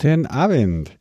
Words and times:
Guten 0.00 0.24
Abend. 0.24 0.92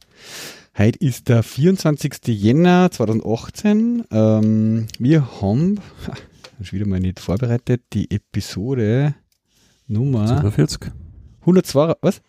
Heute 0.78 1.00
ist 1.00 1.30
der 1.30 1.42
24. 1.42 2.16
Jänner 2.28 2.92
2018. 2.92 4.04
Ähm, 4.12 4.88
wir 5.00 5.42
haben, 5.42 5.80
ha, 6.06 6.14
schon 6.62 6.80
wieder 6.80 6.86
mal 6.90 7.00
nicht 7.00 7.22
vorbereitet, 7.22 7.82
die 7.94 8.12
Episode 8.12 9.16
Nummer 9.88 10.28
47. 10.28 10.92
102, 11.40 11.94
was? 12.02 12.22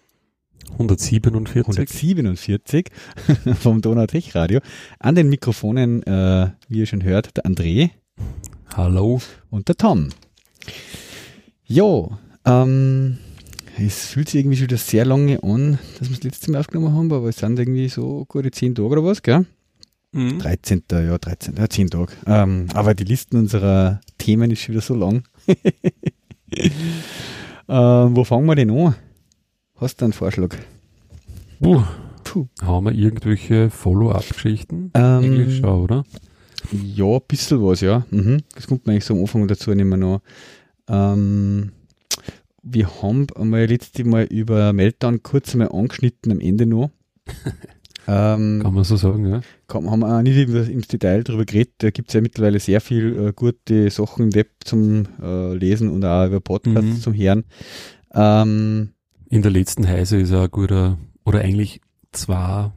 147. 0.74 1.66
147 1.66 2.86
vom 3.60 3.80
Donautech 3.80 4.36
Radio. 4.36 4.60
An 5.00 5.16
den 5.16 5.28
Mikrofonen, 5.28 6.04
äh, 6.04 6.52
wie 6.68 6.78
ihr 6.78 6.86
schon 6.86 7.02
hört, 7.02 7.36
der 7.36 7.46
André 7.46 7.90
Hallo. 8.76 9.20
und 9.50 9.66
der 9.66 9.76
Tom. 9.76 10.10
Jo, 11.64 12.16
ähm, 12.44 13.18
es 13.86 14.06
fühlt 14.06 14.28
sich 14.28 14.40
irgendwie 14.40 14.56
schon 14.56 14.66
wieder 14.66 14.76
sehr 14.76 15.04
lange 15.04 15.42
an, 15.42 15.78
dass 15.98 16.08
wir 16.08 16.16
das 16.16 16.24
letzte 16.24 16.50
Mal 16.50 16.60
aufgenommen 16.60 16.94
haben, 16.94 17.12
aber 17.12 17.28
es 17.28 17.36
sind 17.36 17.58
irgendwie 17.58 17.88
so 17.88 18.24
gute 18.26 18.50
10 18.50 18.74
Tage 18.74 18.88
oder 18.88 19.04
was, 19.04 19.22
gell? 19.22 19.46
Mhm. 20.12 20.38
13. 20.38 20.82
Ja, 20.90 21.18
13. 21.18 21.56
Ja, 21.56 21.68
10 21.68 21.90
Tage. 21.90 22.12
Ähm, 22.26 22.66
aber 22.74 22.94
die 22.94 23.04
Listen 23.04 23.36
unserer 23.36 24.00
Themen 24.18 24.50
ist 24.50 24.62
schon 24.62 24.74
wieder 24.74 24.82
so 24.82 24.94
lang. 24.94 25.22
ähm, 27.68 28.16
wo 28.16 28.24
fangen 28.24 28.46
wir 28.46 28.56
denn 28.56 28.70
an? 28.70 28.94
Hast 29.76 30.00
du 30.00 30.04
einen 30.04 30.12
Vorschlag? 30.12 30.56
Puh. 31.60 31.82
Puh. 32.24 32.46
Haben 32.62 32.86
wir 32.86 32.92
irgendwelche 32.92 33.70
Follow-up-Geschichten? 33.70 34.90
Ähm, 34.94 35.24
Eigentlich 35.24 35.58
schon, 35.58 35.68
oder? 35.68 36.04
Ja, 36.72 37.06
ein 37.06 37.20
bisschen 37.26 37.62
was, 37.62 37.80
ja. 37.80 38.04
Mhm. 38.10 38.42
Das 38.54 38.66
kommt 38.66 38.86
mir 38.86 38.92
eigentlich 38.92 39.04
so 39.04 39.14
am 39.14 39.20
Anfang 39.20 39.48
dazu 39.48 39.74
nicht 39.74 39.84
mehr 39.84 39.96
noch. 39.98 40.20
Ähm, 40.88 41.72
wir 42.62 43.02
haben 43.02 43.26
einmal 43.36 43.66
letztes 43.66 44.04
Mal 44.04 44.24
über 44.24 44.72
Meltdown 44.72 45.22
kurz 45.22 45.54
einmal 45.54 45.72
angeschnitten 45.72 46.32
am 46.32 46.40
Ende 46.40 46.66
noch. 46.66 46.90
ähm, 48.08 48.60
Kann 48.62 48.74
man 48.74 48.84
so 48.84 48.96
sagen, 48.96 49.26
ja. 49.26 49.40
kann, 49.68 49.90
haben 49.90 50.00
wir 50.00 50.16
auch 50.18 50.22
nicht 50.22 50.36
im, 50.36 50.80
Detail 50.82 51.22
darüber 51.24 51.44
geredet. 51.44 51.74
Da 51.78 51.90
gibt 51.90 52.08
es 52.08 52.14
ja 52.14 52.20
mittlerweile 52.20 52.58
sehr 52.60 52.80
viel 52.80 53.28
äh, 53.28 53.32
gute 53.34 53.90
Sachen 53.90 54.26
im 54.26 54.34
Web 54.34 54.50
zum 54.64 55.06
äh, 55.22 55.54
Lesen 55.54 55.88
und 55.90 56.04
auch 56.04 56.26
über 56.26 56.40
Podcasts 56.40 56.82
Mhm. 56.82 57.00
zum 57.00 57.14
Hören. 57.14 57.44
Ähm, 58.12 58.90
In 59.28 59.42
der 59.42 59.50
letzten 59.52 59.86
Heise 59.86 60.18
ist 60.18 60.32
auch 60.32 60.42
ein 60.44 60.50
guter, 60.50 60.98
oder 61.24 61.40
eigentlich 61.40 61.80
zwei 62.12 62.72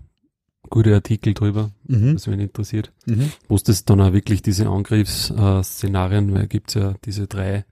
gute 0.70 0.94
Artikel 0.94 1.34
drüber, 1.34 1.72
mhm, 1.88 2.16
was 2.16 2.28
wen 2.28 2.40
interessiert. 2.40 2.92
mhm. 3.06 3.31
Wo 3.47 3.56
es 3.56 3.64
das 3.64 3.86
dann 3.86 4.02
auch 4.02 4.14
wirklich 4.14 4.42
diese 4.42 4.68
Angriffsszenarien, 4.68 6.34
weil 6.34 6.47
gibt 6.47 6.70
es 6.70 6.75
ja 6.75 6.95
diese 7.06 7.28
drei 7.28 7.66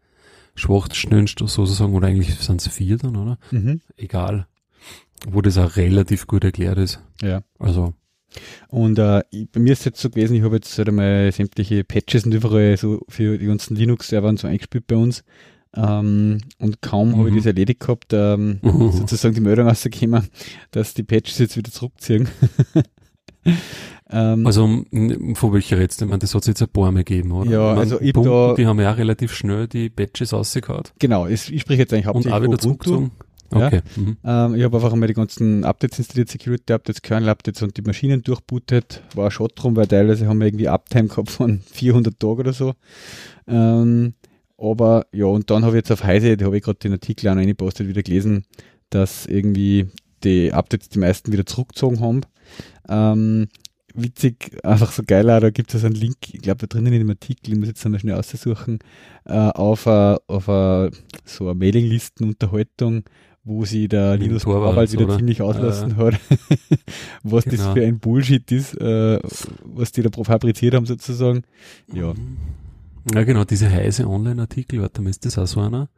Schwachstellen 0.55 1.27
sozusagen, 1.27 1.93
oder 1.93 2.07
eigentlich 2.07 2.35
sind 2.35 2.61
es 2.61 2.67
vier 2.73 2.97
dann, 2.97 3.15
oder? 3.15 3.37
Mhm. 3.51 3.81
Egal. 3.97 4.47
Wo 5.27 5.41
das 5.41 5.57
auch 5.57 5.75
relativ 5.75 6.27
gut 6.27 6.43
erklärt 6.43 6.77
ist. 6.77 6.99
Ja. 7.21 7.41
Also, 7.59 7.93
Und 8.69 8.97
äh, 8.97 9.21
ich, 9.29 9.49
bei 9.51 9.59
mir 9.59 9.73
ist 9.73 9.79
es 9.79 9.85
jetzt 9.85 10.01
so 10.01 10.09
gewesen, 10.09 10.35
ich 10.35 10.41
habe 10.43 10.55
jetzt 10.55 10.75
halt 10.77 10.87
einmal 10.89 11.31
sämtliche 11.31 11.83
Patches 11.83 12.25
und 12.25 12.33
überall 12.33 12.77
so 12.77 13.01
für 13.09 13.37
die 13.37 13.45
ganzen 13.45 13.75
Linux-Server 13.75 14.29
und 14.29 14.39
so 14.39 14.47
eingespielt 14.47 14.87
bei 14.87 14.95
uns. 14.95 15.23
Ähm, 15.75 16.39
und 16.59 16.81
kaum 16.81 17.15
habe 17.17 17.27
ich 17.29 17.33
Mhm. 17.33 17.37
das 17.37 17.45
erledigt 17.45 17.79
gehabt, 17.81 18.11
ähm, 18.13 18.59
Mhm. 18.61 18.91
sozusagen 18.91 19.35
die 19.35 19.41
Meldung 19.41 19.67
rausgekommen, 19.67 20.27
dass 20.71 20.93
die 20.93 21.03
Patches 21.03 21.37
jetzt 21.39 21.55
wieder 21.57 21.71
zurückziehen. 21.71 22.27
ähm, 24.09 24.45
Also 24.45 24.67
von 25.35 25.53
welcher 25.53 25.77
redest 25.77 26.01
du? 26.01 26.05
Ich 26.05 26.09
meine, 26.09 26.19
das 26.19 26.33
hat 26.35 26.41
es 26.41 26.47
jetzt 26.47 26.61
ein 26.61 26.69
paar 26.69 26.91
Mal 26.91 27.03
gegeben, 27.03 27.31
oder? 27.31 27.49
Ja, 27.49 27.59
Ich 27.71 27.75
meine, 27.75 27.79
also 27.81 28.01
ich 28.01 28.09
Ubuntu, 28.15 28.29
da- 28.29 28.53
die 28.55 28.65
haben 28.67 28.79
ja 28.79 28.93
auch 28.93 28.97
relativ 28.97 29.33
schnell 29.33 29.67
die 29.67 29.89
Patches 29.89 30.33
rausgehauen. 30.33 30.83
genau, 30.99 31.25
es, 31.27 31.49
ich 31.49 31.61
spreche 31.61 31.81
jetzt 31.81 31.93
eigentlich 31.93 32.07
Und 32.07 32.13
hauptsächlich 32.15 32.33
auch 32.41 32.43
wieder 32.43 32.59
zurückgezogen. 32.59 33.11
Ja. 33.53 33.67
Okay. 33.67 33.81
Mhm. 33.97 34.17
Ähm, 34.23 34.55
ich 34.55 34.63
habe 34.63 34.77
einfach 34.77 34.93
einmal 34.93 35.07
die 35.07 35.13
ganzen 35.13 35.65
Updates 35.65 35.99
installiert, 35.99 36.29
Security-Updates, 36.29 37.01
Kernel-Updates 37.01 37.61
und 37.63 37.75
die 37.75 37.81
Maschinen 37.81 38.21
durchbootet. 38.23 39.03
War 39.13 39.25
ein 39.25 39.31
Schott 39.31 39.51
drum, 39.55 39.75
weil 39.75 39.87
teilweise 39.87 40.25
haben 40.27 40.39
wir 40.39 40.47
irgendwie 40.47 40.69
Uptime 40.69 41.09
gehabt 41.09 41.31
von 41.31 41.59
400 41.73 42.17
Tagen 42.17 42.39
oder 42.39 42.53
so. 42.53 42.73
Ähm, 43.47 44.13
aber 44.57 45.05
ja, 45.11 45.25
und 45.25 45.49
dann 45.49 45.63
habe 45.65 45.73
ich 45.75 45.79
jetzt 45.81 45.91
auf 45.91 46.03
Heise, 46.03 46.37
da 46.37 46.45
habe 46.45 46.57
ich 46.57 46.63
gerade 46.63 46.79
den 46.79 46.93
Artikel 46.93 47.27
auch 47.27 47.33
noch 47.33 47.41
reingepostet, 47.41 47.87
wieder 47.87 48.03
gelesen, 48.03 48.45
dass 48.89 49.25
irgendwie 49.25 49.87
die 50.23 50.53
Updates 50.53 50.89
die 50.89 50.99
meisten 50.99 51.31
wieder 51.33 51.45
zurückgezogen 51.45 51.99
haben. 51.99 52.21
Ähm, 52.89 53.47
witzig, 53.93 54.57
einfach 54.63 54.91
so 54.91 55.03
geil, 55.05 55.29
auch, 55.29 55.39
da 55.39 55.49
gibt 55.49 55.73
es 55.73 55.83
einen 55.83 55.95
Link, 55.95 56.15
ich 56.31 56.41
glaube 56.41 56.59
da 56.59 56.67
drinnen 56.67 56.93
in 56.93 56.99
dem 56.99 57.09
Artikel, 57.09 57.53
ich 57.53 57.59
muss 57.59 57.67
jetzt 57.67 57.85
einmal 57.85 57.99
schnell 57.99 58.15
aussuchen, 58.15 58.79
äh, 59.25 59.33
auf, 59.33 59.87
a, 59.87 60.19
auf 60.27 60.47
a, 60.49 60.89
so 61.25 61.45
eine 61.45 61.55
Mailinglistenunterhaltung, 61.55 63.03
wo 63.43 63.65
sie 63.65 63.87
der 63.87 64.11
Mit 64.13 64.21
Linus 64.21 64.43
Torvalds, 64.43 64.93
wieder 64.93 65.05
oder? 65.05 65.17
ziemlich 65.17 65.41
auslassen 65.41 65.97
hat, 65.97 66.19
was 67.23 67.45
das 67.45 67.55
Genau. 67.55 67.73
für 67.73 67.85
ein 67.85 67.99
Bullshit 67.99 68.51
ist, 68.51 68.75
äh, 68.79 69.19
was 69.63 69.91
die 69.91 70.03
da 70.03 70.09
fabriziert 70.23 70.75
haben 70.75 70.85
sozusagen. 70.85 71.43
Ja. 71.91 72.13
Ja, 73.13 73.23
genau, 73.23 73.45
diese 73.45 73.69
heiße 73.69 74.07
Online-Artikel, 74.07 74.79
warte 74.79 75.01
mal, 75.01 75.09
ist 75.09 75.25
das 75.25 75.39
auch 75.39 75.47
so 75.47 75.59
einer? 75.59 75.89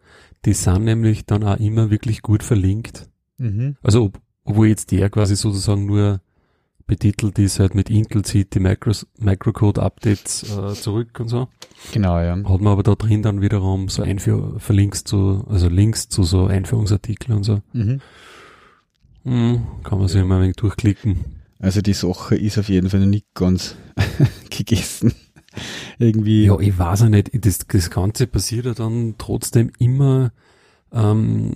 Die 0.45 0.53
sind 0.53 0.85
nämlich 0.85 1.25
dann 1.25 1.43
auch 1.43 1.59
immer 1.59 1.89
wirklich 1.91 2.21
gut 2.21 2.43
verlinkt. 2.43 3.09
Mhm. 3.37 3.75
Also, 3.81 4.05
ob, 4.05 4.21
obwohl 4.45 4.67
jetzt 4.67 4.91
der 4.91 5.09
quasi 5.09 5.35
sozusagen 5.35 5.85
nur 5.85 6.21
betitelt 6.85 7.39
ist, 7.39 7.59
halt 7.59 7.75
mit 7.75 7.89
Intel 7.89 8.23
zieht 8.23 8.53
die 8.53 8.59
Micros, 8.59 9.07
Microcode-Updates 9.19 10.57
äh, 10.57 10.73
zurück 10.73 11.19
und 11.19 11.29
so. 11.29 11.47
Genau, 11.93 12.19
ja. 12.19 12.35
Hat 12.35 12.61
man 12.61 12.67
aber 12.67 12.83
da 12.83 12.95
drin 12.95 13.21
dann 13.21 13.41
wiederum 13.41 13.89
so 13.89 14.03
Einführ 14.03 14.59
Verlinks 14.59 15.03
zu, 15.03 15.45
also 15.49 15.69
Links 15.69 16.09
zu 16.09 16.23
so 16.23 16.45
Einführungsartikeln 16.45 17.37
und 17.37 17.43
so. 17.43 17.61
Mhm. 17.73 18.01
Hm, 19.23 19.67
kann 19.83 19.99
man 19.99 20.07
sich 20.07 20.21
immer 20.21 20.35
ein 20.35 20.41
wenig 20.41 20.55
durchklicken. 20.57 21.25
Also 21.59 21.81
die 21.81 21.93
Sache 21.93 22.35
ist 22.35 22.57
auf 22.57 22.67
jeden 22.67 22.89
Fall 22.89 22.99
noch 22.99 23.07
nicht 23.07 23.33
ganz 23.33 23.77
gegessen. 24.49 25.13
Irgendwie. 25.97 26.45
Ja, 26.45 26.59
ich 26.59 26.77
weiß 26.77 27.01
ja 27.01 27.09
nicht, 27.09 27.29
das, 27.45 27.59
das 27.59 27.89
Ganze 27.89 28.27
passiert 28.27 28.65
ja 28.65 28.73
dann 28.73 29.15
trotzdem 29.17 29.71
immer 29.79 30.31
ähm, 30.91 31.53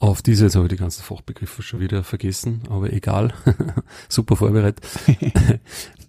auf 0.00 0.22
diese, 0.22 0.44
jetzt 0.44 0.54
habe 0.56 0.66
ich 0.66 0.70
die 0.70 0.76
ganzen 0.76 1.02
Fachbegriffe 1.02 1.62
schon 1.62 1.80
wieder 1.80 2.04
vergessen, 2.04 2.62
aber 2.70 2.92
egal, 2.92 3.32
super 4.08 4.36
vorbereitet. 4.36 4.84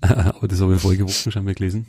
aber 0.02 0.48
das 0.48 0.62
habe 0.62 0.76
ich 0.76 0.82
vorige 0.82 1.04
Woche 1.04 1.32
schon 1.32 1.44
mal 1.44 1.56
gelesen. 1.56 1.88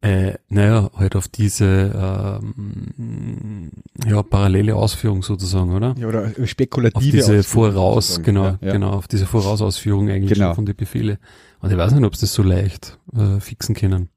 Äh, 0.00 0.34
naja, 0.48 0.90
halt 0.94 1.16
auf 1.16 1.26
diese 1.26 2.40
ähm, 2.44 3.70
ja, 4.06 4.22
parallele 4.22 4.76
Ausführung 4.76 5.24
sozusagen, 5.24 5.72
oder? 5.74 5.96
Ja, 5.98 6.06
oder 6.06 6.30
spekulative 6.46 6.98
Auf 6.98 7.02
diese 7.02 7.38
Ausführung 7.40 7.72
Voraus, 7.72 8.06
sozusagen. 8.08 8.24
genau, 8.24 8.44
Ja, 8.44 8.58
ja. 8.60 8.72
genau, 8.74 8.90
auf 8.90 9.08
diese 9.08 9.26
Vorausausführung 9.26 10.08
eigentlich 10.08 10.38
Genau. 10.38 10.54
von 10.54 10.66
den 10.66 10.76
Befehle. 10.76 11.18
Und 11.60 11.72
ich 11.72 11.76
weiß 11.76 11.92
nicht, 11.92 12.04
ob 12.04 12.14
sie 12.14 12.20
das 12.26 12.34
so 12.34 12.44
leicht 12.44 12.96
äh, 13.12 13.40
fixen 13.40 13.74
können. 13.74 14.08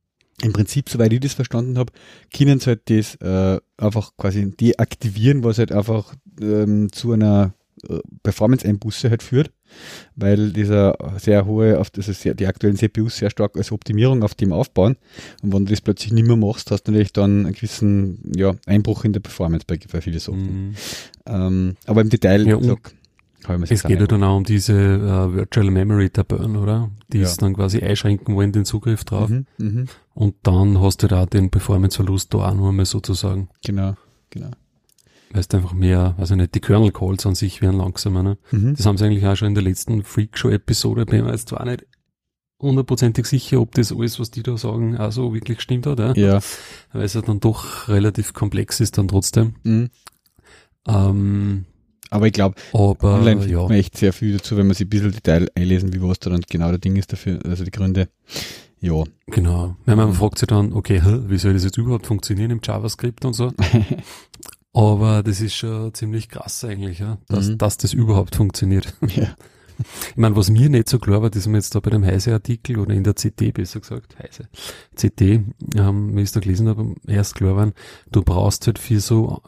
Im 0.44 0.54
Prinzip, 0.54 0.90
soweit 0.90 1.14
ich 1.14 1.20
das 1.20 1.34
verstanden 1.34 1.78
habe, 1.78 1.94
können 2.36 2.60
sie 2.60 2.68
halt 2.68 2.90
das 2.90 3.16
äh, 3.16 3.60
einfach 3.78 4.16
quasi 4.18 4.52
deaktivieren, 4.52 5.44
was 5.44 5.60
halt 5.60 5.72
einfach 5.72 6.16
ähm, 6.42 6.92
zu 6.92 7.12
einer 7.12 7.54
äh, 7.88 8.00
Performance-Einbuße 8.24 9.10
halt 9.10 9.24
führt, 9.24 9.52
weil 10.16 10.52
dieser 10.52 10.98
sehr 11.18 11.46
hohe, 11.46 11.80
auf 11.80 11.90
das 11.90 12.08
ist 12.08 12.22
sehr, 12.22 12.34
die 12.34 12.46
aktuellen 12.46 12.76
CPUs 12.76 13.18
sehr 13.18 13.30
stark 13.30 13.58
als 13.58 13.72
Optimierung 13.72 14.24
auf 14.24 14.36
dem 14.36 14.54
aufbauen. 14.54 14.98
Und 15.42 15.54
wenn 15.54 15.66
du 15.66 15.72
das 15.72 15.82
plötzlich 15.82 16.12
nicht 16.12 16.28
mehr 16.28 16.36
machst, 16.36 16.70
hast 16.70 16.84
du 16.84 16.92
natürlich 16.92 17.14
dann 17.14 17.46
einen 17.46 17.54
gewissen 17.54 18.32
ja, 18.36 18.56
Einbruch 18.66 19.04
in 19.06 19.14
der 19.14 19.22
Performance 19.22 19.66
bei, 19.66 19.80
bei 19.92 20.02
vielen 20.02 20.20
Sachen. 20.20 20.68
Mhm. 20.68 20.76
Ähm, 21.26 21.76
aber 21.86 22.02
im 22.02 22.10
Detail, 22.10 22.48
Ja, 22.48 22.58
gesagt, 22.58 22.94
Es 23.70 23.84
geht 23.84 24.00
ja 24.00 24.08
dann 24.08 24.24
auch 24.24 24.38
um 24.38 24.44
diese 24.44 24.74
äh, 24.74 25.34
Virtual 25.34 25.70
Memory 25.72 26.10
Tabellen, 26.10 26.56
oder? 26.58 26.92
Die 27.12 27.18
Ja. 27.20 27.24
es 27.24 27.38
dann 27.38 27.54
quasi 27.56 27.80
einschränken 27.82 28.36
wollen, 28.36 28.52
den 28.52 28.66
Zugriff 28.66 29.04
drauf. 29.04 29.30
Mhm, 29.30 29.46
mhm, 29.58 29.86
Und 30.14 30.36
dann 30.44 30.80
hast 30.82 31.04
du 31.04 31.08
da 31.08 31.26
den 31.26 31.50
Performance-Verlust 31.50 32.34
da 32.34 32.50
auch 32.50 32.54
noch 32.56 32.70
einmal 32.70 32.86
sozusagen. 32.86 33.50
genau, 33.66 33.96
genau. 34.30 34.52
Weil 35.34 35.44
du 35.48 35.58
einfach 35.58 35.74
mehr, 35.74 36.16
also 36.18 36.36
nicht, 36.36 36.54
die 36.56 36.60
Kernel 36.60 36.92
Calls 36.92 37.26
an 37.26 37.36
sich 37.36 37.62
werden 37.62 37.78
langsamer, 37.78 38.22
ne? 38.22 38.38
Mhm. 38.52 38.76
Das 38.76 38.86
haben 38.86 38.98
sie 38.98 39.06
eigentlich 39.06 39.26
auch 39.26 39.36
schon 39.38 39.48
in 39.50 39.56
der 39.56 39.64
letzten 39.64 40.04
Freakshow-Episode, 40.04 41.06
bin 41.06 41.24
mir 41.24 41.32
jetzt 41.32 41.48
zwar 41.50 41.64
nicht 41.66 41.86
hundertprozentig 42.62 43.26
sicher, 43.26 43.60
ob 43.62 43.74
das 43.74 43.92
alles, 43.92 44.20
was 44.20 44.30
die 44.30 44.44
da 44.44 44.56
sagen, 44.58 44.98
auch 44.98 45.12
so 45.12 45.34
wirklich 45.34 45.58
gestimmt 45.58 45.88
hat, 45.88 46.00
ja? 46.00 46.14
Ja, 46.16 46.40
weil 46.94 47.04
es 47.04 47.14
ja 47.14 47.22
dann 47.22 47.40
doch 47.40 47.88
relativ 47.88 48.34
komplex 48.34 48.80
ist 48.82 48.98
dann 48.98 49.08
trotzdem. 49.08 49.56
mhm. 49.64 49.90
Ähm, 50.88 51.66
aber 52.12 52.28
ich 52.28 52.34
glaube, 52.34 52.56
Online 52.74 53.42
findet 53.42 53.50
ja, 53.50 53.64
man 53.64 53.72
echt 53.72 53.98
sehr 53.98 54.14
viel 54.14 54.38
dazu, 54.38 54.56
wenn 54.58 54.68
man 54.68 54.76
sich 54.76 54.86
ein 54.86 54.90
bisschen 54.90 55.12
Detail 55.12 55.50
einlesen, 55.56 55.94
wie 55.94 56.02
was 56.02 56.20
da 56.20 56.30
dann 56.30 56.42
genau 56.48 56.70
der 56.70 56.78
Ding 56.78 56.96
ist 56.98 57.12
dafür, 57.12 57.40
also 57.46 57.64
die 57.64 57.72
Gründe. 57.72 58.10
Ja. 58.80 59.04
genau. 59.28 59.76
Wenn 59.86 59.98
man 59.98 60.14
fragt 60.14 60.40
sich 60.40 60.48
dann, 60.48 60.74
okay, 60.74 61.02
hä, 61.02 61.20
wie 61.28 61.38
soll 61.38 61.54
das 61.54 61.64
jetzt 61.64 61.78
überhaupt 61.78 62.08
funktionieren 62.08 62.52
im 62.52 62.62
JavaScript 62.64 63.26
und 63.26 63.34
so? 63.34 63.52
Aber 64.74 65.22
das 65.24 65.42
ist 65.42 65.56
schon 65.56 65.94
ziemlich 65.94 66.30
krass 66.30 66.64
eigentlich, 66.64 67.00
ja, 67.00 67.18
dass, 67.28 67.50
Mhm. 67.50 67.58
dass 67.58 67.78
das 67.78 67.94
überhaupt 67.94 68.36
funktioniert. 68.36 68.94
ja. 69.16 69.36
Ich 70.12 70.18
meine, 70.18 70.36
was 70.36 70.50
mir 70.52 70.70
nicht 70.70 70.90
so 70.90 71.00
klar 71.00 71.22
war, 71.24 71.30
das 71.30 71.42
ist 71.42 71.48
mir 71.48 71.58
jetzt 71.58 71.74
da 71.74 71.80
bei 71.80 71.90
dem 71.90 72.06
Heise-Artikel 72.06 72.78
oder 72.78 72.94
in 72.94 73.04
der 73.04 73.16
CT 73.16 73.52
besser 73.54 73.80
gesagt, 73.80 74.16
Heise, 74.20 74.48
CT, 74.96 75.22
ähm, 75.76 76.16
wie 76.16 76.20
ich 76.22 76.26
es 76.26 76.32
da 76.34 76.40
gelesen 76.40 76.68
habe, 76.68 76.94
erst 77.08 77.36
klar 77.36 77.56
waren, 77.56 77.74
du 78.12 78.22
brauchst 78.22 78.68
halt 78.68 78.78
für 78.78 79.00
so, 79.00 79.42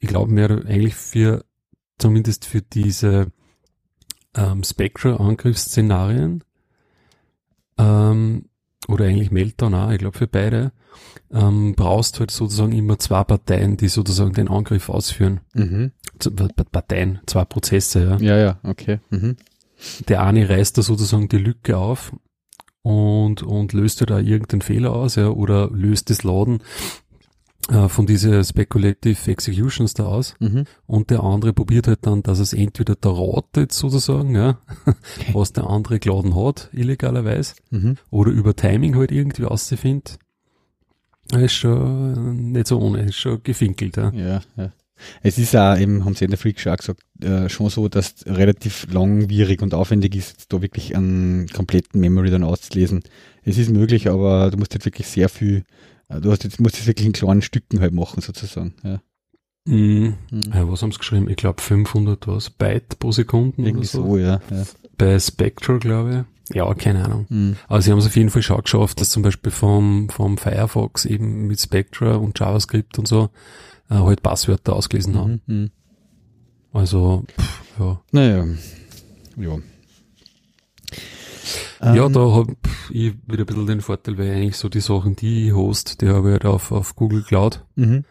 ich 0.00 0.08
glaube 0.08 0.32
mehr 0.32 0.50
eigentlich 0.50 0.94
für, 0.96 1.44
zumindest 2.00 2.44
für 2.44 2.62
diese 2.62 3.32
ähm, 4.34 4.64
Spectra-Angriffsszenarien, 4.64 6.44
ähm, 7.78 8.44
oder 8.88 9.04
eigentlich 9.06 9.30
Meltdown 9.30 9.74
auch, 9.74 9.90
ich 9.90 9.98
glaube 9.98 10.18
für 10.18 10.26
beide, 10.26 10.72
ähm, 11.30 11.74
brauchst 11.74 12.18
halt 12.18 12.30
sozusagen 12.30 12.72
immer 12.72 12.98
zwei 12.98 13.22
Parteien, 13.24 13.76
die 13.76 13.88
sozusagen 13.88 14.32
den 14.32 14.48
Angriff 14.48 14.88
ausführen. 14.88 15.40
Mhm. 15.54 15.92
Parteien, 16.72 17.20
zwei 17.26 17.44
Prozesse, 17.44 18.04
ja. 18.04 18.16
Ja, 18.18 18.38
ja, 18.38 18.60
okay. 18.62 19.00
Mhm. 19.10 19.36
Der 20.08 20.22
eine 20.22 20.48
reißt 20.48 20.76
da 20.76 20.82
sozusagen 20.82 21.28
die 21.28 21.38
Lücke 21.38 21.76
auf 21.78 22.12
und, 22.82 23.42
und 23.42 23.72
löst 23.72 24.08
da 24.08 24.18
irgendeinen 24.18 24.62
Fehler 24.62 24.94
aus, 24.94 25.14
ja, 25.14 25.28
oder 25.28 25.70
löst 25.70 26.10
das 26.10 26.24
Laden 26.24 26.62
äh, 27.68 27.88
von 27.88 28.06
diese 28.06 28.42
Speculative 28.42 29.30
Executions 29.30 29.94
da 29.94 30.06
aus. 30.06 30.34
Mhm. 30.40 30.64
Und 30.86 31.10
der 31.10 31.22
andere 31.22 31.52
probiert 31.52 31.86
halt 31.88 32.00
dann, 32.02 32.22
dass 32.22 32.38
es 32.38 32.52
entweder 32.52 32.94
da 32.96 33.10
ratet 33.10 33.72
sozusagen, 33.72 34.34
ja, 34.34 34.58
was 35.32 35.52
der 35.52 35.64
andere 35.68 35.98
geladen 35.98 36.34
hat, 36.34 36.70
illegalerweise, 36.72 37.54
Mhm. 37.70 37.96
oder 38.10 38.30
über 38.30 38.54
Timing 38.56 38.96
halt 38.96 39.12
irgendwie 39.12 39.44
auszufinden. 39.44 40.16
Ist 41.32 41.52
schon 41.54 42.50
nicht 42.52 42.66
so 42.66 42.80
ohne, 42.80 43.02
ist 43.02 43.14
schon 43.16 43.42
gefinkelt, 43.42 43.96
ja. 43.96 44.10
Ja, 44.12 44.40
ja. 44.56 44.72
Es 45.22 45.38
ist 45.38 45.56
auch 45.56 45.78
eben, 45.78 46.04
haben 46.04 46.14
sie 46.14 46.24
in 46.26 46.30
der 46.30 46.38
Freak 46.38 46.60
schon 46.60 46.72
auch 46.72 46.76
gesagt, 46.76 47.00
äh, 47.22 47.48
schon 47.48 47.70
so, 47.70 47.88
dass 47.88 48.14
es 48.16 48.26
relativ 48.26 48.86
langwierig 48.92 49.62
und 49.62 49.72
aufwendig 49.72 50.14
ist, 50.14 50.52
da 50.52 50.60
wirklich 50.60 50.94
einen 50.96 51.46
kompletten 51.48 52.00
Memory 52.00 52.30
dann 52.30 52.42
auszulesen. 52.42 53.02
Es 53.42 53.56
ist 53.56 53.70
möglich, 53.70 54.10
aber 54.10 54.50
du 54.50 54.58
musst 54.58 54.74
jetzt 54.74 54.84
wirklich 54.84 55.06
sehr 55.06 55.28
viel, 55.30 55.58
äh, 55.58 55.62
du 56.18 56.32
hast 56.32 56.42
jetzt, 56.44 56.60
musst 56.60 56.78
es 56.78 56.86
wirklich 56.86 57.06
in 57.06 57.12
kleinen 57.12 57.42
Stücken 57.42 57.80
halt 57.80 57.92
machen, 57.92 58.20
sozusagen. 58.20 58.74
Ja. 58.82 59.00
Mhm. 59.66 60.14
Mhm. 60.30 60.42
Was 60.52 60.82
haben 60.82 60.90
sie 60.90 60.98
geschrieben? 60.98 61.28
Ich 61.28 61.36
glaube 61.36 61.60
500 61.60 62.26
was, 62.26 62.50
Byte 62.50 62.98
pro 62.98 63.12
Sekunde 63.12 63.58
oder 63.58 63.68
Irgendwie 63.68 63.86
so. 63.86 64.04
so, 64.04 64.16
ja. 64.16 64.40
ja. 64.50 64.64
Bei 64.96 65.18
Spectral, 65.18 65.78
glaube 65.78 66.26
ich. 66.50 66.56
Ja, 66.56 66.72
keine 66.74 67.04
Ahnung. 67.04 67.26
Mhm. 67.28 67.56
Aber 67.68 67.80
sie 67.80 67.92
haben 67.92 67.98
es 67.98 68.06
auf 68.06 68.16
jeden 68.16 68.30
Fall 68.30 68.42
schon 68.42 68.60
geschafft, 68.62 69.00
dass 69.00 69.10
zum 69.10 69.22
Beispiel 69.22 69.52
vom, 69.52 70.08
vom 70.08 70.36
Firefox 70.36 71.04
eben 71.04 71.46
mit 71.46 71.60
Spectra 71.60 72.16
und 72.16 72.38
JavaScript 72.38 72.98
und 72.98 73.06
so 73.06 73.30
äh, 73.88 73.94
halt 73.94 74.22
Passwörter 74.22 74.74
ausgelesen 74.74 75.16
haben. 75.16 75.42
Mhm. 75.46 75.54
Mhm. 75.56 75.70
Also, 76.72 77.24
pff, 77.38 77.62
ja. 77.78 78.00
Naja. 78.12 78.46
Ja. 79.36 79.58
Ja, 81.80 82.06
Ähm, 82.06 82.12
da 82.12 82.20
habe 82.20 82.54
ich 82.90 83.14
wieder 83.26 83.40
ein 83.42 83.46
bisschen 83.46 83.66
den 83.66 83.80
Vorteil, 83.80 84.18
weil 84.18 84.30
eigentlich 84.32 84.56
so 84.56 84.68
die 84.68 84.80
Sachen, 84.80 85.16
die 85.16 85.48
ich 85.48 85.54
host, 85.54 86.00
die 86.00 86.08
habe 86.08 86.28
ich 86.28 86.32
halt 86.32 86.44
auf, 86.46 86.72
auf 86.72 86.94
Google 86.96 87.22
Cloud. 87.22 87.64
Mhm. 87.76 88.04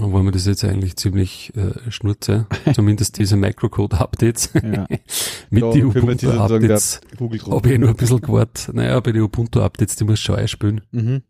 Obwohl 0.00 0.22
mir 0.22 0.30
das 0.32 0.46
jetzt 0.46 0.64
eigentlich 0.64 0.96
ziemlich 0.96 1.52
äh, 1.54 1.90
schnurze. 1.90 2.46
Zumindest 2.74 3.18
diese 3.18 3.36
Microcode-Updates. 3.36 4.50
Ja. 4.54 4.86
Mit 5.50 5.72
sich 5.74 5.82
sozusagen 5.82 6.08
Ubuntu-Updates 6.08 7.00
habe 7.50 7.72
ich 7.72 7.78
nur 7.78 7.90
ein 7.90 7.96
bisschen 7.96 8.20
gewartet. 8.22 8.74
Naja, 8.74 8.98
bei 9.00 9.12
den 9.12 9.22
Ubuntu-Updates, 9.22 9.96
die 9.96 10.04
muss 10.04 10.14
ich 10.18 10.24
schon 10.24 10.36
einspülen. 10.36 10.80
Mhm. 10.92 11.22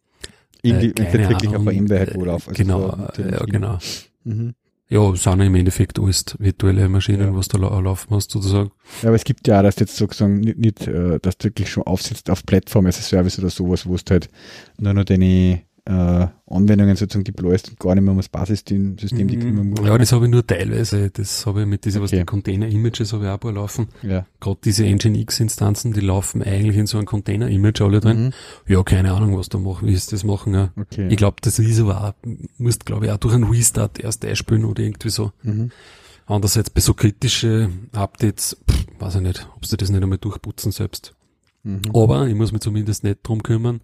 Irgendwie, 0.63 0.91
Äh, 1.03 1.13
wirklich 1.29 1.57
auf 1.57 1.65
der 1.65 1.73
Ember 1.75 1.99
halt 1.99 2.15
wo 2.15 2.25
drauf. 2.25 2.49
Also 2.49 2.63
genau, 2.63 2.97
so, 3.17 3.23
ja, 3.23 3.45
genau. 3.47 3.79
Mhm. 4.23 4.55
Ja, 4.93 5.17
sind 5.17 5.39
ja 5.41 5.47
im 5.47 5.55
Endeffekt 5.55 5.99
alles 5.99 6.25
virtuelle 6.39 6.89
Maschinen, 6.89 7.29
Ja. 7.29 7.35
was 7.35 7.49
da 7.49 7.57
lau- 7.59 7.81
laufen 7.81 8.15
hast, 8.15 8.31
sozusagen. 8.31 8.71
Ja, 9.03 9.09
aber 9.09 9.17
es 9.17 9.25
gibt 9.25 9.49
ja 9.49 9.59
auch, 9.59 9.63
dass 9.63 9.77
du 9.77 9.85
jetzt 9.85 9.97
sozusagen 9.97 10.41
nicht, 10.41 10.59
nicht 10.59 10.87
äh, 10.87 11.19
dass 11.21 11.39
du 11.39 11.45
wirklich 11.45 11.71
schon 11.71 11.85
aufsitzt 11.85 12.29
auf 12.29 12.45
Plattform 12.45 12.87
as 12.87 12.99
a 12.99 13.03
Service 13.03 13.39
oder 13.39 13.49
sowas, 13.49 13.87
wo 13.87 13.97
du 13.97 14.03
halt 14.11 14.29
nur 14.79 14.93
noch 14.93 15.05
deine 15.05 15.63
äh, 15.85 16.29
Anwendungen 16.47 16.95
sozusagen 16.95 17.25
deployst 17.25 17.71
und 17.71 17.81
gar 17.81 17.95
nicht 17.95 18.05
mehr 18.05 18.13
um 18.13 18.19
das 18.19 18.29
Basissystem 18.29 18.97
System 18.99 19.27
die 19.27 19.37
kümmern 19.39 19.71
musst. 19.71 19.83
Mhm. 19.83 19.89
Ja, 19.89 19.99
das 19.99 20.13
habe 20.13 20.27
ich 20.27 20.31
nur 20.31 20.47
teilweise. 20.47 21.11
Das 21.11 21.45
habe 21.45 21.63
ich 21.63 21.67
mit 21.67 21.85
dieser, 21.85 22.01
was 22.01 22.11
Okay. 22.11 22.21
die 22.21 22.25
Container-Images 22.27 23.13
habe 23.13 23.25
ich 23.25 23.29
auch 23.29 23.35
ein 23.35 23.41
paar 23.41 23.53
laufen. 23.53 23.89
Ja. 24.03 24.25
Gerade 24.39 24.59
diese 24.65 24.85
Nginx-Instanzen, 24.85 25.93
die 25.93 26.01
laufen 26.01 26.43
eigentlich 26.43 26.77
in 26.77 26.87
so 26.87 26.99
einem 26.99 27.07
Container-Image 27.07 27.81
alle 27.81 28.01
drin. 28.01 28.27
Mhm. 28.27 28.33
Ja, 28.73 28.83
keine 28.85 29.13
Ahnung, 29.13 29.37
was 29.37 29.49
da 29.49 29.59
machen, 29.59 29.89
wie 29.89 29.97
sie 29.97 30.11
das 30.11 30.23
machen. 30.23 30.55
Ja. 30.55 30.71
Okay. 30.77 31.09
Ich 31.11 31.17
glaube, 31.17 31.39
das 31.41 31.59
ist 31.59 31.81
aber 31.81 32.05
auch, 32.05 32.13
musst 32.59 32.87
glaube 32.87 33.07
ich 33.07 33.13
auch 33.13 33.17
durch 33.19 33.35
einen 33.35 33.45
Restart 33.45 33.99
erst 33.99 34.25
einspielen 34.25 34.65
oder 34.65 34.85
irgendwie 34.85 35.11
so. 35.11 35.33
Mhm. 35.43 35.71
Andererseits 36.27 36.71
bei 36.71 36.81
so 36.81 36.95
kritische 36.95 37.71
Updates, 37.91 38.57
pff, 38.71 38.87
weiß 39.01 39.17
ich 39.17 39.21
nicht, 39.23 39.49
ob 39.57 39.67
sie 39.67 39.77
das 39.77 39.91
nicht 39.91 40.03
einmal 40.03 40.19
durchputzen 40.19 40.71
selbst. 40.71 41.15
Mhm. 41.65 41.83
Aber 41.93 42.29
ich 42.29 42.37
muss 42.37 42.53
mich 42.53 42.61
zumindest 42.61 43.03
nicht 43.03 43.19
drum 43.25 43.43
kümmern, 43.43 43.81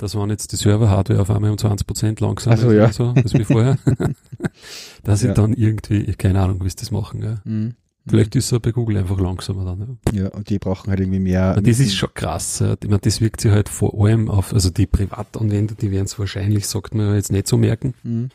dass 0.00 0.14
wenn 0.16 0.30
jetzt 0.30 0.52
die 0.52 0.56
Server-Hardware 0.56 1.20
auf 1.20 1.30
einmal 1.30 1.50
um 1.50 1.56
20% 1.56 2.20
langsamer 2.22 2.56
Ach 2.56 2.60
so, 2.60 2.70
ist 2.70 2.76
ja. 2.76 2.92
so, 2.92 3.08
als 3.16 3.34
wie 3.34 3.44
vorher, 3.44 3.76
dass 5.04 5.22
Ja. 5.22 5.30
ich 5.30 5.34
dann 5.34 5.52
irgendwie, 5.54 6.00
ich 6.02 6.18
keine 6.18 6.40
Ahnung, 6.40 6.62
wie 6.64 6.68
sie 6.70 6.76
das 6.76 6.90
machen. 6.90 7.22
Ja. 7.22 7.40
Mhm. 7.44 7.74
Vielleicht 8.08 8.34
ist 8.34 8.50
es 8.50 8.58
bei 8.60 8.72
Google 8.72 8.96
einfach 8.96 9.20
langsamer 9.20 9.64
dann. 9.64 9.98
Ja. 10.12 10.22
Ja, 10.24 10.28
und 10.30 10.48
die 10.48 10.58
brauchen 10.58 10.88
halt 10.90 11.00
irgendwie 11.00 11.20
mehr. 11.20 11.42
Aber 11.52 11.60
das 11.62 11.78
ist 11.78 11.94
schon 11.94 12.08
krass. 12.14 12.60
Ich 12.60 12.88
meine, 12.88 12.98
das 13.00 13.20
wirkt 13.20 13.40
sich 13.42 13.52
halt 13.52 13.68
vor 13.68 13.94
allem 14.04 14.28
auf, 14.30 14.52
also 14.54 14.70
die 14.70 14.86
Privatanwender, 14.86 15.74
die 15.74 15.90
werden 15.90 16.06
es 16.06 16.18
wahrscheinlich, 16.18 16.66
sagt 16.66 16.94
man 16.94 17.08
ja 17.08 17.14
jetzt 17.14 17.30
nicht 17.30 17.46
so 17.46 17.56
merken, 17.58 17.94
Mhm. 18.02 18.30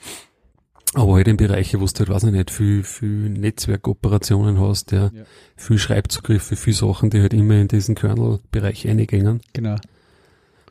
aber 0.93 1.15
halt 1.15 1.27
in 1.27 1.35
Bereiche, 1.37 1.81
wo 1.81 1.85
du 1.85 1.91
halt, 1.99 2.09
weiß 2.09 2.23
ich 2.25 2.31
nicht, 2.31 2.51
viel, 2.51 2.83
viel 2.83 3.29
Netzwerkoperationen 3.31 4.59
hast, 4.61 4.91
ja, 4.91 5.09
Ja. 5.13 5.23
viel 5.57 5.79
Schreibzugriffe, 5.79 6.55
viel 6.55 6.73
Sachen, 6.73 7.09
die 7.09 7.19
halt 7.21 7.33
immer 7.33 7.55
in 7.55 7.67
diesen 7.67 7.95
Kernel-Bereich 7.95 8.87
reingängen, 8.87 9.41
Genau. 9.53 9.75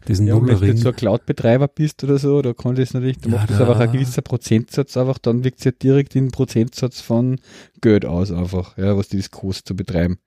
Diesen 0.09 0.27
Ja, 0.27 0.35
und 0.35 0.49
wenn 0.49 0.59
du 0.61 0.77
so 0.77 0.89
ein 0.91 0.97
Cloud-Betreiber 0.97 1.69
bist 1.69 2.03
oder 2.05 2.19
so, 2.19 2.43
da 2.43 2.53
kann 2.53 2.75
das 2.75 2.95
natürlich, 2.95 3.19
da 3.19 3.29
Ja, 3.31 3.37
macht 3.37 3.51
das 3.51 3.59
da- 3.59 3.69
einfach 3.69 3.81
ein 3.81 3.93
gewisser 3.93 4.23
Prozentsatz 4.23 4.97
einfach, 4.97 5.19
dann 5.19 5.45
wirkt 5.45 5.59
es 5.59 5.65
ja 5.65 5.71
direkt 5.73 6.15
in 6.17 6.27
den 6.27 6.31
Prozentsatz 6.33 7.01
von 7.01 7.39
Geld 7.81 8.05
aus 8.05 8.31
einfach, 8.33 8.77
ja, 8.79 8.97
was 8.97 9.09
die 9.09 9.17
das 9.19 9.31
kostet 9.31 9.67
zu 9.69 9.77
betreiben. 9.77 10.19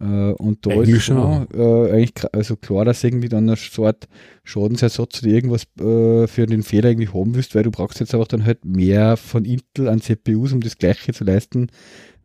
Äh, 0.00 0.04
und 0.32 0.66
da 0.66 0.70
Eigentlich 0.70 0.96
ist 0.96 1.02
schon, 1.04 1.46
äh, 1.54 1.90
eigentlich 1.92 2.34
also 2.34 2.56
klar, 2.56 2.84
dass 2.84 3.02
irgendwie 3.02 3.28
dann 3.28 3.48
eine 3.48 3.56
so 3.56 3.86
Art 3.86 4.06
Schadensersatz 4.44 5.22
oder 5.22 5.32
irgendwas 5.32 5.62
äh, 5.80 6.26
für 6.26 6.46
den 6.46 6.62
Fehler 6.62 6.90
irgendwie 6.90 7.08
haben 7.08 7.34
willst, 7.34 7.54
weil 7.54 7.62
du 7.64 7.70
brauchst 7.70 8.00
jetzt 8.00 8.14
einfach 8.14 8.28
dann 8.28 8.44
halt 8.44 8.64
mehr 8.64 9.16
von 9.16 9.44
Intel 9.44 9.88
an 9.88 10.00
CPUs, 10.00 10.52
um 10.52 10.60
das 10.60 10.78
gleiche 10.78 11.12
zu 11.12 11.24
leisten, 11.24 11.68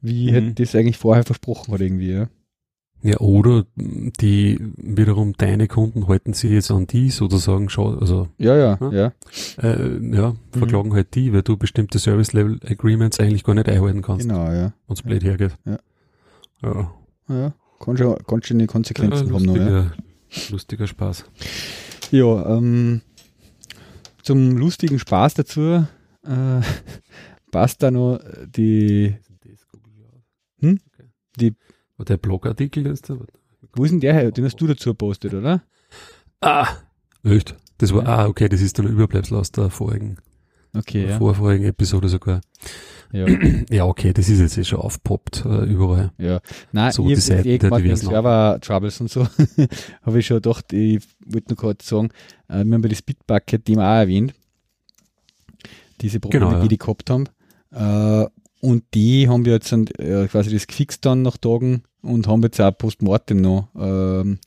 wie 0.01 0.31
Mhm. 0.31 0.35
halt 0.35 0.59
das 0.59 0.75
eigentlich 0.75 0.97
vorher 0.97 1.23
versprochen 1.23 1.73
hat 1.73 1.81
irgendwie, 1.81 2.11
ja. 2.11 2.29
Ja, 3.03 3.17
oder 3.19 3.65
die 3.77 4.59
wiederum 4.77 5.33
deine 5.33 5.67
Kunden 5.67 6.07
halten 6.07 6.33
sich 6.33 6.51
jetzt 6.51 6.69
an 6.69 6.85
die 6.85 7.09
sozusagen 7.09 7.69
schon, 7.69 7.97
also 7.99 8.27
Ja, 8.37 8.55
ja, 8.55 8.77
Ja. 8.79 8.91
ja. 8.91 9.13
äh, 9.57 9.99
ja, 10.15 10.35
verklagen 10.51 10.93
halt 10.93 11.15
die, 11.15 11.33
weil 11.33 11.41
du 11.41 11.57
bestimmte 11.57 11.97
Service 11.97 12.33
Level 12.33 12.59
Agreements 12.63 13.19
eigentlich 13.19 13.43
gar 13.43 13.55
nicht 13.55 13.67
einhalten 13.69 14.03
kannst, 14.03 14.27
Genau, 14.29 14.45
ja. 14.51 14.73
wenn 14.87 14.93
es 14.93 15.01
blöd 15.01 15.23
hergeht. 15.23 15.57
Ja. 15.65 15.79
Ja. 16.61 16.91
Ja, 17.27 17.53
kann 17.79 17.97
schon, 17.97 18.15
kann 18.27 18.43
schon 18.43 18.59
die 18.59 18.67
Konsequenzen 18.67 19.33
haben 19.33 19.45
noch, 19.45 19.55
ja. 19.55 19.63
lustiger, 20.29 20.51
lustiger 20.51 20.87
Spaß. 20.87 21.25
Ja, 22.11 22.57
ähm, 22.57 23.01
zum 24.21 24.57
lustigen 24.57 24.99
Spaß 24.99 25.33
dazu 25.35 25.61
äh, 26.23 26.61
passt 27.51 27.81
da 27.81 27.89
noch 27.89 28.19
die, 28.45 29.15
Hm? 30.59 30.77
Die- 31.39 31.55
Und 32.01 32.09
der 32.09 32.17
Blogartikel 32.17 32.87
ist 32.87 33.11
da? 33.11 33.17
wo 33.75 33.83
ist 33.85 33.91
denn 33.91 33.99
der 33.99 34.13
her? 34.15 34.31
Den 34.31 34.43
hast 34.45 34.55
du 34.59 34.65
dazu 34.65 34.95
postet, 34.95 35.35
oder? 35.35 35.61
Ah, 36.41 36.67
echt? 37.23 37.55
Das 37.77 37.93
war, 37.93 38.07
ah, 38.07 38.25
okay, 38.25 38.49
das 38.49 38.59
ist 38.59 38.79
dann 38.79 38.87
ein 38.87 38.93
Überbleibsel 38.93 39.37
aus 39.37 39.51
der 39.51 39.69
vorigen, 39.69 40.17
Okay, 40.75 41.07
ja. 41.09 41.19
vorvorigen 41.19 41.65
Episode 41.65 42.09
sogar. 42.09 42.41
Ja, 43.11 43.27
Ja, 43.69 43.85
okay, 43.85 44.13
das 44.13 44.29
ist 44.29 44.39
jetzt 44.39 44.57
eh 44.57 44.63
schon 44.63 44.79
aufpoppt 44.79 45.45
äh, 45.45 45.65
überall. 45.65 46.11
ja. 46.17 46.39
Nein, 46.71 46.91
So 46.91 47.03
ich 47.07 47.13
die 47.13 47.21
Seiten 47.21 47.47
eh 47.47 47.59
der 47.59 47.69
diversen 47.69 48.07
Server-Troubles 48.09 49.01
und 49.01 49.11
so. 49.11 49.27
Habe 50.01 50.17
ich 50.19 50.25
schon 50.25 50.37
gedacht, 50.37 50.73
ich 50.73 51.03
wollte 51.27 51.51
noch 51.53 51.57
kurz 51.57 51.87
sagen, 51.87 52.09
äh, 52.47 52.63
wir 52.65 52.73
haben 52.73 52.81
ja 52.81 52.89
das 52.89 53.03
Bitbucket-Thema 53.03 53.83
auch 53.83 53.99
erwähnt. 53.99 54.33
Diese 56.01 56.19
Probleme, 56.19 56.45
Genau, 56.45 56.57
ja. 56.57 56.63
die 56.63 56.67
die 56.69 56.77
gehabt 56.79 57.11
haben. 57.11 57.25
Äh, 57.71 58.25
und 58.61 58.83
die 58.93 59.27
haben 59.27 59.45
wir 59.45 59.53
jetzt 59.53 59.71
äh, 59.73 60.27
quasi 60.27 60.51
das 60.53 60.67
gefixt 60.67 61.05
dann 61.05 61.23
nach 61.23 61.37
Tagen 61.37 61.83
und 62.01 62.27
haben 62.27 62.41
jetzt 62.43 62.59
auch 62.61 62.75
Postmortem 62.77 63.41
noch 63.41 63.67
ähm, 63.77 64.39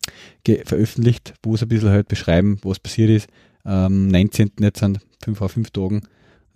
veröffentlicht, 0.65 1.35
wo 1.43 1.57
sie 1.57 1.65
ein 1.67 1.69
bisschen 1.69 1.91
halt 1.91 2.09
beschreiben, 2.09 2.59
was 2.63 2.79
passiert 2.79 3.11
ist. 3.11 3.29
Am 3.65 4.09
19. 4.09 4.53
jetzt 4.61 4.81
sind 4.81 5.01
5 5.23 5.41
auf 5.43 5.53
5 5.53 5.71
Tagen. 5.71 6.03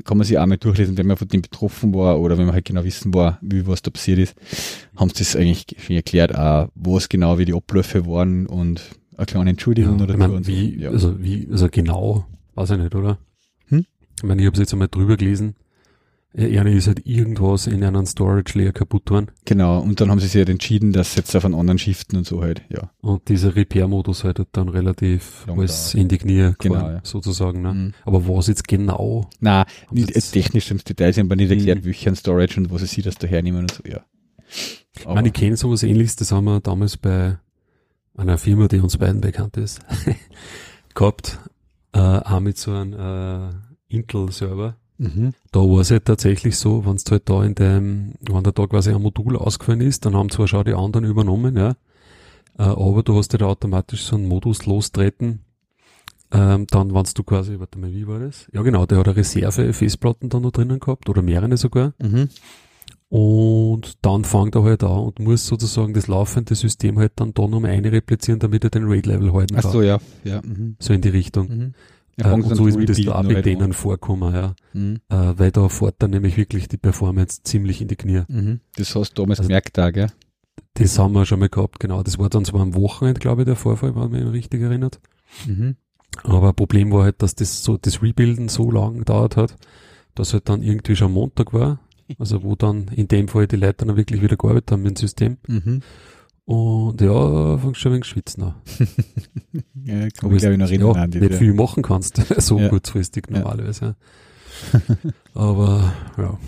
Kann 0.05 0.17
man 0.17 0.25
sich 0.27 0.39
auch 0.39 0.47
mal 0.47 0.57
durchlesen, 0.57 0.97
wenn 0.97 1.09
man 1.09 1.17
von 1.17 1.27
dem 1.27 1.43
betroffen 1.43 1.93
war 1.93 2.21
oder 2.21 2.39
wenn 2.39 2.47
man 2.47 2.55
halt 2.55 2.67
genau 2.67 2.85
wissen 2.85 3.13
war, 3.15 3.39
wie 3.43 3.67
was 3.67 3.83
da 3.83 3.91
passiert 3.91 4.21
ist. 4.21 4.37
Haben 4.95 5.11
sie 5.11 5.19
das 5.25 5.35
eigentlich 5.35 5.67
schon 5.79 5.97
erklärt, 5.97 6.37
auch 6.37 6.69
was 6.77 7.09
genau 7.09 7.39
wie 7.39 7.45
die 7.47 7.55
Abläufe 7.55 8.07
waren 8.07 8.47
und 8.47 8.81
eine 9.17 9.27
kleine 9.27 9.51
Entschuldigung 9.51 9.99
Ja, 9.99 10.05
oder 10.05 10.13
ich 10.15 10.19
mein, 10.19 10.47
wie, 10.47 10.81
Ja. 10.81 10.91
also 10.91 11.21
wie, 11.21 11.49
also 11.51 11.69
genau, 11.69 12.27
weiß 12.55 12.71
ich 12.71 12.79
nicht, 12.79 12.95
oder? 12.95 13.19
Hm? 13.67 13.85
Ich 14.19 14.23
meine, 14.23 14.41
ich 14.41 14.47
habe 14.47 14.55
es 14.55 14.61
jetzt 14.61 14.73
einmal 14.73 14.87
drüber 14.89 15.17
gelesen. 15.17 15.57
Ja, 16.35 16.63
ist 16.63 16.87
halt 16.87 17.07
irgendwas 17.07 17.67
in 17.67 17.83
einem 17.83 18.05
Storage 18.05 18.59
Layer 18.59 18.73
kaputt 18.73 19.11
worden. 19.11 19.31
Genau, 19.47 19.81
und 19.81 20.01
dann 20.01 20.11
haben 20.11 20.21
sie 20.21 20.27
sich 20.27 20.37
halt 20.37 20.51
entschieden, 20.51 20.93
dass 20.93 21.15
sie 21.15 21.21
jetzt 21.21 21.35
auf 21.35 21.45
einen 21.45 21.55
anderen 21.55 21.79
shiften 21.79 22.19
und 22.19 22.27
so 22.27 22.43
halt, 22.43 22.63
ja. 22.69 22.91
Und 23.01 23.29
dieser 23.29 23.57
Repair-Modus 23.57 24.25
halt 24.25 24.39
hat 24.39 24.49
dann 24.53 24.69
relativ 24.69 25.47
alles 25.49 25.95
in 25.95 26.09
die 26.09 26.19
Knie 26.19 26.53
Genau, 26.59 26.91
ja. 26.91 27.01
sozusagen. 27.03 27.63
Ne? 27.63 27.73
Mhm. 27.73 27.93
Aber 28.05 28.29
was 28.29 28.47
jetzt 28.47 28.69
genau? 28.69 29.29
Na, 29.41 29.61
Haben 29.87 29.95
nicht 29.97 30.15
jetzt 30.15 30.33
technisch 30.33 30.71
ins 30.71 30.85
Detail 30.85 31.13
sind, 31.13 31.27
aber 31.27 31.37
nicht 31.37 31.51
erklärt, 31.51 31.81
Mhm. 31.81 31.87
welchen 31.87 32.15
Storage 32.15 32.61
und 32.61 32.71
wo 32.71 32.79
sie 32.79 32.87
sich 32.87 33.03
das 33.03 33.17
da 33.17 33.27
hernehmen 33.27 33.63
und 33.63 33.73
so, 33.73 33.83
ja. 33.89 34.05
Ich 34.99 35.07
meine, 35.07 35.29
ich 35.29 35.35
kenne 35.35 35.57
sowas 35.57 35.83
ähnliches, 35.83 36.17
das 36.17 36.31
haben 36.33 36.45
wir 36.45 36.61
damals 36.61 36.97
bei 36.99 37.39
einer 38.17 38.37
Firma, 38.39 38.69
die 38.69 38.81
uns 38.81 38.97
beiden 38.97 39.21
bekannt 39.21 39.57
ist, 39.57 39.81
gehabt, 40.95 41.39
äh, 41.93 41.99
auch 41.99 42.41
mit 42.41 42.59
so 42.59 42.73
einem 42.73 42.93
äh, 42.93 43.51
Intel-Server. 43.95 44.77
Mhm. 44.99 45.33
Da 45.53 45.61
war 45.61 45.81
es 45.81 45.91
halt 45.91 46.05
tatsächlich 46.05 46.57
so, 46.57 46.85
wenn 46.85 46.97
es 46.97 47.05
halt 47.11 47.29
da 47.31 47.43
in 47.45 47.55
dem, 47.55 48.13
wenn 48.21 48.43
da, 48.45 48.51
da 48.53 48.67
quasi 48.67 48.93
ein 48.93 49.01
Modul 49.03 49.37
ausgefallen 49.37 49.81
ist, 49.81 50.05
dann 50.05 50.15
haben 50.15 50.29
zwar 50.31 50.47
schon 50.49 50.65
die 50.65 50.75
anderen 50.75 51.05
übernommen, 51.05 51.57
ja, 51.57 51.71
äh, 52.59 52.63
aber 52.65 53.03
du 53.03 53.17
hast 53.17 53.33
ja 53.33 53.39
da 53.39 53.47
automatisch 53.47 54.03
so 54.05 54.17
einen 54.17 54.29
Modus 54.29 54.67
lostreten, 54.67 55.41
ähm, 56.31 56.67
dann, 56.69 56.93
wenn 56.95 57.05
du 57.15 57.23
quasi, 57.23 57.59
warte 57.59 57.79
mal, 57.79 57.91
wie 57.93 58.07
war 58.07 58.19
das? 58.19 58.47
Ja 58.53 58.61
genau, 58.63 58.85
der 58.85 58.99
hat 58.99 59.09
eine 59.09 59.17
Reserve-Festplatten 59.17 60.29
da 60.29 60.41
noch 60.41 60.51
drinnen 60.53 60.79
gehabt, 60.81 61.09
oder 61.09 61.23
mehrere 61.23 61.57
sogar, 61.57 61.95
Mhm. 62.03 62.29
und 63.09 64.05
dann 64.05 64.25
fängt 64.25 64.55
er 64.55 64.65
halt 64.65 64.85
an 64.85 64.99
und 64.99 65.19
muss 65.19 65.47
sozusagen 65.47 65.95
das 65.95 66.09
laufende 66.09 66.55
System 66.55 66.99
halt 66.99 67.13
dann 67.17 67.33
da 67.33 67.47
nochmal 67.47 67.71
eine 67.71 67.91
replizieren, 67.93 68.39
damit 68.41 68.65
er 68.65 68.71
den 68.71 68.85
Rate-Level 68.87 69.33
halten 69.33 69.57
Ach 69.57 69.63
kann. 69.63 69.73
so, 69.73 69.81
ja, 69.83 69.99
ja, 70.25 70.43
mhm. 70.43 70.77
So 70.79 70.93
in 70.93 71.01
die 71.01 71.09
Richtung. 71.09 71.49
Mhm. 71.49 71.75
Äh, 72.27 72.43
sie 72.43 72.49
dann 72.49 72.57
so 72.57 72.67
ist 72.67 72.77
mir 72.77 72.87
das 72.87 73.01
da 73.01 73.15
auch 73.17 73.23
mit 73.23 73.45
denen 73.47 73.63
an. 73.63 73.73
vorkommen, 73.73 74.35
ja. 74.35 74.55
Mhm. 74.73 75.01
Äh, 75.09 75.33
weil 75.37 75.51
da 75.53 75.69
fährt 75.69 75.97
dann 75.99 76.11
nämlich 76.11 76.37
wirklich 76.37 76.69
die 76.69 76.77
Performance 76.77 77.43
ziemlich 77.45 77.81
in 77.81 77.89
die 77.89 77.97
Knie. 77.97 78.23
Mhm. 78.29 78.61
Das 78.77 78.95
hast 78.95 79.15
du 79.15 79.23
damals 79.23 79.41
Also- 79.41 79.49
gemerkt 79.49 79.77
da, 79.79 79.91
gell? 79.91 80.09
Das 80.75 80.99
haben 80.99 81.13
wir 81.13 81.25
schon 81.27 81.41
mal 81.41 81.49
gehabt, 81.49 81.81
genau. 81.81 82.03
Das 82.03 82.19
war 82.19 82.29
dann 82.29 82.45
zwar 82.45 82.61
am 82.61 82.75
Wochenende, 82.75 83.21
glaube 83.21 83.43
ich, 83.43 83.47
der 83.47 83.57
Vorfall, 83.57 83.95
wenn 83.95 84.11
man 84.11 84.25
mich 84.25 84.33
richtig 84.33 84.61
erinnert. 84.63 85.01
Mhm. 85.47 85.77
Aber 86.25 86.53
Problem 86.53 86.91
war 86.93 87.05
halt, 87.05 87.23
dass 87.23 87.35
das 87.35 87.63
so, 87.63 87.77
das 87.77 88.03
Rebuilden 88.03 88.49
so 88.49 88.71
lang 88.71 88.99
gedauert 88.99 89.37
hat, 89.37 89.57
dass 90.15 90.33
halt 90.33 90.49
dann 90.49 90.63
irgendwie 90.63 90.97
schon 90.97 91.13
Montag 91.13 91.53
war. 91.53 91.81
Also 92.19 92.43
wo 92.43 92.57
dann 92.57 92.89
in 92.89 93.07
dem 93.07 93.29
Fall 93.29 93.47
die 93.47 93.57
Leute 93.57 93.85
dann 93.85 93.97
wirklich 93.99 94.23
wieder 94.23 94.37
gearbeitet 94.39 94.73
haben 94.73 94.83
mit 94.83 94.93
dem 94.93 94.97
System. 94.97 95.37
Mhm. 95.47 95.83
Und 96.49 96.99
ja, 97.03 97.59
fangst 97.59 97.79
schon 97.83 97.91
ein 97.93 97.95
wenig 97.97 98.07
schwitzen 98.07 98.43
an. 98.43 98.55
Ja, 99.85 100.09
kann 100.09 100.31
mich, 100.31 100.41
glaube 100.41 100.55
ich, 100.55 100.59
noch 100.59 100.67
erinnern 100.69 100.95
ja, 100.95 101.03
an 101.03 101.11
die. 101.11 101.21
nicht 101.21 101.33
ja. 101.33 101.37
viel 101.39 101.53
machen 101.53 101.83
kannst, 101.83 102.17
so 102.41 102.59
Ja. 102.59 102.69
kurzfristig 102.71 103.25
Ja. 103.29 103.39
normalerweise. 103.41 103.97
Ja. 104.73 104.81
Aber 105.35 105.93
ja, 106.17 106.39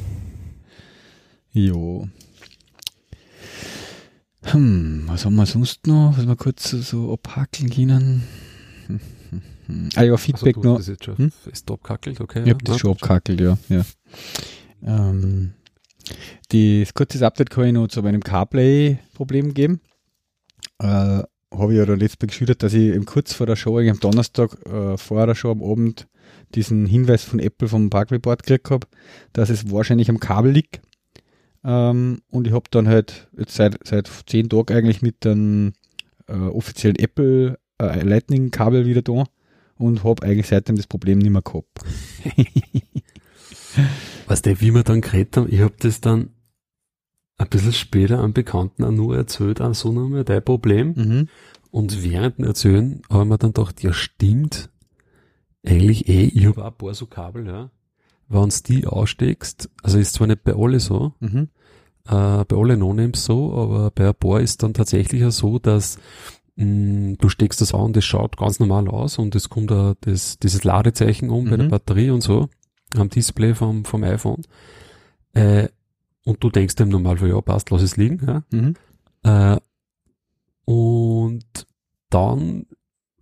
Jo. 1.53 2.09
Hm, 4.43 5.05
was 5.07 5.25
haben 5.27 5.37
wir 5.37 5.45
sonst 5.47 5.87
noch? 5.87 6.15
Was 6.17 6.27
wir 6.27 6.37
kurz 6.37 6.71
so, 6.71 7.13
abhackeln 7.13 7.69
können? 7.71 8.23
Ah 9.95 10.03
ja, 10.03 10.13
also, 10.13 10.17
Feedback 10.17 10.55
du 10.57 10.63
noch. 10.63 10.77
das 10.79 10.89
jetzt 10.89 11.05
schon 11.05 11.17
Hm? 11.19 11.31
fest 11.31 11.71
abkackelt, 11.71 12.21
okay. 12.21 12.43
Ich 12.45 12.51
hab 12.51 12.65
das 12.65 12.77
ja, 12.77 12.79
schon 12.81 12.91
abgehackelt, 12.91 13.41
ja. 13.41 13.57
ja. 13.69 13.85
Ähm, 14.85 15.53
das 16.49 16.93
kurzes 16.95 17.23
Update 17.23 17.51
kann 17.51 17.67
ich 17.67 17.73
noch 17.75 17.87
zu 17.87 18.03
meinem 18.03 18.21
CarPlay-Problem 18.25 19.55
geben. 19.55 19.81
Äh, 20.79 21.23
habe 21.53 21.73
ich 21.73 21.79
ja 21.79 21.87
da 21.87 21.95
letztes 21.95 22.29
geschildert, 22.29 22.63
dass 22.63 22.75
ich 22.75 22.95
eben 22.95 23.07
kurz 23.07 23.33
vor 23.33 23.47
der 23.47 23.57
Show, 23.57 23.79
am 23.79 24.01
Donnerstag, 24.01 24.57
äh, 24.67 24.97
vor 24.97 25.27
der 25.27 25.35
Show 25.35 25.51
am 25.51 25.63
Abend, 25.63 26.07
diesen 26.55 26.87
Hinweis 26.87 27.25
von 27.25 27.41
Apple 27.41 27.69
vom 27.69 27.91
Bug 27.91 28.11
Report 28.11 28.43
gekriegt 28.45 28.71
habe, 28.71 28.87
dass 29.33 29.51
es 29.51 29.71
wahrscheinlich 29.71 30.09
am 30.11 30.21
Kabel 30.21 30.53
liegt. 30.53 30.81
Ähm, 31.65 32.23
und 32.31 32.47
ich 32.47 32.53
habe 32.53 32.71
dann 32.71 32.89
halt 32.89 33.29
jetzt 33.37 33.55
seit, 33.55 33.79
seit 33.85 34.11
zehn 34.27 34.49
Tagen 34.49 34.75
eigentlich 34.75 35.03
mit 35.03 35.25
dem 35.25 35.73
äh, 36.27 36.35
offiziellen 36.35 36.97
Apple 36.97 37.59
äh, 37.79 38.03
Lightning-Kabel 38.03 38.87
wieder 38.87 39.03
da 39.03 39.25
und 39.77 40.05
habe 40.05 40.23
eigentlich 40.23 40.47
seitdem 40.47 40.77
das 40.77 40.87
Problem 40.87 41.19
nicht 41.19 41.31
mehr 41.31 41.43
gehabt. 41.43 41.69
Weißt 44.27 44.47
du, 44.47 44.61
wie 44.61 44.75
wir 44.75 44.83
dann 44.83 45.01
geredet 45.01 45.37
haben, 45.37 45.53
ich 45.53 45.61
habe 45.61 45.75
das 45.79 46.01
dann 46.01 46.31
ein 47.41 47.49
bisschen 47.49 47.73
später 47.73 48.23
einem 48.23 48.33
Bekannten 48.33 48.85
auch 48.85 48.91
nur 48.91 49.17
erzählt, 49.17 49.61
auch 49.61 49.75
so 49.75 49.93
nochmal 49.93 50.25
dein 50.25 50.45
Problem. 50.45 50.95
Mhm. 50.97 51.29
Und 51.71 52.03
während 52.03 52.39
dem 52.39 52.45
Erzählen 52.45 53.01
habe 53.11 53.23
ich 53.23 53.29
mir 53.29 53.39
dann 53.39 53.53
gedacht, 53.53 53.83
ja 53.83 53.93
stimmt, 53.93 54.69
eigentlich 55.65 56.09
eh, 56.09 56.25
ich 56.25 56.47
habe 56.47 56.63
auch 56.63 56.69
ein 56.71 56.77
paar 56.77 56.95
so 56.95 57.07
Kabel, 57.07 57.47
ja. 57.47 57.71
Wenn 58.29 58.49
du 58.49 58.57
die 58.67 58.87
aussteckst, 58.87 59.71
also 59.83 59.99
ist 59.99 60.15
zwar 60.15 60.27
nicht 60.27 60.45
bei 60.45 60.55
alle 60.55 60.81
so, 60.81 61.15
Mhm. 61.21 61.49
äh, 62.07 62.45
bei 62.45 62.57
alle 62.57 62.77
No-Names 62.77 63.25
so, 63.25 63.53
aber 63.55 63.91
bei 63.91 64.09
ein 64.09 64.15
paar 64.15 64.41
ist 64.41 64.63
dann 64.63 64.75
tatsächlich 64.75 65.25
auch 65.25 65.31
so, 65.33 65.59
dass 65.59 65.99
mh, 66.57 67.17
du 67.19 67.29
steckst 67.29 67.61
das 67.61 67.73
an, 67.75 67.93
das 67.93 68.05
schaut 68.05 68.37
ganz 68.37 68.61
normal 68.61 68.89
aus 68.89 69.19
und 69.19 69.35
es 69.35 69.49
kommt 69.49 69.71
da 69.71 69.95
das, 70.03 70.39
dieses 70.39 70.63
Ladezeichen 70.65 71.31
um 71.31 71.49
bei 71.49 71.57
der 71.57 71.67
Mhm. 71.67 71.71
Batterie 71.71 72.11
und 72.11 72.21
so, 72.23 72.49
am 72.97 73.09
Display 73.09 73.55
vom, 73.55 73.85
vom 73.85 74.05
iPhone. 74.05 74.43
Äh, 75.33 75.69
und 76.25 76.43
du 76.43 76.51
denkst 76.51 76.75
im 76.81 76.89
Normalfall, 76.91 77.29
ja 77.31 77.41
passt, 77.41 77.71
lass 77.71 77.83
es 77.83 77.97
liegen, 77.97 78.21
ja. 78.27 78.43
Mhm. 78.53 78.75
Äh, 79.23 79.59
und 80.65 81.45
dann 82.11 82.67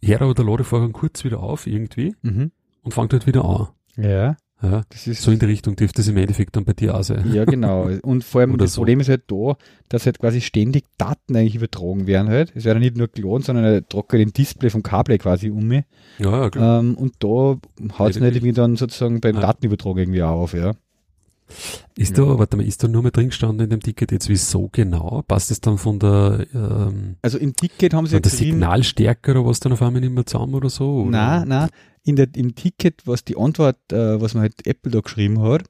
hört 0.03 0.23
aber 0.23 0.35
der 0.35 0.45
Ladevorgang 0.45 0.93
kurz 0.93 1.25
wieder 1.25 1.41
auf 1.41 1.67
irgendwie 1.67 2.15
Mhm. 2.23 2.51
und 2.83 2.95
fängt 2.95 3.13
halt 3.13 3.27
wieder 3.27 3.45
an. 3.45 3.69
Ja, 3.97 4.37
Ja. 4.63 4.83
das 4.91 5.07
ist 5.07 5.23
So 5.23 5.31
in 5.31 5.39
die 5.39 5.47
Richtung 5.47 5.77
dürfte 5.77 6.01
es 6.03 6.09
im 6.09 6.17
Endeffekt 6.17 6.57
dann 6.57 6.65
bei 6.65 6.73
dir 6.73 6.97
auch 6.97 7.03
sein. 7.03 7.33
ja 7.33 7.45
genau. 7.45 7.89
Und 8.03 8.25
vor 8.25 8.41
allem 8.41 8.57
das 8.59 8.75
so. 8.75 8.81
Problem 8.81 9.01
ist 9.01 9.09
halt 9.09 9.25
da, 9.29 9.57
dass 9.89 10.07
halt 10.07 10.19
quasi 10.19 10.41
ständig 10.41 10.85
Daten 10.99 11.37
eigentlich 11.37 11.57
übertragen 11.57 12.07
werden 12.07 12.29
halt. 12.29 12.53
Es 12.55 12.65
werden 12.65 12.81
nicht 12.81 12.97
nur 12.97 13.09
geladen, 13.09 13.43
sondern 13.43 13.65
er 13.65 13.73
halt 13.73 14.13
den 14.13 14.33
Display 14.33 14.71
vom 14.71 14.83
Kabel 14.83 15.19
quasi 15.19 15.51
um 15.51 15.67
mich. 15.67 15.85
Ja, 16.19 16.43
ja, 16.43 16.51
klar. 16.51 16.81
Ähm, 16.81 16.95
und 16.97 17.15
da 17.21 17.29
haut 17.99 18.11
es 18.11 18.17
irgendwie 18.17 18.53
dann 18.53 18.77
sozusagen 18.77 19.21
beim 19.21 19.37
Ja. 19.37 19.43
Datenübertrag 19.43 19.97
irgendwie 19.97 20.23
auch 20.23 20.41
auf, 20.43 20.55
ja. 20.55 20.73
Ist 21.97 22.19
da, 22.19 22.39
warte 22.39 22.57
mal, 22.57 22.67
ist 22.67 22.83
da 22.83 22.89
nur 22.89 23.03
mal 23.03 23.11
drin 23.11 23.29
gestanden 23.29 23.65
in 23.65 23.71
dem 23.71 23.81
Ticket 23.81 24.13
jetzt 24.13 24.29
wieso 24.29 24.69
genau? 24.71 25.23
Passt 25.27 25.51
es 25.51 25.61
dann 25.61 25.79
von 25.79 25.99
der, 25.99 26.47
ähm, 26.55 27.17
Also 27.23 27.39
im 27.39 27.55
Ticket 27.55 27.95
haben 27.95 28.07
sie 28.07 28.17
von 28.17 28.23
der 28.23 28.31
Signalstärke 28.31 29.33
oder 29.33 29.47
was 29.47 29.61
dann 29.61 29.73
auf 29.73 29.83
einmal 29.83 30.01
nicht 30.01 30.13
mehr 30.13 30.27
zusammen 30.27 30.55
oder 30.55 30.71
so? 30.71 31.03
Oder? 31.03 31.11
na, 31.11 31.45
na, 31.45 31.69
in 32.05 32.17
der, 32.17 32.29
im 32.35 32.55
Ticket, 32.55 33.07
was 33.07 33.25
die 33.25 33.37
Antwort, 33.37 33.79
äh, 33.93 34.21
was 34.21 34.35
man 34.35 34.43
halt 34.43 34.67
Apple 34.67 34.93
da 34.93 35.01
geschrieben 35.01 35.43
hat, 35.43 35.63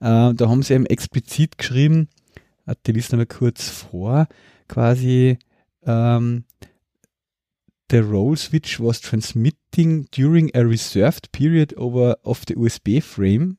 äh, 0.00 0.34
da 0.34 0.48
haben 0.48 0.62
sie 0.62 0.74
eben 0.74 0.86
explizit 0.86 1.58
geschrieben, 1.58 2.08
äh, 2.66 2.74
die 2.86 2.92
lesen 2.92 3.18
wir 3.18 3.26
kurz 3.26 3.68
vor, 3.68 4.26
quasi, 4.68 5.38
ähm, 5.84 6.44
the 7.90 7.98
roll 7.98 8.36
switch 8.36 8.80
was 8.80 9.00
transmitting 9.00 10.06
during 10.10 10.54
a 10.54 10.60
reserved 10.60 11.32
period 11.32 11.76
over 11.76 12.16
of 12.24 12.42
the 12.46 12.56
USB 12.56 13.00
frame. 13.00 13.58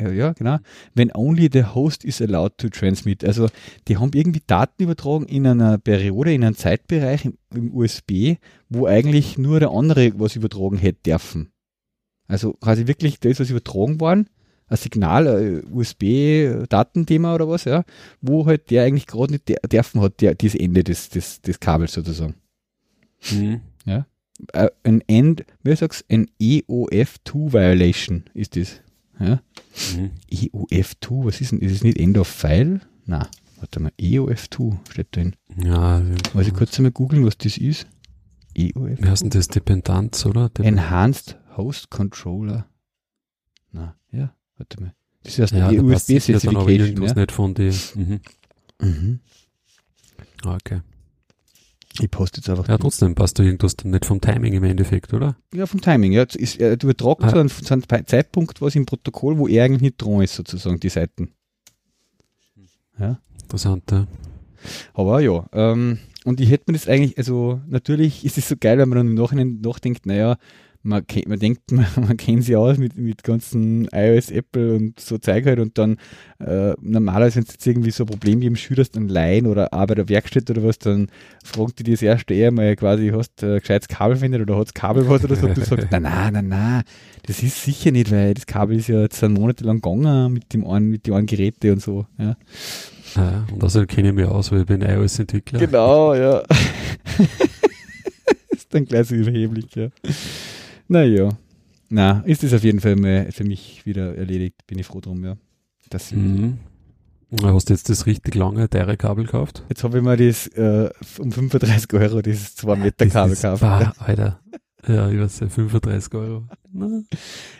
Ja, 0.00 0.10
ja, 0.10 0.32
genau. 0.32 0.58
When 0.94 1.12
only 1.14 1.48
the 1.52 1.64
host 1.64 2.04
is 2.04 2.20
allowed 2.20 2.58
to 2.58 2.68
transmit. 2.68 3.24
Also, 3.24 3.48
die 3.88 3.98
haben 3.98 4.10
irgendwie 4.14 4.42
Daten 4.46 4.82
übertragen 4.82 5.26
in 5.26 5.46
einer 5.46 5.78
Periode, 5.78 6.32
in 6.32 6.44
einem 6.44 6.56
Zeitbereich 6.56 7.24
im, 7.24 7.38
im 7.54 7.74
USB, 7.74 8.36
wo 8.68 8.86
eigentlich 8.86 9.38
nur 9.38 9.60
der 9.60 9.70
andere 9.70 10.12
was 10.18 10.36
übertragen 10.36 10.78
hätte 10.78 11.02
dürfen. 11.10 11.52
Also 12.26 12.54
quasi 12.54 12.86
wirklich 12.86 13.20
das, 13.20 13.40
was 13.40 13.50
übertragen 13.50 14.00
worden, 14.00 14.28
ein 14.68 14.76
Signal, 14.78 15.28
ein 15.28 15.72
USB-Datenthema 15.72 17.34
oder 17.34 17.48
was, 17.48 17.64
ja, 17.64 17.84
wo 18.22 18.46
halt 18.46 18.70
der 18.70 18.84
eigentlich 18.84 19.06
gerade 19.06 19.32
nicht 19.32 19.52
dürfen 19.70 20.00
hat, 20.00 20.20
der, 20.22 20.34
dieses 20.34 20.58
Ende 20.58 20.82
des, 20.82 21.10
des, 21.10 21.42
des 21.42 21.60
Kabels 21.60 21.92
sozusagen. 21.92 22.36
Mhm. 23.30 23.60
Äh, 24.52 24.70
ein 24.82 25.02
End, 25.06 25.44
wie 25.62 25.76
sagst 25.76 26.04
ein 26.10 26.28
EOF2 26.40 27.52
Violation 27.52 28.24
ist 28.34 28.56
das. 28.56 28.80
Ja? 29.22 29.42
Mhm. 29.96 30.10
EOF2, 30.30 31.24
was 31.24 31.40
ist 31.40 31.52
denn? 31.52 31.58
Ist 31.60 31.72
es 31.72 31.84
nicht 31.84 31.98
End 31.98 32.18
of 32.18 32.28
File? 32.28 32.80
Na, 33.06 33.28
warte 33.58 33.80
mal, 33.80 33.92
EOF2 34.00 34.78
steht 34.90 35.14
drin. 35.16 35.36
Ja, 35.56 36.00
Muss 36.34 36.46
ich 36.46 36.54
kurz 36.54 36.76
einmal 36.78 36.92
googeln, 36.92 37.24
was 37.26 37.38
das 37.38 37.56
ist? 37.56 37.86
EOF. 38.54 38.98
wie 39.02 39.08
heißt 39.08 39.22
denn 39.22 39.30
das? 39.30 39.48
Dependanz, 39.48 40.26
oder? 40.26 40.48
Dep- 40.50 40.66
Enhanced 40.66 41.38
Host 41.56 41.90
Controller. 41.90 42.66
Na, 43.72 43.96
ja, 44.10 44.34
warte 44.58 44.80
mal. 44.82 44.94
Das 45.22 45.38
ist 45.38 45.52
ja, 45.52 45.70
die 45.70 45.76
passt 45.80 46.06
sicher 46.06 46.32
dann 46.38 46.56
aber 46.56 46.64
USB-Specification. 46.66 46.86
irgendwas 46.88 47.10
Ja? 47.12 47.16
nicht 47.20 47.32
von 47.32 47.54
die, 47.54 47.72
mhm. 47.94 48.20
Mhm. 48.80 49.20
Ah, 50.44 50.54
okay. 50.56 50.80
Ich 52.00 52.10
poste 52.10 52.38
jetzt 52.40 52.48
einfach. 52.48 52.68
Ja, 52.68 52.78
trotzdem 52.78 53.14
passt 53.14 53.38
da 53.38 53.42
irgendwas 53.42 53.76
dann 53.76 53.90
nicht 53.90 54.06
vom 54.06 54.20
Timing 54.20 54.54
im 54.54 54.64
Endeffekt, 54.64 55.12
oder? 55.12 55.36
Ja, 55.52 55.66
vom 55.66 55.80
Timing. 55.80 56.12
Ja, 56.12 56.22
ist, 56.22 56.58
er 56.60 56.72
übertragt 56.72 57.22
Ah. 57.22 57.28
zu 57.28 57.38
einem, 57.38 57.48
zu 57.50 57.72
einem 57.74 57.84
Zeitpunkt 58.06 58.60
was 58.62 58.74
im 58.74 58.86
Protokoll, 58.86 59.36
wo 59.38 59.46
er 59.46 59.64
eigentlich 59.64 59.82
nicht 59.82 60.00
dran 60.02 60.22
ist, 60.22 60.34
sozusagen, 60.34 60.80
die 60.80 60.88
Seiten. 60.88 61.32
Ja. 62.98 63.18
Interessant, 63.42 63.90
ja. 63.90 64.06
Aber 64.94 65.20
ja, 65.20 65.46
ähm, 65.52 65.98
und 66.24 66.40
ich 66.40 66.50
hätte 66.50 66.64
mir 66.70 66.78
das 66.78 66.88
eigentlich, 66.88 67.18
also 67.18 67.60
natürlich 67.68 68.24
ist 68.24 68.38
es 68.38 68.48
so 68.48 68.54
geil, 68.58 68.78
wenn 68.78 68.88
man 68.88 68.98
dann 68.98 69.08
im 69.08 69.14
Nachhinein 69.14 69.60
nachdenkt, 69.60 70.06
naja, 70.06 70.36
man, 70.82 71.04
man 71.26 71.38
denkt, 71.38 71.60
man, 71.72 71.86
man 71.96 72.16
kennt 72.16 72.44
sie 72.44 72.56
aus 72.56 72.78
mit, 72.78 72.96
mit 72.96 73.22
ganzen 73.22 73.88
iOS, 73.92 74.30
Apple 74.30 74.74
und 74.74 75.00
so 75.00 75.18
Zeug 75.18 75.46
halt 75.46 75.60
und 75.60 75.78
dann 75.78 75.96
äh, 76.38 76.74
normalerweise, 76.80 77.36
wenn 77.36 77.44
du 77.44 77.52
jetzt 77.52 77.66
irgendwie 77.66 77.90
so 77.90 78.04
ein 78.04 78.08
Problem 78.08 78.40
wie 78.40 78.46
im 78.46 78.56
Schüler 78.56 78.84
dann 78.90 79.08
leihen 79.08 79.46
oder 79.46 79.72
auch 79.72 79.86
bei 79.86 79.94
der 79.94 80.08
Werkstatt 80.08 80.50
oder 80.50 80.62
was, 80.62 80.78
dann 80.78 81.08
fragt 81.44 81.78
die 81.78 81.84
das 81.84 82.02
erste 82.02 82.34
eher 82.34 82.50
mal 82.50 82.74
quasi, 82.76 83.12
hast 83.14 83.42
du 83.42 83.56
äh, 83.56 83.60
gescheites 83.60 83.88
Kabel 83.88 84.16
findet 84.16 84.42
oder 84.42 84.56
hat's 84.56 84.74
Kabel 84.74 85.08
was 85.08 85.24
oder 85.24 85.36
so 85.36 85.46
und 85.46 85.56
du 85.56 85.64
sagst, 85.64 85.88
na 85.90 86.00
na 86.00 86.30
na 86.30 86.42
na, 86.42 86.82
das 87.26 87.42
ist 87.42 87.62
sicher 87.62 87.90
nicht, 87.90 88.10
weil 88.10 88.34
das 88.34 88.46
Kabel 88.46 88.78
ist 88.78 88.88
ja 88.88 89.02
jetzt 89.02 89.22
monatelang 89.22 89.80
gegangen 89.80 90.32
mit 90.32 90.52
dem 90.52 90.66
einen, 90.66 90.88
mit 90.88 91.06
den 91.06 91.14
einen 91.14 91.26
Geräte 91.26 91.72
und 91.72 91.82
so, 91.82 92.06
ja. 92.18 92.36
Ja, 93.16 93.46
und 93.52 93.62
außerdem 93.62 93.88
kenne 93.88 94.08
ich 94.08 94.14
mich 94.14 94.24
aus, 94.24 94.52
weil 94.52 94.60
ich 94.60 94.66
bin 94.66 94.80
iOS-Entwickler. 94.80 95.58
Genau, 95.58 96.14
ja. 96.14 96.42
ist 98.50 98.74
dann 98.74 98.84
gleich 98.84 99.08
so 99.08 99.14
überheblich, 99.14 99.74
ja. 99.74 99.88
Naja. 100.92 101.30
Na, 101.88 102.20
ist 102.26 102.44
es 102.44 102.52
auf 102.52 102.62
jeden 102.62 102.80
Fall 102.80 102.96
mal 102.96 103.32
für 103.32 103.44
mich 103.44 103.86
wieder 103.86 104.14
erledigt. 104.14 104.66
Bin 104.66 104.78
ich 104.78 104.86
froh 104.86 105.00
drum, 105.00 105.24
ja. 105.24 105.38
Das 105.88 106.12
mhm. 106.12 106.58
Hast 107.42 107.70
du 107.70 107.72
jetzt 107.72 107.88
das 107.88 108.04
richtig 108.04 108.34
lange, 108.34 108.68
teure 108.68 108.98
Kabel 108.98 109.24
gekauft? 109.24 109.64
Jetzt 109.70 109.84
habe 109.84 109.98
ich 109.98 110.04
mir 110.04 110.18
das 110.18 110.48
äh, 110.48 110.90
um 111.18 111.32
35 111.32 111.94
Euro, 111.94 112.20
dieses 112.20 112.56
2 112.56 112.76
Meter 112.76 113.06
Kabel 113.06 113.34
gekauft. 113.34 113.62
Bah, 113.62 113.94
Alter. 114.00 114.40
Ja, 114.86 115.08
ich 115.08 115.18
weiß 115.18 115.40
nicht, 115.40 115.54
35 115.54 116.14
Euro. 116.14 116.44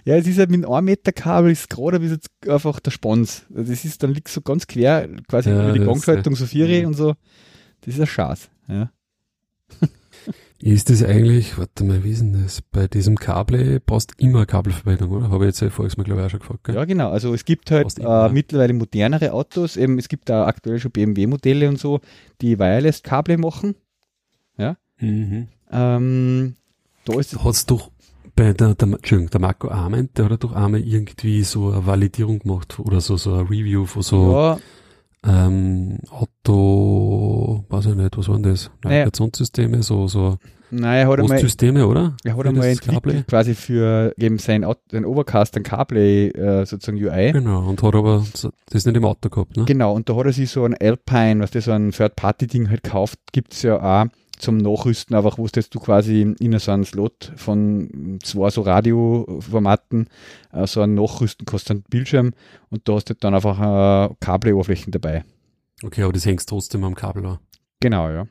Ja, 0.04 0.16
es 0.16 0.26
ist 0.26 0.38
halt 0.38 0.50
mit 0.50 0.62
einem 0.62 0.74
1 0.74 0.84
Meter 0.84 1.12
Kabel 1.12 1.52
ist 1.52 1.70
gerade 1.70 2.00
bis 2.00 2.10
jetzt 2.10 2.28
einfach 2.46 2.80
der 2.80 2.90
Spons. 2.90 3.46
Das 3.48 3.70
ist 3.70 4.02
dann 4.02 4.12
liegt 4.12 4.28
so 4.28 4.42
ganz 4.42 4.66
quer, 4.66 5.08
quasi 5.26 5.48
ja, 5.48 5.70
über 5.70 5.78
die 5.78 5.86
Gangschaltung, 5.86 6.36
so 6.36 6.44
vier 6.44 6.68
ja. 6.68 6.86
und 6.86 6.94
so. 6.94 7.14
Das 7.80 7.94
ist 7.94 8.00
ein 8.00 8.06
Schatz, 8.06 8.50
ja. 8.68 8.90
Ist 10.62 10.90
das 10.90 11.02
eigentlich, 11.02 11.58
warte 11.58 11.82
mal, 11.82 12.04
wie 12.04 12.12
ist 12.12 12.20
denn 12.20 12.40
das? 12.40 12.62
Bei 12.62 12.86
diesem 12.86 13.16
Kabel 13.16 13.80
brauchst 13.84 14.12
du 14.12 14.24
immer 14.24 14.46
Kabelverbindung, 14.46 15.10
oder? 15.10 15.30
Habe 15.30 15.44
ich 15.44 15.48
jetzt 15.48 15.60
ja 15.60 15.70
voriges 15.70 15.96
Mal, 15.96 16.04
glaube 16.04 16.20
ich, 16.20 16.26
auch 16.26 16.30
schon 16.30 16.38
gefragt. 16.38 16.62
Gell? 16.62 16.76
Ja, 16.76 16.84
genau. 16.84 17.10
Also 17.10 17.34
es 17.34 17.44
gibt 17.44 17.72
halt 17.72 17.98
äh, 17.98 18.28
mittlerweile 18.28 18.72
modernere 18.72 19.32
Autos, 19.32 19.76
eben 19.76 19.98
es 19.98 20.08
gibt 20.08 20.28
da 20.28 20.46
aktuell 20.46 20.78
schon 20.78 20.92
BMW-Modelle 20.92 21.68
und 21.68 21.80
so, 21.80 22.00
die 22.40 22.60
Wireless-Kabel 22.60 23.38
machen. 23.38 23.74
Ja. 24.56 24.76
Mhm. 25.00 25.48
Ähm, 25.72 26.54
da 27.06 27.18
ist 27.18 27.44
Hat's 27.44 27.66
doch 27.66 27.90
bei 28.36 28.52
der, 28.52 28.76
der, 28.76 28.88
Entschuldigung, 28.88 29.30
der 29.30 29.40
Marco 29.40 29.68
Arment, 29.68 30.16
der 30.16 30.30
hat 30.30 30.44
doch 30.44 30.52
einmal 30.52 30.80
irgendwie 30.80 31.42
so 31.42 31.72
eine 31.72 31.86
Validierung 31.86 32.38
gemacht 32.38 32.78
oder 32.78 33.00
so, 33.00 33.16
so 33.16 33.34
ein 33.34 33.46
Review 33.48 33.84
von 33.86 34.02
so 34.02 34.32
ja. 34.32 34.58
Ähm, 35.26 35.98
Auto, 36.10 37.64
weiß 37.68 37.86
ich 37.86 37.94
nicht, 37.94 38.16
was 38.16 38.28
waren 38.28 38.42
das? 38.42 38.70
Navigationssysteme, 38.82 39.82
so, 39.82 40.08
so 40.08 40.38
Nein, 40.74 41.06
er 41.06 41.06
hat 41.06 41.40
Systeme, 41.40 41.86
oder? 41.86 42.16
Er 42.24 42.34
hat 42.34 42.46
einmal 42.46 42.68
entwickelt, 42.68 43.26
quasi 43.28 43.54
für 43.54 44.14
eben 44.16 44.38
sein, 44.38 44.64
sein 44.90 45.04
Overcast, 45.04 45.54
ein 45.58 45.64
CarPlay, 45.64 46.28
äh, 46.28 46.64
sozusagen 46.64 46.96
UI. 46.96 47.32
Genau, 47.32 47.68
und 47.68 47.82
hat 47.82 47.94
aber 47.94 48.24
das 48.70 48.86
nicht 48.86 48.96
im 48.96 49.04
Auto 49.04 49.28
gehabt, 49.28 49.54
ne? 49.54 49.66
Genau, 49.66 49.92
und 49.92 50.08
da 50.08 50.16
hat 50.16 50.24
er 50.24 50.32
sich 50.32 50.50
so 50.50 50.64
ein 50.64 50.74
Alpine, 50.74 51.40
was 51.40 51.50
das 51.50 51.66
so 51.66 51.72
ein 51.72 51.90
Third-Party-Ding 51.90 52.70
halt 52.70 52.84
kauft, 52.84 53.18
gibt's 53.32 53.60
ja 53.62 53.76
auch 53.78 54.06
zum 54.42 54.56
Nachrüsten, 54.58 55.16
einfach 55.16 55.38
wo 55.38 55.46
du 55.46 55.80
quasi 55.80 56.34
in 56.38 56.58
so 56.58 56.72
einen 56.72 56.84
Slot 56.84 57.32
von 57.36 58.18
zwei 58.22 58.50
so 58.50 58.62
Radioformaten 58.62 60.08
äh, 60.52 60.66
so 60.66 60.82
ein 60.82 60.94
Nachrüsten 60.94 61.46
kostet 61.46 61.70
einen 61.70 61.82
Bildschirm 61.88 62.32
und 62.70 62.88
da 62.88 62.94
hast 62.94 63.08
du 63.08 63.14
dann 63.14 63.34
einfach 63.34 63.58
äh, 64.10 64.14
Kabel-Oberflächen 64.20 64.92
dabei. 64.92 65.24
Okay, 65.82 66.02
aber 66.02 66.12
das 66.12 66.26
hängst 66.26 66.48
trotzdem 66.48 66.84
am 66.84 66.94
Kabel 66.94 67.24
an. 67.26 67.38
Genau, 67.80 68.10
ja. 68.10 68.26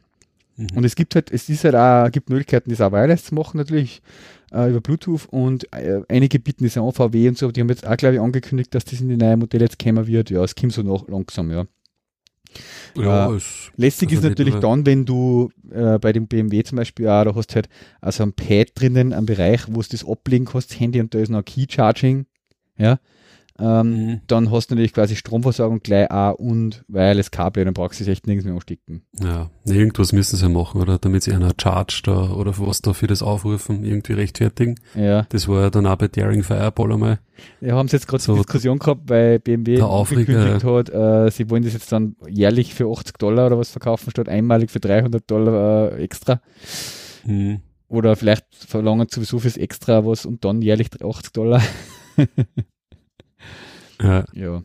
Mhm. 0.58 0.68
Und 0.76 0.84
es 0.84 0.96
gibt 0.96 1.16
halt, 1.16 1.32
es 1.32 1.50
ist 1.50 1.64
halt 1.64 1.76
auch, 1.76 2.12
gibt 2.12 2.30
Möglichkeiten, 2.30 2.70
das 2.70 2.82
auch 2.82 2.92
wireless 2.92 3.26
zu 3.26 3.36
machen 3.36 3.58
natürlich 3.58 4.02
äh, 4.52 4.70
über 4.70 4.82
Bluetooth 4.82 5.28
und 5.30 5.72
äh, 5.74 6.02
einige 6.08 6.40
bieten 6.40 6.66
das 6.66 6.78
an, 6.78 6.92
VW 6.92 7.30
und 7.30 7.38
so, 7.38 7.52
die 7.52 7.62
haben 7.62 7.70
jetzt 7.70 7.88
auch, 7.88 7.98
glaube 7.98 8.16
ich, 8.16 8.22
angekündigt, 8.22 8.74
dass 8.76 8.86
das 8.86 9.02
in 9.02 9.10
die 9.10 9.18
neuen 9.18 9.40
Modelle 9.40 9.66
jetzt 9.66 9.80
kommen 9.80 10.08
wird. 10.08 10.30
Ja, 10.30 10.44
es 10.44 10.56
kommt 10.56 10.74
so 10.74 10.84
noch 10.84 11.08
langsam, 11.08 11.52
ja. 11.52 11.66
Ja, 12.96 13.34
äh, 13.34 13.40
lästig 13.78 14.12
ist 14.12 14.24
natürlich 14.24 14.56
dann, 14.56 14.86
wenn 14.86 15.06
du 15.06 15.50
äh, 15.72 15.98
bei 16.00 16.12
dem 16.12 16.28
BMW 16.28 16.64
zum 16.64 16.78
Beispiel 16.78 17.08
auch, 17.08 17.24
da 17.24 17.36
hast 17.36 17.56
halt 17.56 17.70
also 18.02 18.24
ein 18.24 18.34
Pad 18.34 18.72
drinnen, 18.76 19.14
ein 19.14 19.26
Bereich, 19.26 19.62
wo 19.70 19.82
du 19.82 19.88
das 19.90 20.08
ablegen 20.08 20.46
kannst, 20.46 20.80
Handy 20.80 21.00
und 21.00 21.14
da 21.14 21.20
ist 21.20 21.30
noch 21.30 21.44
Key 21.46 21.66
Charging, 21.70 22.26
ja. 22.78 23.00
Ähm, 23.60 24.06
mhm. 24.06 24.22
Dann 24.28 24.52
hast 24.52 24.72
du 24.72 24.76
natürlich 24.76 24.94
quasi 24.94 25.16
Stromversorgung 25.16 25.82
gleich 25.82 26.10
auch 26.10 26.36
und 26.36 26.84
Wireless 26.88 27.32
Kabel, 27.32 27.66
dann 27.66 27.74
brauchst 27.74 28.00
du 28.00 28.04
es 28.04 28.08
echt 28.08 28.26
nirgends 28.28 28.46
mehr 28.46 28.56
anstecken. 28.56 29.04
Ja, 29.22 29.50
irgendwas 29.66 30.14
müssen 30.14 30.38
sie 30.38 30.44
ja 30.44 30.50
machen, 30.50 30.82
oder? 30.82 30.98
Damit 30.98 31.24
sie 31.24 31.34
einer 31.34 31.52
Charge 31.60 32.02
da 32.04 32.32
oder 32.32 32.58
was 32.58 32.82
da 32.82 32.94
für 32.94 33.08
das 33.08 33.22
Aufrufen 33.22 33.84
irgendwie 33.84 34.14
rechtfertigen. 34.14 34.80
Ja. 34.96 35.26
Das 35.30 35.48
war 35.48 35.62
ja 35.62 35.70
dann 35.70 35.86
auch 35.86 35.96
bei 35.98 36.08
Daring 36.08 36.44
Fireball 36.44 36.94
einmal. 36.94 37.20
Ja, 37.60 37.76
haben 37.76 37.88
sie 37.88 37.98
jetzt 37.98 38.08
gerade 38.08 38.22
so 38.22 38.36
Diskussion 38.36 38.80
gehabt, 38.80 39.10
weil 39.10 39.40
BMW 39.40 39.82
angekündigt 39.82 40.64
hat, 40.64 40.90
äh, 40.90 41.32
sie 41.32 41.50
wollen 41.50 41.64
das 41.64 41.74
jetzt 41.74 41.92
dann 41.92 42.16
jährlich 42.28 42.74
für 42.74 42.92
80 42.92 43.18
Dollar 43.18 43.48
oder 43.48 43.58
was 43.58 43.72
verkaufen, 43.72 44.12
statt 44.12 44.30
einmalig 44.30 44.72
für 44.72 44.80
300 44.80 45.30
Dollar 45.30 45.92
äh, 45.94 46.04
extra. 46.04 46.42
Mhm. 47.26 47.62
Oder 47.88 48.16
vielleicht 48.16 48.46
verlangen 48.56 49.08
sowieso 49.10 49.40
fürs 49.40 49.58
Extra 49.58 50.06
was 50.06 50.26
und 50.26 50.46
dann 50.46 50.62
jährlich 50.62 50.90
80 51.04 51.34
Dollar. 51.34 51.62
Ja. 54.02 54.26
ja. 54.34 54.64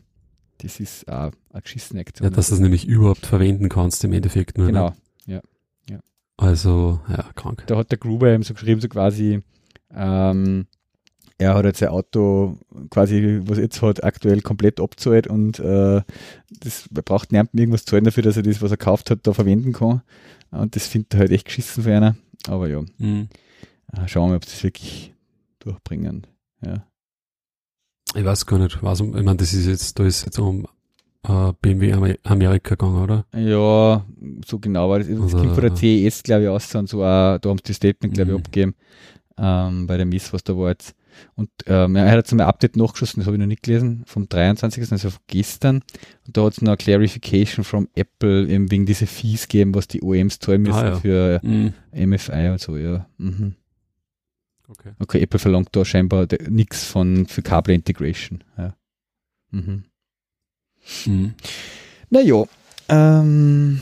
Das 0.59 0.79
ist 0.79 1.07
auch 1.07 1.31
eine 1.51 1.61
geschissene 1.61 2.01
Aktion. 2.01 2.29
Ja, 2.29 2.35
dass 2.35 2.49
du 2.49 2.55
es 2.55 2.59
nämlich 2.59 2.87
überhaupt 2.87 3.25
verwenden 3.25 3.69
kannst 3.69 4.03
im 4.03 4.13
Endeffekt 4.13 4.57
nur. 4.57 4.67
Ne? 4.67 4.73
Genau, 4.73 4.93
ja. 5.27 5.41
ja. 5.89 5.99
Also, 6.37 6.99
ja, 7.09 7.29
krank. 7.35 7.63
Da 7.67 7.77
hat 7.77 7.91
der 7.91 7.99
Gruber 7.99 8.29
eben 8.29 8.43
so 8.43 8.53
geschrieben, 8.55 8.81
so 8.81 8.87
quasi, 8.87 9.41
ähm, 9.93 10.65
er 11.37 11.53
hat 11.53 11.65
jetzt 11.65 11.79
sein 11.79 11.89
Auto 11.89 12.57
quasi, 12.89 13.41
was 13.43 13.59
er 13.59 13.65
jetzt 13.65 13.81
hat, 13.83 14.03
aktuell 14.03 14.41
komplett 14.41 14.79
abzahlt 14.79 15.27
und 15.27 15.59
äh, 15.59 16.01
das 16.49 16.89
braucht 16.89 17.31
niemand 17.31 17.53
irgendwas 17.53 17.85
zahlen 17.85 18.05
dafür, 18.05 18.23
dass 18.23 18.37
er 18.37 18.43
das, 18.43 18.61
was 18.61 18.71
er 18.71 18.77
gekauft 18.77 19.11
hat, 19.11 19.19
da 19.27 19.33
verwenden 19.33 19.73
kann. 19.73 20.01
Und 20.49 20.75
das 20.75 20.87
findet 20.87 21.13
er 21.13 21.19
halt 21.19 21.31
echt 21.31 21.45
geschissen 21.45 21.83
für 21.83 21.95
einer. 21.95 22.15
Aber 22.47 22.67
ja, 22.67 22.81
mhm. 22.97 23.29
Äh, 23.93 24.07
schauen 24.07 24.31
wir, 24.31 24.37
ob 24.37 24.45
das 24.45 24.63
wirklich 24.63 25.13
durchbringen. 25.59 26.27
Ja. 26.65 26.85
Ich 28.15 28.25
weiß 28.25 28.45
gar 28.45 28.59
nicht, 28.59 28.81
was, 28.81 28.99
ich 29.01 29.07
meine, 29.07 29.35
das 29.35 29.53
ist 29.53 29.67
jetzt, 29.67 29.99
da 29.99 30.05
ist 30.05 30.25
jetzt 30.25 30.39
um 30.39 30.65
äh, 31.27 31.53
BMW 31.61 32.17
Amerika 32.23 32.75
gegangen, 32.75 33.03
oder? 33.03 33.25
Ja, 33.35 34.05
so 34.45 34.59
genau 34.59 34.89
war 34.89 34.99
das. 34.99 35.07
Das 35.07 35.19
also, 35.19 35.53
von 35.53 35.61
der 35.61 35.75
CES, 35.75 36.23
glaube 36.23 36.43
ich, 36.43 36.49
aus 36.49 36.73
und 36.75 36.89
so, 36.89 37.03
auch, 37.03 37.37
da 37.37 37.49
haben 37.49 37.57
sie 37.57 37.67
das 37.67 37.75
Statement, 37.75 38.13
glaube 38.13 38.31
ich, 38.31 38.37
mhm. 38.37 38.43
abgegeben, 38.43 38.75
ähm, 39.37 39.87
bei 39.87 39.97
der 39.97 40.05
Miss, 40.05 40.31
was 40.33 40.43
da 40.43 40.57
war 40.57 40.69
jetzt. 40.69 40.95
Und 41.35 41.49
ähm, 41.65 41.95
er 41.95 42.09
hat 42.09 42.17
jetzt 42.17 42.31
ein 42.31 42.41
Update 42.41 42.77
nachgeschossen, 42.77 43.19
das 43.19 43.27
habe 43.27 43.37
ich 43.37 43.39
noch 43.39 43.47
nicht 43.47 43.63
gelesen, 43.63 44.03
vom 44.05 44.29
23. 44.29 44.91
also 44.91 45.09
gestern. 45.25 45.77
Und 46.25 46.37
da 46.37 46.43
hat 46.43 46.53
es 46.53 46.61
noch 46.61 46.69
eine 46.69 46.77
Clarification 46.77 47.65
from 47.65 47.87
Apple, 47.95 48.47
eben 48.47 48.69
wegen 48.69 48.85
dieser 48.85 49.07
Fees 49.07 49.47
gegeben, 49.47 49.73
was 49.73 49.87
die 49.87 50.03
OEMs 50.03 50.39
zahlen 50.39 50.61
müssen 50.61 50.75
ah, 50.75 50.89
ja. 50.89 50.99
für 50.99 51.39
mhm. 51.43 51.73
MFI 51.93 52.49
und 52.49 52.61
so, 52.61 52.77
ja. 52.77 53.07
Mhm. 53.17 53.55
Okay. 54.69 54.91
okay, 54.99 55.21
Apple 55.21 55.39
verlangt 55.39 55.69
da 55.71 55.85
scheinbar 55.85 56.27
nichts 56.49 56.83
von 56.83 57.25
für 57.25 57.41
Kabel 57.41 57.75
Integration. 57.75 58.43
Ja. 58.57 58.75
Mhm. 59.51 59.85
Mhm. 61.05 61.33
Naja, 62.09 62.43
ähm, 62.89 63.81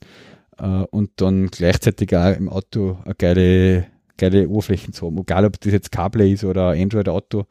äh, 0.59 0.85
und 0.91 1.13
dann 1.17 1.47
gleichzeitig 1.47 2.15
auch 2.15 2.37
im 2.37 2.51
Auto 2.51 2.99
eine 3.07 3.15
geile, 3.15 3.87
geile 4.19 4.51
Oberflächen 4.51 4.93
zu 4.93 5.07
haben. 5.07 5.17
Egal, 5.17 5.47
ob 5.47 5.59
das 5.59 5.73
jetzt 5.73 5.93
CarPlay 5.93 6.35
ist 6.35 6.45
oder 6.45 6.73
Android-Auto, 6.73 7.47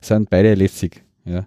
sind 0.00 0.30
beide 0.30 0.54
lässig. 0.54 1.04
Ja. 1.26 1.46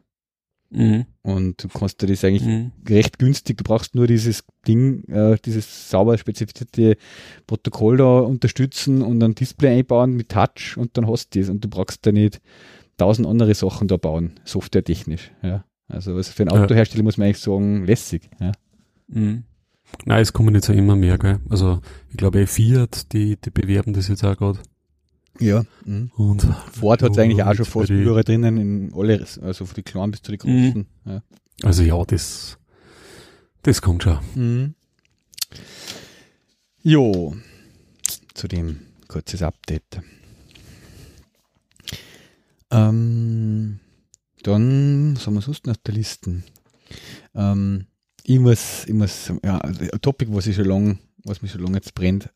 Mhm. 0.69 1.05
Und 1.21 1.63
du 1.63 1.67
kannst 1.69 2.01
dir 2.01 2.07
das 2.07 2.23
eigentlich 2.23 2.45
mhm. 2.45 2.71
recht 2.87 3.19
günstig, 3.19 3.57
du 3.57 3.63
brauchst 3.63 3.95
nur 3.95 4.07
dieses 4.07 4.43
Ding, 4.67 5.03
äh, 5.07 5.37
dieses 5.43 5.89
sauber 5.89 6.17
spezifizierte 6.17 6.97
Protokoll 7.47 7.97
da 7.97 8.19
unterstützen 8.19 9.01
und 9.01 9.23
ein 9.23 9.35
Display 9.35 9.79
einbauen 9.79 10.13
mit 10.13 10.29
Touch 10.29 10.75
und 10.77 10.97
dann 10.97 11.07
hast 11.07 11.33
du 11.35 11.39
das 11.39 11.49
und 11.49 11.63
du 11.63 11.69
brauchst 11.69 12.05
da 12.05 12.11
nicht 12.11 12.41
tausend 12.97 13.27
andere 13.27 13.53
Sachen 13.53 13.87
da 13.87 13.97
bauen, 13.97 14.33
softwaretechnisch. 14.43 15.31
Ja. 15.41 15.65
Also 15.87 16.21
für 16.21 16.43
einen 16.43 16.49
Autohersteller 16.49 17.03
muss 17.03 17.17
man 17.17 17.27
eigentlich 17.27 17.39
sagen, 17.39 17.85
lässig. 17.85 18.29
Ja. 18.39 18.51
Mhm. 19.07 19.43
Nein, 20.05 20.21
es 20.21 20.33
kommen 20.33 20.55
jetzt 20.55 20.67
ja 20.67 20.73
immer 20.73 20.95
mehr, 20.95 21.17
gell? 21.17 21.39
Also 21.49 21.79
ich 22.09 22.17
glaube 22.17 22.47
Fiat, 22.47 23.13
die, 23.13 23.37
die 23.37 23.51
bewerben 23.51 23.93
das 23.93 24.07
jetzt 24.07 24.23
auch 24.23 24.35
gerade. 24.35 24.59
Ja. 25.39 25.63
Mhm. 25.85 26.11
Und 26.15 26.47
Ford 26.71 27.01
hat 27.01 27.11
es 27.11 27.17
eigentlich 27.17 27.43
auch 27.43 27.53
schon 27.53 27.65
fast 27.65 27.89
überall 27.89 28.23
drinnen, 28.23 28.57
in 28.57 28.93
alle, 28.93 29.25
also 29.41 29.65
von 29.65 29.75
die 29.75 29.83
kleinen 29.83 30.11
bis 30.11 30.21
zu 30.21 30.31
den 30.31 30.39
großen. 30.39 30.87
Mhm. 31.03 31.11
Ja. 31.11 31.21
Also 31.63 31.83
ja, 31.83 32.03
das, 32.05 32.57
das 33.63 33.81
kommt 33.81 34.03
schon. 34.03 34.19
Mhm. 34.35 34.75
Jo, 36.83 37.35
zu 38.33 38.47
dem 38.47 38.79
kurzes 39.07 39.41
Update. 39.41 40.01
Ähm, 42.71 43.79
dann, 44.43 45.15
was 45.15 45.25
haben 45.25 45.33
wir 45.35 45.41
sonst 45.41 45.65
noch 45.65 45.77
der 45.77 45.93
Liste? 45.93 46.43
Ähm, 47.33 47.87
ich 48.23 48.39
muss, 48.39 48.85
ich 48.85 48.93
muss, 48.93 49.31
ja, 49.43 49.59
ein 49.59 49.89
Topic, 50.01 50.31
was 50.33 50.47
ich 50.47 50.55
schon 50.55 50.65
lang, 50.65 50.99
was 51.25 51.41
mich 51.41 51.51
schon 51.51 51.61
lange 51.61 51.77
jetzt 51.77 51.95
brennt, 51.95 52.29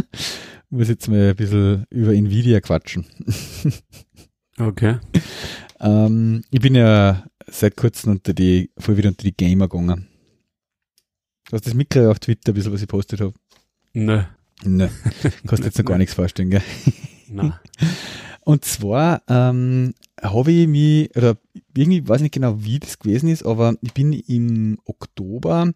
muss 0.70 0.88
jetzt 0.88 1.08
mal 1.08 1.30
ein 1.30 1.36
bisschen 1.36 1.86
über 1.90 2.12
Nvidia 2.12 2.60
quatschen. 2.60 3.06
Okay. 4.58 4.98
ähm, 5.80 6.44
ich 6.50 6.60
bin 6.60 6.74
ja 6.74 7.24
seit 7.46 7.74
kurzem 7.74 8.12
unter 8.12 8.34
die, 8.34 8.70
voll 8.76 8.98
wieder 8.98 9.08
unter 9.08 9.24
die 9.24 9.34
Gamer 9.34 9.66
gegangen. 9.66 10.08
Du 11.48 11.56
hast 11.56 11.66
das 11.66 11.72
mitgekriegt 11.72 12.10
auf 12.10 12.18
Twitter, 12.18 12.52
ein 12.52 12.54
bisschen, 12.54 12.72
was 12.72 12.82
ich 12.82 12.86
postet 12.86 13.22
habe. 13.22 13.32
Nö. 13.94 14.22
Ne, 14.64 14.90
kannst 15.46 15.64
jetzt 15.64 15.78
noch 15.78 15.86
gar 15.86 15.98
nichts 15.98 16.14
vorstellen, 16.14 16.50
gell? 16.50 16.62
Nein. 17.28 17.54
Und 18.44 18.64
zwar 18.64 19.22
ähm, 19.28 19.94
habe 20.20 20.52
ich 20.52 20.66
mich, 20.66 21.16
oder 21.16 21.38
irgendwie 21.76 22.06
weiß 22.06 22.20
nicht 22.20 22.34
genau, 22.34 22.62
wie 22.62 22.78
das 22.78 22.98
gewesen 22.98 23.28
ist, 23.28 23.44
aber 23.44 23.74
ich 23.80 23.94
bin 23.94 24.12
im 24.12 24.78
Oktober 24.84 25.72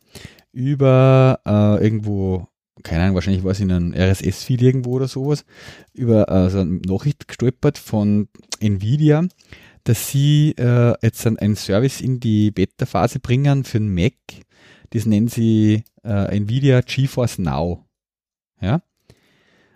über 0.56 1.40
äh, 1.44 1.84
irgendwo, 1.84 2.48
keine 2.82 3.02
Ahnung, 3.02 3.14
wahrscheinlich 3.16 3.44
war 3.44 3.52
es 3.52 3.60
in 3.60 3.70
einem 3.70 3.92
RSS-Feed 3.92 4.62
irgendwo 4.62 4.92
oder 4.92 5.06
sowas, 5.06 5.44
über 5.92 6.30
äh, 6.30 6.48
so 6.48 6.60
eine 6.60 6.80
Nachricht 6.86 7.28
gestolpert 7.28 7.76
von 7.76 8.28
Nvidia, 8.58 9.28
dass 9.84 10.08
sie 10.08 10.54
äh, 10.58 10.94
jetzt 11.02 11.26
einen 11.26 11.56
Service 11.56 12.00
in 12.00 12.20
die 12.20 12.50
Beta-Phase 12.52 13.20
bringen 13.20 13.64
für 13.64 13.76
einen 13.76 13.94
Mac. 13.94 14.14
Das 14.90 15.04
nennen 15.04 15.28
sie 15.28 15.84
äh, 16.02 16.34
Nvidia 16.34 16.80
GeForce 16.80 17.38
Now. 17.38 17.84
Ja. 18.58 18.76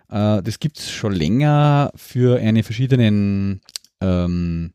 Äh, 0.09 0.41
das 0.41 0.57
gibt 0.59 0.79
es 0.79 0.89
schon 0.89 1.13
länger 1.13 1.91
für 1.95 2.39
eine 2.39 2.63
verschiedenen, 2.63 3.61
ähm, 4.01 4.73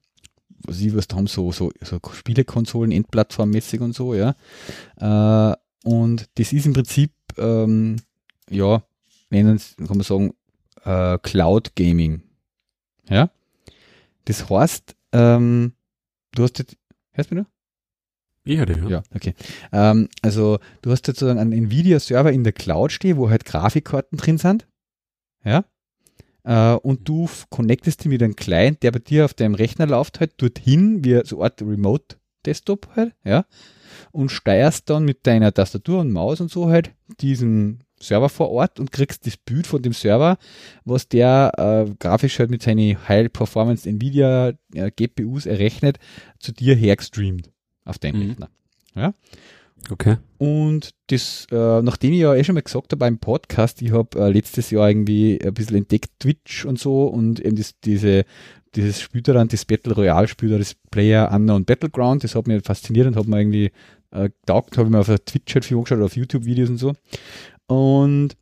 was 0.64 0.80
ich 0.80 0.94
was 0.94 1.08
da 1.08 1.16
haben, 1.16 1.26
so, 1.26 1.50
so, 1.50 1.72
so 1.80 1.98
Spielekonsolen, 2.12 2.92
Endplattformmäßig 2.92 3.80
und 3.80 3.92
so, 3.92 4.14
ja. 4.14 4.36
Äh, 5.00 5.56
und 5.86 6.28
das 6.34 6.52
ist 6.52 6.66
im 6.66 6.72
Prinzip, 6.72 7.12
ähm, 7.38 7.94
ja, 8.50 8.82
nennen 9.30 9.60
kann 9.78 9.96
man 9.96 10.00
sagen, 10.00 10.34
äh, 10.82 11.16
Cloud 11.18 11.76
Gaming. 11.76 12.22
Ja. 13.08 13.30
Das 14.24 14.50
heißt, 14.50 14.96
ähm, 15.12 15.74
du 16.32 16.42
hast 16.42 16.58
jetzt, 16.58 16.76
hörst 17.12 17.30
du 17.30 17.36
mich 17.36 17.44
noch? 17.44 17.50
Ich 18.42 18.58
hatte, 18.58 18.72
ja. 18.72 18.88
Ja, 18.88 19.02
okay. 19.14 19.34
Ähm, 19.70 20.08
also 20.22 20.58
du 20.82 20.90
hast 20.90 21.06
sozusagen 21.06 21.38
einen 21.38 21.52
Nvidia-Server 21.52 22.32
in 22.32 22.42
der 22.42 22.52
Cloud 22.52 22.90
stehen, 22.90 23.16
wo 23.16 23.30
halt 23.30 23.44
Grafikkarten 23.44 24.18
drin 24.18 24.38
sind. 24.38 24.66
Ja. 25.44 25.66
Äh, 26.42 26.74
und 26.78 27.08
du 27.08 27.30
connectest 27.50 28.02
die 28.02 28.08
mit 28.08 28.24
einem 28.24 28.34
Client, 28.34 28.82
der 28.82 28.90
bei 28.90 28.98
dir 28.98 29.24
auf 29.24 29.34
deinem 29.34 29.54
Rechner 29.54 29.86
läuft, 29.86 30.18
halt 30.18 30.32
dorthin, 30.42 31.04
wie 31.04 31.20
so 31.24 31.36
eine 31.36 31.44
Art 31.44 31.60
Remote-Desktop 32.46 32.88
halt, 32.94 33.12
ja. 33.24 33.44
Und 34.12 34.30
steuerst 34.30 34.88
dann 34.90 35.04
mit 35.04 35.26
deiner 35.26 35.52
Tastatur 35.52 36.00
und 36.00 36.12
Maus 36.12 36.40
und 36.40 36.50
so 36.50 36.68
halt 36.68 36.92
diesen 37.20 37.82
Server 38.00 38.28
vor 38.28 38.50
Ort 38.50 38.78
und 38.78 38.92
kriegst 38.92 39.26
das 39.26 39.36
Bild 39.36 39.66
von 39.66 39.80
dem 39.82 39.92
Server, 39.92 40.38
was 40.84 41.08
der 41.08 41.52
äh, 41.56 41.90
grafisch 41.98 42.38
halt 42.38 42.50
mit 42.50 42.62
seinen 42.62 43.08
High 43.08 43.32
Performance 43.32 43.88
Nvidia 43.88 44.52
äh, 44.74 44.90
GPUs 44.90 45.46
errechnet, 45.46 45.98
zu 46.38 46.52
dir 46.52 46.74
hergestreamt 46.74 47.50
auf 47.84 47.98
deinem 47.98 48.20
Mhm. 48.20 48.28
Rechner. 48.30 48.48
Ja. 48.94 49.14
Okay. 49.90 50.16
Und 50.38 50.90
das, 51.08 51.46
äh, 51.50 51.82
nachdem 51.82 52.12
ich 52.12 52.20
ja 52.20 52.34
eh 52.34 52.42
schon 52.44 52.54
mal 52.54 52.62
gesagt 52.62 52.92
habe 52.92 52.96
beim 52.96 53.18
Podcast, 53.18 53.80
ich 53.82 53.92
habe 53.92 54.18
äh, 54.18 54.30
letztes 54.30 54.70
Jahr 54.70 54.88
irgendwie 54.88 55.38
ein 55.42 55.54
bisschen 55.54 55.76
entdeckt 55.76 56.10
Twitch 56.18 56.64
und 56.64 56.78
so 56.78 57.06
und 57.06 57.40
eben 57.40 57.56
das, 57.56 57.78
diese, 57.80 58.24
dieses 58.76 59.00
Spiel 59.00 59.22
da 59.22 59.32
dann, 59.32 59.48
das 59.48 59.64
Battle 59.64 59.94
Royale 59.94 60.28
Spiel 60.28 60.50
da, 60.50 60.58
das 60.58 60.74
Player 60.90 61.30
Unknown 61.32 61.64
Battleground, 61.64 62.24
das 62.24 62.34
hat 62.34 62.46
mich 62.46 62.62
fasziniert 62.62 63.06
und 63.06 63.16
hat 63.16 63.26
mir 63.26 63.40
irgendwie 63.40 63.72
äh, 64.10 64.28
getaugt, 64.28 64.76
habe 64.78 64.88
ich 64.88 64.92
mir 64.92 65.00
auf 65.00 65.06
Twitch 65.06 65.54
halt 65.54 65.64
viel 65.64 65.76
angeschaut 65.76 65.98
oder 65.98 66.06
auf 66.06 66.16
YouTube-Videos 66.16 66.70
und 66.70 66.78
so. 66.78 66.92
Und 67.66 68.36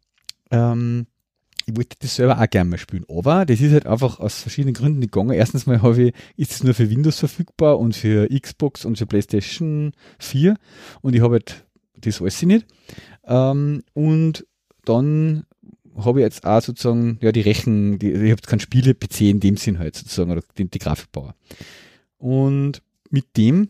ähm, 0.51 1.07
ich 1.67 1.77
wollte 1.77 1.97
das 2.01 2.17
selber 2.17 2.39
auch 2.39 2.51
gerne 2.51 2.71
mal 2.71 2.79
spielen. 2.79 3.05
Aber 3.09 3.47
das 3.47 3.61
ist 3.61 3.73
halt 3.73 3.87
einfach 3.87 4.21
aus 4.21 4.43
verschiedenen 4.43 4.75
Gründen 4.75 4.99
nicht 4.99 5.13
gegangen. 5.13 5.33
Erstens 5.33 5.67
mal 5.67 5.81
habe 5.83 6.03
ich, 6.03 6.15
ist 6.37 6.53
es 6.53 6.63
nur 6.63 6.75
für 6.75 6.91
Windows 6.91 7.19
verfügbar 7.19 7.79
und 7.79 7.97
für 7.97 8.29
Xbox 8.29 8.85
und 8.85 8.99
für 8.99 9.07
PlayStation 9.07 9.93
4. 10.19 10.57
Und 11.01 11.15
ich 11.15 11.23
habe 11.23 11.35
halt 11.35 11.65
das 11.95 12.21
alles 12.21 12.43
nicht. 12.43 12.67
Ähm, 13.27 13.83
und 13.95 14.47
dann 14.85 15.45
habe 15.97 16.21
ich 16.21 16.25
jetzt 16.25 16.45
auch 16.45 16.61
sozusagen, 16.61 17.19
ja, 17.21 17.33
die 17.33 17.41
Rechen, 17.41 17.99
die, 17.99 18.11
ich 18.13 18.31
habe 18.31 18.43
keinen 18.43 18.61
Spiele-PC 18.61 19.21
in 19.23 19.41
dem 19.41 19.57
Sinn 19.57 19.79
halt 19.79 19.97
sozusagen, 19.97 20.31
oder 20.31 20.43
die, 20.59 20.65
die 20.65 20.79
Grafikbauer. 20.79 21.35
Und 22.19 22.83
mit 23.11 23.37
dem, 23.37 23.69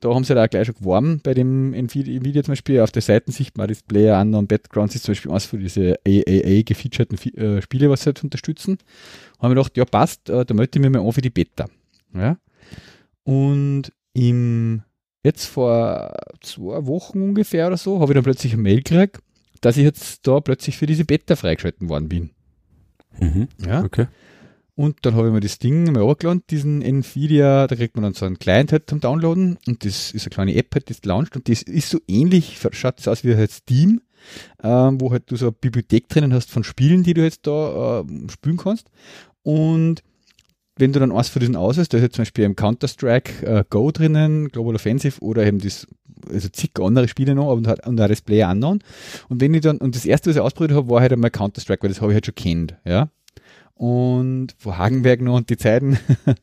da 0.00 0.14
haben 0.14 0.24
sie 0.24 0.34
halt 0.34 0.46
auch 0.46 0.50
gleich 0.50 0.66
schon 0.66 0.74
geworben, 0.74 1.20
bei 1.22 1.32
dem 1.32 1.72
Nvidia 1.72 2.42
zum 2.42 2.52
Beispiel, 2.52 2.80
auf 2.80 2.92
der 2.92 3.00
Seite 3.00 3.32
sieht 3.32 3.56
man 3.56 3.68
das 3.68 3.82
Player 3.82 4.20
Unknown 4.20 4.46
Battlegrounds 4.46 4.94
ist 4.94 5.04
zum 5.04 5.12
Beispiel 5.12 5.30
eines 5.30 5.46
von 5.46 5.60
diese 5.60 5.96
AAA 6.06 6.62
gefeaturten 6.62 7.16
Fi- 7.16 7.34
äh, 7.36 7.62
Spiele, 7.62 7.88
was 7.88 8.02
sie 8.02 8.06
halt 8.06 8.22
unterstützen. 8.22 8.76
Haben 9.38 9.52
wir 9.52 9.54
gedacht, 9.56 9.76
ja 9.76 9.84
passt, 9.86 10.28
äh, 10.28 10.44
da 10.44 10.52
melde 10.52 10.72
ich 10.74 10.80
mich 10.82 10.90
mal 10.90 11.00
an 11.06 11.12
für 11.12 11.22
die 11.22 11.30
Beta. 11.30 11.66
Ja. 12.12 12.36
Und 13.22 13.92
im, 14.12 14.82
jetzt 15.22 15.46
vor 15.46 16.12
zwei 16.42 16.84
Wochen 16.86 17.22
ungefähr 17.22 17.68
oder 17.68 17.78
so, 17.78 18.00
habe 18.00 18.12
ich 18.12 18.14
dann 18.14 18.24
plötzlich 18.24 18.52
eine 18.52 18.62
Mail 18.62 18.82
gekriegt, 18.82 19.20
dass 19.64 19.78
ich 19.78 19.84
jetzt 19.84 20.26
da 20.26 20.40
plötzlich 20.40 20.76
für 20.76 20.86
diese 20.86 21.04
Beta 21.04 21.36
freigeschalten 21.36 21.88
worden 21.88 22.08
bin. 22.08 22.30
Mhm. 23.18 23.48
Ja. 23.66 23.82
Okay. 23.82 24.08
Und 24.76 24.98
dann 25.02 25.14
habe 25.14 25.28
ich 25.28 25.32
mir 25.32 25.40
das 25.40 25.58
Ding 25.58 25.84
mal 25.92 26.02
runtergeladen, 26.02 26.42
diesen 26.50 26.82
Nvidia, 26.82 27.66
da 27.68 27.76
kriegt 27.76 27.94
man 27.94 28.02
dann 28.02 28.14
so 28.14 28.26
einen 28.26 28.38
Client 28.38 28.72
halt 28.72 28.90
zum 28.90 29.00
Downloaden 29.00 29.56
und 29.66 29.84
das 29.84 30.10
ist 30.10 30.24
eine 30.24 30.30
kleine 30.30 30.54
App 30.56 30.74
halt, 30.74 30.90
das 30.90 31.04
launcht 31.04 31.36
und 31.36 31.48
das 31.48 31.62
ist 31.62 31.90
so 31.90 31.98
ähnlich, 32.08 32.58
schaut 32.72 32.98
das 32.98 33.06
aus 33.06 33.22
wie 33.22 33.36
halt 33.36 33.52
Steam, 33.52 34.02
ähm, 34.62 35.00
wo 35.00 35.12
halt 35.12 35.30
du 35.30 35.36
so 35.36 35.46
eine 35.46 35.52
Bibliothek 35.52 36.08
drinnen 36.08 36.34
hast 36.34 36.50
von 36.50 36.64
Spielen, 36.64 37.04
die 37.04 37.14
du 37.14 37.22
jetzt 37.22 37.46
da 37.46 38.00
äh, 38.00 38.30
spielen 38.30 38.56
kannst 38.56 38.90
und 39.44 40.02
wenn 40.76 40.92
du 40.92 40.98
dann 40.98 41.12
eins 41.12 41.28
von 41.28 41.40
diesen 41.40 41.54
auswählst, 41.56 41.92
da 41.92 41.98
ist 41.98 42.02
jetzt 42.02 42.16
zum 42.16 42.22
Beispiel 42.22 42.44
im 42.44 42.56
Counter-Strike 42.56 43.46
äh, 43.46 43.64
Go 43.70 43.92
drinnen, 43.92 44.48
Global 44.48 44.74
Offensive 44.74 45.20
oder 45.20 45.46
eben 45.46 45.60
das, 45.60 45.86
also 46.28 46.48
zig 46.48 46.70
andere 46.80 47.08
Spiele 47.08 47.34
noch 47.34 47.52
und, 47.52 47.66
und 47.66 48.00
auch 48.00 48.08
das 48.08 48.22
Player 48.22 48.50
Unknown. 48.50 48.80
Und 49.28 49.40
wenn 49.40 49.54
ich 49.54 49.62
dann, 49.62 49.78
und 49.78 49.94
das 49.94 50.04
erste, 50.04 50.30
was 50.30 50.36
ich 50.36 50.42
ausprobiert 50.42 50.76
habe, 50.76 50.88
war 50.90 51.00
halt 51.00 51.12
einmal 51.12 51.30
Counter-Strike, 51.30 51.82
weil 51.82 51.90
das 51.90 52.00
habe 52.00 52.12
ich 52.12 52.14
halt 52.14 52.26
schon 52.26 52.34
kennt, 52.34 52.76
ja. 52.84 53.08
Und 53.74 54.54
vor 54.56 54.78
Hagenberg 54.78 55.20
noch 55.20 55.36
und 55.36 55.50
die 55.50 55.56
Zeiten 55.56 55.98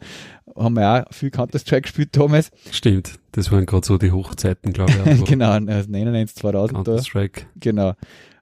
haben 0.55 0.75
wir 0.75 1.07
auch 1.07 1.13
viel 1.13 1.31
Counter-Strike 1.31 1.83
gespielt 1.83 2.09
damals. 2.11 2.51
Stimmt. 2.71 3.19
Das 3.31 3.51
waren 3.51 3.65
gerade 3.65 3.85
so 3.85 3.97
die 3.97 4.11
Hochzeiten, 4.11 4.73
glaube 4.73 4.91
ich. 5.05 5.23
Genau, 5.25 5.51
also 5.51 5.89
99, 5.89 6.35
2000 6.35 6.77
da. 6.77 6.83
Counter-Strike. 6.83 7.43
Genau. 7.59 7.93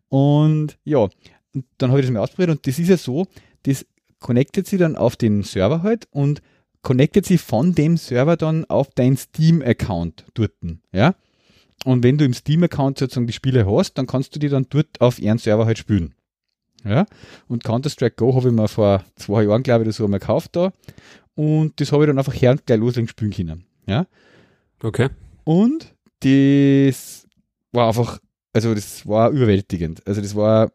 Und 0.10 0.78
ja, 0.84 1.08
und 1.54 1.66
dann 1.78 1.92
habe 1.92 2.00
ich 2.00 2.06
das 2.06 2.14
mal 2.14 2.22
ausprobiert 2.22 2.50
und 2.50 2.66
das 2.66 2.80
ist 2.80 2.90
ja 2.90 2.98
so, 2.98 3.28
das 3.64 3.86
connectet 4.20 4.68
sie 4.68 4.78
dann 4.78 4.96
auf 4.96 5.16
den 5.16 5.44
Server 5.44 5.84
halt 5.84 6.08
und 6.12 6.42
connectet 6.90 7.28
sie 7.28 7.38
von 7.38 7.76
dem 7.76 7.98
Server 7.98 8.36
dann 8.36 8.66
auf 8.66 8.90
dein 8.96 9.16
Steam-Account 9.16 10.26
dort. 10.34 10.54
Ja? 10.92 11.14
Und 11.86 12.04
wenn 12.04 12.18
du 12.18 12.26
im 12.26 12.34
Steam-Account 12.34 12.98
sozusagen 12.98 13.28
die 13.28 13.34
Spiele 13.34 13.70
hast, 13.70 13.94
dann 13.94 14.08
kannst 14.08 14.34
du 14.34 14.40
die 14.40 14.50
dann 14.50 14.66
dort 14.72 15.00
auf 15.00 15.20
ihren 15.20 15.38
Server 15.38 15.68
halt 15.68 15.78
spielen. 15.78 16.16
Ja? 16.84 17.06
Und 17.48 17.64
Counter-Strike 17.64 18.16
Go 18.16 18.34
habe 18.34 18.50
ich 18.50 18.56
mir 18.56 18.68
vor 18.68 19.04
zwei 19.18 19.44
Jahren, 19.44 19.62
glaube 19.62 19.84
ich, 19.84 19.90
oder 19.90 19.94
so 19.94 20.08
mal 20.08 20.18
gekauft 20.18 20.56
da. 20.56 20.74
Und 21.36 21.80
das 21.80 21.92
habe 21.92 22.06
ich 22.06 22.08
dann 22.08 22.18
einfach 22.18 22.34
her 22.34 22.50
und 22.50 22.66
gleich 22.66 22.80
loslegen 22.80 23.08
spielen 23.08 23.34
können. 23.34 23.66
Ja? 23.86 24.08
Okay. 24.82 25.10
Und 25.44 25.94
das 26.22 27.28
war 27.72 27.90
einfach, 27.90 28.18
also 28.52 28.74
das 28.74 29.06
war 29.06 29.30
überwältigend. 29.30 30.02
Also 30.08 30.22
das 30.22 30.36
war, 30.36 30.72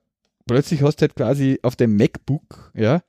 plötzlich 0.46 0.80
hast 0.80 0.98
du 0.98 1.02
halt 1.02 1.16
quasi 1.16 1.58
auf 1.62 1.74
dem 1.74 1.96
MacBook, 1.96 2.70
ja, 2.76 3.02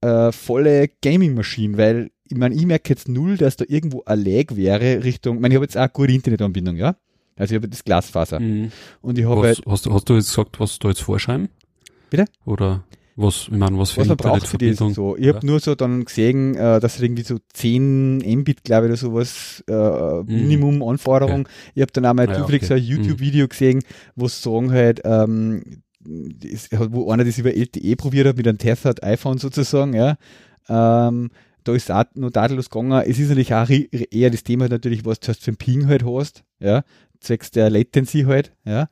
äh, 0.00 0.32
volle 0.32 0.88
Gaming-Maschine, 1.00 1.78
weil 1.78 2.10
ich 2.30 2.36
meine, 2.38 2.54
ich 2.54 2.64
merke 2.66 2.88
jetzt 2.90 3.08
null, 3.08 3.36
dass 3.36 3.56
da 3.56 3.64
irgendwo 3.68 4.02
ein 4.06 4.24
Lag 4.24 4.54
wäre 4.56 5.02
Richtung, 5.04 5.36
ich 5.36 5.40
meine, 5.42 5.54
ich 5.54 5.56
habe 5.56 5.64
jetzt 5.64 5.76
auch 5.76 5.80
eine 5.82 5.90
gute 5.90 6.12
Internetanbindung, 6.12 6.76
ja. 6.76 6.96
Also 7.36 7.54
ich 7.54 7.56
habe 7.60 7.68
das 7.68 7.82
Glasfaser. 7.84 8.38
Mhm. 8.40 8.70
Und 9.00 9.18
ich 9.18 9.24
habe 9.24 9.40
halt, 9.42 9.62
hast, 9.66 9.86
du- 9.86 9.92
hast 9.92 10.08
du 10.08 10.14
jetzt 10.14 10.28
gesagt, 10.28 10.60
was 10.60 10.78
da 10.78 10.88
jetzt 10.88 11.00
vorschreiben? 11.02 11.48
Bitte? 12.10 12.26
Oder 12.44 12.84
was, 13.16 13.48
ich 13.50 13.56
meine, 13.56 13.76
was 13.78 13.90
für 13.92 14.00
was 14.02 14.08
man 14.08 14.16
braucht 14.16 14.46
für 14.46 14.56
das 14.58 14.68
Internetverbindung? 14.68 14.94
so. 14.94 15.16
Ich 15.16 15.26
habe 15.28 15.38
Ja. 15.42 15.50
nur 15.50 15.60
so 15.60 15.74
dann 15.74 16.04
gesehen, 16.04 16.54
äh, 16.54 16.80
dass 16.80 17.00
irgendwie 17.00 17.22
so 17.22 17.38
10 17.52 18.18
Mbit, 18.18 18.62
glaube 18.64 18.86
ich, 18.86 18.90
oder 18.90 18.96
sowas, 18.96 19.64
äh, 19.68 20.22
Minimum-Anforderung. 20.22 21.48
Ich 21.74 21.82
habe 21.82 21.92
dann 21.92 22.06
auch 22.06 22.14
mal 22.14 22.28
Ah 22.28 22.32
ja, 22.32 22.38
zufällig 22.38 22.64
so 22.64 22.74
ein 22.74 22.80
okay. 22.82 22.92
Mhm. 22.92 23.02
YouTube-Video 23.04 23.48
gesehen, 23.48 23.82
wo 24.16 24.28
sie 24.28 24.40
sagen 24.40 24.70
halt, 24.72 25.00
ähm, 25.04 25.62
das, 26.00 26.68
wo 26.90 27.10
einer 27.10 27.24
das 27.24 27.38
über 27.38 27.54
LTE 27.54 27.96
probiert 27.96 28.26
hat 28.28 28.36
mit 28.36 28.48
einem 28.48 28.58
Tethered 28.58 29.02
iPhone 29.02 29.38
sozusagen, 29.38 29.92
ja. 29.94 30.16
Ähm, 30.68 31.30
da 31.64 31.74
ist 31.74 31.90
auch 31.90 32.04
noch 32.14 32.30
tadellos 32.30 32.70
gegangen. 32.70 33.02
Es 33.06 33.18
ist 33.18 33.28
natürlich 33.28 33.54
auch 33.54 33.68
eher 33.68 34.30
das 34.30 34.44
Thema 34.44 34.68
natürlich, 34.68 35.04
was 35.04 35.20
du 35.20 35.28
hast 35.28 35.42
für 35.42 35.52
ein 35.52 35.56
Ping 35.56 35.86
halt 35.86 36.04
hast, 36.04 36.44
ja, 36.58 36.82
zwecks 37.20 37.50
der 37.50 37.70
Latency 37.70 38.22
halt, 38.22 38.52
ja. 38.64 38.88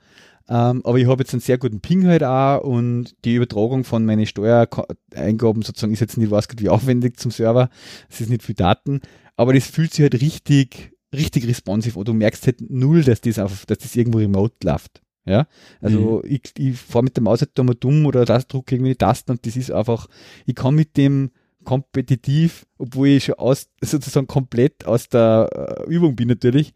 Ähm, 0.50 0.80
aber 0.84 0.98
ich 0.98 1.06
habe 1.06 1.22
jetzt 1.22 1.34
einen 1.34 1.40
sehr 1.40 1.58
guten 1.58 1.80
Ping 1.80 2.06
halt 2.06 2.24
auch 2.24 2.62
und 2.62 3.14
die 3.24 3.34
Übertragung 3.34 3.84
von 3.84 4.06
meinen 4.06 4.24
Steuereingaben 4.24 5.62
sozusagen 5.62 5.92
ist 5.92 6.00
jetzt 6.00 6.16
nicht, 6.16 6.30
weiß 6.30 6.48
wie 6.56 6.70
aufwendig 6.70 7.18
zum 7.18 7.30
Server. 7.30 7.68
Es 8.08 8.22
ist 8.22 8.30
nicht 8.30 8.42
viel 8.42 8.54
Daten, 8.54 9.02
aber 9.36 9.52
das 9.52 9.66
fühlt 9.66 9.92
sich 9.92 10.02
halt 10.02 10.14
richtig, 10.14 10.92
richtig 11.14 11.46
responsive 11.46 11.98
an. 11.98 12.04
Du 12.06 12.14
merkst 12.14 12.46
halt 12.46 12.62
null, 12.70 13.04
dass 13.04 13.20
das 13.20 13.38
auf, 13.38 13.66
dass 13.66 13.78
das 13.78 13.94
irgendwo 13.94 14.18
remote 14.18 14.54
läuft. 14.64 15.02
Ja, 15.26 15.46
also 15.82 16.22
mhm. 16.24 16.30
ich, 16.30 16.52
ich 16.56 16.78
fahre 16.78 17.04
mit 17.04 17.16
der 17.16 17.22
Maus 17.22 17.42
halt 17.42 17.50
da 17.52 17.62
mal 17.62 17.74
dumm 17.74 18.06
oder 18.06 18.24
das 18.24 18.48
drücke 18.48 18.76
irgendwie 18.76 18.92
die 18.92 18.98
Tasten 18.98 19.32
und 19.32 19.44
das 19.46 19.56
ist 19.56 19.70
einfach, 19.70 20.06
ich 20.46 20.54
kann 20.54 20.74
mit 20.74 20.96
dem 20.96 21.30
kompetitiv, 21.64 22.66
obwohl 22.78 23.08
ich 23.08 23.24
schon 23.24 23.34
aus, 23.36 23.68
sozusagen 23.82 24.26
komplett 24.26 24.86
aus 24.86 25.08
der 25.08 25.86
äh, 25.86 25.90
Übung 25.90 26.16
bin 26.16 26.28
natürlich, 26.28 26.72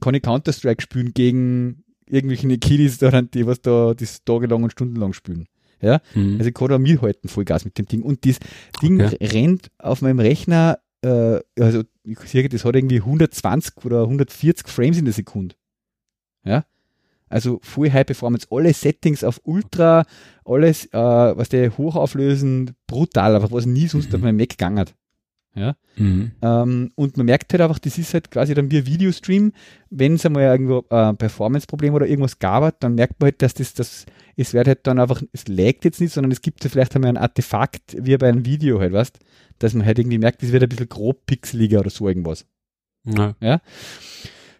kann 0.00 0.14
ich 0.14 0.22
Counter-Strike 0.22 0.82
spielen 0.82 1.12
gegen 1.14 1.84
irgendwelche 2.06 2.58
Kiddies, 2.58 2.98
die 2.98 3.46
was 3.46 3.60
da 3.62 3.94
das 3.94 4.24
tagelang 4.24 4.62
und 4.64 4.72
stundenlang 4.72 5.12
spielen. 5.12 5.46
Ja, 5.80 6.00
mhm. 6.14 6.36
also 6.38 6.48
ich 6.48 6.54
kann 6.54 6.68
da 6.68 6.78
mithalten 6.78 7.28
Vollgas 7.28 7.64
mit 7.64 7.76
dem 7.76 7.86
Ding 7.86 8.02
und 8.02 8.24
das 8.24 8.38
Ding 8.80 9.02
okay. 9.02 9.18
rennt 9.20 9.68
auf 9.78 10.00
meinem 10.00 10.20
Rechner, 10.20 10.78
äh, 11.02 11.40
also 11.58 11.82
ich 12.04 12.18
sehe, 12.20 12.48
das 12.48 12.64
hat 12.64 12.76
irgendwie 12.76 12.98
120 12.98 13.84
oder 13.84 14.02
140 14.02 14.68
Frames 14.68 14.98
in 14.98 15.06
der 15.06 15.14
Sekunde. 15.14 15.56
Ja, 16.44 16.64
also 17.32 17.58
Full 17.62 17.92
High 17.92 18.06
Performance, 18.06 18.46
alle 18.50 18.72
Settings 18.72 19.24
auf 19.24 19.40
Ultra, 19.44 20.04
alles, 20.44 20.86
äh, 20.86 20.92
was 20.92 21.48
der 21.48 21.76
hochauflösen, 21.76 22.72
brutal, 22.86 23.34
einfach 23.34 23.52
was 23.52 23.66
nie 23.66 23.88
sonst 23.88 24.10
mhm. 24.10 24.16
auf 24.16 24.20
meinem 24.22 24.36
Mac 24.36 24.50
gegangen 24.50 24.78
hat. 24.78 24.94
Ja? 25.54 25.76
Mhm. 25.96 26.32
Ähm, 26.40 26.90
und 26.94 27.16
man 27.16 27.26
merkt 27.26 27.52
halt 27.52 27.60
einfach, 27.60 27.78
das 27.78 27.98
ist 27.98 28.14
halt 28.14 28.30
quasi 28.30 28.54
dann 28.54 28.70
wie 28.70 28.78
ein 28.78 28.86
Videostream. 28.86 29.52
Wenn 29.90 30.14
es 30.14 30.24
einmal 30.24 30.44
irgendwo 30.44 30.84
ein 30.88 31.14
äh, 31.14 31.14
Performance-Problem 31.14 31.92
oder 31.92 32.06
irgendwas 32.06 32.38
gab, 32.38 32.80
dann 32.80 32.94
merkt 32.94 33.20
man 33.20 33.26
halt, 33.26 33.42
dass 33.42 33.54
das, 33.54 33.74
das, 33.74 34.06
es 34.36 34.54
wird 34.54 34.66
halt 34.66 34.86
dann 34.86 34.98
einfach, 34.98 35.22
es 35.32 35.48
laggt 35.48 35.84
jetzt 35.84 36.00
nicht, 36.00 36.12
sondern 36.12 36.32
es 36.32 36.40
gibt 36.40 36.64
ja 36.64 36.70
vielleicht 36.70 36.94
einmal 36.94 37.10
ein 37.10 37.18
Artefakt, 37.18 37.96
wie 37.98 38.16
bei 38.16 38.28
einem 38.28 38.46
Video 38.46 38.80
halt, 38.80 38.92
weißt 38.92 39.18
dass 39.58 39.74
man 39.74 39.86
halt 39.86 39.98
irgendwie 39.98 40.18
merkt, 40.18 40.42
es 40.42 40.50
wird 40.52 40.62
ein 40.62 40.68
bisschen 40.68 40.88
grob 40.88 41.24
pixeliger 41.26 41.80
oder 41.80 41.90
so 41.90 42.08
irgendwas. 42.08 42.46
Ja. 43.04 43.36
Ja, 43.40 43.60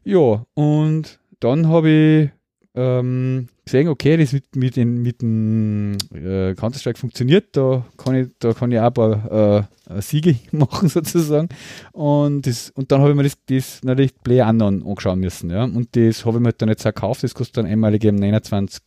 ja 0.05 0.47
und 0.55 1.19
dann 1.41 1.67
habe 1.67 1.91
ich 1.91 2.31
ähm, 2.75 3.49
gesehen, 3.65 3.89
okay, 3.89 4.17
das 4.17 4.33
mit, 4.33 4.57
mit, 4.57 4.77
den, 4.77 5.03
mit 5.03 5.21
dem 5.21 5.97
äh, 6.15 6.55
Counter-Strike 6.55 6.99
funktioniert, 6.99 7.55
da 7.57 7.85
kann 7.99 8.15
ich, 8.15 8.29
da 8.39 8.55
kann 8.55 8.73
ich 8.73 8.79
auch 8.79 8.85
ein 8.85 8.95
paar 8.95 9.69
äh, 9.91 10.01
Siege 10.01 10.37
machen 10.53 10.89
sozusagen. 10.89 11.49
Und, 11.93 12.47
das, 12.47 12.71
und 12.71 12.91
dann 12.91 13.01
habe 13.01 13.11
ich 13.11 13.17
mir 13.17 13.25
das, 13.25 13.37
das 13.47 13.85
natürlich 13.85 14.15
Play 14.23 14.41
Unknown 14.41 14.87
anschauen 14.87 15.21
müssen. 15.21 15.51
Ja? 15.51 15.65
Und 15.65 15.95
das 15.97 16.25
habe 16.25 16.39
ich 16.39 16.43
mir 16.43 16.53
dann 16.55 16.71
jetzt 16.71 16.87
auch 16.87 16.95
gekauft, 16.95 17.23
das 17.23 17.35
kostet 17.35 17.59
dann 17.59 17.67
einmalig 17.67 18.05
29 18.05 18.83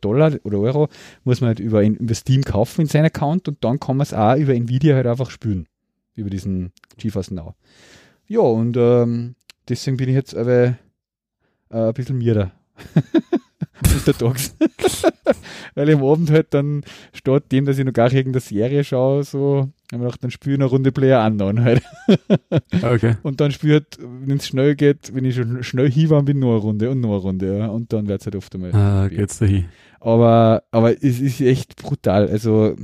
Dollar 0.00 0.32
oder 0.42 0.58
Euro, 0.58 0.88
muss 1.22 1.40
man 1.40 1.48
halt 1.48 1.60
über, 1.60 1.84
über 1.84 2.14
Steam 2.14 2.42
kaufen 2.42 2.82
in 2.82 2.86
seinen 2.88 3.06
Account 3.06 3.46
und 3.46 3.62
dann 3.62 3.78
kann 3.78 3.96
man 3.96 4.04
es 4.04 4.14
auch 4.14 4.36
über 4.36 4.54
Nvidia 4.54 4.96
halt 4.96 5.06
einfach 5.06 5.30
spielen, 5.30 5.66
über 6.16 6.28
diesen 6.28 6.72
GeForce 6.96 7.30
Now. 7.30 7.54
Ja, 8.26 8.40
und 8.40 8.76
ähm, 8.76 9.36
deswegen 9.68 9.96
bin 9.96 10.08
ich 10.08 10.14
jetzt 10.16 10.36
aber 10.36 10.76
äh, 11.70 11.88
ein 11.88 11.94
bisschen 11.94 12.18
mir 12.18 12.34
da 12.34 12.52
untertags. 13.94 14.54
Weil 15.74 15.88
im 15.88 16.02
Abend 16.02 16.30
halt 16.30 16.48
dann 16.54 16.82
statt 17.12 17.44
dem, 17.52 17.64
dass 17.64 17.78
ich 17.78 17.84
noch 17.84 17.92
gar 17.92 18.12
irgendeine 18.12 18.40
Serie 18.40 18.84
schaue, 18.84 19.24
so, 19.24 19.68
haben 19.92 20.02
wir 20.02 20.10
dann 20.20 20.30
spiele 20.30 20.56
ich 20.56 20.60
eine 20.60 20.68
Runde 20.68 20.92
Player 20.92 21.20
anderen 21.20 21.62
halt. 21.62 21.82
okay. 22.82 23.16
Und 23.22 23.40
dann 23.40 23.52
spiele 23.52 23.74
halt, 23.74 23.98
wenn 23.98 24.38
es 24.38 24.46
schnell 24.46 24.74
geht, 24.74 25.14
wenn 25.14 25.24
ich 25.24 25.36
schon 25.36 25.62
schnell 25.62 25.90
hinwar, 25.90 26.22
bin 26.22 26.38
noch 26.38 26.50
eine 26.50 26.58
Runde 26.58 26.90
und 26.90 27.00
noch 27.00 27.10
eine 27.10 27.18
Runde, 27.18 27.58
ja. 27.58 27.66
Und 27.68 27.92
dann 27.92 28.08
wird 28.08 28.20
es 28.20 28.26
halt 28.26 28.36
oft 28.36 28.54
einmal. 28.54 28.74
Ah, 28.74 29.08
geht's 29.08 29.38
da 29.38 29.46
hin. 29.46 29.66
Aber, 30.00 30.62
aber 30.70 30.92
es 30.92 31.20
ist 31.20 31.40
echt 31.40 31.76
brutal. 31.76 32.28
Also, 32.28 32.76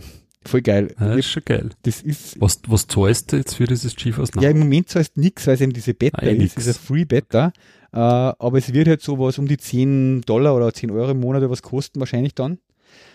voll 0.48 0.62
geil. 0.62 0.94
Ah, 0.96 1.08
das 1.08 1.18
ist 1.18 1.30
schon 1.30 1.42
geil. 1.44 1.70
Das 1.82 2.02
ist. 2.02 2.40
Was, 2.40 2.60
was 2.66 2.86
zahlst 2.86 3.32
du 3.32 3.36
jetzt 3.36 3.54
für 3.54 3.64
dieses 3.64 3.96
GeForce 3.96 4.30
Ja, 4.40 4.50
im 4.50 4.58
Moment 4.58 4.88
zahlst 4.88 5.16
du 5.16 5.20
nichts, 5.20 5.46
weil 5.46 5.54
es 5.54 5.60
eben 5.60 5.72
diese 5.72 5.94
Beta 5.94 6.18
ah, 6.18 6.26
ist, 6.26 6.56
diese 6.56 6.74
Free 6.74 7.04
Beta. 7.04 7.52
Äh, 7.92 7.98
aber 7.98 8.58
es 8.58 8.72
wird 8.72 8.88
halt 8.88 9.02
so 9.02 9.18
was 9.18 9.38
um 9.38 9.46
die 9.46 9.56
10 9.56 10.22
Dollar 10.22 10.56
oder 10.56 10.72
10 10.72 10.90
Euro 10.90 11.10
im 11.12 11.20
Monat 11.20 11.42
oder 11.42 11.50
was 11.50 11.62
kosten 11.62 12.00
wahrscheinlich 12.00 12.34
dann. 12.34 12.58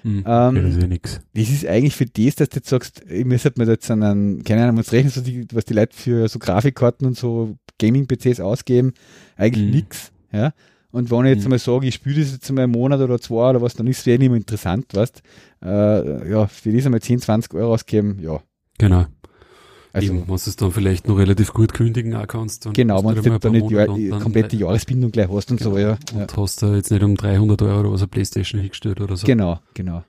Mhm, 0.04 0.24
ähm, 0.26 0.56
das 0.56 0.76
ist 0.76 0.82
ja 0.82 0.88
nix. 0.88 1.22
Das 1.34 1.50
ist 1.50 1.66
eigentlich 1.66 1.96
für 1.96 2.06
das, 2.06 2.36
dass 2.36 2.50
du 2.50 2.58
jetzt 2.58 2.70
sagst, 2.70 3.02
ich 3.10 3.26
müsste 3.26 3.52
mir 3.58 3.66
jetzt 3.66 3.90
einen, 3.92 4.44
keine 4.44 4.64
Ahnung, 4.64 4.78
uns 4.78 4.92
rechnen, 4.92 5.12
so 5.12 5.22
die, 5.22 5.46
was 5.52 5.66
die 5.66 5.74
Leute 5.74 5.96
für 5.96 6.28
so 6.30 6.40
Grafikkarten 6.40 7.06
und 7.06 7.18
so 7.18 7.58
Gaming-PCs 7.80 8.40
ausgeben, 8.40 8.94
eigentlich 9.36 9.66
mhm. 9.66 9.72
nix. 9.72 10.12
Ja. 10.32 10.54
Und 10.92 11.12
wenn 11.12 11.26
ich 11.26 11.36
jetzt 11.36 11.44
mhm. 11.44 11.52
mal 11.52 11.60
sage, 11.60 11.88
ich 11.88 11.96
spiele 11.96 12.22
das 12.22 12.32
jetzt 12.32 12.52
mal 12.52 12.64
einen 12.64 12.72
Monat 12.72 13.00
oder 13.00 13.20
zwei 13.20 13.52
oder 13.52 13.62
was, 13.62 13.76
dann 13.76 13.88
ist 13.88 14.00
es 14.00 14.06
ja 14.06 14.18
nicht 14.18 14.30
mehr 14.30 14.38
interessant, 14.38 14.88
weißt 14.94 15.22
äh, 15.64 16.30
Ja, 16.32 16.48
für 16.48 16.72
das 16.72 16.86
einmal 16.86 17.02
10, 17.02 17.20
20 17.20 17.54
Euro 17.54 17.74
ausgeben, 17.74 18.18
ja. 18.22 18.40
Genau. 18.80 19.06
Also, 19.92 20.14
Eben, 20.14 20.22
wenn 20.22 20.28
du 20.28 20.34
es 20.36 20.56
dann 20.56 20.72
vielleicht 20.72 21.08
noch 21.08 21.18
relativ 21.18 21.52
gut 21.52 21.74
kündigen 21.74 22.14
auch 22.14 22.28
kannst. 22.28 22.66
Dann 22.66 22.74
genau, 22.74 23.04
wenn 23.04 23.16
du 23.16 23.40
dann 23.40 23.52
nicht 23.52 23.70
die 23.70 24.10
komplette 24.10 24.56
Jahresbindung 24.56 25.12
gleich 25.12 25.30
hast 25.30 25.50
und 25.50 25.58
genau. 25.58 25.72
so, 25.72 25.78
ja. 25.78 25.98
Und 26.14 26.32
ja. 26.32 26.38
hast 26.38 26.62
du 26.62 26.68
jetzt 26.76 26.92
nicht 26.92 27.04
um 27.04 27.16
300 27.16 27.62
Euro 27.64 27.80
oder 27.80 27.92
was 27.92 28.02
eine 28.02 28.08
Playstation 28.08 28.62
hingestellt 28.62 29.02
oder 29.02 29.18
so. 29.18 29.26
Genau, 29.26 29.60
genau. 29.74 30.04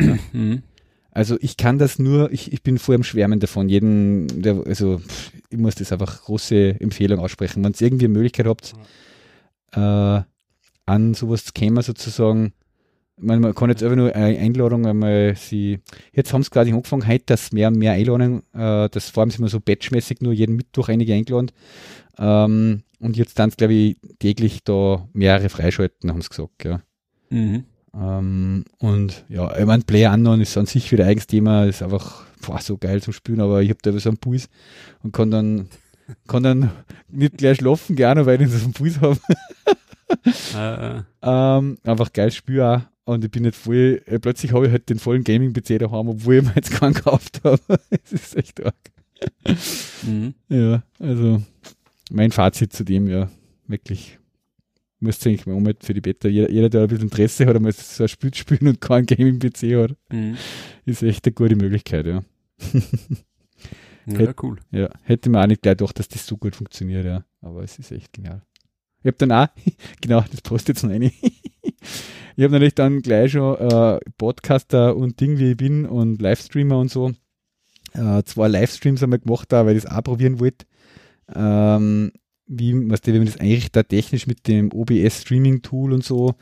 ja. 0.00 0.18
Mhm. 0.32 0.62
Also 1.10 1.38
ich 1.40 1.56
kann 1.56 1.78
das 1.78 1.98
nur, 1.98 2.30
ich, 2.30 2.52
ich 2.52 2.62
bin 2.62 2.78
vor 2.78 2.94
im 2.94 3.02
Schwärmen 3.02 3.40
davon. 3.40 3.70
Jeden, 3.70 4.42
der, 4.42 4.62
also 4.66 5.00
ich 5.48 5.58
muss 5.58 5.74
das 5.74 5.90
einfach 5.90 6.24
große 6.24 6.78
Empfehlung 6.78 7.20
aussprechen. 7.20 7.64
Wenn 7.64 7.72
ihr 7.72 7.80
irgendwie 7.80 8.04
eine 8.04 8.12
Möglichkeit 8.12 8.46
habt, 8.46 8.74
äh, 9.76 10.22
an 10.86 11.14
sowas 11.14 11.44
zu 11.44 11.52
kämen 11.52 11.82
sozusagen, 11.82 12.52
man, 13.18 13.40
man 13.40 13.54
kann 13.54 13.70
jetzt 13.70 13.82
einfach 13.82 13.96
nur 13.96 14.14
eine 14.14 14.38
Einladung 14.38 14.86
einmal 14.86 15.34
sie, 15.36 15.78
jetzt 16.12 16.32
haben 16.32 16.42
sie 16.42 16.50
quasi 16.50 16.72
angefangen, 16.72 17.06
heute, 17.06 17.24
dass 17.26 17.52
mehr 17.52 17.68
und 17.68 17.78
mehr 17.78 17.92
Einladungen, 17.92 18.42
äh, 18.52 18.88
das 18.90 19.10
vor 19.10 19.22
allem 19.22 19.30
sind 19.30 19.42
wir 19.44 19.48
so 19.48 19.60
batchmäßig 19.60 20.20
nur 20.20 20.32
jeden 20.32 20.56
Mittwoch 20.56 20.88
einige 20.88 21.14
eingeladen. 21.14 21.50
Ähm, 22.18 22.82
und 22.98 23.16
jetzt 23.16 23.38
dann, 23.38 23.50
glaube 23.50 23.74
ich, 23.74 23.96
täglich 24.18 24.64
da 24.64 25.06
mehrere 25.12 25.48
freischalten, 25.48 26.10
haben 26.10 26.22
sie 26.22 26.28
gesagt, 26.28 26.64
ja. 26.64 26.80
Mhm. 27.30 27.64
Ähm, 27.94 28.64
und 28.78 29.24
ja, 29.28 29.56
ich 29.58 29.66
meine, 29.66 29.82
Player 29.82 30.12
Unknown 30.12 30.40
ist 30.40 30.56
an 30.56 30.66
sich 30.66 30.90
wieder 30.92 31.04
ein 31.04 31.10
eigenes 31.10 31.26
Thema, 31.26 31.64
ist 31.64 31.82
einfach 31.82 32.26
boah, 32.46 32.60
so 32.60 32.76
geil 32.76 33.02
zum 33.02 33.12
Spielen, 33.12 33.40
aber 33.40 33.62
ich 33.62 33.70
habe 33.70 33.80
da 33.82 33.92
so 33.98 34.08
einen 34.08 34.18
Puls 34.18 34.48
und 35.02 35.12
kann 35.12 35.30
dann, 35.30 35.68
kann 36.26 36.42
dann 36.42 36.70
nicht 37.08 37.38
gleich 37.38 37.58
schlafen, 37.58 37.96
gerne, 37.96 38.26
weil 38.26 38.40
ich 38.40 38.50
so 38.50 38.64
einen 38.64 38.72
Puls 38.72 39.00
habe. 39.00 39.18
äh, 40.54 40.98
äh. 40.98 41.02
ähm, 41.22 41.78
einfach 41.84 42.12
geil 42.12 42.30
auch. 42.60 42.82
Und 43.04 43.24
ich 43.24 43.30
bin 43.30 43.44
nicht 43.44 43.54
voll, 43.54 44.02
äh, 44.06 44.18
plötzlich 44.18 44.52
habe 44.52 44.66
ich 44.66 44.72
halt 44.72 44.88
den 44.88 44.98
vollen 44.98 45.22
Gaming-PC 45.22 45.78
daheim, 45.78 46.08
obwohl 46.08 46.36
ich 46.36 46.42
mir 46.42 46.52
jetzt 46.56 46.72
keinen 46.72 46.94
gekauft 46.94 47.40
habe. 47.44 47.60
Es 48.04 48.12
ist 48.12 48.36
echt 48.36 48.64
arg. 48.64 48.74
Mhm. 50.02 50.34
Ja, 50.48 50.82
also 50.98 51.40
mein 52.10 52.32
Fazit 52.32 52.72
zu 52.72 52.84
dem, 52.84 53.06
ja, 53.06 53.30
wirklich. 53.66 54.18
Muss 54.98 55.24
eigentlich 55.26 55.46
mal 55.46 55.52
um 55.52 55.68
für 55.80 55.94
die 55.94 56.00
Beta. 56.00 56.26
Jeder, 56.26 56.50
jeder, 56.50 56.70
der 56.70 56.82
ein 56.82 56.88
bisschen 56.88 57.04
Interesse 57.04 57.46
hat, 57.46 57.54
einmal 57.54 57.72
so 57.72 58.02
ein 58.02 58.08
Spiel 58.08 58.34
spielen 58.34 58.66
und 58.66 58.80
keinen 58.80 59.06
Gaming-PC 59.06 59.76
hat, 59.76 59.94
mhm. 60.10 60.36
ist 60.84 61.02
echt 61.02 61.26
eine 61.26 61.34
gute 61.34 61.54
Möglichkeit, 61.54 62.06
ja. 62.06 62.24
ja, 64.06 64.18
Hätt, 64.18 64.42
cool. 64.42 64.58
Ja, 64.70 64.88
hätte 65.02 65.30
man 65.30 65.42
auch 65.42 65.46
nicht 65.48 65.62
gleich 65.62 65.76
gedacht, 65.76 65.98
dass 65.98 66.08
das 66.08 66.26
so 66.26 66.36
gut 66.36 66.56
funktioniert, 66.56 67.04
ja. 67.04 67.24
Aber 67.40 67.62
es 67.62 67.78
ist 67.78 67.92
echt 67.92 68.12
genial. 68.12 68.42
Ich 69.00 69.06
habe 69.06 69.16
dann 69.18 69.32
auch, 69.32 69.48
genau, 70.00 70.24
das 70.30 70.42
postet 70.42 70.76
jetzt 70.76 70.82
noch 70.84 70.90
eine. 70.90 71.12
Ich 72.38 72.44
habe 72.44 72.52
natürlich 72.52 72.74
dann 72.74 73.00
gleich 73.00 73.32
schon 73.32 73.56
äh, 73.56 73.98
Podcaster 74.18 74.94
und 74.94 75.20
Ding, 75.20 75.38
wie 75.38 75.52
ich 75.52 75.56
bin 75.56 75.86
und 75.86 76.20
Livestreamer 76.20 76.78
und 76.78 76.90
so. 76.90 77.12
Äh, 77.94 78.22
zwei 78.24 78.48
Livestreams 78.48 79.02
einmal 79.02 79.20
gemacht, 79.20 79.50
da, 79.50 79.64
weil 79.64 79.76
ich 79.76 79.84
das 79.84 79.92
auch 79.92 80.04
probieren 80.04 80.38
wollte. 80.38 80.66
Ähm, 81.34 82.12
wie, 82.46 82.74
was 82.90 83.00
wie 83.04 83.12
man 83.12 83.24
das 83.24 83.38
einrichtet, 83.38 83.88
technisch 83.88 84.26
mit 84.26 84.46
dem 84.48 84.70
OBS 84.72 85.22
Streaming 85.22 85.62
Tool 85.62 85.92
und 85.92 86.04
so. 86.04 86.34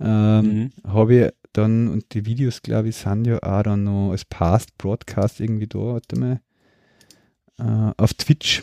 Ähm, 0.00 0.44
mhm. 0.44 0.70
Habe 0.84 1.14
ich 1.14 1.32
dann, 1.52 1.88
und 1.88 2.12
die 2.14 2.26
Videos, 2.26 2.62
glaube 2.62 2.90
ich, 2.90 2.96
sind 2.96 3.26
ja 3.26 3.42
auch 3.42 3.62
dann 3.62 3.84
noch 3.84 4.10
als 4.10 4.24
Past 4.24 4.76
Broadcast 4.78 5.40
irgendwie 5.40 5.66
da, 5.66 5.78
warte 5.78 6.18
mal, 6.18 6.40
äh, 7.58 7.92
auf 7.96 8.14
Twitch. 8.14 8.62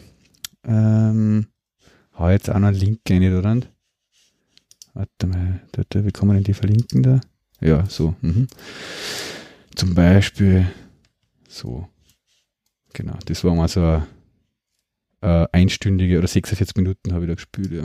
Ähm, 0.63 1.47
hau 2.17 2.29
jetzt 2.29 2.49
auch 2.49 2.60
noch 2.60 2.69
einen 2.69 2.77
Link 2.77 2.99
rein, 3.10 3.34
oder? 3.34 3.60
Warte 4.93 5.27
mal, 5.27 5.62
wie 5.93 6.12
kann 6.12 6.27
man 6.27 6.38
denn 6.38 6.43
die 6.45 6.53
verlinken 6.53 7.03
da? 7.03 7.21
Ja, 7.60 7.86
so. 7.88 8.15
Mhm. 8.21 8.47
Zum 9.75 9.93
Beispiel 9.93 10.67
so. 11.49 11.88
Genau, 12.93 13.17
das 13.25 13.43
war 13.43 13.53
mal 13.55 13.67
so 13.67 13.81
eine, 13.81 14.08
eine 15.19 15.53
einstündige 15.53 16.17
oder 16.17 16.27
46 16.27 16.75
Minuten 16.77 17.13
habe 17.13 17.25
ich 17.25 17.29
da 17.29 17.36
gespielt, 17.36 17.71
ja. 17.71 17.84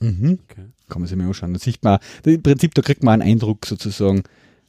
Mhm. 0.00 0.38
Okay. 0.44 0.66
Kann 0.88 1.02
man 1.02 1.08
sich 1.08 1.16
mal 1.18 1.26
anschauen. 1.26 1.52
Da 1.52 1.58
sieht 1.58 1.84
man, 1.84 1.98
im 2.24 2.42
Prinzip, 2.42 2.74
da 2.74 2.80
kriegt 2.82 3.02
man 3.02 3.20
einen 3.20 3.32
Eindruck 3.32 3.66
sozusagen, 3.66 4.22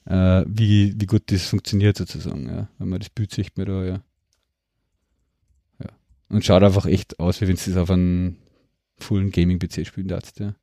äh, 0.05 0.43
wie, 0.47 0.93
wie 0.99 1.05
gut 1.05 1.23
das 1.27 1.45
funktioniert 1.45 1.97
sozusagen, 1.97 2.49
ja. 2.49 2.67
Wenn 2.77 2.89
man 2.89 2.99
das 2.99 3.09
Bild 3.09 3.31
sieht 3.31 3.57
mir 3.57 3.65
da, 3.65 3.85
ja. 3.85 4.01
Und 6.31 6.45
schaut 6.45 6.63
einfach 6.63 6.85
echt 6.85 7.19
aus, 7.19 7.41
wie 7.41 7.47
wenn 7.47 7.55
es 7.55 7.65
das 7.65 7.75
auf 7.75 7.91
einem 7.91 8.37
vollen 8.97 9.31
Gaming-PC 9.31 9.85
spielen 9.85 10.07
darfst, 10.07 10.39
ja. 10.39 10.55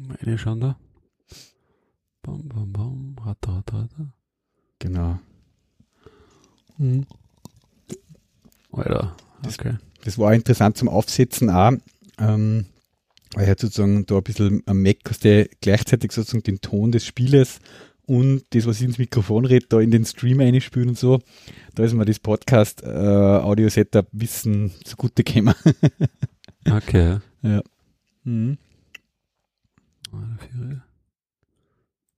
Meine 0.00 0.36
schauen 0.38 0.60
da. 0.60 0.78
Bam, 2.22 2.48
bam, 2.48 2.72
bam. 2.72 3.16
Ratter, 3.24 3.52
ratter, 3.52 3.82
ratter. 3.82 4.12
Genau. 4.80 5.18
Mhm. 6.78 7.06
Alter, 8.72 9.16
okay. 9.46 9.76
Das 10.02 10.18
war 10.18 10.34
interessant 10.34 10.76
zum 10.76 10.88
Aufsetzen 10.88 11.48
auch, 11.48 11.72
ähm, 12.18 12.66
weil 13.34 13.46
er 13.46 13.56
sozusagen 13.58 14.04
da 14.04 14.16
ein 14.16 14.22
bisschen 14.24 14.62
am 14.66 14.82
Mac 14.82 14.98
hast 15.08 15.24
du 15.24 15.48
gleichzeitig 15.60 16.12
sozusagen 16.12 16.42
den 16.42 16.60
Ton 16.60 16.90
des 16.92 17.06
Spieles 17.06 17.60
und 18.06 18.44
das, 18.50 18.66
was 18.66 18.80
ich 18.80 18.86
ins 18.86 18.98
Mikrofon 18.98 19.44
rede, 19.44 19.66
da 19.68 19.80
in 19.80 19.90
den 19.90 20.04
Stream 20.04 20.40
einspülen 20.40 20.90
und 20.90 20.98
so. 20.98 21.20
Da 21.74 21.84
ist 21.84 21.94
mir 21.94 22.04
das 22.04 22.18
Podcast-Audio-Setup 22.18 24.06
äh, 24.06 24.08
Wissen 24.12 24.72
zugute 24.84 25.24
gekommen. 25.24 25.54
Okay. 26.66 27.18
ja. 27.42 27.60
Mhm. 28.24 28.56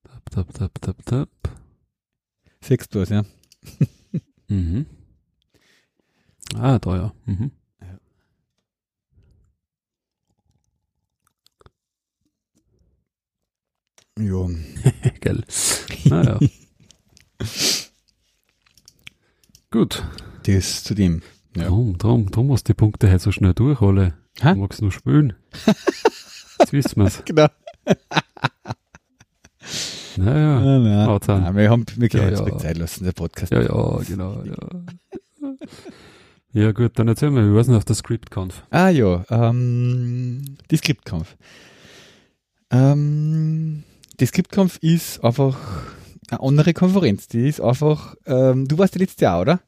Tap, 0.05 0.31
tap, 0.31 0.53
tap, 0.53 0.81
tap, 0.81 1.05
tap. 1.05 1.29
Sechs 2.61 2.87
bloß, 2.87 3.09
ja. 3.09 3.25
Mhm. 4.49 4.87
Ah, 6.55 6.79
da 6.79 6.97
ja. 6.97 7.13
Mhm. 7.25 7.51
Ja. 14.19 14.49
Geil. 15.21 15.45
Naja. 16.05 16.39
Gut. 19.71 20.05
Das 20.45 20.85
zu 20.85 20.95
dem. 20.95 21.23
Ja. 21.55 21.69
Drum, 21.69 21.99
drum, 21.99 22.31
drum 22.31 22.53
hast 22.53 22.69
die 22.69 22.75
Punkte 22.75 23.11
halt 23.11 23.21
so 23.21 23.33
schnell 23.33 23.55
durch, 23.55 23.81
alle. 23.83 24.15
Hä? 24.41 24.55
Du 24.55 24.61
magst 24.61 24.81
nur 24.81 24.93
spielen. 24.93 25.35
Jetzt 26.59 26.73
wissen 26.73 27.03
wir's. 27.03 27.23
Genau. 30.17 30.31
Naja. 30.33 31.07
Haut's 31.07 31.29
an. 31.29 31.43
Nein, 31.43 31.57
wir 31.57 31.69
haben 31.69 31.85
wir 31.97 32.09
können 32.09 32.33
Ja, 32.35 32.47
ja. 32.49 32.57
Zeit 32.59 32.79
lassen, 32.79 33.05
der 33.05 33.13
Podcast. 33.13 33.53
Ja, 33.53 33.61
ja, 33.61 34.01
genau, 34.09 34.43
ja. 34.45 34.57
Ja, 36.55 36.73
gut, 36.73 36.99
dann 36.99 37.09
erzähl 37.09 37.31
mal, 37.31 37.47
wie 37.47 37.55
war's 37.55 37.67
denn 37.67 37.77
auf 37.77 37.85
der 37.85 37.97
Script-Conf? 37.97 38.63
Ah 38.71 38.89
ja, 38.89 39.27
ähm, 39.29 40.57
die 40.71 40.77
Skriptkampf. 40.79 41.37
Ähm, 42.71 43.85
die 44.21 44.27
Skriptkampf 44.27 44.79
ist 44.79 45.23
einfach 45.23 45.57
eine 46.31 46.41
andere 46.41 46.75
Konferenz. 46.75 47.29
Die 47.29 47.49
ist 47.49 47.61
einfach, 47.61 48.17
ähm, 48.27 48.67
du 48.67 48.79
warst 48.79 48.95
ja 48.95 49.01
letztes 49.01 49.21
Jahr, 49.21 49.41
oder? 49.41 49.61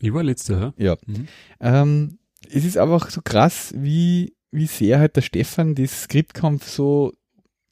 Ich 0.00 0.12
war 0.12 0.22
letzter, 0.22 0.74
ja? 0.78 0.84
Ja. 0.84 0.96
Mhm. 1.06 1.28
Ähm, 1.60 2.18
es 2.50 2.64
ist 2.64 2.76
einfach 2.76 3.10
so 3.10 3.20
krass, 3.22 3.72
wie, 3.76 4.34
wie 4.50 4.66
sehr 4.66 4.98
halt 4.98 5.16
der 5.16 5.22
Stefan 5.22 5.74
das 5.74 6.02
Skriptkampf 6.02 6.68
so, 6.68 7.12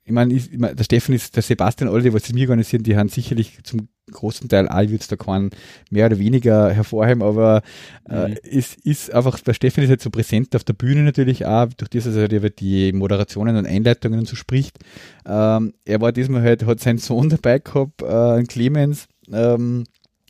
ich 0.05 0.13
meine, 0.13 0.35
ich, 0.35 0.53
ich 0.53 0.59
mein, 0.59 0.77
der 0.77 0.85
Stefan 0.85 1.15
ist, 1.15 1.37
der 1.37 1.43
Sebastian, 1.43 1.91
alle, 1.91 2.03
die 2.03 2.13
was 2.13 2.23
das 2.23 2.33
mir 2.33 2.49
organisieren, 2.49 2.83
die 2.83 2.97
haben 2.97 3.09
sicherlich 3.09 3.59
zum 3.65 3.89
großen 4.11 4.49
Teil, 4.49 4.69
all 4.69 4.91
wird 4.91 5.03
es 5.03 5.09
da 5.09 5.17
keinen 5.17 5.51
mehr 5.91 6.07
oder 6.07 6.19
weniger 6.19 6.71
hervorheben, 6.73 7.23
aber 7.23 7.63
äh, 8.09 8.29
Mhm. 8.29 8.37
es 8.43 8.75
ist 8.75 9.13
einfach, 9.15 9.39
der 9.41 9.55
Stefan 9.55 9.85
ist 9.85 9.91
halt 9.91 10.03
so 10.03 10.11
präsent 10.11 10.55
auf 10.57 10.65
der 10.65 10.73
Bühne 10.75 11.03
natürlich 11.03 11.47
auch, 11.47 11.69
durch 11.77 11.91
das, 11.91 12.05
dass 12.05 12.15
er 12.17 12.23
halt 12.23 12.33
über 12.33 12.51
die 12.51 12.93
Moderationen 12.93 13.57
und 13.57 13.67
Einleitungen 13.67 14.21
und 14.21 14.29
so 14.29 14.37
spricht. 14.37 14.79
Ähm, 15.27 15.73
er 15.85 16.01
war 16.01 16.13
diesmal 16.13 16.43
halt, 16.43 16.65
hat 16.67 16.81
seinen 16.81 16.99
Sohn 16.99 17.29
dabei 17.29 17.59
gehabt, 17.59 18.03
äh, 18.03 18.43
Clemens, 18.45 19.07
ähm, 19.33 19.85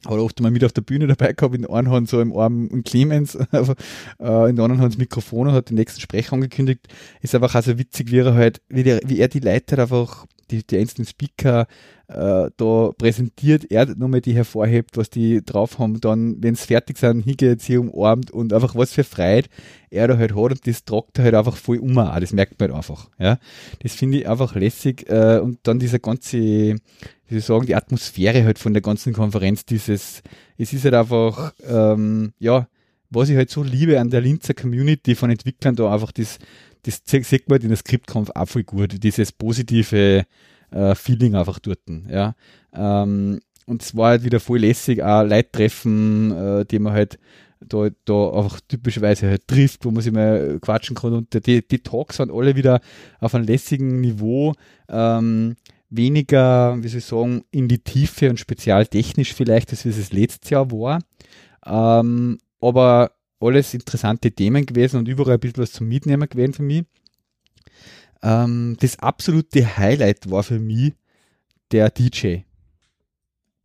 hat 0.06 0.12
oft 0.18 0.40
mal 0.40 0.50
mit 0.50 0.64
auf 0.64 0.72
der 0.72 0.80
Bühne 0.80 1.06
dabei 1.06 1.32
gehabt, 1.34 1.54
in 1.54 1.62
der 1.62 1.72
einen 1.72 1.90
Hand 1.90 2.08
so 2.08 2.20
im 2.20 2.34
Arm 2.34 2.68
und 2.68 2.84
Clemens, 2.86 3.34
äh, 3.52 4.48
in 4.50 4.56
der 4.56 4.64
anderen 4.64 4.80
Hand 4.80 4.92
das 4.94 4.98
Mikrofon 4.98 5.48
und 5.48 5.54
hat 5.54 5.70
den 5.70 5.76
nächsten 5.76 6.00
Sprecher 6.00 6.32
angekündigt. 6.32 6.88
Ist 7.20 7.34
einfach 7.34 7.54
auch 7.54 7.62
so 7.62 7.78
witzig, 7.78 8.10
wie 8.10 8.18
er 8.20 8.34
halt, 8.34 8.62
wie, 8.68 8.82
der, 8.82 9.00
wie 9.04 9.18
er 9.18 9.28
die 9.28 9.40
Leute 9.40 9.76
halt 9.76 9.80
einfach, 9.80 10.26
die, 10.50 10.66
die 10.66 10.78
einzelnen 10.78 11.06
Speaker 11.06 11.66
äh, 12.10 12.50
da 12.56 12.90
präsentiert, 12.98 13.70
er 13.70 13.86
nochmal 13.86 14.20
die 14.20 14.34
hervorhebt, 14.34 14.96
was 14.96 15.10
die 15.10 15.44
drauf 15.44 15.78
haben, 15.78 16.00
dann, 16.00 16.42
wenn 16.42 16.54
sie 16.54 16.66
fertig 16.66 16.98
sind, 16.98 17.22
hingeht, 17.22 17.60
sie 17.60 17.78
umarmt 17.78 18.30
und 18.30 18.52
einfach 18.52 18.74
was 18.74 18.92
für 18.92 19.04
Freude 19.04 19.48
er 19.90 20.08
da 20.08 20.16
halt 20.16 20.34
hat 20.34 20.52
und 20.52 20.66
das 20.66 20.84
tragt 20.84 21.18
er 21.18 21.24
halt 21.24 21.34
einfach 21.34 21.56
voll 21.56 21.78
um 21.78 21.98
auch, 21.98 22.18
das 22.18 22.32
merkt 22.32 22.58
man 22.58 22.70
halt 22.70 22.76
einfach, 22.76 23.08
ja. 23.18 23.38
Das 23.82 23.94
finde 23.94 24.18
ich 24.18 24.28
einfach 24.28 24.54
lässig. 24.54 25.08
Äh, 25.08 25.40
und 25.40 25.58
dann 25.64 25.78
dieser 25.78 25.98
ganze, 25.98 26.38
wie 26.38 26.78
soll 27.28 27.38
ich 27.38 27.44
sagen, 27.44 27.66
die 27.66 27.74
Atmosphäre 27.74 28.44
halt 28.44 28.58
von 28.58 28.72
der 28.72 28.82
ganzen 28.82 29.12
Konferenz, 29.12 29.64
dieses, 29.64 30.22
es 30.58 30.72
ist 30.72 30.84
halt 30.84 30.94
einfach, 30.94 31.52
ähm, 31.68 32.32
ja, 32.38 32.68
was 33.10 33.28
ich 33.28 33.36
halt 33.36 33.50
so 33.50 33.62
liebe 33.62 34.00
an 34.00 34.10
der 34.10 34.20
Linzer 34.20 34.54
Community 34.54 35.14
von 35.14 35.30
Entwicklern 35.30 35.74
da 35.74 35.92
einfach 35.92 36.12
das, 36.12 36.38
das 36.84 37.02
sieht 37.04 37.48
man 37.48 37.56
halt 37.56 37.64
in 37.64 37.70
der 37.70 37.78
Skriptkampf 37.78 38.30
auch 38.34 38.48
voll 38.48 38.62
gut, 38.62 39.02
dieses 39.02 39.32
positive 39.32 40.24
äh, 40.70 40.94
Feeling 40.94 41.34
einfach 41.34 41.58
dort, 41.58 41.80
ja. 42.08 42.34
Ähm, 42.72 43.40
und 43.66 43.82
es 43.82 43.96
war 43.96 44.10
halt 44.10 44.24
wieder 44.24 44.40
voll 44.40 44.60
lässig, 44.60 45.02
auch 45.02 45.22
Leute 45.22 45.52
treffen, 45.52 46.32
äh, 46.32 46.64
die 46.64 46.78
man 46.78 46.92
halt 46.92 47.18
da, 47.60 47.88
da 48.04 48.30
einfach 48.30 48.60
typischerweise 48.66 49.28
halt 49.28 49.46
trifft, 49.46 49.84
wo 49.84 49.90
man 49.90 50.02
sich 50.02 50.12
mal 50.12 50.58
quatschen 50.60 50.96
kann 50.96 51.12
und 51.12 51.46
die, 51.46 51.66
die 51.66 51.78
Talks 51.78 52.18
waren 52.18 52.30
alle 52.30 52.56
wieder 52.56 52.80
auf 53.20 53.34
einem 53.34 53.44
lässigen 53.44 54.00
Niveau, 54.00 54.54
ähm, 54.88 55.56
weniger, 55.90 56.82
wie 56.82 56.88
soll 56.88 56.98
ich 56.98 57.04
sagen, 57.04 57.44
in 57.50 57.68
die 57.68 57.78
Tiefe 57.78 58.30
und 58.30 58.40
spezialtechnisch 58.40 59.34
vielleicht, 59.34 59.70
als 59.70 59.84
wie 59.84 59.90
es 59.90 60.12
letztes 60.12 60.50
Jahr 60.50 60.70
war, 60.70 61.00
ähm, 61.66 62.38
aber 62.60 63.12
alles 63.40 63.74
interessante 63.74 64.30
Themen 64.32 64.66
gewesen 64.66 64.98
und 64.98 65.08
überall 65.08 65.34
ein 65.34 65.40
bisschen 65.40 65.62
was 65.62 65.72
zum 65.72 65.88
Mitnehmen 65.88 66.28
gewesen 66.28 66.54
für 66.54 66.62
mich. 66.62 66.84
Ähm, 68.22 68.76
das 68.80 68.98
absolute 68.98 69.76
Highlight 69.78 70.30
war 70.30 70.42
für 70.42 70.58
mich 70.58 70.92
der 71.72 71.90
DJ. 71.90 72.38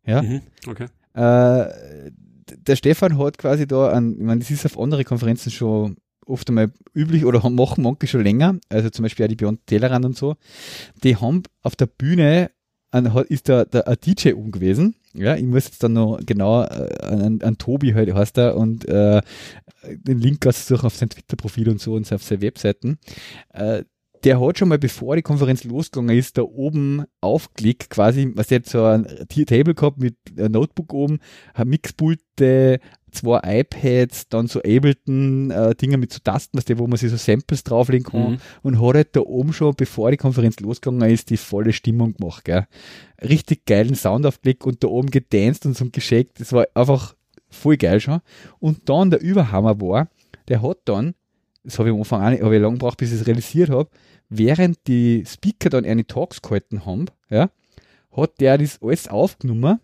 Ja. 0.05 0.21
Mhm. 0.21 0.41
Okay. 0.67 0.85
Äh, 1.13 2.11
der 2.57 2.75
Stefan 2.75 3.17
hat 3.17 3.37
quasi 3.37 3.67
da, 3.67 3.89
an, 3.89 4.13
ich 4.13 4.19
meine, 4.23 4.39
das 4.39 4.51
ist 4.51 4.65
auf 4.65 4.77
andere 4.79 5.03
Konferenzen 5.03 5.51
schon 5.51 5.97
oft 6.27 6.47
einmal 6.49 6.71
üblich 6.93 7.25
oder 7.25 7.47
machen 7.49 7.83
manche 7.83 8.07
schon 8.07 8.23
länger, 8.23 8.57
also 8.69 8.89
zum 8.89 9.03
Beispiel 9.03 9.25
auch 9.25 9.29
die 9.29 9.35
Beyond 9.35 9.65
Tellerrand 9.67 10.05
und 10.05 10.17
so, 10.17 10.35
die 11.03 11.15
haben 11.15 11.43
auf 11.61 11.75
der 11.75 11.85
Bühne, 11.87 12.51
hat- 12.91 13.27
ist 13.27 13.49
da, 13.49 13.65
da 13.65 13.81
ein 13.81 13.97
DJ 14.03 14.33
um 14.33 14.51
gewesen, 14.51 14.95
ja, 15.13 15.35
ich 15.35 15.43
muss 15.43 15.65
jetzt 15.65 15.83
dann 15.83 15.93
noch 15.93 16.19
genau 16.25 16.63
äh, 16.63 16.97
an, 17.01 17.41
an 17.41 17.57
Tobi 17.57 17.93
halt 17.93 18.13
heißt 18.13 18.37
er 18.37 18.57
und 18.57 18.85
äh, 18.87 19.21
den 19.83 20.19
Link 20.19 20.41
kannst 20.41 20.69
du 20.69 20.75
suchen 20.75 20.87
auf 20.87 20.95
sein 20.95 21.09
Twitter-Profil 21.09 21.69
und 21.69 21.79
so 21.79 21.93
und 21.93 22.11
auf 22.11 22.23
seine 22.23 22.41
Webseiten. 22.41 22.97
Äh, 23.53 23.83
der 24.25 24.41
hat 24.41 24.57
schon 24.57 24.69
mal, 24.69 24.79
bevor 24.79 25.15
die 25.15 25.21
Konferenz 25.21 25.63
losgegangen 25.63 26.17
ist, 26.17 26.37
da 26.37 26.41
oben 26.41 27.05
aufgelegt, 27.21 27.89
quasi, 27.89 28.31
was 28.35 28.51
hat 28.51 28.65
so 28.65 28.83
ein 28.83 29.05
Table 29.29 29.75
gehabt 29.75 29.99
mit 29.99 30.17
einem 30.37 30.51
Notebook 30.53 30.93
oben, 30.93 31.19
Mixpulte, 31.63 32.79
zwei 33.11 33.39
iPads, 33.61 34.27
dann 34.29 34.47
so 34.47 34.59
Ableton 34.59 35.51
äh, 35.51 35.75
Dinger 35.75 35.97
mit 35.97 36.11
so 36.11 36.19
Tasten, 36.23 36.57
was 36.57 36.65
der, 36.65 36.77
wo 36.79 36.87
man 36.87 36.97
sich 36.97 37.11
so 37.11 37.17
Samples 37.17 37.63
drauflegen 37.63 38.05
kann 38.11 38.31
Mhm. 38.31 38.37
und 38.63 38.81
hat 38.81 38.95
halt 38.95 39.15
da 39.15 39.21
oben 39.21 39.53
schon, 39.53 39.73
bevor 39.75 40.11
die 40.11 40.17
Konferenz 40.17 40.59
losgegangen 40.59 41.09
ist, 41.09 41.29
die 41.29 41.37
volle 41.37 41.71
Stimmung 41.71 42.13
gemacht, 42.15 42.43
gell. 42.45 42.67
Richtig 43.21 43.65
geilen 43.65 43.95
Sound 43.95 44.25
aufgelegt 44.25 44.65
und 44.65 44.83
da 44.83 44.87
oben 44.87 45.09
gedanced 45.11 45.65
und 45.65 45.77
so 45.77 45.85
geschickt. 45.89 46.39
Das 46.39 46.51
war 46.51 46.67
einfach 46.73 47.15
voll 47.49 47.77
geil 47.77 47.99
schon. 48.01 48.19
Und 48.59 48.89
dann 48.89 49.11
der 49.11 49.21
Überhammer 49.21 49.79
war, 49.79 50.09
der 50.49 50.61
hat 50.61 50.79
dann, 50.85 51.15
das 51.63 51.79
habe 51.79 51.89
ich 51.89 51.93
am 51.93 51.99
Anfang 52.01 52.21
auch 52.23 52.29
nicht, 52.29 52.43
habe 52.43 52.55
ich 52.55 52.61
lange 52.61 52.77
gebraucht, 52.77 52.97
bis 52.97 53.13
ich 53.13 53.21
es 53.21 53.27
realisiert 53.27 53.69
habe, 53.69 53.89
während 54.29 54.87
die 54.87 55.23
Speaker 55.25 55.69
dann 55.69 55.85
eine 55.85 56.05
Talks 56.05 56.41
gehalten 56.41 56.85
haben, 56.85 57.05
ja, 57.29 57.49
hat 58.11 58.39
der 58.39 58.57
das 58.57 58.81
alles 58.81 59.07
aufgenommen 59.07 59.79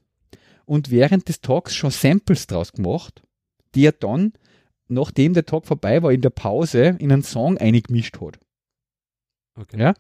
und 0.65 0.91
während 0.91 1.27
des 1.27 1.41
Talks 1.41 1.75
schon 1.75 1.91
Samples 1.91 2.47
draus 2.47 2.71
gemacht, 2.71 3.21
die 3.75 3.85
er 3.85 3.91
dann, 3.91 4.33
nachdem 4.87 5.33
der 5.33 5.45
Talk 5.45 5.65
vorbei 5.65 6.01
war, 6.03 6.11
in 6.11 6.21
der 6.21 6.29
Pause 6.29 6.95
in 6.99 7.11
einen 7.11 7.23
Song 7.23 7.57
eingemischt 7.57 8.19
hat. 8.21 8.39
Okay. 9.55 9.79
Ja. 9.79 9.93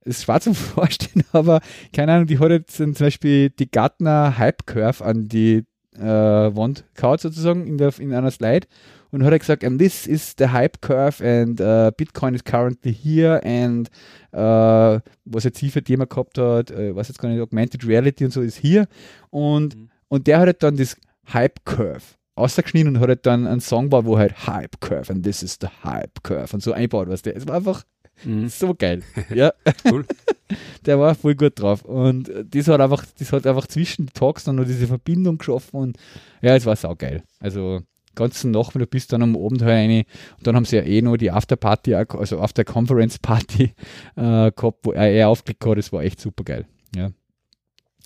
Das 0.00 0.16
ist 0.16 0.24
schwer 0.24 0.40
zum 0.40 0.54
Vorstellen, 0.54 1.24
aber 1.32 1.60
keine 1.92 2.12
Ahnung, 2.12 2.26
die 2.26 2.38
hat 2.38 2.50
jetzt 2.50 2.76
zum 2.76 2.94
Beispiel 2.94 3.50
die 3.50 3.70
Gartner 3.70 4.38
Hype 4.38 4.66
Curve 4.66 5.04
an 5.04 5.28
die 5.28 5.64
äh, 5.94 6.00
Wand 6.00 6.84
gehauen 6.94 7.18
sozusagen 7.18 7.66
in, 7.66 7.78
der, 7.78 7.98
in 7.98 8.14
einer 8.14 8.30
Slide 8.30 8.66
und 9.10 9.24
hat 9.24 9.32
er 9.32 9.38
gesagt, 9.38 9.64
and 9.64 9.78
this 9.80 10.06
is 10.06 10.34
the 10.38 10.48
Hype 10.48 10.80
Curve 10.80 11.22
and 11.24 11.60
uh, 11.60 11.90
Bitcoin 11.96 12.34
is 12.34 12.44
currently 12.44 12.92
here 12.92 13.40
and 13.44 13.88
uh, 14.34 15.00
was 15.24 15.44
jetzt 15.44 15.58
hier 15.58 15.70
für 15.70 15.82
Thema 15.82 16.06
gehabt 16.06 16.38
hat, 16.38 16.70
äh, 16.70 16.94
was 16.94 17.08
jetzt 17.08 17.18
gar 17.18 17.28
nicht, 17.28 17.40
Augmented 17.40 17.86
Reality 17.86 18.24
und 18.24 18.32
so 18.32 18.40
ist 18.42 18.56
hier 18.56 18.86
und, 19.30 19.76
Mhm. 19.76 19.88
und 20.08 20.26
der 20.26 20.38
hat 20.40 20.46
halt 20.46 20.62
dann 20.62 20.76
das 20.76 20.96
Hype 21.32 21.64
Curve 21.64 22.02
ausgeschnitten 22.34 22.94
und 22.96 23.00
hat 23.00 23.08
halt 23.08 23.26
dann 23.26 23.46
einen 23.46 23.60
Song 23.60 23.84
gebaut, 23.84 24.04
wo 24.04 24.18
halt 24.18 24.46
Hype 24.46 24.80
Curve 24.80 25.12
and 25.12 25.24
this 25.24 25.42
is 25.42 25.58
the 25.60 25.68
Hype 25.84 26.22
Curve 26.22 26.54
und 26.54 26.62
so 26.62 26.72
einbaut, 26.72 27.08
was 27.08 27.22
der. 27.22 27.36
Es 27.36 27.46
war 27.46 27.56
einfach 27.56 27.84
Mhm. 28.24 28.48
so 28.48 28.74
geil. 28.74 29.02
Ja. 29.32 29.52
Cool. 29.88 30.04
Der 30.86 30.98
war 30.98 31.14
voll 31.14 31.36
gut 31.36 31.60
drauf. 31.60 31.84
Und 31.84 32.28
äh, 32.28 32.44
das 32.44 32.66
hat 32.66 32.80
einfach, 32.80 33.04
das 33.16 33.30
hat 33.32 33.46
einfach 33.46 33.66
zwischen 33.68 34.06
den 34.06 34.12
Talks 34.12 34.42
dann 34.44 34.56
noch 34.56 34.64
diese 34.64 34.88
Verbindung 34.88 35.38
geschaffen 35.38 35.76
und 35.78 35.96
ja, 36.42 36.56
es 36.56 36.66
war 36.66 36.74
saugeil. 36.74 37.22
Also 37.38 37.82
ganzen 38.18 38.50
Nachmittag 38.50 38.90
bis 38.90 39.06
dann 39.06 39.22
am 39.22 39.36
Abend 39.36 39.62
rein. 39.62 40.04
Und 40.36 40.46
dann 40.46 40.56
haben 40.56 40.64
sie 40.64 40.76
ja 40.76 40.82
eh 40.82 41.00
noch 41.00 41.16
die 41.16 41.30
Afterparty, 41.30 41.94
also 41.94 42.40
After 42.40 42.64
Conference 42.64 43.18
Party 43.18 43.72
äh, 44.16 44.50
gehabt, 44.52 44.78
wo 44.82 44.92
er, 44.92 45.10
er 45.10 45.28
aufgelegt 45.28 45.64
hat. 45.64 45.78
Das 45.78 45.92
war 45.92 46.02
echt 46.02 46.20
super 46.20 46.44
geil. 46.44 46.66
Ja. 46.94 47.10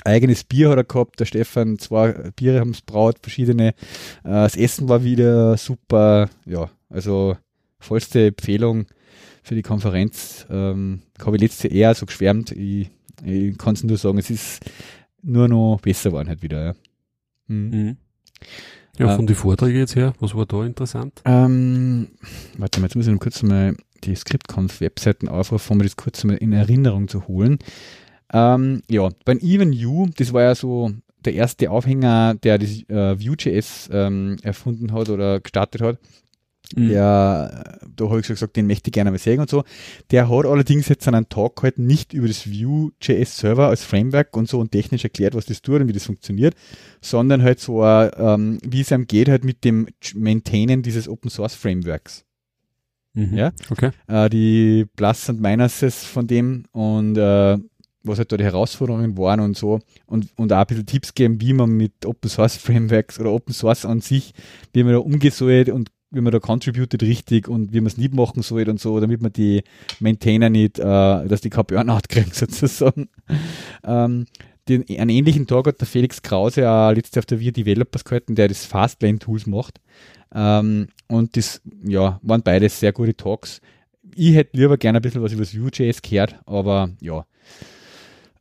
Eigenes 0.05 0.45
Bier 0.45 0.71
hat 0.71 0.79
er 0.79 0.85
gehabt, 0.85 1.21
der 1.21 1.27
Stefan, 1.27 1.79
zwei 1.79 2.13
Biere 2.35 2.61
haben 2.61 2.71
es 2.71 2.83
braut, 2.83 3.19
verschiedene. 3.23 3.69
Äh, 3.69 3.75
das 4.25 4.57
Essen 4.57 4.89
war 4.89 5.05
wieder 5.05 5.57
super, 5.57 6.29
ja, 6.45 6.71
also 6.89 7.37
vollste 7.79 8.29
Empfehlung 8.29 8.87
für 9.43 9.55
die 9.55 9.63
Konferenz. 9.63 10.47
Ähm, 10.51 11.03
habe 11.25 11.37
ich 11.37 11.43
letzte 11.43 11.69
eher 11.69 11.95
so 11.95 12.07
geschwärmt. 12.07 12.51
Ich, 12.53 12.91
ich 13.25 13.57
kann 13.59 13.75
es 13.75 13.85
nur 13.85 13.97
sagen, 13.97 14.19
es 14.19 14.31
ist 14.31 14.65
nur 15.23 15.49
noch 15.49 15.81
besser 15.81 16.11
geworden 16.11 16.29
halt 16.29 16.43
wieder. 16.43 16.65
Ja, 16.65 16.75
mhm. 17.47 17.71
mhm. 17.71 17.97
Ja 18.99 19.15
von 19.15 19.25
äh, 19.25 19.29
den 19.29 19.37
Vorträgen 19.37 19.79
jetzt 19.79 19.97
her, 19.97 20.13
was 20.21 20.35
war 20.35 20.47
da 20.47 20.65
interessant? 20.65 21.23
Ähm, 21.25 22.09
warte 22.59 22.81
mal, 22.81 22.87
jetzt 22.87 22.97
muss 22.97 23.07
ich 23.07 23.13
noch 23.13 23.21
kurz 23.21 23.43
mal 23.43 23.77
die 24.05 24.15
ScriptConf-Webseiten 24.15 25.29
aufrufen, 25.29 25.73
um 25.73 25.79
mir 25.79 25.85
das 25.85 25.97
kurz 25.97 26.25
mal 26.25 26.37
in 26.37 26.53
Erinnerung 26.53 27.09
zu 27.09 27.29
holen. 27.29 27.59
Ähm, 28.33 28.83
ja, 28.89 29.09
beim 29.25 29.39
Even 29.39 29.73
You, 29.73 30.09
das 30.17 30.33
war 30.33 30.43
ja 30.43 30.55
so 30.55 30.91
der 31.25 31.35
erste 31.35 31.71
Aufhänger, 31.71 32.35
der 32.35 32.59
das 32.59 32.89
äh, 32.89 33.19
Vue.js 33.19 33.89
ähm, 33.93 34.37
erfunden 34.43 34.93
hat 34.93 35.09
oder 35.09 35.41
gestartet 35.41 35.81
hat. 35.81 35.99
Mhm. 36.77 36.89
Der, 36.89 37.79
da 37.97 38.09
habe 38.09 38.21
ich 38.21 38.27
gesagt, 38.27 38.57
den 38.57 38.67
möchte 38.67 38.89
ich 38.89 38.93
gerne 38.93 39.11
mal 39.11 39.19
sehen 39.19 39.41
und 39.41 39.51
so. 39.51 39.65
Der 40.11 40.29
hat 40.29 40.47
allerdings 40.47 40.89
jetzt 40.89 41.07
einen 41.09 41.29
Talk 41.29 41.57
gehalten, 41.57 41.87
nicht 41.87 42.13
über 42.13 42.29
das 42.29 42.47
Vue.js 42.47 43.37
Server 43.37 43.69
als 43.69 43.85
Framework 43.85 44.37
und 44.37 44.49
so 44.49 44.59
und 44.61 44.73
technisch 44.73 45.05
erklärt, 45.05 45.35
was 45.35 45.47
das 45.47 45.63
tut 45.63 45.81
und 45.81 45.89
wie 45.89 45.93
das 45.93 46.07
funktioniert, 46.07 46.55
sondern 47.01 47.43
halt 47.43 47.61
so, 47.61 47.85
ähm, 47.85 48.59
wie 48.67 48.81
es 48.81 48.93
einem 48.93 49.07
geht, 49.07 49.29
halt 49.29 49.45
mit 49.45 49.65
dem 49.65 49.89
Maintainen 50.15 50.83
dieses 50.83 51.09
Open 51.09 51.31
Source 51.31 51.55
Frameworks. 51.55 52.25
Mhm. 53.15 53.37
Ja, 53.37 53.53
okay. 53.71 53.91
Äh, 54.07 54.31
die 54.31 54.87
Plus 54.97 55.29
und 55.29 55.41
Minuses 55.41 56.05
von 56.05 56.27
dem 56.27 56.65
und 56.73 57.19
äh, 57.19 57.59
was 58.05 58.19
halt 58.19 58.33
da 58.33 58.37
die 58.37 58.45
Herausforderungen 58.45 59.17
waren 59.17 59.41
und 59.41 59.57
so 59.57 59.81
und, 60.07 60.29
und 60.37 60.53
auch 60.53 60.59
ein 60.59 60.67
bisschen 60.67 60.87
Tipps 60.87 61.15
geben, 61.15 61.41
wie 61.41 61.53
man 61.53 61.71
mit 61.71 62.05
Open 62.05 62.29
Source 62.29 62.57
Frameworks 62.57 63.21
oder 63.21 63.33
Open 63.33 63.55
Source 63.55 63.85
an 63.85 64.01
sich, 64.01 64.33
wie 64.73 64.83
man 64.83 64.93
da 64.93 64.99
umgeht 64.99 65.41
und 65.69 65.91
wie 66.13 66.21
man 66.21 66.33
da 66.33 66.39
contributed 66.39 67.03
richtig 67.03 67.49
und 67.49 67.73
wie 67.73 67.81
man 67.81 67.87
es 67.87 67.97
nicht 67.97 68.15
machen 68.15 68.43
soll 68.43 68.69
und 68.69 68.81
so, 68.81 69.01
damit 69.01 69.23
man 69.23 69.33
die 69.33 69.63
Maintainer 69.99 70.51
nicht, 70.51 70.79
äh, 70.79 70.83
dass 70.83 71.41
die 71.41 71.51
kein 71.51 71.65
Burnout 71.65 72.03
kriegen 72.09 72.31
sozusagen. 72.33 73.09
ähm, 73.85 74.27
den, 74.69 74.85
einen 74.89 75.11
ähnlichen 75.11 75.47
Tag 75.47 75.67
hat 75.67 75.81
der 75.81 75.89
Felix 75.89 76.23
Krause 76.23 76.71
auch 76.71 76.93
letztes 76.93 77.19
auf 77.19 77.27
der 77.27 77.41
Wir 77.41 77.53
Developers 77.53 78.05
gehalten, 78.05 78.35
der 78.35 78.49
das 78.49 78.65
Fastlane 78.65 79.19
Tools 79.19 79.47
macht. 79.47 79.81
Ähm, 80.35 80.89
und 81.09 81.37
das, 81.37 81.61
ja, 81.83 82.21
waren 82.23 82.43
beides 82.43 82.79
sehr 82.79 82.93
gute 82.93 83.17
Talks. 83.17 83.61
Ich 84.15 84.35
hätte 84.35 84.57
lieber 84.57 84.77
gerne 84.77 84.99
ein 84.99 85.03
bisschen 85.03 85.23
was 85.23 85.33
über 85.33 85.43
das 85.43 85.57
Vue.js 85.57 86.03
gehört, 86.03 86.39
aber 86.47 86.91
ja, 87.01 87.25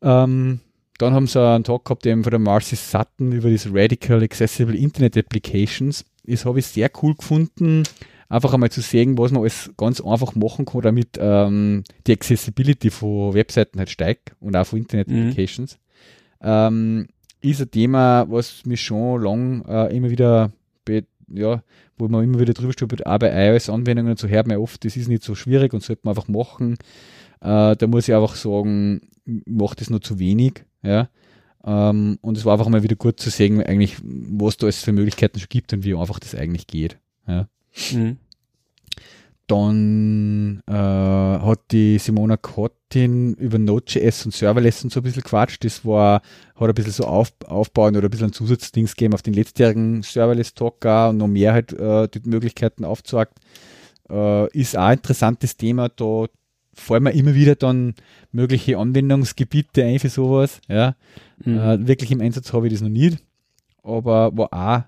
ähm, 0.02 0.60
dann 0.98 1.14
haben 1.14 1.28
sie 1.28 1.42
einen 1.42 1.64
Talk 1.64 1.86
gehabt 1.86 2.06
eben 2.06 2.24
von 2.24 2.32
der 2.32 2.40
Marcy 2.40 2.76
Sutton 2.76 3.32
über 3.32 3.50
diese 3.50 3.70
Radical 3.74 4.22
Accessible 4.22 4.76
Internet 4.76 5.18
Applications. 5.18 6.06
Das 6.24 6.46
habe 6.46 6.60
ich 6.60 6.68
sehr 6.68 6.90
cool 7.02 7.16
gefunden, 7.16 7.84
einfach 8.30 8.54
einmal 8.54 8.72
zu 8.72 8.82
sehen, 8.82 9.18
was 9.18 9.32
man 9.32 9.42
alles 9.42 9.72
ganz 9.78 10.02
einfach 10.02 10.36
machen 10.36 10.66
kann, 10.66 10.82
damit 10.82 11.18
ähm, 11.20 11.84
die 12.08 12.14
Accessibility 12.14 12.90
von 12.90 13.34
Webseiten 13.34 13.80
halt 13.80 13.90
steigt 13.90 14.34
und 14.40 14.56
auch 14.56 14.66
von 14.66 14.80
Internet 14.80 15.08
mhm. 15.08 15.36
Ähm, 16.44 17.08
ist 17.42 17.62
ein 17.62 17.70
Thema, 17.70 18.26
was 18.30 18.66
mich 18.66 18.82
schon 18.82 19.22
lang 19.22 19.66
äh, 19.66 19.96
immer 19.96 20.10
wieder, 20.10 20.52
ja, 21.28 21.64
wo 21.98 22.08
man 22.08 22.24
immer 22.24 22.40
wieder 22.40 22.54
drüber 22.54 22.74
stolpert, 22.74 23.06
auch 23.06 23.20
bei 23.20 23.50
iOS-Anwendungen 23.50 24.12
und 24.12 24.20
so 24.20 24.28
hört 24.28 24.48
man 24.48 24.58
oft, 24.58 24.84
das 24.84 24.98
ist 24.98 25.08
nicht 25.08 25.24
so 25.24 25.36
schwierig 25.36 25.74
und 25.74 25.84
sollte 25.84 26.02
man 26.04 26.16
einfach 26.16 26.28
machen. 26.28 26.78
Äh, 27.42 27.76
da 27.76 27.88
muss 27.88 28.08
ich 28.08 28.16
einfach 28.16 28.36
sagen, 28.36 29.02
macht 29.26 29.82
das 29.82 29.90
nur 29.90 30.02
zu 30.02 30.20
wenig. 30.20 30.64
Ja. 30.84 31.10
Ähm, 31.66 32.18
und 32.22 32.38
es 32.38 32.46
war 32.46 32.54
einfach 32.54 32.70
mal 32.70 32.84
wieder 32.84 32.96
gut 32.96 33.20
zu 33.20 33.30
sehen, 33.30 33.62
eigentlich, 33.62 33.98
was 34.04 34.58
da 34.58 34.68
es 34.68 34.84
für 34.84 34.92
Möglichkeiten 34.92 35.40
schon 35.40 35.50
gibt 35.50 35.74
und 35.74 35.84
wie 35.84 35.96
einfach 35.96 36.20
das 36.20 36.36
eigentlich 36.36 36.68
geht. 36.68 36.98
Ja. 37.28 37.48
Mhm. 37.92 38.18
Dann 39.48 40.62
äh, 40.66 40.72
hat 40.72 41.60
die 41.72 41.98
Simona 41.98 42.38
Kottin 42.38 43.34
über 43.34 43.58
Node.js 43.58 44.26
und 44.26 44.34
Serverless 44.34 44.84
und 44.84 44.94
so 44.94 45.02
ein 45.02 45.04
bisschen 45.04 45.24
quatscht. 45.24 45.66
Das 45.66 45.86
war, 45.86 46.22
hat 46.56 46.70
ein 46.70 46.74
bisschen 46.74 46.94
so 46.94 47.04
auf, 47.04 47.34
aufbauen 47.46 47.98
oder 47.98 48.08
ein 48.08 48.12
bisschen 48.12 48.28
ein 48.28 48.34
Zusatzdings 48.34 48.96
gegeben 48.96 49.14
auf 49.14 49.24
den 49.24 49.34
letztjährigen 49.34 50.04
Serverless-Talk 50.04 50.86
und 51.10 51.18
noch 51.18 51.28
mehr 51.28 51.52
halt 51.54 51.74
äh, 51.74 52.08
die 52.08 52.22
Möglichkeiten 52.30 52.86
aufzeigt. 52.86 53.40
Äh, 54.10 54.48
ist 54.58 54.78
auch 54.78 54.84
ein 54.84 54.98
interessantes 54.98 55.58
Thema. 55.58 55.90
Da 55.90 56.28
fallen 56.74 57.04
mir 57.04 57.12
immer 57.12 57.36
wieder 57.36 57.56
dann 57.56 57.96
mögliche 58.32 58.78
Anwendungsgebiete 58.78 59.84
ein 59.84 60.00
für 60.00 60.10
sowas. 60.10 60.62
Ja. 60.68 60.96
Mhm. 61.44 61.58
Äh, 61.58 61.88
wirklich 61.88 62.12
im 62.12 62.22
Einsatz 62.22 62.54
habe 62.54 62.68
ich 62.68 62.74
das 62.74 62.82
noch 62.82 62.90
nie. 62.90 63.18
Aber 63.84 64.36
war 64.38 64.54
auch, 64.54 64.84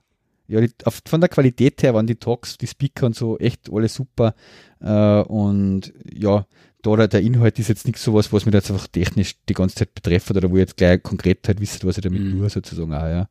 ja, 0.47 0.61
die, 0.61 0.71
auf, 0.85 1.01
von 1.05 1.21
der 1.21 1.29
Qualität 1.29 1.83
her 1.83 1.93
waren 1.93 2.07
die 2.07 2.15
Talks, 2.15 2.57
die 2.57 2.67
Speaker 2.67 3.07
und 3.07 3.15
so 3.15 3.37
echt 3.37 3.71
alle 3.71 3.89
super. 3.89 4.35
Äh, 4.79 5.21
und 5.21 5.93
ja, 6.13 6.45
da 6.81 7.07
der, 7.07 7.21
Inhalt 7.21 7.59
ist 7.59 7.69
jetzt 7.69 7.87
nicht 7.87 7.97
sowas, 7.97 8.31
was 8.33 8.45
mich 8.45 8.53
jetzt 8.53 8.69
einfach 8.69 8.87
technisch 8.87 9.35
die 9.47 9.53
ganze 9.53 9.75
Zeit 9.75 9.95
betrifft 9.95 10.29
oder 10.31 10.49
wo 10.49 10.55
ich 10.55 10.61
jetzt 10.61 10.77
gleich 10.77 11.01
konkret 11.01 11.47
halt 11.47 11.61
wisst, 11.61 11.85
was 11.85 11.97
ich 11.97 12.03
damit 12.03 12.21
mhm. 12.21 12.31
tue, 12.31 12.49
sozusagen 12.49 12.93
auch, 12.93 13.07
ja. 13.07 13.29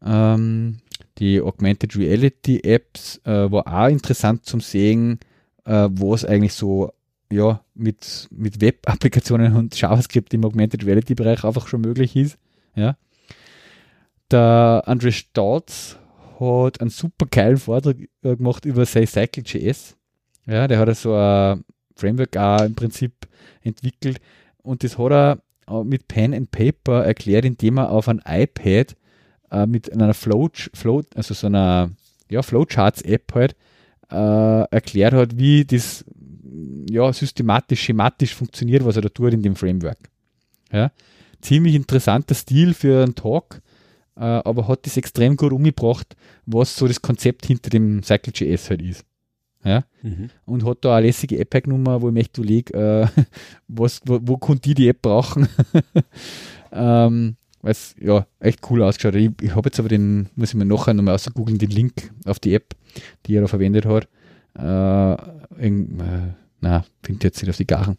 Okay. 0.00 0.34
Ähm, 0.34 0.78
die 1.18 1.40
Augmented 1.40 1.96
Reality 1.96 2.60
Apps 2.62 3.20
äh, 3.24 3.50
war 3.50 3.66
auch 3.66 3.88
interessant 3.88 4.44
zum 4.44 4.60
Sehen, 4.60 5.18
äh, 5.64 5.88
was 5.90 6.24
eigentlich 6.24 6.52
so 6.52 6.92
ja, 7.30 7.60
mit, 7.74 8.28
mit 8.30 8.60
Web-Applikationen 8.60 9.56
und 9.56 9.78
JavaScript 9.80 10.32
im 10.34 10.44
Augmented 10.44 10.86
Reality-Bereich 10.86 11.44
einfach 11.44 11.66
schon 11.66 11.80
möglich 11.80 12.16
ist. 12.16 12.38
Ja. 12.74 12.96
Der 14.30 14.82
Andre 14.86 15.12
Stolz 15.12 15.98
hat 16.38 16.80
einen 16.80 16.90
super 16.90 17.26
geilen 17.26 17.56
Vortrag 17.56 17.96
äh, 18.22 18.36
gemacht 18.36 18.64
über 18.64 18.84
Cycle.js. 18.84 19.96
Ja, 20.46 20.68
der 20.68 20.78
hat 20.78 20.96
so 20.96 21.14
ein 21.14 21.64
Framework 21.96 22.36
auch 22.36 22.62
im 22.62 22.74
Prinzip 22.74 23.12
entwickelt 23.62 24.18
und 24.62 24.84
das 24.84 24.98
hat 24.98 25.12
er 25.12 25.38
äh, 25.68 25.84
mit 25.84 26.08
Pen 26.08 26.34
and 26.34 26.50
Paper 26.50 27.04
erklärt, 27.04 27.44
indem 27.44 27.78
er 27.78 27.90
auf 27.90 28.08
ein 28.08 28.22
iPad 28.26 28.96
äh, 29.50 29.66
mit 29.66 29.92
einer 29.92 30.14
Flow, 30.14 30.50
Flow, 30.74 31.02
also 31.14 31.34
so 31.34 31.46
einer 31.46 31.90
ja, 32.28 32.42
Flowcharts-App 32.42 33.32
halt 33.34 33.56
äh, 34.10 34.70
erklärt 34.70 35.14
hat, 35.14 35.38
wie 35.38 35.64
das 35.64 36.04
ja, 36.90 37.12
systematisch, 37.12 37.82
schematisch 37.82 38.34
funktioniert, 38.34 38.84
was 38.84 38.96
er 38.96 39.02
da 39.02 39.08
tut 39.08 39.32
in 39.32 39.42
dem 39.42 39.56
Framework. 39.56 39.98
Ja. 40.72 40.92
Ziemlich 41.40 41.74
interessanter 41.74 42.34
Stil 42.34 42.74
für 42.74 43.02
einen 43.02 43.14
Talk, 43.14 43.60
äh, 44.16 44.20
aber 44.20 44.68
hat 44.68 44.86
das 44.86 44.96
extrem 44.96 45.36
gut 45.36 45.52
umgebracht, 45.52 46.16
was 46.46 46.76
so 46.76 46.86
das 46.88 47.02
Konzept 47.02 47.46
hinter 47.46 47.70
dem 47.70 48.02
Cycle.js 48.02 48.70
halt 48.70 48.82
ist. 48.82 49.04
Ja? 49.64 49.84
Mhm. 50.02 50.30
Und 50.44 50.64
hat 50.64 50.78
da 50.82 50.96
eine 50.96 51.06
lässige 51.06 51.38
App-Nummer, 51.38 52.00
wo 52.00 52.08
ich 52.08 52.14
möchte 52.14 52.40
überlege, 52.40 52.74
äh, 52.74 53.22
was, 53.68 54.00
wo, 54.04 54.20
wo 54.22 54.36
konnte 54.36 54.62
die 54.62 54.74
die 54.74 54.88
App 54.88 55.02
brauchen? 55.02 55.48
ähm, 56.72 57.36
weil 57.62 57.72
es 57.72 57.96
ja 58.00 58.26
echt 58.38 58.60
cool 58.70 58.82
ausgeschaut 58.82 59.16
Ich, 59.16 59.30
ich 59.42 59.54
habe 59.54 59.68
jetzt 59.68 59.80
aber 59.80 59.88
den, 59.88 60.28
muss 60.36 60.50
ich 60.50 60.54
mir 60.54 60.64
nachher 60.64 60.94
nochmal 60.94 61.14
ausgoogeln, 61.14 61.58
den 61.58 61.70
Link 61.70 62.12
auf 62.24 62.38
die 62.38 62.54
App, 62.54 62.76
die 63.26 63.34
er 63.34 63.42
da 63.42 63.48
verwendet 63.48 63.86
hat. 63.86 64.08
Äh, 64.58 65.16
in, 65.66 66.00
äh, 66.00 66.34
na, 66.60 66.84
finde 67.02 67.26
jetzt 67.26 67.40
nicht 67.42 67.50
auf 67.50 67.56
die 67.56 67.66
Garen. 67.66 67.96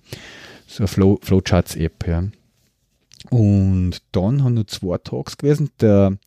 So 0.66 0.88
Flow, 0.88 1.20
Flowcharts-App, 1.22 2.08
ja. 2.08 2.24
Und 3.30 4.02
dann 4.12 4.44
haben 4.44 4.56
nur 4.56 4.68
zwei 4.68 4.98
Talks 4.98 5.38
gewesen. 5.38 5.70
Der 5.82 6.18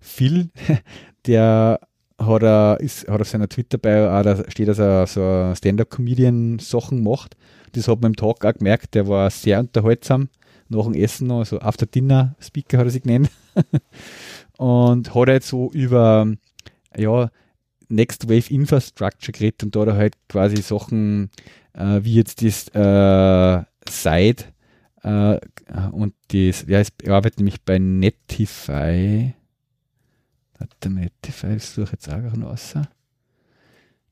Phil, 0.00 0.50
der 1.26 1.80
hat, 2.18 2.42
er, 2.42 2.78
ist, 2.80 3.08
hat 3.08 3.20
auf 3.20 3.28
seiner 3.28 3.48
Twitter-Bio 3.48 4.08
auch, 4.10 4.22
da 4.22 4.50
steht, 4.50 4.68
dass 4.68 4.78
er 4.78 5.06
so 5.06 5.52
Stand-Up-Comedian-Sachen 5.54 7.02
macht. 7.02 7.36
Das 7.72 7.88
hat 7.88 8.00
man 8.00 8.12
im 8.12 8.16
Talk 8.16 8.44
auch 8.44 8.54
gemerkt, 8.54 8.94
der 8.94 9.08
war 9.08 9.30
sehr 9.30 9.60
unterhaltsam. 9.60 10.28
Nach 10.68 10.84
dem 10.84 10.94
Essen 10.94 11.28
noch, 11.28 11.44
so 11.44 11.60
After 11.60 11.86
Dinner 11.86 12.34
Speaker 12.40 12.78
hat 12.78 12.86
er 12.86 12.90
sich 12.90 13.02
genannt. 13.02 13.30
und 14.58 15.14
hat 15.14 15.28
halt 15.28 15.44
so 15.44 15.70
über, 15.72 16.26
ja, 16.96 17.30
Next 17.88 18.28
Wave 18.28 18.52
Infrastructure 18.52 19.32
geredet 19.32 19.64
und 19.64 19.74
da 19.74 19.80
hat 19.80 19.88
er 19.88 19.96
halt 19.96 20.14
quasi 20.28 20.56
Sachen 20.62 21.30
äh, 21.72 22.00
wie 22.02 22.14
jetzt 22.14 22.42
das 22.42 22.68
äh, 22.68 23.64
Side 23.88 24.44
äh, 25.02 25.38
und 25.92 26.14
das, 26.28 26.64
ja, 26.66 26.80
es 26.80 26.92
arbeitet 27.06 27.38
nämlich 27.38 27.62
bei 27.62 27.78
Netify. 27.78 29.34
Warte, 30.58 30.90
Netify, 30.90 31.54
das 31.54 31.74
suche 31.74 31.84
ich 31.84 31.92
jetzt 31.92 32.08
auch 32.10 32.34
noch 32.34 32.50
raus. 32.50 32.74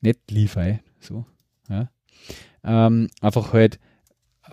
Netlify, 0.01 0.79
so, 1.01 1.25
ja. 1.69 1.91
Ähm, 2.63 3.09
einfach 3.21 3.53
halt 3.53 3.79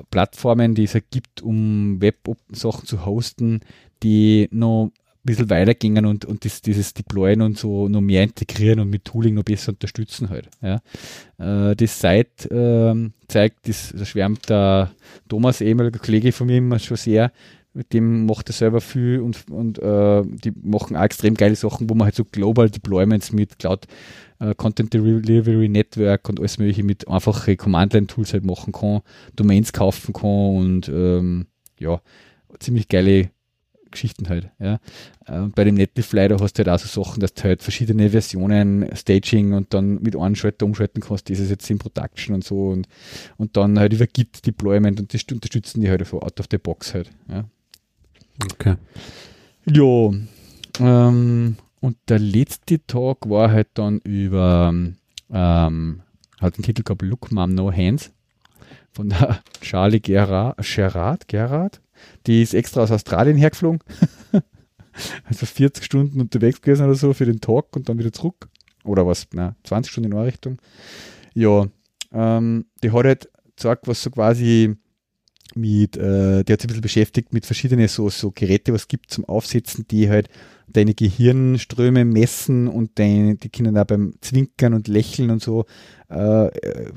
Plattformen, 0.10 0.76
die 0.76 0.84
es 0.84 0.94
halt 0.94 1.12
gibt, 1.12 1.42
um 1.42 2.02
Web-Sachen 2.02 2.86
zu 2.86 3.06
hosten, 3.06 3.62
die 4.02 4.48
noch 4.52 4.92
bisschen 5.24 5.50
weitergehen 5.50 6.06
und, 6.06 6.26
und 6.26 6.46
das, 6.46 6.62
dieses 6.62 6.94
Deployen 6.94 7.42
und 7.42 7.58
so 7.58 7.88
noch 7.88 8.02
mehr 8.02 8.24
integrieren 8.24 8.80
und 8.80 8.90
mit 8.90 9.06
Tooling 9.06 9.36
noch 9.36 9.44
besser 9.44 9.72
unterstützen 9.72 10.30
halt. 10.30 10.50
Ja. 10.62 10.82
Äh, 11.38 11.76
das 11.76 12.00
Site 12.00 12.50
ähm, 12.52 13.14
zeigt, 13.28 13.68
das, 13.68 13.94
das 13.96 14.08
schwärmt 14.08 14.50
der 14.50 14.92
Thomas, 15.30 15.62
ehemaliger 15.62 16.00
Kollege 16.00 16.32
von 16.32 16.48
mir 16.48 16.58
immer 16.58 16.80
schon 16.80 16.98
sehr, 16.98 17.32
mit 17.74 17.92
dem 17.94 18.26
macht 18.26 18.50
er 18.50 18.54
selber 18.54 18.82
viel 18.82 19.20
und, 19.20 19.50
und 19.50 19.80
äh, 19.80 20.22
die 20.24 20.54
machen 20.62 20.96
auch 20.96 21.04
extrem 21.04 21.34
geile 21.34 21.56
Sachen, 21.56 21.90
wo 21.90 21.96
man 21.96 22.06
halt 22.06 22.16
so 22.16 22.24
Global 22.24 22.70
Deployments 22.70 23.32
mit 23.32 23.58
Cloud 23.58 23.88
äh, 24.40 24.54
Content 24.56 24.94
Delivery 24.94 25.70
Network 25.70 26.30
und 26.30 26.40
alles 26.40 26.60
mögliche 26.60 26.84
mit 26.84 27.08
einfachen 27.08 27.58
Command-Line-Tools 27.58 28.34
halt 28.34 28.46
machen 28.46 28.74
kann, 28.74 29.02
Domains 29.36 29.74
kaufen 29.74 30.14
kann 30.14 30.56
und 30.56 30.90
ähm, 30.90 31.48
ja, 31.80 32.02
ziemlich 32.60 32.88
geile 32.88 33.32
Geschichten 33.94 34.28
halt. 34.28 34.50
Ja. 34.60 34.80
Und 35.28 35.50
äh, 35.50 35.52
bei 35.56 35.64
dem 35.64 35.76
Netlify, 35.76 36.28
da 36.28 36.40
hast 36.40 36.58
du 36.58 36.66
halt 36.66 36.70
auch 36.70 36.80
so 36.80 37.04
Sachen, 37.04 37.22
dass 37.22 37.34
du 37.34 37.44
halt 37.44 37.64
verschiedene 37.64 38.10
Versionen, 38.10 38.90
Staging 38.94 39.54
und 39.54 39.74
dann 39.74 40.02
mit 40.02 40.16
einem 40.16 40.36
Schalter 40.36 40.66
umschalten 40.66 41.02
kannst, 41.02 41.30
das 41.30 41.40
ist 41.40 41.50
jetzt 41.50 41.70
in 41.70 41.78
Production 41.78 42.36
und 42.36 42.44
so 42.44 42.70
und, 42.70 42.88
und 43.38 43.56
dann 43.56 43.80
halt 43.80 43.94
über 43.94 44.06
Git 44.06 44.46
Deployment 44.46 45.00
und 45.00 45.14
das 45.14 45.24
unterstützen 45.32 45.82
die 45.82 45.90
halt 45.90 46.06
so 46.06 46.22
out 46.22 46.40
of 46.40 46.48
the 46.52 46.58
box 46.58 46.94
halt. 46.94 47.10
Ja. 47.30 47.46
Okay. 48.52 48.76
Ja, 49.66 50.12
ähm, 50.80 51.56
und 51.80 51.98
der 52.10 52.20
letzte 52.20 52.86
Tag 52.86 53.30
war 53.30 53.52
halt 53.52 53.68
dann 53.76 54.00
über, 54.00 54.74
ähm, 55.32 56.02
hat 56.40 56.58
den 56.58 56.64
Titel 56.64 56.84
gehabt, 56.84 57.02
Look 57.02 57.32
Mom 57.32 57.54
No 57.54 57.72
Hands 57.72 58.12
von 58.92 59.10
der 59.10 59.40
Charlie 59.62 60.00
Gerard, 60.00 60.58
Gerard, 60.62 61.28
Gerard, 61.28 61.82
die 62.28 62.42
ist 62.42 62.54
extra 62.54 62.82
aus 62.82 62.92
Australien 62.92 63.38
hergeflogen. 63.38 63.80
also 65.26 65.46
40 65.46 65.84
Stunden 65.84 66.22
unterwegs 66.22 66.62
gewesen 66.62 66.86
oder 66.86 66.96
so 66.96 67.14
für 67.14 67.26
den 67.26 67.42
Talk 67.42 67.76
und 67.76 67.90
dann 67.90 68.00
wieder 68.00 68.14
zurück. 68.14 68.48
Oder 68.84 69.08
was, 69.08 69.28
na, 69.34 69.56
20 69.64 69.92
Stunden 69.92 70.12
in 70.12 70.18
eine 70.18 70.28
Richtung. 70.28 70.62
Ja, 71.34 71.68
ähm, 72.12 72.66
die 72.84 72.92
hat 72.92 73.06
halt 73.06 73.30
gesagt, 73.56 73.88
was 73.88 74.04
so 74.04 74.10
quasi 74.10 74.76
mit, 75.56 75.98
äh, 75.98 76.44
die 76.44 76.54
hat 76.54 76.62
sich 76.62 76.66
ein 76.66 76.68
bisschen 76.68 76.82
beschäftigt 76.82 77.34
mit 77.34 77.46
verschiedenen 77.46 77.88
so, 77.88 78.10
so 78.10 78.32
Geräte, 78.32 78.74
was 78.74 78.82
es 78.82 78.88
gibt 78.88 79.12
zum 79.12 79.26
Aufsetzen, 79.26 79.86
die 79.90 80.10
halt 80.10 80.30
deine 80.68 80.94
Gehirnströme 80.94 82.06
messen 82.06 82.68
und 82.68 82.98
deine, 82.98 83.36
die 83.36 83.50
können 83.50 83.78
auch 83.78 83.86
beim 83.86 84.16
Zwinkern 84.22 84.74
und 84.74 84.88
Lächeln 84.88 85.30
und 85.30 85.42
so, 85.42 85.66
äh, 86.10 86.48
äh 86.48 86.92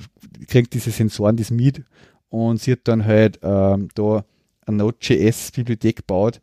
kriegt 0.48 0.74
diese 0.74 0.90
Sensoren 0.90 1.36
das 1.36 1.50
mit 1.50 1.82
und 2.28 2.60
sie 2.60 2.72
hat 2.72 2.80
dann 2.84 3.04
halt 3.04 3.40
ähm, 3.42 3.88
da 3.94 4.24
eine 4.66 4.78
Node.js-Bibliothek 4.78 5.96
gebaut 5.96 6.40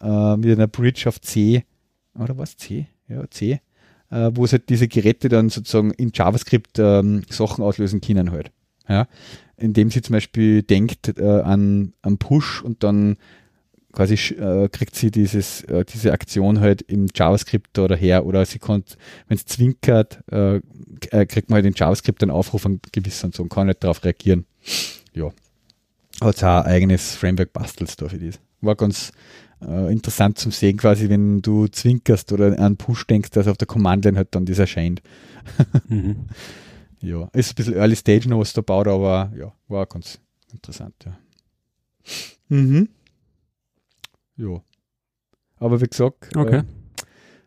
äh, 0.00 0.36
mit 0.36 0.50
einer 0.50 0.66
Bridge 0.66 1.04
auf 1.06 1.20
C, 1.20 1.64
oder 2.18 2.36
was? 2.38 2.56
C? 2.56 2.86
Ja, 3.08 3.28
C, 3.30 3.60
äh, 4.10 4.30
wo 4.34 4.44
es 4.44 4.52
halt 4.52 4.68
diese 4.68 4.88
Geräte 4.88 5.28
dann 5.28 5.48
sozusagen 5.48 5.92
in 5.92 6.10
JavaScript 6.12 6.78
ähm, 6.78 7.22
Sachen 7.28 7.62
auslösen 7.62 8.00
können 8.00 8.30
halt. 8.30 8.50
Ja, 8.88 9.08
indem 9.56 9.90
sie 9.90 10.02
zum 10.02 10.12
Beispiel 10.12 10.62
denkt 10.62 11.18
äh, 11.18 11.40
an, 11.40 11.92
an 12.02 12.18
Push 12.18 12.62
und 12.62 12.84
dann 12.84 13.16
quasi 13.96 14.14
äh, 14.34 14.68
kriegt 14.68 14.94
sie 14.94 15.10
dieses, 15.10 15.62
äh, 15.64 15.84
diese 15.84 16.12
Aktion 16.12 16.60
halt 16.60 16.82
im 16.82 17.06
JavaScript 17.12 17.78
oder 17.78 17.96
her 17.96 18.26
oder 18.26 18.44
sie 18.44 18.58
kann, 18.58 18.84
wenn 19.26 19.36
es 19.36 19.46
zwinkert, 19.46 20.22
äh, 20.30 20.60
äh, 21.10 21.26
kriegt 21.26 21.48
man 21.48 21.56
halt 21.56 21.66
in 21.66 21.72
JavaScript 21.74 22.22
einen 22.22 22.30
Aufruf 22.30 22.66
an 22.66 22.80
gewissen 22.92 23.26
und 23.26 23.34
so 23.34 23.42
und 23.42 23.48
kann 23.48 23.66
nicht 23.66 23.82
darauf 23.82 24.04
reagieren. 24.04 24.44
Ja. 25.14 25.32
Hat 26.20 26.42
auch 26.42 26.64
ein 26.64 26.72
eigenes 26.72 27.14
Framework 27.14 27.52
bastelt 27.52 28.00
da 28.00 28.08
für 28.08 28.18
das. 28.18 28.40
War 28.60 28.74
ganz 28.74 29.12
äh, 29.62 29.92
interessant 29.92 30.38
zum 30.38 30.52
sehen, 30.52 30.76
quasi, 30.76 31.08
wenn 31.08 31.42
du 31.42 31.68
zwinkerst 31.68 32.32
oder 32.32 32.58
an 32.58 32.76
Push 32.76 33.06
denkst, 33.06 33.30
dass 33.30 33.48
auf 33.48 33.56
der 33.56 33.66
Command-Line 33.66 34.16
halt 34.16 34.34
dann 34.34 34.46
das 34.46 34.58
erscheint. 34.58 35.02
mhm. 35.88 36.26
Ja, 37.00 37.28
ist 37.32 37.52
ein 37.52 37.54
bisschen 37.54 37.74
Early 37.74 37.96
Stage 37.96 38.28
noch, 38.28 38.40
was 38.40 38.52
da 38.52 38.62
baut, 38.62 38.88
aber 38.88 39.32
ja, 39.36 39.52
war 39.68 39.86
ganz 39.86 40.18
interessant, 40.52 40.94
ja. 41.04 41.18
Mhm. 42.48 42.88
Ja. 44.36 44.60
Aber 45.58 45.80
wie 45.80 45.86
gesagt, 45.86 46.36
okay. 46.36 46.62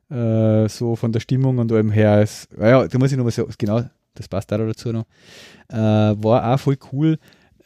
äh, 0.10 0.64
äh, 0.66 0.70
so 0.70 0.96
von 0.96 1.12
der 1.12 1.20
Stimmung 1.20 1.58
und 1.58 1.72
allem 1.72 1.92
her 1.92 2.22
ist, 2.22 2.50
ja, 2.60 2.88
da 2.88 2.98
muss 2.98 3.12
ich 3.12 3.18
noch 3.18 3.24
mal 3.24 3.32
sagen, 3.32 3.52
genau, 3.58 3.84
das 4.16 4.28
passt 4.28 4.52
auch 4.52 4.58
dazu 4.58 4.92
noch, 4.92 5.06
äh, 5.70 5.76
war 5.78 6.54
auch 6.54 6.60
voll 6.60 6.78
cool, 6.92 7.20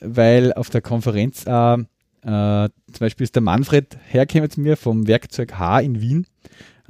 weil 0.03 0.53
auf 0.53 0.69
der 0.69 0.81
Konferenz 0.81 1.47
auch, 1.47 1.77
äh, 2.21 2.69
zum 2.91 2.99
Beispiel 2.99 3.23
ist 3.23 3.35
der 3.35 3.41
Manfred 3.41 3.97
hergekommen 4.07 4.49
zu 4.49 4.61
mir 4.61 4.77
vom 4.77 5.07
Werkzeug 5.07 5.53
H 5.59 5.79
in 5.81 6.01
Wien 6.01 6.25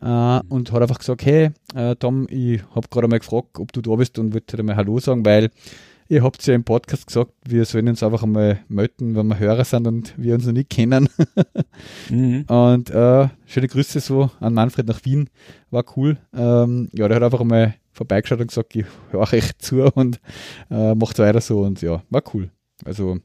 äh, 0.01 0.39
und 0.49 0.71
hat 0.71 0.81
einfach 0.81 0.99
gesagt, 0.99 1.25
hey 1.25 1.51
äh, 1.75 1.95
Tom, 1.95 2.27
ich 2.29 2.61
habe 2.75 2.87
gerade 2.89 3.07
mal 3.07 3.19
gefragt, 3.19 3.59
ob 3.59 3.71
du 3.71 3.81
da 3.81 3.95
bist 3.95 4.19
und 4.19 4.33
wollte 4.33 4.57
dir 4.57 4.63
mal 4.63 4.75
Hallo 4.75 4.99
sagen, 4.99 5.25
weil 5.25 5.49
Ihr 6.09 6.21
habt 6.21 6.45
ja 6.45 6.53
im 6.53 6.63
Podcast 6.63 7.07
gesagt, 7.07 7.31
wir 7.47 7.63
sollen 7.65 7.87
uns 7.87 8.03
einfach 8.03 8.23
einmal 8.23 8.59
melden, 8.67 9.15
wenn 9.15 9.27
wir 9.27 9.39
Hörer 9.39 9.63
sind 9.63 9.87
und 9.87 10.13
wir 10.17 10.35
uns 10.35 10.45
noch 10.45 10.53
nicht 10.53 10.69
kennen. 10.69 11.07
mhm. 12.09 12.43
Und 12.43 12.89
äh, 12.89 13.29
schöne 13.45 13.67
Grüße 13.67 13.99
so 13.99 14.29
an 14.39 14.53
Manfred 14.53 14.87
nach 14.87 15.05
Wien. 15.05 15.29
War 15.71 15.85
cool. 15.95 16.17
Ähm, 16.35 16.89
ja, 16.93 17.07
der 17.07 17.15
hat 17.15 17.23
einfach 17.23 17.39
einmal 17.39 17.75
vorbeigeschaut 17.93 18.41
und 18.41 18.47
gesagt, 18.47 18.75
ich 18.75 18.85
höre 19.11 19.33
euch 19.33 19.57
zu 19.59 19.85
und 19.85 20.19
äh, 20.69 20.93
macht 20.93 21.19
weiter 21.19 21.41
so. 21.41 21.61
Und 21.61 21.81
ja, 21.81 22.03
war 22.09 22.23
cool. 22.33 22.51
Also 22.85 23.19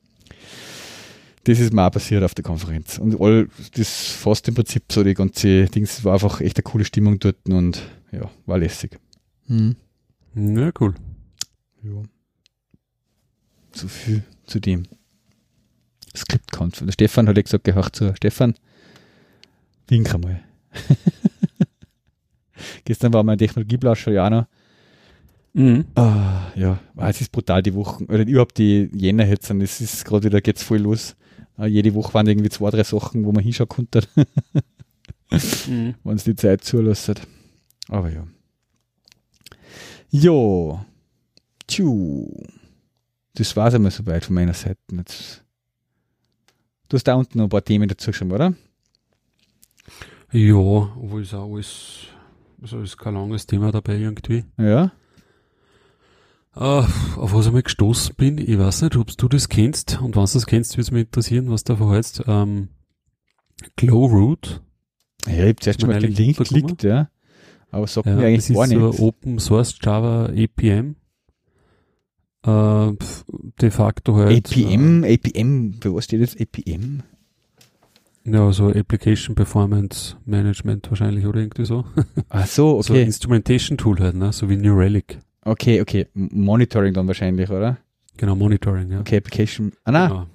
das 1.44 1.60
ist 1.60 1.72
mir 1.72 1.86
auch 1.86 1.90
passiert 1.90 2.22
auf 2.22 2.34
der 2.34 2.44
Konferenz. 2.44 2.98
Und 2.98 3.20
all 3.20 3.48
das 3.74 4.08
fast 4.08 4.46
im 4.48 4.54
Prinzip 4.54 4.84
so 4.90 5.02
die 5.02 5.14
ganze 5.14 5.66
Dings 5.66 6.04
war 6.04 6.14
einfach 6.14 6.40
echt 6.40 6.58
eine 6.58 6.64
coole 6.64 6.84
Stimmung 6.84 7.18
dort 7.18 7.48
und 7.48 7.82
ja, 8.12 8.30
war 8.46 8.58
lässig. 8.58 8.98
Mhm. 9.46 9.76
Ja, 10.34 10.70
cool. 10.78 10.94
Ja 11.82 12.02
so 13.78 13.88
viel 13.88 14.22
zu 14.44 14.60
dem 14.60 14.86
Skript 16.16 16.52
kommt. 16.52 16.80
Der 16.80 16.92
Stefan 16.92 17.28
hat 17.28 17.36
ja 17.36 17.42
gesagt, 17.42 17.64
gehört 17.64 17.94
zu. 17.94 18.14
Stefan, 18.16 18.54
wink 19.88 20.12
einmal. 20.12 20.42
Gestern 22.84 23.12
war 23.12 23.22
mein 23.22 23.38
Technologieblauscher 23.38 24.10
ja 24.10 24.28
noch. 24.28 24.46
Mhm. 25.54 25.86
Ah, 25.94 26.52
ja, 26.54 26.78
ah, 26.96 27.08
es 27.08 27.20
ist 27.20 27.32
brutal 27.32 27.62
die 27.62 27.74
Wochen, 27.74 28.04
oder 28.04 28.26
überhaupt 28.26 28.58
die 28.58 28.88
Jänner 28.92 29.26
jetzt, 29.26 29.50
es 29.50 29.80
ist 29.80 30.04
gerade 30.04 30.24
wieder, 30.24 30.40
geht's 30.40 30.62
voll 30.62 30.78
los. 30.78 31.16
Ah, 31.56 31.66
jede 31.66 31.94
Woche 31.94 32.14
waren 32.14 32.26
irgendwie 32.26 32.50
zwei, 32.50 32.70
drei 32.70 32.84
Sachen, 32.84 33.24
wo 33.24 33.32
man 33.32 33.42
hinschauen 33.42 33.68
konnte. 33.68 34.02
mhm. 35.66 35.94
Wenn 36.04 36.16
es 36.16 36.24
die 36.24 36.36
Zeit 36.36 36.64
zulässt. 36.64 37.22
Aber 37.88 38.10
ja. 38.10 38.26
Jo. 40.10 40.80
Tschu 41.66 42.30
das 43.38 43.56
war 43.56 43.68
es 43.68 43.74
einmal 43.74 43.90
soweit 43.90 44.24
von 44.24 44.34
meiner 44.34 44.54
Seite. 44.54 44.80
Jetzt, 44.90 45.44
du 46.88 46.96
hast 46.96 47.04
da 47.04 47.14
unten 47.14 47.38
noch 47.38 47.44
ein 47.44 47.50
paar 47.50 47.64
Themen 47.64 47.88
dazu 47.88 48.10
geschrieben, 48.10 48.32
oder? 48.32 48.54
Ja, 50.32 50.54
obwohl 50.56 51.22
es 51.22 51.32
auch 51.32 51.52
alles, 51.52 52.06
also 52.60 52.80
ist 52.80 52.98
kein 52.98 53.14
langes 53.14 53.46
Thema 53.46 53.70
dabei 53.70 53.96
irgendwie. 53.96 54.44
Ja. 54.58 54.92
Uh, 56.60 56.84
auf 57.16 57.34
was 57.34 57.46
ich 57.46 57.52
mal 57.52 57.62
gestoßen 57.62 58.16
bin, 58.16 58.38
ich 58.38 58.58
weiß 58.58 58.82
nicht, 58.82 58.96
ob 58.96 59.16
du 59.16 59.28
das 59.28 59.48
kennst 59.48 60.00
und 60.00 60.16
wenn 60.16 60.24
du 60.24 60.32
das 60.32 60.46
kennst, 60.46 60.72
würde 60.72 60.82
es 60.82 60.90
mich 60.90 61.02
interessieren, 61.02 61.50
was 61.50 61.62
da 61.62 61.76
verheizt. 61.76 62.24
Ähm, 62.26 62.68
Glowroot. 63.76 64.60
Ja, 65.26 65.32
ich 65.34 65.40
habe 65.40 65.56
zuerst 65.56 65.80
schon 65.80 65.90
mal 65.90 66.00
den 66.00 66.12
Link 66.12 66.36
geklickt, 66.36 66.82
ja. 66.82 67.10
Aber 67.70 67.86
sagt 67.86 68.06
ja, 68.06 68.16
mir 68.16 68.26
eigentlich 68.26 68.48
gar 68.48 68.66
nichts. 68.66 68.82
Das 68.82 68.94
ist 68.94 68.98
so 68.98 69.06
Open 69.06 69.38
Source 69.38 69.78
Java 69.80 70.26
APM 70.26 70.96
äh, 72.48 72.92
de 73.60 73.70
facto 73.70 74.16
halt. 74.16 74.48
APM, 74.48 75.04
äh, 75.04 75.14
APM, 75.14 75.74
für 75.80 75.94
was 75.94 76.04
steht 76.04 76.20
jetzt 76.20 76.40
APM? 76.40 77.02
Ja, 78.24 78.52
so 78.52 78.68
Application 78.68 79.34
Performance 79.34 80.16
Management 80.26 80.90
wahrscheinlich 80.90 81.26
oder 81.26 81.40
irgendwie 81.40 81.64
so. 81.64 81.84
Ach 82.28 82.46
so, 82.46 82.70
okay. 82.78 82.82
So 82.82 82.94
Instrumentation 82.94 83.78
Tool 83.78 83.98
halt, 84.00 84.16
ne? 84.16 84.32
So 84.32 84.48
wie 84.48 84.56
New 84.56 84.74
Relic. 84.76 85.18
Okay, 85.42 85.80
okay. 85.80 86.06
Monitoring 86.14 86.94
dann 86.94 87.06
wahrscheinlich, 87.06 87.50
oder? 87.50 87.78
Genau, 88.16 88.34
Monitoring, 88.34 88.90
ja. 88.90 89.00
Okay, 89.00 89.16
Application. 89.16 89.72
Ah, 89.84 89.92
na. 89.92 90.08
Genau. 90.08 90.26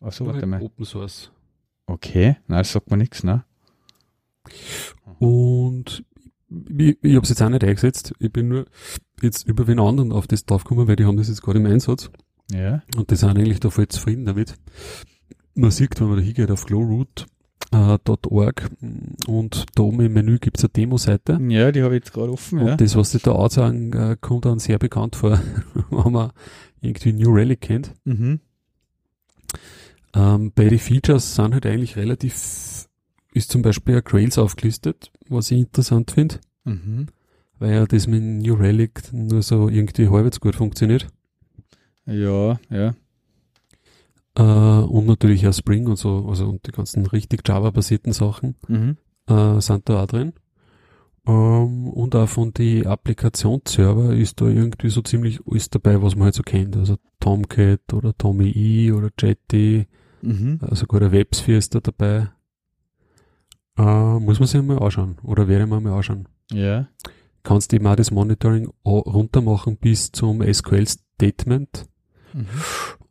Ach 0.00 0.12
so, 0.12 0.26
warte 0.26 0.46
mal. 0.46 0.62
Open 0.62 0.84
Source. 0.84 1.30
Okay, 1.86 2.36
na, 2.46 2.58
das 2.58 2.72
sagt 2.72 2.90
man 2.90 2.98
nichts, 2.98 3.24
ne? 3.24 3.44
Und 5.18 6.04
ich, 6.50 6.98
ich 7.02 7.14
habe 7.14 7.24
es 7.24 7.28
jetzt 7.28 7.42
auch 7.42 7.48
nicht 7.48 7.64
eingesetzt. 7.64 8.12
Ich 8.18 8.32
bin 8.32 8.48
nur 8.48 8.66
jetzt 9.22 9.46
über 9.46 9.66
wen 9.66 9.80
anderen 9.80 10.12
auf 10.12 10.26
das 10.26 10.44
draufgekommen, 10.44 10.88
weil 10.88 10.96
die 10.96 11.04
haben 11.04 11.16
das 11.16 11.28
jetzt 11.28 11.42
gerade 11.42 11.58
im 11.58 11.66
Einsatz. 11.66 12.10
Ja. 12.52 12.82
Und 12.96 13.10
die 13.10 13.16
sind 13.16 13.30
eigentlich 13.30 13.60
da 13.60 13.70
voll 13.70 13.88
zufrieden 13.88 14.24
damit. 14.24 14.54
Man 15.54 15.70
sieht, 15.70 16.00
wenn 16.00 16.08
man 16.08 16.18
da 16.18 16.22
hingeht 16.22 16.50
auf 16.50 16.66
glowroot.org 17.70 18.70
und 19.26 19.66
da 19.74 19.82
oben 19.82 20.00
im 20.00 20.12
Menü 20.12 20.38
gibt's 20.38 20.62
eine 20.64 20.70
Demo-Seite. 20.70 21.38
Ja, 21.48 21.72
die 21.72 21.82
habe 21.82 21.96
ich 21.96 22.04
jetzt 22.04 22.12
gerade 22.12 22.32
offen. 22.32 22.58
Und 22.60 22.66
ja. 22.68 22.76
das, 22.76 22.96
was 22.96 23.10
sie 23.12 23.18
da 23.18 23.34
ansagen, 23.34 23.92
äh, 23.92 24.16
kommt 24.20 24.44
dann 24.44 24.58
sehr 24.58 24.78
bekannt 24.78 25.16
vor, 25.16 25.40
wenn 25.90 26.12
man 26.12 26.32
irgendwie 26.80 27.12
New 27.12 27.32
Relic 27.32 27.60
kennt. 27.60 27.92
Mhm. 28.04 28.40
Ähm, 30.14 30.52
bei 30.54 30.68
den 30.68 30.78
Features 30.78 31.34
sind 31.34 31.52
halt 31.54 31.66
eigentlich 31.66 31.96
relativ 31.96 32.34
ist 33.34 33.52
zum 33.52 33.62
Beispiel 33.62 33.96
ein 33.96 34.04
Grails 34.04 34.38
aufgelistet, 34.38 35.12
was 35.28 35.50
ich 35.50 35.58
interessant 35.58 36.10
finde, 36.10 36.40
Mhm. 36.64 37.06
weil 37.58 37.72
ja 37.74 37.86
das 37.86 38.06
mit 38.06 38.22
New 38.22 38.54
Relic 38.54 39.12
nur 39.12 39.42
so 39.42 39.68
irgendwie 39.68 40.08
halbwegs 40.08 40.40
gut 40.40 40.56
funktioniert. 40.56 41.08
Ja, 42.06 42.58
ja. 42.70 42.94
Äh, 44.38 44.42
und 44.42 45.06
natürlich 45.06 45.46
auch 45.48 45.52
Spring 45.52 45.86
und 45.88 45.96
so, 45.96 46.26
also 46.28 46.48
und 46.48 46.64
die 46.66 46.70
ganzen 46.70 47.04
richtig 47.06 47.42
Java-basierten 47.46 48.12
Sachen 48.12 48.54
Mhm. 48.68 48.96
äh, 49.26 49.60
sind 49.60 49.88
da 49.88 50.04
auch 50.04 50.06
drin. 50.06 50.32
Ähm, 51.26 51.88
und 51.88 52.14
auch 52.14 52.28
von 52.28 52.54
die 52.54 52.86
Applikationsserver 52.86 54.14
ist 54.14 54.40
da 54.40 54.46
irgendwie 54.46 54.90
so 54.90 55.02
ziemlich 55.02 55.40
alles 55.46 55.70
dabei, 55.70 56.00
was 56.02 56.14
man 56.14 56.26
halt 56.26 56.34
so 56.36 56.42
kennt. 56.44 56.76
Also 56.76 56.96
Tomcat 57.20 57.92
oder 57.92 58.16
Tommy 58.16 58.48
E 58.50 58.92
oder 58.92 59.10
Jetty, 59.20 59.88
Mhm. 60.22 60.60
äh, 60.62 60.74
sogar 60.74 61.00
der 61.00 61.10
WebSphere 61.12 61.58
ist 61.58 61.74
da 61.74 61.80
dabei. 61.80 62.28
Äh, 63.76 64.18
muss 64.20 64.38
man 64.40 64.46
sich 64.46 64.62
mal 64.62 64.78
anschauen 64.78 65.16
oder 65.22 65.48
werde 65.48 65.66
man 65.66 65.82
mal 65.82 65.94
anschauen. 65.96 66.28
Ja. 66.52 66.88
Kannst 67.42 67.72
eben 67.72 67.86
auch 67.86 67.96
das 67.96 68.10
Monitoring 68.10 68.70
runtermachen 68.84 69.76
bis 69.76 70.12
zum 70.12 70.42
SQL-Statement 70.42 71.86
Mhm. 72.34 72.46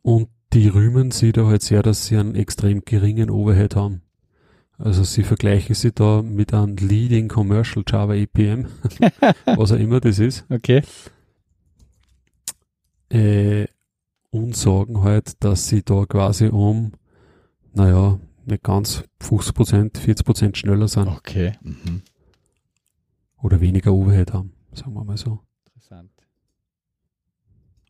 und 0.02 0.28
die 0.52 0.68
rühmen 0.68 1.10
sie 1.10 1.32
da 1.32 1.46
halt 1.46 1.62
sehr, 1.62 1.82
dass 1.82 2.06
sie 2.06 2.16
einen 2.16 2.34
extrem 2.34 2.84
geringen 2.84 3.30
Overhead 3.30 3.76
haben. 3.76 4.02
Also 4.78 5.02
sie 5.04 5.24
vergleichen 5.24 5.74
sie 5.74 5.92
da 5.92 6.22
mit 6.22 6.54
einem 6.54 6.76
Leading 6.76 7.28
Commercial 7.28 7.84
Java 7.86 8.12
APM, 8.14 8.66
was 9.56 9.72
auch 9.72 9.76
immer 9.78 10.00
das 10.00 10.18
ist, 10.20 10.44
Okay. 10.48 10.82
äh, 13.10 13.66
und 14.30 14.56
sagen 14.56 15.02
halt, 15.02 15.42
dass 15.42 15.68
sie 15.68 15.82
da 15.82 16.04
quasi 16.06 16.46
um, 16.48 16.92
naja, 17.72 18.20
nicht 18.44 18.62
ganz 18.62 19.04
50%, 19.20 19.96
40% 19.96 20.54
schneller 20.56 20.86
sind 20.88 21.08
Okay. 21.08 21.52
Mhm. 21.62 22.02
oder 23.42 23.60
weniger 23.60 23.92
Overhead 23.92 24.32
haben, 24.32 24.52
sagen 24.72 24.94
wir 24.94 25.04
mal 25.04 25.16
so. 25.16 25.40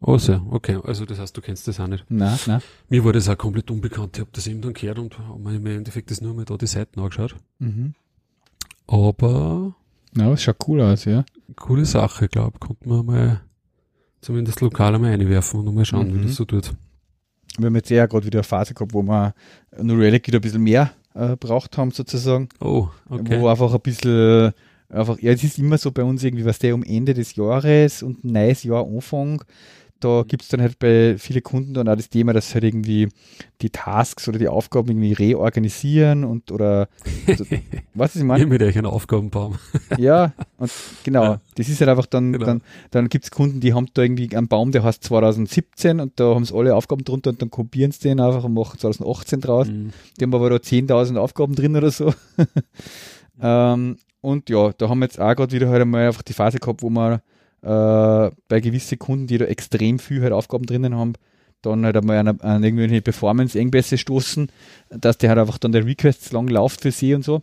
Interessant. 0.01 0.43
Also, 0.45 0.53
okay, 0.55 0.79
also 0.85 1.05
das 1.05 1.19
heißt, 1.19 1.37
du 1.37 1.41
kennst 1.41 1.67
das 1.69 1.81
auch 1.81 1.87
nicht. 1.89 2.05
Na, 2.09 2.39
na. 2.47 2.61
Mir 2.89 3.05
war 3.05 3.13
das 3.13 3.29
auch 3.29 3.37
komplett 3.37 3.71
unbekannt. 3.71 4.17
Ich 4.17 4.21
habe 4.21 4.31
das 4.33 4.47
eben 4.47 4.61
dann 4.61 4.73
gehört 4.73 4.99
und 4.99 5.19
habe 5.19 5.39
mir 5.41 5.57
im 5.57 5.67
Endeffekt 5.67 6.11
das 6.11 6.21
nur 6.21 6.35
mal 6.35 6.45
da 6.45 6.57
die 6.57 6.67
Seiten 6.67 7.01
angeschaut. 7.01 7.35
Mhm. 7.59 7.95
Aber 8.87 9.75
Na, 10.15 10.31
das 10.31 10.43
schaut 10.43 10.57
cool 10.67 10.81
aus, 10.81 11.05
ja. 11.05 11.25
coole 11.57 11.85
Sache, 11.85 12.29
glaube 12.29 12.59
Konnte 12.59 12.89
man 12.89 13.05
mal 13.07 13.41
zumindest 14.21 14.61
lokal 14.61 14.95
einmal 14.95 15.13
einwerfen 15.13 15.61
und 15.67 15.75
mal 15.75 15.85
schauen, 15.85 16.09
Mhm. 16.13 16.21
wie 16.21 16.27
das 16.27 16.37
so 16.37 16.45
tut. 16.45 16.73
Wir 17.59 17.67
haben 17.67 17.75
jetzt 17.77 17.91
eher 17.91 18.07
gerade 18.09 18.25
wieder 18.27 18.39
eine 18.39 18.45
Phase 18.45 18.75
gehabt, 18.75 18.95
wo 18.95 19.03
wir 19.03 19.35
New 19.81 19.97
Relic 19.99 20.27
wieder 20.27 20.39
ein 20.39 20.43
bisschen 20.43 20.63
mehr 20.63 20.93
äh, 21.15 21.37
braucht 21.37 21.77
haben, 21.77 21.91
sozusagen. 21.91 22.49
Oh, 22.61 22.89
okay. 23.09 23.41
Wo 23.41 23.49
einfach 23.49 23.75
ein 23.75 23.81
bisschen, 23.81 24.53
einfach, 24.89 25.19
ja, 25.21 25.33
es 25.33 25.43
ist 25.45 25.59
immer 25.59 25.77
so 25.77 25.91
bei 25.91 26.05
uns 26.05 26.23
irgendwie, 26.23 26.45
was 26.45 26.59
der 26.61 26.75
um 26.75 26.83
Ende 26.85 27.15
des 27.15 27.35
Jahres 27.37 28.03
und 28.03 28.25
ein 28.25 28.33
neues 28.33 28.63
Jahr 28.63 28.87
Anfang, 28.87 29.43
da 30.01 30.23
Mhm. 30.23 30.29
gibt 30.29 30.43
es 30.43 30.49
dann 30.49 30.61
halt 30.61 30.79
bei 30.79 31.17
vielen 31.19 31.43
Kunden 31.43 31.75
dann 31.75 31.89
auch 31.89 31.97
das 31.97 32.09
Thema, 32.09 32.33
dass 32.33 32.55
halt 32.55 32.65
irgendwie 32.65 33.09
die 33.61 33.71
Tasks 33.71 34.29
oder 34.29 34.39
die 34.39 34.49
Aufgaben 34.49 34.89
irgendwie 34.89 35.13
reorganisieren 35.13 36.25
und 36.25 36.53
oder, 36.53 36.89
also, 37.27 37.45
was 37.95 38.15
ich 38.17 38.23
meine? 38.23 38.47
mit 38.47 38.63
euch 38.63 38.77
einen 38.77 38.87
Aufgabenbaum. 38.87 39.57
Ja, 39.99 40.33
und 40.59 40.71
genau, 41.05 41.23
Ja. 41.25 41.41
das 41.57 41.69
ist 41.69 41.81
halt 41.81 41.91
einfach 41.91 42.07
dann, 42.07 42.33
Genau. 42.33 42.45
dann, 42.47 42.63
dann 42.91 43.09
gibt 43.09 43.25
es 43.25 43.31
Kunden, 43.31 43.61
die 43.61 43.75
haben 43.75 43.87
da 43.95 44.03
irgendwie 44.03 44.35
einen 44.37 44.49
Baum, 44.49 44.71
der 44.73 44.85
heißt 44.85 45.03
2017 45.05 45.99
und 46.01 46.19
da 46.21 46.35
haben 46.35 46.45
sie 46.45 46.55
alle 46.55 46.75
Aufgaben 46.77 47.05
drunter 47.05 47.31
und 47.31 47.43
dann 47.43 47.51
kopieren 47.51 47.91
sie 47.91 48.01
den 48.09 48.21
einfach 48.21 48.45
und 48.45 48.55
machen 48.55 48.79
2018 48.79 49.41
draus. 49.41 49.67
Mhm. 49.69 49.91
Die 50.19 50.25
haben 50.25 50.35
aber 50.35 50.51
da 50.51 50.57
10.000 50.57 51.17
Aufgaben 51.17 51.55
drin 51.55 51.75
oder 51.77 51.91
so. 51.91 52.15
ähm, 53.41 53.97
und 54.21 54.51
ja, 54.51 54.73
da 54.73 54.89
haben 54.89 54.99
wir 55.01 55.07
jetzt 55.07 55.21
auch 55.21 55.35
gerade 55.35 55.53
wieder 55.53 55.69
halt 55.69 55.83
einmal 55.83 56.07
einfach 56.09 56.23
die 56.23 56.33
Phase 56.33 56.59
gehabt, 56.59 56.83
wo 56.83 56.91
wir 56.91 57.23
äh, 57.63 58.31
bei 58.49 58.61
gewissen 58.61 58.99
Kunden, 58.99 59.27
die 59.27 59.39
da 59.39 59.47
extrem 59.47 59.99
viel 59.99 60.23
halt 60.23 60.33
Aufgaben 60.33 60.67
drinnen 60.67 60.95
haben, 60.95 61.15
dann 61.63 61.85
halt 61.85 61.97
einmal 61.97 62.19
an, 62.19 62.41
an 62.41 62.63
irgendwelche 62.63 63.03
Performance-Engpässe 63.03 63.99
stoßen, 63.99 64.49
dass 64.91 65.19
der 65.19 65.31
halt 65.31 65.41
einfach 65.41 65.59
dann 65.59 65.73
der 65.73 65.85
Request 65.85 66.33
lang 66.33 66.49
läuft 66.49 66.83
für 66.83 66.93
sie 66.93 67.15
und 67.15 67.25
so. 67.25 67.41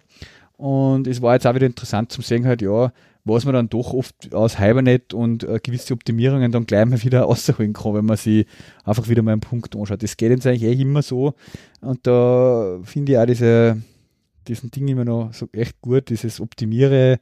Und 0.57 1.07
es 1.07 1.22
war 1.22 1.34
jetzt 1.34 1.45
auch 1.45 1.55
wieder 1.55 1.66
interessant 1.66 2.11
zum 2.11 2.24
sehen, 2.24 2.45
halt, 2.45 2.61
ja, 2.61 2.93
was 3.26 3.43
man 3.43 3.55
dann 3.55 3.70
doch 3.70 3.91
oft 3.91 4.34
aus 4.34 4.59
Hibernate 4.59 5.16
und 5.16 5.43
äh, 5.43 5.59
gewisse 5.61 5.93
Optimierungen 5.93 6.51
dann 6.51 6.68
gleich 6.68 6.86
mal 6.86 7.03
wieder 7.03 7.22
rausholen 7.24 7.74
kann, 7.74 7.95
wenn 7.95 8.05
man 8.05 8.18
sie 8.18 8.45
einfach 8.84 9.09
wieder 9.09 9.24
mal 9.24 9.32
einen 9.32 9.41
Punkt 9.41 9.76
anschaut. 9.76 10.03
Das 10.03 10.16
geht 10.16 10.30
jetzt 10.30 10.45
eigentlich 10.45 10.63
eh 10.63 10.82
immer 10.82 11.01
so. 11.01 11.34
Und 11.82 12.05
da 12.07 12.80
finde 12.84 13.13
ich 13.13 13.18
auch 13.18 13.26
diese, 13.26 13.82
diesen 14.47 14.72
Ding 14.72 14.88
immer 14.88 15.05
noch 15.05 15.34
so 15.34 15.47
echt 15.51 15.82
gut, 15.82 16.09
dieses 16.09 16.39
Optimiere, 16.39 17.20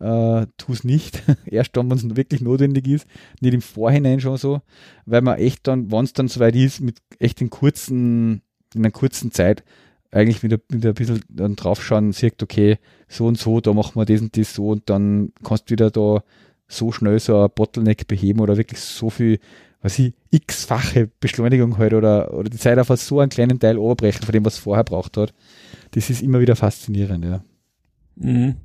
äh, 0.00 0.46
tu 0.56 0.72
es 0.72 0.84
nicht, 0.84 1.22
erst 1.46 1.76
dann, 1.76 1.90
wenn 1.90 1.98
es 1.98 2.16
wirklich 2.16 2.40
notwendig 2.40 2.86
ist, 2.86 3.06
nicht 3.40 3.54
im 3.54 3.62
Vorhinein 3.62 4.20
schon 4.20 4.36
so, 4.36 4.60
weil 5.06 5.22
man 5.22 5.38
echt 5.38 5.66
dann, 5.66 5.90
wenn 5.90 6.04
es 6.04 6.12
dann 6.12 6.28
soweit 6.28 6.56
ist, 6.56 6.80
mit 6.80 6.98
echt 7.18 7.40
in 7.40 7.50
kurzen, 7.50 8.42
in 8.74 8.80
einer 8.80 8.90
kurzen 8.90 9.30
Zeit 9.30 9.64
eigentlich 10.10 10.42
wieder, 10.42 10.58
ein 10.72 10.94
bisschen 10.94 11.22
dann 11.28 11.56
draufschauen, 11.56 12.12
sieht, 12.12 12.42
okay, 12.42 12.78
so 13.08 13.26
und 13.26 13.36
so, 13.38 13.60
da 13.60 13.72
machen 13.72 13.96
wir 13.96 14.04
das 14.04 14.20
und 14.20 14.36
das 14.36 14.54
so 14.54 14.68
und 14.68 14.88
dann 14.88 15.32
kannst 15.42 15.68
du 15.68 15.72
wieder 15.72 15.90
da 15.90 16.22
so 16.68 16.92
schnell 16.92 17.18
so 17.18 17.42
ein 17.42 17.50
Bottleneck 17.54 18.06
beheben 18.06 18.40
oder 18.40 18.56
wirklich 18.56 18.80
so 18.80 19.10
viel, 19.10 19.38
was 19.80 19.98
ich, 19.98 20.14
x-fache 20.30 21.10
Beschleunigung 21.20 21.78
halt 21.78 21.94
oder, 21.94 22.32
oder 22.32 22.48
die 22.48 22.58
Zeit 22.58 22.78
auf 22.78 22.88
so 23.00 23.20
einen 23.20 23.28
kleinen 23.28 23.58
Teil 23.58 23.76
oberbrechen 23.76 24.22
von 24.22 24.32
dem, 24.32 24.44
was 24.44 24.58
vorher 24.58 24.84
braucht 24.84 25.16
hat. 25.16 25.34
Das 25.90 26.10
ist 26.10 26.22
immer 26.22 26.40
wieder 26.40 26.56
faszinierend, 26.56 27.24
ja. 27.24 27.44
Mhm. 28.16 28.56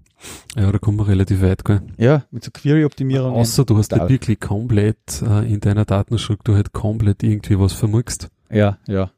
Ja, 0.55 0.71
da 0.71 0.77
kommt 0.79 0.97
man 0.97 1.05
relativ 1.05 1.41
weit, 1.41 1.63
gell? 1.63 1.81
Ja, 1.97 2.25
mit 2.31 2.43
so 2.43 2.51
Query-Optimierung. 2.51 3.33
Außer 3.33 3.63
du 3.65 3.77
hast 3.77 3.93
halt 3.93 4.09
wirklich 4.09 4.39
komplett 4.39 5.21
äh, 5.21 5.51
in 5.51 5.59
deiner 5.61 5.85
Datenstruktur 5.85 6.55
halt 6.55 6.73
komplett 6.73 7.23
irgendwie 7.23 7.57
was 7.59 7.73
vermurkst. 7.73 8.29
Ja, 8.51 8.77
ja. 8.87 9.11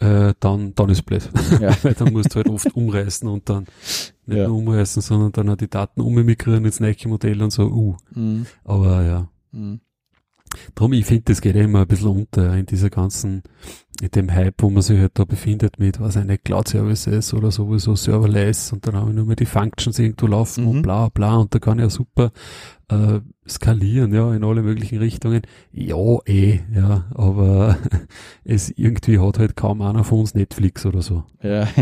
äh, 0.00 0.32
dann, 0.40 0.74
dann 0.74 0.88
ist 0.88 1.02
blöd. 1.02 1.28
Ja. 1.60 1.76
Weil 1.82 1.94
dann 1.94 2.12
musst 2.12 2.32
du 2.32 2.36
halt 2.36 2.48
oft 2.48 2.74
umreißen 2.74 3.28
und 3.28 3.48
dann 3.48 3.66
nicht 4.26 4.38
Ja. 4.38 4.48
nur 4.48 4.58
umreißen, 4.58 5.02
sondern 5.02 5.32
dann 5.32 5.50
auch 5.50 5.56
die 5.56 5.68
Daten 5.68 6.00
ummigrieren 6.00 6.64
ins 6.64 6.80
neue 6.80 6.94
Modell 7.06 7.42
und 7.42 7.50
so, 7.50 7.64
uh. 7.64 7.96
Mhm. 8.14 8.46
Aber 8.64 9.02
ja. 9.02 9.28
Mhm. 9.52 9.80
Drum, 10.74 10.94
ich 10.94 11.04
finde, 11.04 11.24
das 11.24 11.42
geht 11.42 11.56
ja 11.56 11.62
immer 11.62 11.82
ein 11.82 11.86
bisschen 11.86 12.08
unter 12.08 12.54
in 12.56 12.64
dieser 12.64 12.88
ganzen, 12.88 13.42
in 14.00 14.10
dem 14.10 14.32
Hype, 14.32 14.54
wo 14.62 14.70
man 14.70 14.82
sich 14.82 14.98
halt 15.00 15.12
da 15.14 15.24
befindet 15.24 15.78
mit, 15.78 15.98
was 16.00 16.16
eine 16.16 16.38
Cloud-Services 16.38 17.34
oder 17.34 17.50
sowieso 17.50 17.96
Serverless 17.96 18.72
und 18.72 18.86
dann 18.86 18.94
habe 18.94 19.10
ich 19.10 19.16
nur 19.16 19.26
mehr 19.26 19.36
die 19.36 19.46
Functions 19.46 19.98
irgendwo 19.98 20.26
laufen 20.26 20.64
Mhm. 20.64 20.70
und 20.70 20.82
bla 20.82 21.08
bla 21.08 21.36
und 21.36 21.54
da 21.54 21.58
kann 21.58 21.78
ich 21.78 21.82
ja 21.84 21.90
super 21.90 22.30
äh, 22.90 23.20
skalieren, 23.46 24.14
ja, 24.14 24.32
in 24.34 24.44
alle 24.44 24.62
möglichen 24.62 24.98
Richtungen. 24.98 25.42
Ja, 25.72 25.96
eh, 26.26 26.60
ja, 26.74 27.04
aber 27.14 27.76
es 28.44 28.70
irgendwie 28.70 29.18
hat 29.18 29.38
halt 29.38 29.56
kaum 29.56 29.82
einer 29.82 30.04
von 30.04 30.20
uns 30.20 30.34
Netflix 30.34 30.86
oder 30.86 31.02
so. 31.02 31.24
Ja. 31.42 31.68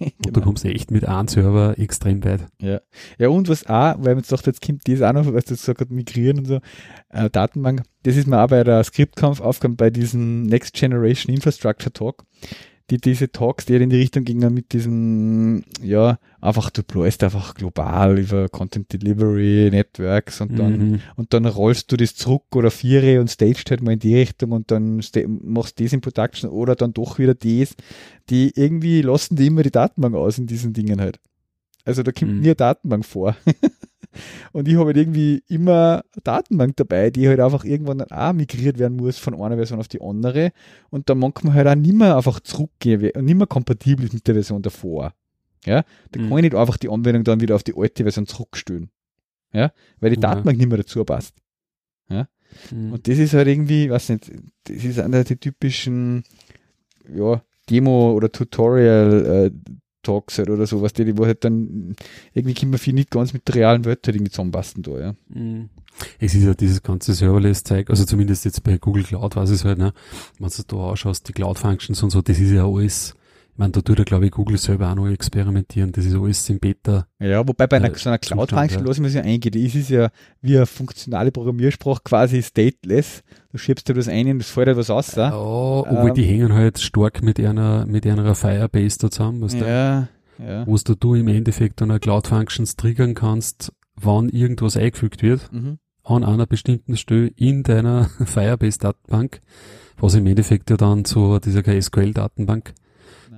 Und 0.00 0.26
du 0.26 0.32
genau. 0.32 0.46
kommst 0.46 0.64
echt 0.64 0.90
mit 0.90 1.06
einem 1.06 1.28
Server 1.28 1.78
extrem 1.78 2.24
weit. 2.24 2.46
Ja. 2.60 2.80
ja, 3.18 3.28
und 3.28 3.48
was 3.48 3.66
auch, 3.66 3.96
weil 3.98 4.14
man 4.14 4.18
jetzt 4.18 4.30
dachte, 4.30 4.50
jetzt 4.50 4.64
kommt 4.64 4.86
das 4.86 5.02
auch 5.02 5.12
noch, 5.12 5.26
was 5.32 5.44
du 5.44 5.54
jetzt 5.54 5.62
gesagt 5.62 5.80
hast, 5.80 5.90
migrieren 5.90 6.38
und 6.38 6.46
so, 6.46 6.60
äh, 7.10 7.28
Datenbank, 7.28 7.82
das 8.02 8.16
ist 8.16 8.26
mir 8.26 8.42
auch 8.42 8.48
bei 8.48 8.64
der 8.64 8.82
Skriptkampf 8.84 9.40
aufgekommen, 9.40 9.76
bei 9.76 9.90
diesem 9.90 10.42
Next 10.44 10.74
Generation 10.74 11.34
Infrastructure 11.34 11.92
Talk, 11.92 12.24
die 12.90 12.96
diese 12.98 13.30
Talks, 13.30 13.64
die 13.64 13.72
halt 13.74 13.82
in 13.82 13.90
die 13.90 13.96
Richtung 13.96 14.24
gingen 14.24 14.52
mit 14.52 14.72
diesem, 14.72 15.62
ja, 15.82 16.18
einfach 16.40 16.68
du 16.70 16.82
deployst 16.82 17.22
einfach 17.24 17.54
global 17.54 18.18
über 18.18 18.48
Content 18.48 18.92
Delivery 18.92 19.70
Networks 19.70 20.40
und 20.40 20.58
dann 20.58 20.78
Mhm. 20.90 21.00
und 21.16 21.32
dann 21.32 21.46
rollst 21.46 21.90
du 21.92 21.96
das 21.96 22.14
zurück 22.16 22.42
oder 22.54 22.70
viere 22.70 23.20
und 23.20 23.30
staged 23.30 23.70
halt 23.70 23.82
mal 23.82 23.92
in 23.92 23.98
die 24.00 24.16
Richtung 24.16 24.50
und 24.52 24.70
dann 24.70 25.00
machst 25.44 25.80
das 25.80 25.92
in 25.92 26.00
Production 26.00 26.50
oder 26.50 26.74
dann 26.74 26.92
doch 26.92 27.18
wieder 27.18 27.34
das. 27.34 27.74
Die 28.28 28.52
irgendwie 28.56 29.00
lassen 29.02 29.36
die 29.36 29.46
immer 29.46 29.62
die 29.62 29.70
Datenbank 29.70 30.14
aus 30.16 30.38
in 30.38 30.46
diesen 30.46 30.72
Dingen 30.72 31.00
halt. 31.00 31.18
Also 31.84 32.02
da 32.02 32.12
kommt 32.12 32.32
Mhm. 32.32 32.40
nie 32.40 32.46
eine 32.48 32.56
Datenbank 32.56 33.04
vor. 33.06 33.36
und 34.52 34.68
ich 34.68 34.74
habe 34.76 34.86
halt 34.86 34.96
irgendwie 34.96 35.42
immer 35.48 36.02
eine 36.12 36.22
Datenbank 36.24 36.76
dabei, 36.76 37.10
die 37.10 37.28
halt 37.28 37.40
einfach 37.40 37.64
irgendwann 37.64 37.98
dann 37.98 38.10
auch 38.10 38.32
migriert 38.32 38.78
werden 38.78 38.96
muss 38.96 39.18
von 39.18 39.34
einer 39.34 39.56
Version 39.56 39.78
auf 39.80 39.88
die 39.88 40.00
andere 40.00 40.52
und 40.90 41.08
dann 41.10 41.18
manchmal 41.18 41.54
halt 41.54 41.68
auch 41.68 41.74
nicht 41.74 41.94
mehr 41.94 42.16
einfach 42.16 42.40
zurückgehen 42.40 43.10
und 43.14 43.24
nicht 43.24 43.36
mehr 43.36 43.46
kompatibel 43.46 44.04
ist 44.06 44.12
mit 44.14 44.26
der 44.26 44.34
Version 44.34 44.62
davor. 44.62 45.14
Ja, 45.64 45.84
da 46.10 46.20
Mhm. 46.20 46.28
kann 46.28 46.38
ich 46.38 46.42
nicht 46.44 46.54
einfach 46.56 46.76
die 46.76 46.88
Anwendung 46.90 47.24
dann 47.24 47.40
wieder 47.40 47.54
auf 47.54 47.62
die 47.62 47.74
alte 47.76 48.02
Version 48.02 48.26
zurückstellen. 48.26 48.90
Ja, 49.52 49.72
weil 50.00 50.10
die 50.10 50.16
Ja. 50.16 50.28
Datenbank 50.28 50.58
nicht 50.58 50.68
mehr 50.68 50.78
dazu 50.78 51.04
passt. 51.04 51.34
Mhm. 52.70 52.92
Und 52.92 53.08
das 53.08 53.16
ist 53.18 53.32
halt 53.32 53.48
irgendwie, 53.48 53.88
weiß 53.88 54.10
nicht, 54.10 54.30
das 54.64 54.84
ist 54.84 54.98
einer 54.98 55.24
der 55.24 55.40
typischen, 55.40 56.24
ja, 57.14 57.42
Demo- 57.70 58.12
oder 58.12 58.30
Tutorial-Talks 60.02 60.38
halt 60.38 60.50
oder 60.50 60.66
sowas, 60.66 60.92
die, 60.92 61.16
wo 61.16 61.26
halt 61.26 61.44
dann 61.44 61.94
irgendwie 62.34 62.54
kann 62.54 62.70
man 62.70 62.78
viel 62.78 62.94
nicht 62.94 63.10
ganz 63.10 63.32
mit 63.32 63.46
der 63.48 63.54
realen 63.56 63.84
Welt 63.84 64.00
halt 64.06 64.16
irgendwie 64.16 64.30
zusammenpassen 64.30 64.82
da, 64.82 64.98
ja. 64.98 65.14
Mhm. 65.28 65.68
Es 66.18 66.34
ist 66.34 66.44
ja 66.44 66.54
dieses 66.54 66.82
ganze 66.82 67.12
Serverless-Zeug, 67.14 67.90
also 67.90 68.04
zumindest 68.04 68.44
jetzt 68.44 68.62
bei 68.64 68.78
Google 68.78 69.04
Cloud 69.04 69.36
weiß 69.36 69.50
ich 69.50 69.56
es 69.56 69.64
halt, 69.64 69.78
ne? 69.78 69.92
Wenn 70.38 70.48
du 70.48 70.62
da 70.66 70.90
anschaust, 70.90 71.28
die 71.28 71.32
Cloud-Functions 71.32 72.02
und 72.02 72.10
so, 72.10 72.22
das 72.22 72.38
ist 72.38 72.50
ja 72.50 72.66
alles, 72.66 73.14
meine, 73.62 73.72
da 73.72 73.80
tut 73.80 73.98
er, 73.98 74.04
glaube 74.04 74.26
ich, 74.26 74.32
Google 74.32 74.58
selber 74.58 74.90
auch 74.90 74.94
noch 74.94 75.08
experimentieren. 75.08 75.92
Das 75.92 76.04
ist 76.04 76.14
alles 76.14 76.48
in 76.50 76.58
Beta. 76.58 77.06
Ja, 77.20 77.46
wobei 77.46 77.66
bei 77.66 77.76
einer, 77.76 77.90
Äh, 77.92 77.96
so 77.96 78.08
einer 78.10 78.18
Cloud-Function, 78.18 78.80
ja. 78.80 78.86
lass 78.86 78.96
ich 78.98 79.02
mir 79.02 79.08
ja 79.08 79.22
eingeht, 79.22 79.54
ist 79.56 79.74
es 79.74 79.88
ja 79.88 80.10
wie 80.40 80.56
eine 80.56 80.66
funktionale 80.66 81.30
Programmiersprache 81.30 82.00
quasi 82.04 82.42
stateless. 82.42 83.22
Du 83.52 83.58
schiebst 83.58 83.88
dir 83.88 83.94
das 83.94 84.08
ein 84.08 84.28
und 84.28 84.40
es 84.42 84.50
fällt 84.50 84.66
halt 84.68 84.76
was 84.78 84.90
aus. 84.90 85.14
Ja, 85.14 85.30
Ja, 85.30 85.36
obwohl 85.36 86.08
Ähm, 86.10 86.14
die 86.14 86.24
hängen 86.24 86.52
halt 86.52 86.78
stark 86.80 87.22
mit 87.22 87.38
einer, 87.40 87.86
mit 87.86 88.06
einer 88.06 88.34
Firebase 88.34 88.98
da 88.98 89.10
zusammen, 89.10 89.40
was 89.42 89.56
da, 89.56 89.66
ja. 89.66 90.08
ja. 90.44 90.66
wo 90.66 90.76
du, 90.76 91.14
im 91.14 91.28
Endeffekt 91.28 91.80
dann 91.80 91.90
eine 91.90 92.00
Cloud 92.00 92.26
Functions 92.26 92.76
triggern 92.76 93.14
kannst, 93.14 93.72
wann 93.94 94.28
irgendwas 94.28 94.76
eingefügt 94.76 95.22
wird, 95.22 95.52
Mhm. 95.52 95.78
an 96.04 96.24
einer 96.24 96.46
bestimmten 96.46 96.96
Stelle 96.96 97.28
in 97.36 97.62
deiner 97.62 98.08
Firebase 98.24 98.78
Datenbank, 98.78 99.40
was 99.98 100.14
im 100.14 100.26
Endeffekt 100.26 100.70
ja 100.70 100.76
dann 100.76 101.04
so, 101.04 101.38
das 101.38 101.54
ist 101.54 101.56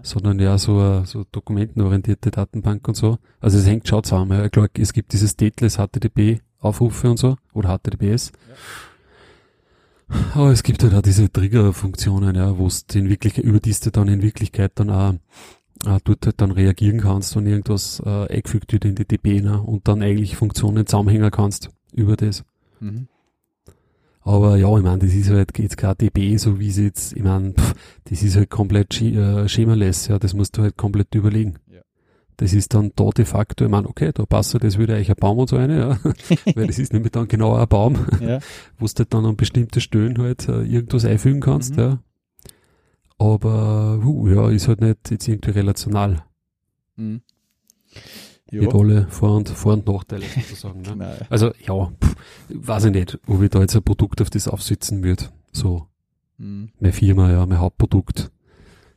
sondern 0.04 0.38
ja 0.38 0.56
so, 0.58 0.78
eine- 0.78 1.06
so 1.06 1.24
dokumentenorientierte 1.32 2.30
Datenbank 2.30 2.86
und 2.86 2.94
so. 2.94 3.18
Also 3.40 3.58
es 3.58 3.66
hängt 3.66 3.88
schon 3.88 4.04
zusammen. 4.04 4.38
Ja. 4.38 4.48
Klar, 4.48 4.68
es 4.78 4.92
gibt 4.92 5.12
diese 5.12 5.26
stateless 5.26 5.78
HTTP 5.78 6.40
Aufrufe 6.60 7.10
und 7.10 7.18
so, 7.18 7.36
oder 7.52 7.76
HTTPS. 7.78 8.30
Aber 10.34 10.50
es 10.50 10.62
gibt 10.62 10.82
halt 10.82 10.94
auch 10.94 11.02
diese 11.02 11.30
Trigger-Funktionen, 11.32 12.34
ja, 12.36 12.56
wo 12.58 12.66
es 12.66 12.84
in 12.94 13.08
Wirklichkeit, 13.08 13.44
über 13.44 13.60
die 13.60 13.72
du 13.72 13.90
dann 13.90 14.08
in 14.08 14.22
Wirklichkeit 14.22 14.72
dann 14.76 14.90
auch, 14.90 15.14
auch 15.86 16.00
dort 16.04 16.26
halt 16.26 16.40
dann 16.40 16.50
reagieren 16.50 17.00
kannst, 17.00 17.34
wenn 17.36 17.46
irgendwas 17.46 18.00
äh, 18.04 18.26
eingefügt 18.28 18.72
wird 18.72 18.84
in 18.84 18.94
die 18.94 19.06
DB 19.06 19.40
ne, 19.40 19.60
und 19.60 19.88
dann 19.88 20.02
eigentlich 20.02 20.36
Funktionen 20.36 20.86
zusammenhängen 20.86 21.30
kannst 21.30 21.70
über 21.92 22.16
das. 22.16 22.44
Mhm. 22.80 23.08
Aber 24.26 24.56
ja, 24.56 24.74
ich 24.76 24.82
meine, 24.82 24.98
das 25.00 25.12
ist 25.12 25.28
halt 25.30 25.56
jetzt 25.58 25.76
kein 25.76 25.98
DB, 25.98 26.36
so 26.38 26.58
wie 26.58 26.70
sie 26.70 26.84
jetzt, 26.84 27.12
ich 27.14 27.22
meine, 27.22 27.52
pff, 27.52 27.74
das 28.04 28.22
ist 28.22 28.36
halt 28.36 28.48
komplett 28.48 28.94
schi- 28.94 29.16
äh, 29.18 29.48
schemaless, 29.48 30.08
ja, 30.08 30.18
das 30.18 30.32
musst 30.32 30.56
du 30.56 30.62
halt 30.62 30.78
komplett 30.78 31.14
überlegen. 31.14 31.56
Ja. 31.70 31.82
Das 32.38 32.54
ist 32.54 32.72
dann 32.72 32.90
da 32.96 33.10
de 33.10 33.26
facto, 33.26 33.64
ich 33.66 33.70
meine, 33.70 33.86
okay, 33.86 34.12
da 34.14 34.24
passt 34.24 34.54
halt 34.54 34.64
das 34.64 34.78
wieder 34.78 34.94
eigentlich 34.94 35.10
ein 35.10 35.16
Baum 35.20 35.38
und 35.38 35.50
so 35.50 35.56
eine, 35.56 35.78
ja, 35.78 35.98
weil 36.54 36.66
das 36.66 36.78
ist 36.78 36.92
nämlich 36.94 37.12
dann 37.12 37.28
genau 37.28 37.54
ein 37.54 37.68
Baum, 37.68 37.98
ja. 38.20 38.38
wo 38.78 38.86
du 38.86 38.92
halt 38.98 39.12
dann 39.12 39.26
an 39.26 39.36
bestimmte 39.36 39.80
Stellen 39.82 40.16
halt 40.18 40.48
äh, 40.48 40.62
irgendwas 40.62 41.04
einfügen 41.04 41.40
kannst, 41.40 41.76
Mhm. 41.76 41.80
ja. 41.82 41.98
Aber, 43.18 44.00
uh, 44.04 44.28
ja, 44.28 44.48
ist 44.50 44.68
halt 44.68 44.80
nicht 44.80 45.10
jetzt 45.10 45.28
irgendwie 45.28 45.50
relational. 45.50 46.24
Mhm. 46.96 47.20
Mit 48.62 48.74
alle 48.74 49.06
Vor- 49.08 49.36
und, 49.36 49.48
Vor- 49.48 49.72
und 49.74 49.86
Nachteile 49.86 50.24
sozusagen, 50.26 50.82
ne? 50.82 50.94
Nein. 50.96 51.16
Also, 51.30 51.52
ja, 51.66 51.86
pff, 52.02 52.16
weiß 52.48 52.84
ich 52.86 52.92
nicht, 52.92 53.18
ob 53.26 53.42
ich 53.42 53.50
da 53.50 53.60
jetzt 53.60 53.74
ein 53.76 53.82
Produkt 53.82 54.20
auf 54.22 54.30
das 54.30 54.48
aufsitzen 54.48 55.02
würde. 55.02 55.24
So, 55.52 55.86
Mhm. 56.38 56.70
meine 56.80 56.92
Firma, 56.92 57.30
ja, 57.30 57.46
mein 57.46 57.60
Hauptprodukt 57.60 58.30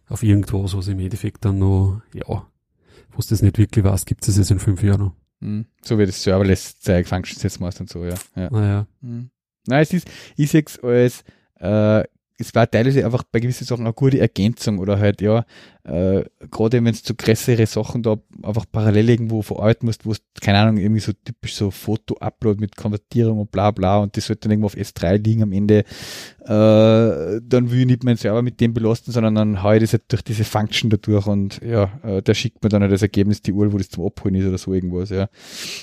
auf 0.10 0.24
irgendwas, 0.24 0.76
was 0.76 0.88
im 0.88 1.00
Endeffekt 1.00 1.46
dann 1.46 1.60
noch, 1.60 2.02
ja, 2.14 2.26
wo 2.26 3.20
es 3.20 3.28
das 3.28 3.42
nicht 3.44 3.58
wirklich 3.60 3.86
weiß, 3.86 4.06
gibt 4.06 4.22
es 4.24 4.28
das 4.28 4.38
jetzt 4.38 4.52
in 4.52 4.60
fünf 4.60 4.82
Jahren 4.82 5.00
noch. 5.02 5.14
Mhm. 5.40 5.66
So 5.84 6.00
wie 6.00 6.06
das 6.08 6.24
Serverless 6.24 6.80
Zeug 6.80 7.08
Functions 7.08 7.44
jetzt 7.44 7.60
machst 7.60 7.80
und 7.80 7.90
so, 7.90 8.04
ja. 8.04 8.16
ja. 8.36 8.50
Naja, 8.50 8.88
Mhm. 9.02 9.30
Nein, 9.68 9.82
es 9.84 9.94
ist, 9.94 10.08
ich 10.38 10.50
sehe 10.50 10.64
es 10.66 10.80
als, 10.80 11.24
äh, 11.60 12.04
es 12.40 12.54
war 12.54 12.70
teilweise 12.70 13.04
einfach 13.04 13.24
bei 13.24 13.40
gewissen 13.40 13.66
Sachen 13.66 13.86
eine 13.86 13.94
gute 13.94 14.20
Ergänzung 14.20 14.78
oder 14.80 15.00
halt, 15.00 15.22
ja, 15.22 15.46
äh, 15.84 16.24
gerade 16.52 16.84
wenn 16.84 16.94
es 16.94 17.02
zu 17.02 17.16
größere 17.16 17.66
Sachen 17.66 18.04
da 18.04 18.18
einfach 18.44 18.66
parallel 18.72 19.10
irgendwo 19.10 19.42
verarbeiten 19.42 19.88
musst, 19.88 20.06
wo 20.06 20.12
es, 20.12 20.22
keine 20.42 20.60
Ahnung, 20.60 20.78
irgendwie 20.78 21.00
so 21.00 21.14
typisch 21.14 21.56
so 21.56 21.72
Foto-Upload 21.72 22.60
mit 22.60 22.76
Konvertierung 22.76 23.40
und 23.40 23.52
bla 23.52 23.72
bla 23.72 23.98
und 24.00 24.16
das 24.18 24.28
sollte 24.28 24.42
dann 24.42 24.52
irgendwo 24.52 24.68
auf 24.68 24.76
S3 24.76 25.18
liegen 25.18 25.44
am 25.44 25.52
Ende, 25.52 25.80
äh, 25.80 27.42
dann 27.42 27.72
will 27.72 27.80
ich 27.80 27.86
nicht 27.86 28.04
meinen 28.04 28.18
Server 28.18 28.42
mit 28.42 28.60
dem 28.62 28.74
belasten, 28.74 29.12
sondern 29.12 29.36
dann 29.36 29.64
haue 29.64 29.78
ich 29.78 29.82
das 29.82 29.94
halt 29.94 30.04
durch 30.10 30.22
diese 30.24 30.44
Function 30.44 30.90
da 30.90 30.98
durch 30.98 31.26
und 31.26 31.60
ja, 31.64 31.92
äh, 32.04 32.22
der 32.22 32.34
schickt 32.36 32.62
mir 32.64 32.70
dann 32.70 32.82
halt 32.82 32.92
das 32.92 33.02
Ergebnis, 33.02 33.42
die 33.42 33.54
Uhr, 33.54 33.72
wo 33.74 33.78
das 33.78 33.90
zum 33.90 34.06
Abholen 34.06 34.36
ist 34.36 34.46
oder 34.46 34.58
so 34.58 34.74
irgendwas, 34.74 35.10
ja. 35.10 35.30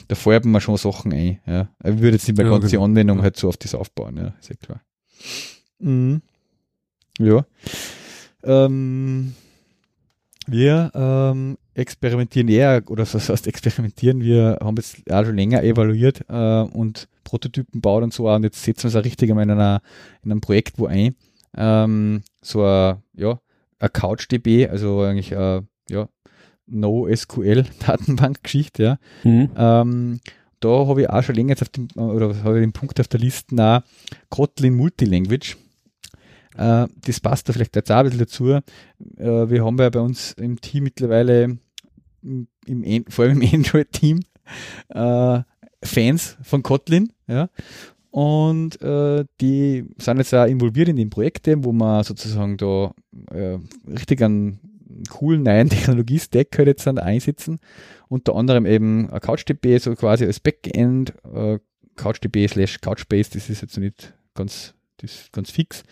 Da 0.06 0.14
feuert 0.14 0.44
man 0.44 0.60
schon 0.60 0.76
Sachen 0.76 1.12
ein, 1.12 1.40
ja. 1.46 1.68
Ich 1.82 1.98
würde 1.98 2.16
jetzt 2.16 2.28
nicht 2.28 2.36
mehr 2.36 2.46
Ja, 2.46 2.52
ganze 2.52 2.70
genau. 2.70 2.84
Anwendung 2.84 3.22
halt 3.22 3.36
so 3.36 3.48
auf 3.48 3.56
das 3.56 3.74
aufbauen, 3.74 4.16
ja, 4.18 4.34
ist 4.38 4.50
ja 4.50 4.56
klar. 4.56 4.80
Mhm. 5.80 6.22
Ja. 7.18 7.44
Ähm, 8.42 9.34
wir 10.46 10.90
ähm, 10.94 11.56
experimentieren 11.74 12.48
eher, 12.48 12.82
oder 12.88 13.06
was 13.10 13.28
heißt 13.28 13.46
experimentieren, 13.46 14.20
wir 14.20 14.58
haben 14.60 14.76
jetzt 14.76 15.10
auch 15.10 15.24
schon 15.24 15.36
länger 15.36 15.62
evaluiert 15.62 16.24
äh, 16.28 16.62
und 16.62 17.08
Prototypen 17.24 17.80
baut 17.80 18.02
und 18.02 18.12
so 18.12 18.28
auch, 18.28 18.36
und 18.36 18.42
jetzt 18.44 18.62
setzen 18.62 18.84
wir 18.84 18.90
es 18.90 18.96
auch 18.96 19.04
richtig 19.04 19.30
in, 19.30 19.38
einer, 19.38 19.80
in 20.22 20.30
einem 20.30 20.42
Projekt 20.42 20.78
wo 20.78 20.84
ein. 20.86 21.14
Ähm, 21.56 22.22
so 22.42 22.62
ein, 22.64 22.98
ja, 23.14 23.40
ein 23.78 23.92
CouchDB, 23.92 24.68
also 24.68 25.00
eigentlich 25.00 25.32
äh, 25.32 25.62
ja, 25.88 26.08
No-SQL-Datenbankgeschichte, 26.66 28.82
ja. 28.82 28.98
mhm. 29.24 29.50
Ähm, 29.56 30.20
da 30.60 30.86
habe 30.86 31.02
ich 31.02 31.10
auch 31.10 31.22
schon 31.22 31.34
länger 31.34 31.50
jetzt 31.50 31.60
auf 31.62 31.68
dem, 31.68 31.88
oder 31.94 32.42
habe 32.42 32.58
ich 32.58 32.64
den 32.64 32.72
Punkt 32.72 32.98
auf 32.98 33.08
der 33.08 33.20
Liste 33.20 33.54
auch 33.62 33.82
Kotlin 34.30 34.74
Multilanguage. 34.74 35.58
Äh, 36.56 36.86
das 37.04 37.20
passt 37.20 37.48
da 37.48 37.52
vielleicht 37.52 37.76
jetzt 37.76 37.90
auch 37.90 37.96
ein 37.96 38.04
bisschen 38.04 38.20
dazu. 38.20 38.50
Äh, 38.50 38.60
wir 39.50 39.64
haben 39.64 39.78
ja 39.78 39.90
bei 39.90 40.00
uns 40.00 40.32
im 40.32 40.60
Team 40.60 40.84
mittlerweile, 40.84 41.58
im, 42.22 42.48
im, 42.66 42.84
An- 42.84 43.04
vor 43.08 43.24
allem 43.24 43.40
im 43.42 43.54
Android-Team, 43.54 44.20
äh, 44.90 45.40
Fans 45.82 46.36
von 46.42 46.62
Kotlin, 46.62 47.12
ja. 47.26 47.48
Und 48.10 48.80
äh, 48.80 49.24
die 49.40 49.84
sind 49.98 50.18
jetzt 50.18 50.32
auch 50.34 50.46
involviert 50.46 50.88
in 50.88 50.94
den 50.96 51.10
Projekten, 51.10 51.64
wo 51.64 51.72
man 51.72 52.04
sozusagen 52.04 52.56
da 52.56 52.94
äh, 53.32 53.58
richtig 53.88 54.22
einen 54.22 54.60
coolen 55.10 55.42
neuen 55.42 55.68
Technologie-Stack 55.70 56.56
halt 56.56 56.68
jetzt 56.68 56.86
dann 56.86 56.98
einsetzen. 56.98 57.58
Unter 58.08 58.36
anderem 58.36 58.66
eben 58.66 59.08
CouchDB, 59.08 59.78
so 59.78 59.96
quasi 59.96 60.24
als 60.24 60.38
Backend, 60.38 61.12
äh, 61.34 61.58
CouchDB 61.96 62.46
slash 62.46 62.80
Couchbase, 62.80 63.30
das 63.32 63.50
ist 63.50 63.62
jetzt 63.62 63.78
nicht 63.78 64.14
ganz, 64.34 64.74
das 64.98 65.28
ganz 65.32 65.50
fix. 65.50 65.82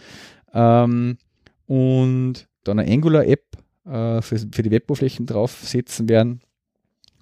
Ähm, 0.53 1.19
und 1.67 2.49
dann 2.65 2.79
eine 2.79 2.91
Angular-App 2.91 3.57
äh, 3.87 4.23
für, 4.23 4.39
für 4.39 4.63
die 4.63 4.71
Weboberflächen 4.71 5.27
draufsetzen 5.27 6.09
werden 6.09 6.41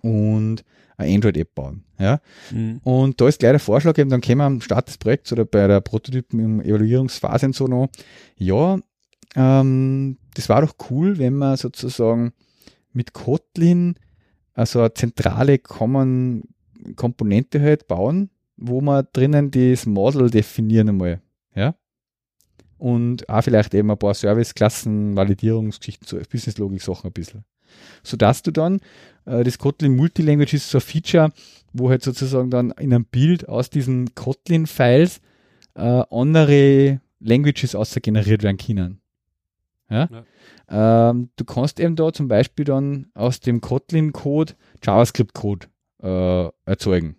und 0.03 0.65
eine 0.97 1.15
Android-App 1.15 1.55
bauen. 1.55 1.85
Ja? 1.99 2.21
Mhm. 2.51 2.81
Und 2.85 3.21
da 3.21 3.29
ist 3.29 3.39
gleich 3.39 3.53
der 3.53 3.61
Vorschlag 3.61 3.97
eben, 3.99 4.11
dann 4.11 4.21
kämen 4.21 4.41
wir 4.41 4.47
am 4.47 4.61
Start 4.61 4.89
des 4.89 4.99
Projekts 4.99 5.33
oder 5.33 5.45
bei 5.45 5.67
der 5.67 5.81
Prototypen 5.81 6.41
im 6.41 6.61
Evaluierungsphase 6.61 7.47
und 7.47 7.55
so 7.55 7.67
noch, 7.67 7.89
ja, 8.37 8.79
ähm, 9.37 10.19
das 10.35 10.49
war 10.49 10.63
doch 10.63 10.75
cool, 10.91 11.19
wenn 11.19 11.35
man 11.35 11.57
sozusagen 11.57 12.33
mit 12.93 13.13
Kotlin 13.13 13.95
also 14.55 14.81
eine 14.81 14.95
zentrale 14.95 15.59
Common 15.59 16.43
Komponente 16.97 17.61
halt 17.61 17.89
bauen, 17.89 18.31
wo 18.57 18.81
man 18.81 19.07
drinnen 19.13 19.51
das 19.51 19.87
Model 19.87 20.31
definieren 20.31 20.89
einmal. 20.89 21.21
Und 22.81 23.29
auch 23.29 23.43
vielleicht 23.43 23.75
eben 23.75 23.91
ein 23.91 23.99
paar 23.99 24.15
Serviceklassen, 24.15 25.15
Validierungsgeschichten, 25.15 26.09
so 26.09 26.17
Business-Logik-Sachen 26.17 27.11
ein 27.11 27.13
bisschen. 27.13 27.45
Sodass 28.03 28.43
du 28.43 28.53
dann, 28.53 28.81
äh, 29.27 29.45
das 29.45 29.59
Kotlin 29.59 29.97
Multilanguage 29.97 30.55
ist 30.55 30.71
so 30.71 30.79
ein 30.79 30.81
Feature, 30.81 31.31
wo 31.75 31.91
halt 31.91 32.03
sozusagen 32.03 32.49
dann 32.49 32.71
in 32.73 32.95
einem 32.95 33.05
Bild 33.05 33.47
aus 33.51 33.69
diesen 33.69 34.15
Kotlin-Files 34.15 35.21
äh, 35.75 36.05
andere 36.11 37.03
Languages 37.21 37.75
außer 37.75 38.01
generiert 38.01 38.43
werden 38.43 38.57
können. 38.57 39.03
Ja? 39.91 40.09
Ähm, 40.71 41.29
du 41.37 41.45
kannst 41.45 41.81
eben 41.81 41.97
da 41.97 42.13
zum 42.15 42.29
Beispiel 42.29 42.65
dann 42.65 43.09
aus 43.13 43.41
dem 43.41 43.61
Kotlin-Code 43.61 44.55
JavaScript-Code 44.83 45.67
äh, 46.03 46.49
erzeugen. 46.65 47.17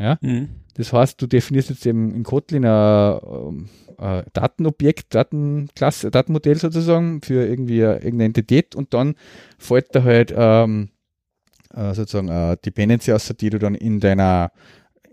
Ja? 0.00 0.18
Mhm. 0.22 0.48
Das 0.74 0.92
heißt, 0.92 1.20
du 1.20 1.26
definierst 1.26 1.70
jetzt 1.70 1.84
eben 1.86 2.14
in 2.14 2.22
Kotlin 2.22 2.64
ein, 2.64 3.68
ein 3.98 4.24
Datenobjekt, 4.32 5.14
Datenklasse, 5.14 6.10
Datenmodell 6.10 6.56
sozusagen 6.56 7.20
für 7.22 7.46
irgendwie 7.46 7.84
eine- 7.84 7.96
irgendeine 7.96 8.24
Entität 8.24 8.74
und 8.74 8.94
dann 8.94 9.14
fällt 9.58 9.94
da 9.94 10.02
halt 10.02 10.32
ähm, 10.34 10.88
äh, 11.74 11.92
sozusagen 11.94 12.30
eine 12.30 12.56
Dependency 12.56 13.12
aus, 13.12 13.32
die 13.38 13.50
du 13.50 13.58
dann 13.58 13.74
in 13.74 14.00
deiner 14.00 14.52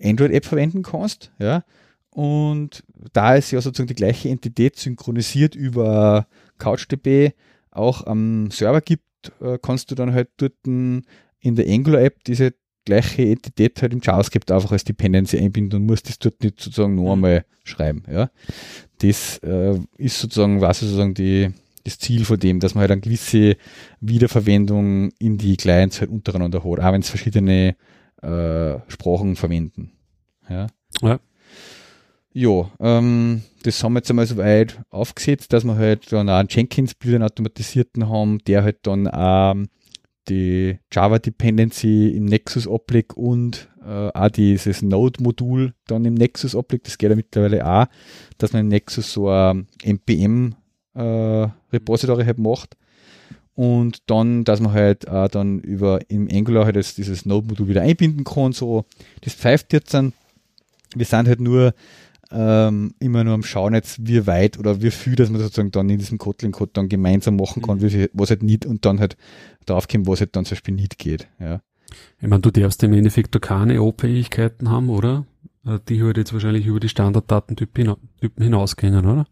Android-App 0.02 0.46
verwenden 0.46 0.84
kannst. 0.84 1.32
Ja? 1.38 1.64
Und 2.12 2.84
da 3.14 3.36
es 3.36 3.52
ja 3.52 3.60
sozusagen 3.62 3.88
die 3.90 3.94
gleiche 3.96 4.30
Entität 4.30 4.78
synchronisiert 4.78 5.54
über 5.54 6.28
CouchDB 6.60 7.34
auch 7.72 8.08
am 8.08 8.50
Server 8.52 8.82
gibt, 8.82 9.04
äh, 9.42 9.58
kannst 9.62 9.92
du 9.92 9.96
dann 9.96 10.14
halt 10.14 10.30
dort 10.38 10.54
in 10.66 11.04
der 11.42 11.68
Angular-App 11.68 12.24
diese 12.24 12.54
gleiche 12.88 13.24
Entität 13.24 13.82
halt 13.82 13.94
im 13.94 14.02
JavaScript 14.02 14.52
einfach 14.52 14.72
als 14.72 14.84
Dependency 14.84 15.38
einbinden 15.38 15.82
und 15.82 15.86
musst 15.86 16.10
das 16.10 16.18
dort 16.20 16.42
nicht 16.44 16.60
sozusagen 16.60 16.96
noch 16.96 17.04
Mhm. 17.04 17.12
einmal 17.12 17.46
schreiben. 17.64 18.04
Ja? 18.12 18.30
Das 19.00 19.38
äh, 19.44 19.78
ist 19.98 20.20
sozusagen, 20.20 20.62
was 20.62 20.80
sozusagen 20.80 21.14
die, 21.14 21.50
das 21.84 22.00
Ziel 22.00 22.26
von 22.26 22.40
dem, 22.40 22.60
dass 22.60 22.74
man 22.76 22.82
halt 22.82 22.92
eine 22.92 23.02
gewisse 23.02 23.58
Wiederverwendung 24.02 25.12
in 25.20 25.38
die 25.38 25.58
Clients 25.58 26.00
halt 26.02 26.10
untereinander 26.10 26.60
hat, 26.64 26.80
auch 26.80 26.92
wenn 26.94 27.02
es 27.02 27.10
verschiedene 27.10 27.76
äh, 28.22 28.80
Sprachen 28.88 29.36
verwenden. 29.36 29.92
Ja. 30.50 30.68
Ja. 31.02 31.20
Ja, 32.34 32.70
ähm, 32.80 33.42
das 33.64 33.84
haben 33.84 33.94
wir 33.94 34.00
jetzt 34.00 34.10
einmal 34.12 34.28
so 34.28 34.38
weit 34.38 34.80
aufgesetzt, 34.92 35.54
dass 35.54 35.64
wir 35.64 35.76
halt 35.76 36.12
dann 36.12 36.30
auch 36.30 36.36
einen 36.38 36.50
Jenkins-Build, 36.52 37.16
einen 37.16 37.24
automatisierten 37.24 38.10
haben, 38.10 38.38
der 38.46 38.64
halt 38.64 38.78
dann 38.84 39.08
auch 39.08 39.56
die 40.30 40.80
Java 40.92 41.20
Dependency 41.20 42.10
im 42.10 42.26
Nexus 42.26 42.68
ablegt 42.68 43.16
und 43.16 43.70
äh, 43.86 44.10
auch 44.14 44.30
dieses 44.30 44.82
Node-Modul 44.82 45.74
dann 45.88 46.06
im 46.06 46.14
Nexus 46.14 46.56
ablegt. 46.56 46.88
Das 46.88 46.98
geht 46.98 47.10
ja 47.10 47.16
mittlerweile 47.16 47.66
auch, 47.66 47.86
dass 48.38 48.54
man 48.54 48.62
im 48.62 48.68
Nexus 48.68 49.14
so 49.14 49.30
ein 49.30 49.68
NPM 49.84 50.56
äh, 50.94 51.48
halt 51.72 52.38
macht. 52.40 52.78
Und 53.54 54.04
dann, 54.06 54.44
dass 54.44 54.60
man 54.60 54.74
halt 54.74 55.08
auch 55.08 55.30
dann 55.30 55.60
über 55.62 56.00
im 56.10 56.30
Angular 56.32 56.66
halt 56.66 56.76
das, 56.76 56.94
dieses 56.94 57.26
Node-Modul 57.26 57.68
wieder 57.68 57.82
einbinden 57.82 58.24
kann. 58.24 58.52
So, 58.52 58.86
das 59.22 59.34
pfeift 59.34 59.74
jetzt 59.74 59.94
dann. 59.94 60.14
Wir 60.96 61.06
sind 61.06 61.28
halt 61.28 61.42
nur 61.42 61.74
ähm, 62.32 62.94
immer 63.00 63.24
nur 63.24 63.34
am 63.34 63.44
Schauen 63.44 63.74
jetzt, 63.74 64.06
wie 64.06 64.28
weit 64.28 64.60
oder 64.60 64.82
wie 64.82 64.92
viel, 64.92 65.16
dass 65.16 65.30
man 65.30 65.42
sozusagen 65.42 65.72
dann 65.72 65.90
in 65.90 65.98
diesem 65.98 66.18
Kotlin-Code 66.18 66.72
dann 66.74 66.90
gemeinsam 66.90 67.38
machen 67.38 67.62
kann, 67.62 67.78
mhm. 67.78 67.82
wie 67.82 67.90
viel, 67.90 68.10
was 68.14 68.30
halt 68.30 68.44
nicht 68.44 68.66
und 68.66 68.86
dann 68.86 69.00
halt 69.00 69.16
drauf 69.70 69.88
kommt, 69.88 70.08
was 70.08 70.20
halt 70.20 70.36
dann 70.36 70.46
zum 70.46 70.56
Beispiel 70.56 70.74
nicht 70.74 70.98
geht. 70.98 71.28
Ja. 71.40 71.62
Ich 72.20 72.28
meine, 72.28 72.42
du 72.42 72.52
darfst 72.52 72.84
im 72.84 72.94
Endeffekt 72.94 73.34
da 73.34 73.40
keine 73.40 73.82
O-Fähigkeiten 73.82 74.70
haben, 74.70 74.90
oder? 74.90 75.26
Äh, 75.66 75.80
die 75.88 76.04
halt 76.04 76.18
jetzt 76.18 76.34
wahrscheinlich 76.34 76.66
über 76.66 76.80
die 76.80 76.90
Standarddatentypen 76.90 77.96
hinausgehen, 78.38 78.96
oder? 78.96 79.26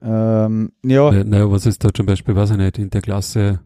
Ähm, 0.00 0.72
ja. 0.84 1.10
Naja, 1.10 1.24
na, 1.24 1.50
was 1.50 1.66
ist 1.66 1.84
da 1.84 1.92
zum 1.92 2.06
Beispiel, 2.06 2.36
weiß 2.36 2.52
ich 2.52 2.56
nicht, 2.56 2.78
in 2.78 2.90
der 2.90 3.02
Klasse, 3.02 3.60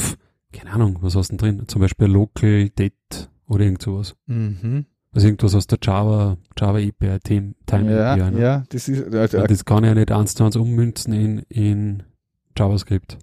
pf, 0.00 0.16
keine 0.52 0.72
Ahnung, 0.72 0.98
was 1.00 1.16
hast 1.16 1.32
du 1.32 1.36
denn 1.36 1.56
drin? 1.56 1.68
Zum 1.68 1.80
Beispiel 1.80 2.06
Local 2.06 2.68
Date 2.70 3.30
oder 3.48 3.64
irgend 3.64 3.82
sowas. 3.82 4.14
Mhm. 4.26 4.86
Also 5.12 5.28
irgendwas 5.28 5.54
aus 5.54 5.66
der 5.66 5.78
Java, 5.82 6.36
Java 6.58 6.78
API 6.78 7.18
Time 7.20 7.54
ja, 7.68 8.12
API, 8.12 8.30
ne? 8.32 8.40
Ja, 8.40 8.64
das 8.68 8.88
ist, 8.88 9.14
also, 9.14 9.38
ja, 9.38 9.46
das 9.46 9.64
kann 9.64 9.82
ich 9.82 9.88
ja 9.88 9.94
nicht 9.94 10.12
eins 10.12 10.34
zu 10.34 10.44
eins 10.44 10.56
ummünzen 10.56 11.12
in, 11.14 11.38
in 11.48 12.02
JavaScript. 12.56 13.18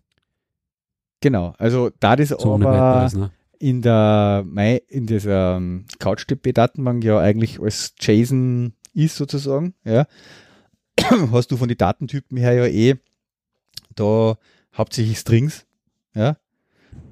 Genau, 1.24 1.54
also 1.58 1.90
da 2.02 2.18
das 2.18 2.30
so 2.30 2.54
aber 2.54 3.06
ist, 3.06 3.16
ne? 3.16 3.32
in 3.58 3.82
der 3.82 4.44
in 4.90 5.08
dieser 5.08 5.56
um, 5.56 5.86
CouchDB-Datenbank 6.00 7.02
ja 7.02 7.18
eigentlich 7.18 7.62
als 7.62 7.96
JSON 7.98 8.74
ist 8.94 9.16
sozusagen, 9.16 9.74
ja, 9.86 10.06
hast 11.32 11.50
du 11.50 11.56
von 11.56 11.70
den 11.70 11.78
Datentypen 11.78 12.38
her 12.38 12.52
ja 12.56 12.66
eh 12.66 12.96
da 13.96 14.36
hauptsächlich 14.78 15.18
Strings, 15.18 15.66
ja. 16.14 16.36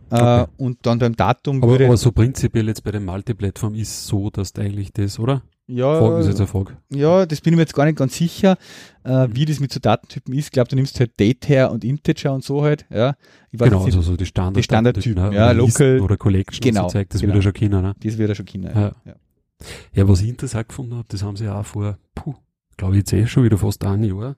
Äh, 0.10 0.16
okay. 0.16 0.42
Äh, 0.42 0.48
und 0.58 0.86
dann 0.86 1.00
beim 1.00 1.16
Datum 1.16 1.64
aber, 1.64 1.72
würde. 1.72 1.86
Aber 1.86 1.96
so 1.96 2.12
prinzipiell 2.12 2.68
jetzt 2.68 2.84
bei 2.84 2.92
der 2.92 3.00
Multiplattform 3.00 3.76
ist 3.76 4.08
so, 4.08 4.30
dass 4.30 4.54
eigentlich 4.56 4.92
das, 4.92 5.20
oder? 5.20 5.42
Ja, 5.74 6.00
Frage 6.00 6.20
ist 6.20 6.28
jetzt 6.28 6.40
eine 6.40 6.48
Frage. 6.48 6.74
ja, 6.90 7.26
das 7.26 7.40
bin 7.40 7.54
ich 7.54 7.56
mir 7.56 7.62
jetzt 7.62 7.74
gar 7.74 7.86
nicht 7.86 7.98
ganz 7.98 8.18
sicher, 8.18 8.58
äh, 9.06 9.28
wie 9.32 9.46
das 9.46 9.62
mit 9.62 9.72
so 9.72 9.80
Datentypen 9.80 10.34
ist. 10.34 10.46
Ich 10.46 10.52
glaube, 10.52 10.70
du 10.70 10.76
nimmst 10.76 11.00
halt 11.00 11.18
Date 11.18 11.48
her 11.48 11.72
und 11.72 11.86
Integer 11.86 12.34
und 12.34 12.44
so 12.44 12.62
halt. 12.62 12.86
Ja. 12.90 13.16
genau, 13.52 13.86
also 13.86 14.02
so 14.02 14.18
die 14.18 14.26
Standard 14.26 14.58
die 14.58 14.64
Standardtypen, 14.64 15.30
ne? 15.30 15.34
ja, 15.34 15.52
Local 15.52 16.02
oder 16.02 16.18
Collection 16.18 16.62
genau, 16.62 16.84
so 16.84 16.90
zeigt, 16.90 17.14
das 17.14 17.22
genau. 17.22 17.34
wird 17.34 17.44
ja 17.44 17.50
schon 17.50 17.54
kennen, 17.54 17.82
ne? 17.82 17.96
Das 18.04 18.18
wird 18.18 18.30
ja 18.30 18.36
schon 18.36 18.46
kennen, 18.46 18.72
ja. 18.76 18.92
Ja. 19.06 19.16
ja. 19.94 20.08
was 20.08 20.22
ich 20.22 20.28
interessant 20.28 20.68
gefunden 20.68 20.96
habe, 20.96 21.06
das 21.08 21.24
haben 21.24 21.38
sie 21.38 21.46
ja 21.46 21.58
auch 21.58 21.66
vor, 21.66 21.98
puh, 22.16 22.36
glaube 22.76 22.96
ich 22.96 23.00
jetzt 23.00 23.14
eh 23.14 23.26
schon 23.28 23.46
wieder 23.46 23.58
fast 23.58 23.86
ein 23.86 24.04
Jahr, 24.04 24.36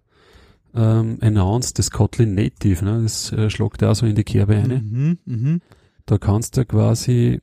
ähm, 0.76 1.18
announced, 1.22 1.80
das 1.80 1.90
Kotlin 1.90 2.36
Native, 2.36 2.86
ne? 2.86 3.02
Das 3.02 3.32
äh, 3.32 3.50
schlagt 3.50 3.84
auch 3.84 3.96
so 3.96 4.06
in 4.06 4.16
die 4.16 4.24
Kerbe 4.24 4.56
ein. 4.56 5.18
Mhm, 5.26 5.44
mh. 5.46 5.60
Da 6.06 6.18
kannst 6.20 6.58
du 6.58 6.66
quasi 6.66 7.42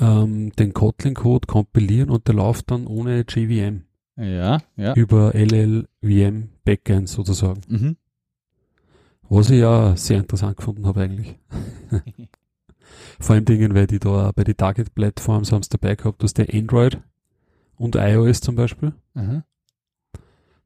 ähm, 0.00 0.52
den 0.52 0.72
Kotlin-Code 0.72 1.46
kompilieren 1.46 2.10
und 2.10 2.28
der 2.28 2.34
läuft 2.34 2.70
dann 2.70 2.86
ohne 2.86 3.24
JVM. 3.28 3.82
Ja, 4.16 4.62
ja. 4.76 4.94
Über 4.94 5.34
LLVM 5.34 6.48
Backend 6.64 7.08
sozusagen. 7.08 7.60
Mhm. 7.68 7.96
Was 9.28 9.50
ich 9.50 9.60
ja 9.60 9.96
sehr 9.96 10.18
interessant 10.18 10.56
gefunden 10.56 10.86
habe 10.86 11.02
eigentlich. 11.02 11.38
Vor 13.20 13.34
allem 13.34 13.44
Dingen, 13.44 13.74
weil 13.74 13.86
die 13.86 13.98
da 13.98 14.30
bei 14.34 14.44
den 14.44 14.56
Target-Plattforms 14.56 15.52
haben 15.52 15.62
es 15.62 15.68
dabei 15.68 15.96
gehabt, 15.96 16.22
dass 16.22 16.34
der 16.34 16.52
Android 16.52 17.00
und 17.76 17.96
iOS 17.96 18.40
zum 18.40 18.54
Beispiel. 18.54 18.92
Mhm. 19.14 19.42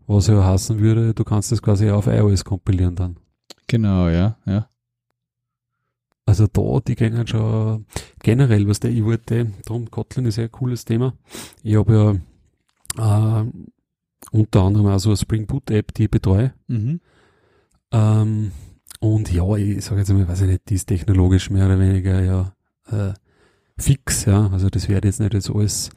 Was 0.06 0.26
ja 0.26 0.44
heißen 0.44 0.80
würde, 0.80 1.14
du 1.14 1.24
kannst 1.24 1.52
das 1.52 1.62
quasi 1.62 1.90
auf 1.90 2.06
iOS 2.06 2.44
kompilieren 2.44 2.96
dann. 2.96 3.16
Genau, 3.66 4.08
ja, 4.08 4.36
ja. 4.44 4.68
Also 6.30 6.46
da, 6.46 6.78
die 6.78 6.94
gehen 6.94 7.26
schon 7.26 7.86
generell, 8.22 8.68
was 8.68 8.78
der 8.78 8.92
ich 8.92 9.04
wollte, 9.04 9.50
darum 9.64 9.90
Kotlin 9.90 10.26
ist 10.26 10.36
ja 10.36 10.44
ein 10.44 10.52
cooles 10.52 10.84
Thema. 10.84 11.12
Ich 11.64 11.74
habe 11.74 12.20
ja 12.96 13.40
äh, 13.40 13.44
unter 14.30 14.62
anderem 14.62 14.86
auch 14.86 15.00
so 15.00 15.08
eine 15.08 15.16
Spring 15.16 15.48
Boot 15.48 15.72
App, 15.72 15.92
die 15.92 16.04
ich 16.04 16.10
betreue. 16.10 16.54
Mhm. 16.68 17.00
Ähm, 17.90 18.52
und 19.00 19.32
ja, 19.32 19.56
ich 19.56 19.84
sage 19.84 20.02
jetzt 20.02 20.12
mal, 20.12 20.28
weiß 20.28 20.42
ich 20.42 20.46
nicht, 20.46 20.70
die 20.70 20.74
ist 20.74 20.86
technologisch 20.86 21.50
mehr 21.50 21.66
oder 21.66 21.80
weniger 21.80 22.22
ja 22.22 22.54
äh, 22.92 23.12
fix, 23.76 24.24
ja. 24.24 24.50
Also 24.52 24.70
das 24.70 24.88
werde 24.88 25.08
jetzt 25.08 25.18
nicht 25.18 25.34
jetzt 25.34 25.50
alles 25.50 25.90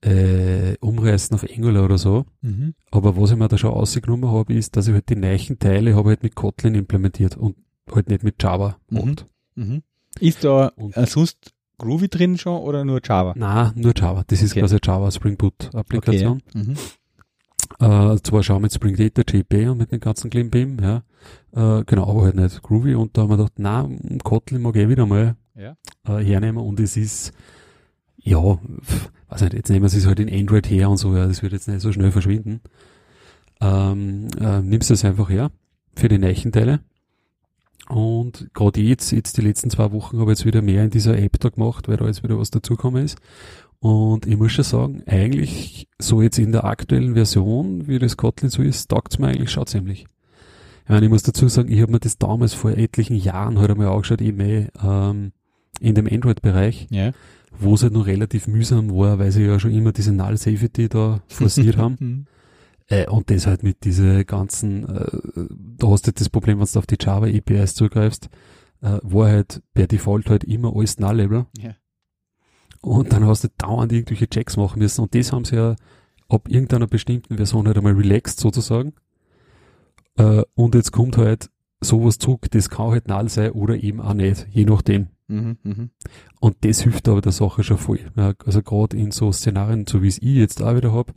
äh, 0.00 0.78
umreißen 0.80 1.34
auf 1.34 1.44
Angular 1.44 1.84
oder 1.84 1.98
so. 1.98 2.24
Mhm. 2.40 2.72
Aber 2.90 3.18
was 3.18 3.32
ich 3.32 3.36
mir 3.36 3.48
da 3.48 3.58
schon 3.58 3.74
ausgenommen 3.74 4.30
habe, 4.30 4.54
ist, 4.54 4.78
dass 4.78 4.88
ich 4.88 4.94
halt 4.94 5.10
die 5.10 5.16
neuen 5.16 5.58
Teile 5.58 5.94
habe 5.94 6.08
halt 6.08 6.22
mit 6.22 6.34
Kotlin 6.34 6.74
implementiert 6.74 7.36
und 7.36 7.54
halt 7.94 8.08
nicht 8.08 8.22
mit 8.22 8.42
Java 8.42 8.78
mhm. 8.88 8.96
gemacht. 8.96 9.26
Mhm. 9.58 9.82
Ist 10.20 10.44
da 10.44 10.72
äh, 10.94 11.06
sonst 11.06 11.52
Groovy 11.78 12.08
drin 12.08 12.38
schon 12.38 12.60
oder 12.60 12.84
nur 12.84 13.00
Java? 13.04 13.34
Na, 13.36 13.72
nur 13.76 13.92
Java. 13.96 14.24
Das 14.26 14.42
ist 14.42 14.52
okay. 14.52 14.60
quasi 14.60 14.78
Java 14.82 15.10
Spring 15.10 15.36
Boot 15.36 15.74
Applikation. 15.74 16.42
Okay. 16.48 16.58
Mhm. 16.58 16.76
Äh, 17.80 18.16
zwar 18.22 18.42
schauen 18.42 18.56
wir 18.56 18.62
mit 18.62 18.72
Spring 18.72 18.96
Data, 18.96 19.22
JP 19.22 19.68
und 19.68 19.78
mit 19.78 19.92
den 19.92 20.00
ganzen 20.00 20.30
Klimbim, 20.30 20.78
ja. 20.80 21.02
Äh, 21.52 21.84
genau, 21.84 22.08
aber 22.08 22.22
halt 22.22 22.36
nicht 22.36 22.62
Groovy. 22.62 22.94
Und 22.94 23.16
da 23.16 23.22
haben 23.22 23.30
wir 23.30 23.36
gedacht, 23.36 23.54
na, 23.56 23.88
Kotlin 24.24 24.62
mag 24.62 24.76
ich 24.76 24.88
wieder 24.88 25.06
mal 25.06 25.36
ja. 25.54 25.76
äh, 26.06 26.24
hernehmen 26.24 26.64
und 26.64 26.80
es 26.80 26.96
ist, 26.96 27.32
ja, 28.16 28.58
weiß 29.28 29.42
nicht, 29.42 29.54
jetzt 29.54 29.70
nehmen 29.70 29.88
sie 29.88 29.98
es 29.98 30.06
halt 30.06 30.20
in 30.20 30.32
Android 30.32 30.68
her 30.70 30.88
und 30.88 30.96
so, 30.96 31.14
ja, 31.14 31.26
das 31.26 31.42
wird 31.42 31.52
jetzt 31.52 31.68
nicht 31.68 31.80
so 31.80 31.92
schnell 31.92 32.10
verschwinden. 32.10 32.60
Ähm, 33.60 34.28
äh, 34.40 34.62
nimmst 34.62 34.88
du 34.88 34.94
es 34.94 35.04
einfach 35.04 35.28
her 35.28 35.50
für 35.94 36.08
die 36.08 36.18
Neichenteile 36.18 36.80
und 37.88 38.50
gerade 38.52 38.80
jetzt, 38.80 39.12
jetzt 39.12 39.38
die 39.38 39.42
letzten 39.42 39.70
zwei 39.70 39.92
Wochen 39.92 40.18
habe 40.18 40.32
ich 40.32 40.38
jetzt 40.38 40.46
wieder 40.46 40.62
mehr 40.62 40.84
in 40.84 40.90
dieser 40.90 41.16
App 41.16 41.40
da 41.40 41.48
gemacht, 41.48 41.88
weil 41.88 41.96
da 41.96 42.06
jetzt 42.06 42.22
wieder 42.22 42.38
was 42.38 42.50
dazugekommen 42.50 43.04
ist. 43.04 43.18
Und 43.80 44.26
ich 44.26 44.36
muss 44.36 44.52
schon 44.52 44.64
sagen, 44.64 45.02
eigentlich 45.06 45.88
so 45.98 46.20
jetzt 46.20 46.38
in 46.38 46.52
der 46.52 46.64
aktuellen 46.64 47.14
Version, 47.14 47.86
wie 47.86 47.98
das 47.98 48.16
Kotlin 48.16 48.50
so 48.50 48.62
ist, 48.62 48.88
taugt 48.88 49.12
es 49.12 49.18
mir 49.18 49.28
eigentlich 49.28 49.50
schon 49.50 49.66
ziemlich. 49.66 50.06
Ich 50.84 50.90
meine, 50.90 51.06
ich 51.06 51.10
muss 51.10 51.22
dazu 51.22 51.48
sagen, 51.48 51.70
ich 51.70 51.80
habe 51.80 51.92
mir 51.92 52.00
das 52.00 52.18
damals 52.18 52.54
vor 52.54 52.72
etlichen 52.72 53.16
Jahren 53.16 53.58
halt 53.58 53.70
einmal 53.70 53.88
angeschaut, 53.88 54.20
eben 54.20 54.40
eh, 54.40 54.68
ähm, 54.82 55.32
in 55.80 55.94
dem 55.94 56.08
Android-Bereich, 56.08 56.88
ja. 56.90 57.12
wo 57.58 57.74
es 57.74 57.82
halt 57.82 57.92
noch 57.92 58.06
relativ 58.06 58.48
mühsam 58.48 58.90
war, 58.90 59.18
weil 59.18 59.30
sie 59.30 59.44
ja 59.44 59.60
schon 59.60 59.72
immer 59.72 59.92
diese 59.92 60.12
Null 60.12 60.36
Safety 60.36 60.88
da 60.88 61.20
forciert 61.28 61.76
haben. 61.78 62.26
Äh, 62.88 63.06
und 63.06 63.30
das 63.30 63.46
halt 63.46 63.62
mit 63.62 63.84
diese 63.84 64.24
ganzen, 64.24 64.88
äh, 64.88 65.46
da 65.78 65.88
hast 65.88 66.06
du 66.06 66.12
das 66.12 66.28
Problem, 66.28 66.58
wenn 66.58 66.66
du 66.66 66.78
auf 66.78 66.86
die 66.86 66.96
Java 66.98 67.26
APIs 67.26 67.74
zugreifst, 67.74 68.28
äh, 68.80 68.98
war 69.02 69.28
halt 69.28 69.62
per 69.74 69.86
Default 69.86 70.30
halt 70.30 70.44
immer 70.44 70.74
alles 70.74 70.98
Null-Level. 70.98 71.46
Ja. 71.58 71.74
Und 72.80 73.12
dann 73.12 73.26
hast 73.26 73.44
du 73.44 73.48
dauernd 73.58 73.92
irgendwelche 73.92 74.28
Checks 74.28 74.56
machen 74.56 74.78
müssen. 74.78 75.02
Und 75.02 75.14
das 75.14 75.32
haben 75.32 75.44
sie 75.44 75.56
ja 75.56 75.76
ab 76.28 76.48
irgendeiner 76.48 76.86
bestimmten 76.86 77.36
Version 77.36 77.66
halt 77.66 77.76
einmal 77.76 77.94
relaxed 77.94 78.40
sozusagen. 78.40 78.94
Äh, 80.16 80.42
und 80.54 80.74
jetzt 80.74 80.92
kommt 80.92 81.16
halt 81.16 81.50
sowas 81.80 82.18
zurück, 82.18 82.50
das 82.50 82.70
kann 82.70 82.90
halt 82.90 83.08
null 83.08 83.28
sein 83.28 83.52
oder 83.52 83.76
eben 83.76 84.00
auch 84.00 84.14
nicht, 84.14 84.46
je 84.50 84.64
nachdem. 84.64 85.08
Mhm, 85.28 85.58
mh. 85.62 85.88
Und 86.40 86.56
das 86.62 86.80
hilft 86.80 87.08
aber 87.08 87.20
der 87.20 87.32
Sache 87.32 87.62
schon 87.62 87.78
voll. 87.78 88.00
Ja, 88.16 88.32
also 88.44 88.62
gerade 88.62 88.96
in 88.96 89.10
so 89.10 89.30
Szenarien, 89.30 89.86
so 89.86 90.02
wie 90.02 90.08
es 90.08 90.18
ich 90.18 90.36
jetzt 90.36 90.62
auch 90.62 90.74
wieder 90.74 90.92
hab, 90.92 91.12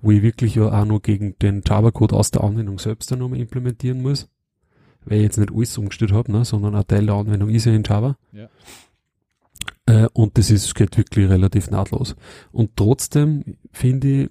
wo 0.00 0.10
ich 0.10 0.22
wirklich 0.22 0.54
ja 0.54 0.68
auch 0.68 0.84
noch 0.84 1.00
gegen 1.00 1.38
den 1.38 1.62
Java-Code 1.66 2.14
aus 2.14 2.30
der 2.30 2.44
Anwendung 2.44 2.78
selbst 2.78 3.10
dann 3.10 3.18
nochmal 3.20 3.40
implementieren 3.40 4.02
muss, 4.02 4.28
weil 5.04 5.18
ich 5.18 5.24
jetzt 5.24 5.38
nicht 5.38 5.52
alles 5.52 5.76
umgestellt 5.78 6.12
habe, 6.12 6.30
ne, 6.32 6.44
sondern 6.44 6.74
ein 6.74 6.86
Teil 6.86 7.06
der 7.06 7.14
Anwendung 7.14 7.50
ist 7.50 7.64
ja 7.64 7.72
in 7.72 7.82
Java. 7.84 8.16
Ja. 8.32 8.48
Äh, 9.86 10.08
und 10.12 10.36
das 10.36 10.50
ist, 10.50 10.74
geht 10.74 10.96
wirklich 10.96 11.28
relativ 11.28 11.70
nahtlos. 11.70 12.16
Und 12.52 12.76
trotzdem 12.76 13.56
finde 13.72 14.22
ich, 14.22 14.28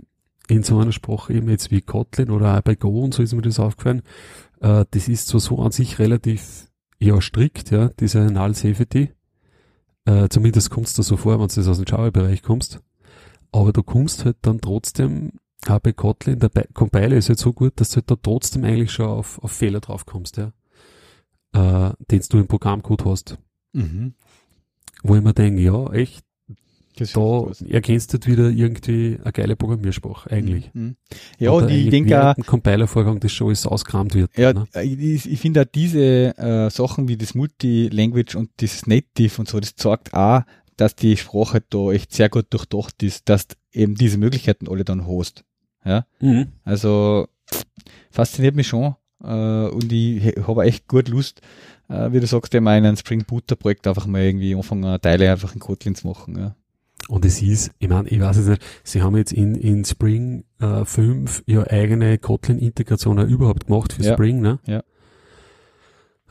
in 0.48 0.64
so 0.64 0.78
einer 0.78 0.92
Sprache 0.92 1.34
eben 1.34 1.50
jetzt 1.50 1.72
wie 1.72 1.82
Kotlin 1.82 2.30
oder 2.30 2.56
auch 2.56 2.62
bei 2.62 2.76
Go 2.76 3.04
und 3.04 3.14
so 3.16 3.24
ist 3.24 3.34
mir 3.34 3.42
das 3.42 3.60
aufgefallen, 3.60 4.04
äh, 4.62 4.86
das 4.92 5.08
ist 5.08 5.28
so, 5.28 5.40
so 5.40 5.60
an 5.60 5.72
sich 5.72 5.98
relativ, 5.98 6.68
ja, 7.00 7.20
strikt, 7.20 7.72
ja, 7.72 7.90
diese 8.00 8.20
Null 8.20 8.54
Safety. 8.54 9.12
Äh, 10.06 10.30
zumindest 10.30 10.70
kommst 10.70 10.98
du 10.98 11.02
so 11.02 11.18
vor, 11.18 11.40
wenn 11.40 11.48
du 11.48 11.70
aus 11.70 11.78
dem 11.78 11.86
Java-Bereich 11.88 12.44
kommst. 12.44 12.80
Aber 13.52 13.74
du 13.74 13.82
kommst 13.82 14.26
halt 14.26 14.38
dann 14.42 14.62
trotzdem 14.62 15.32
bei 15.82 15.94
Kotlin, 15.94 16.40
der 16.40 16.50
Compiler 16.74 17.18
ist 17.18 17.30
halt 17.30 17.40
so 17.40 17.54
gut, 17.54 17.74
dass 17.76 17.90
du 17.90 17.96
halt 17.98 18.12
da 18.12 18.16
trotzdem 18.22 18.64
eigentlich 18.64 18.92
schon 18.92 19.08
auf, 19.08 19.40
auf 19.44 19.52
Fehler 19.52 19.80
drauf 19.80 20.06
kommst, 20.06 20.38
ja. 20.38 20.52
Äh, 21.54 21.94
den 22.12 22.22
du 22.30 22.38
im 22.40 22.48
Programmcode 22.48 23.06
hast. 23.06 23.38
Mhm. 23.74 24.14
Wo 25.04 25.16
ich 25.16 25.22
mir 25.22 25.34
denke, 25.34 25.62
ja, 25.62 25.92
echt, 25.94 26.24
Das 26.98 27.14
da 27.14 27.52
erkennst 27.68 28.14
du 28.14 28.26
wieder 28.26 28.50
irgendwie 28.50 29.20
eine 29.22 29.32
geile 29.32 29.56
Programmiersprache, 29.56 30.32
eigentlich. 30.32 30.74
Mhm. 30.74 30.96
Ja, 31.40 31.52
und 31.52 31.70
ich 31.70 31.90
denke 31.90 32.24
auch. 32.24 32.36
Compiler-Vorgang 32.46 33.20
das 33.20 33.32
schon 33.32 33.48
alles 33.48 33.66
ausgekramt 33.66 34.16
wird. 34.16 34.38
Ja, 34.38 34.54
ne? 34.54 34.68
ich, 34.84 35.30
ich 35.30 35.40
finde 35.40 35.62
auch 35.62 35.66
diese 35.66 36.38
äh, 36.38 36.70
Sachen 36.70 37.08
wie 37.08 37.18
das 37.18 37.36
Multi-Language 37.36 38.36
und 38.36 38.50
das 38.58 38.88
Native 38.88 39.40
und 39.40 39.48
so, 39.48 39.60
das 39.60 39.76
zeigt 39.76 40.14
auch, 40.14 40.42
dass 40.78 40.96
die 40.96 41.18
Sprache 41.18 41.64
da 41.70 41.92
echt 41.92 42.14
sehr 42.14 42.30
gut 42.30 42.48
durchdacht 42.50 43.02
ist, 43.04 43.30
dass 43.30 43.48
eben 43.72 43.96
diese 43.96 44.18
Möglichkeiten 44.18 44.68
alle 44.68 44.84
dann 44.84 45.08
hast. 45.08 45.44
Ja. 45.86 46.06
Mhm. 46.20 46.48
Also 46.64 47.28
fasziniert 48.12 48.56
mich 48.56 48.68
schon. 48.68 48.96
Äh, 49.24 49.68
und 49.68 49.92
ich 49.92 50.36
habe 50.48 50.64
echt 50.64 50.88
gut 50.88 51.08
Lust, 51.08 51.42
äh, 51.90 52.12
wie 52.12 52.20
du 52.20 52.28
sagst, 52.28 52.54
in 52.54 52.68
ein 52.68 52.98
Spring 52.98 53.24
Boot 53.26 53.48
Projekt 53.60 53.88
einfach 53.88 54.08
mal 54.08 54.22
irgendwie 54.22 54.56
anfangen, 54.56 55.00
Teile 55.02 55.32
einfach 55.32 55.54
in 55.54 55.60
Kotlin 55.60 55.96
zu 55.96 56.08
machen. 56.08 56.38
Ja. 56.38 56.56
Und 57.08 57.24
es 57.24 57.42
ist, 57.42 57.72
ich 57.78 57.88
meine, 57.88 58.10
ich 58.10 58.20
weiß 58.20 58.38
es 58.38 58.48
nicht, 58.48 58.64
sie 58.84 59.02
haben 59.02 59.16
jetzt 59.16 59.32
in, 59.32 59.56
in 59.56 59.86
Spring 59.86 60.44
äh, 60.60 60.86
5 60.86 61.44
ja 61.46 61.64
eigene 61.68 62.18
Kotlin-Integration 62.18 63.20
überhaupt 63.28 63.68
gemacht 63.68 63.94
für 63.94 64.02
ja. 64.02 64.14
Spring, 64.14 64.42
ne? 64.42 64.60
Ja. 64.66 64.84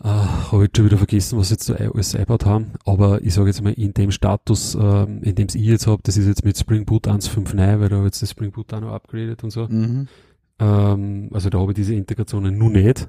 Äh, 0.03 0.09
habe 0.09 0.65
ich 0.65 0.71
schon 0.77 0.87
wieder 0.87 0.99
vergessen, 0.99 1.39
was 1.39 1.51
jetzt 1.51 1.69
da 1.69 1.75
alles 1.75 2.15
eingebaut 2.15 2.45
haben. 2.47 2.73
Aber 2.85 3.23
ich 3.23 3.35
sage 3.35 3.49
jetzt 3.49 3.63
mal, 3.63 3.73
in 3.73 3.95
dem 3.95 4.11
Status, 4.11 4.75
äh, 4.75 5.05
in 5.05 5.35
dem 5.35 5.47
ich 5.47 5.55
jetzt 5.55 5.87
habe, 5.87 6.03
das 6.03 6.17
ist 6.17 6.27
jetzt 6.27 6.45
mit 6.45 6.59
Spring 6.59 6.85
Boot 6.85 7.07
1.5.9, 7.07 7.81
weil 7.81 7.89
da 7.89 7.97
habe 7.97 8.07
jetzt 8.07 8.21
das 8.21 8.31
Spring 8.31 8.51
Boot 8.51 8.73
auch 8.75 8.81
noch 8.81 8.93
upgradet 8.93 9.45
und 9.45 9.51
so. 9.51 9.67
Mhm. 9.69 10.09
Ähm, 10.59 11.31
also 11.33 11.49
da 11.51 11.59
habe 11.59 11.73
ich 11.73 11.77
diese 11.77 11.95
Integrationen 11.95 12.59
nur 12.59 12.71
nicht. 12.71 13.09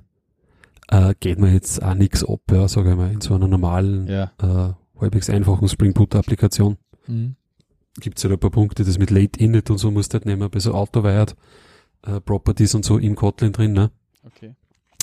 Äh, 0.90 1.16
geht 1.20 1.40
mir 1.40 1.52
jetzt 1.52 1.82
auch 1.82 1.96
nichts 1.96 2.24
ab, 2.24 2.42
ja, 2.52 2.68
sage 2.68 2.92
ich 2.92 2.96
mal, 2.96 3.12
in 3.12 3.22
so 3.22 3.34
einer 3.34 3.48
normalen, 3.48 4.08
ja. 4.08 4.32
äh, 4.40 4.74
halbwegs 5.02 5.30
einfachen 5.30 5.68
Spring 5.68 5.94
Boot 5.94 6.16
Applikation. 6.16 6.78
Mhm 7.08 7.36
gibt 8.00 8.18
es 8.18 8.24
ja 8.24 8.30
halt 8.30 8.38
ein 8.38 8.42
paar 8.42 8.52
Punkte, 8.52 8.84
das 8.84 8.98
mit 8.98 9.10
Late 9.10 9.40
Init 9.40 9.70
und 9.70 9.78
so 9.78 9.92
musst 9.92 10.14
du 10.14 10.16
halt 10.16 10.26
nehmen, 10.26 10.50
bei 10.50 10.60
so 10.60 10.74
Autowired 10.74 11.36
äh, 12.04 12.20
Properties 12.22 12.76
und 12.76 12.86
so 12.86 12.98
im 12.98 13.16
Kotlin 13.16 13.52
drin, 13.54 13.74
ne? 13.74 13.92
Okay. 14.26 14.56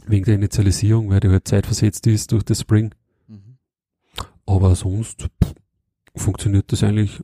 Wegen 0.06 0.24
der 0.24 0.34
Initialisierung, 0.34 1.10
weil 1.10 1.20
die 1.20 1.28
halt 1.28 1.46
zeitversetzt 1.46 2.06
ist 2.06 2.32
durch 2.32 2.42
das 2.44 2.60
Spring. 2.60 2.94
Mhm. 3.28 3.58
Aber 4.46 4.74
sonst 4.74 5.22
pff, 5.22 5.54
funktioniert 6.14 6.72
das 6.72 6.82
eigentlich 6.82 7.20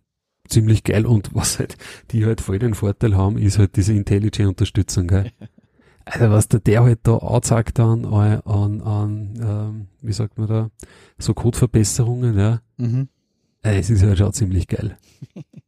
ziemlich 0.49 0.85
geil 0.85 1.07
und 1.07 1.35
was 1.35 1.59
halt, 1.59 1.76
die 2.11 2.24
halt 2.24 2.41
voll 2.41 2.59
den 2.59 2.74
Vorteil 2.74 3.16
haben, 3.16 3.39
ist 3.39 3.59
halt 3.59 3.76
diese 3.76 3.93
IntelliJ-Unterstützung, 3.93 5.07
gell? 5.09 5.33
Also 6.11 6.31
was 6.31 6.49
der, 6.49 6.61
der 6.61 6.85
halt 6.85 7.01
da 7.03 7.18
anzeigt 7.18 7.79
an, 7.81 8.07
an, 8.07 8.81
an 8.81 9.35
ähm, 9.43 9.87
wie 10.01 10.14
sagt 10.14 10.39
man 10.39 10.49
da, 10.49 10.70
so 11.18 11.35
Codeverbesserungen, 11.35 12.39
ja. 12.39 12.62
Mhm. 12.79 13.09
Äh, 13.62 13.79
es 13.79 13.91
ist 13.91 14.03
halt 14.03 14.16
schon 14.16 14.33
ziemlich 14.33 14.68
geil. 14.68 14.97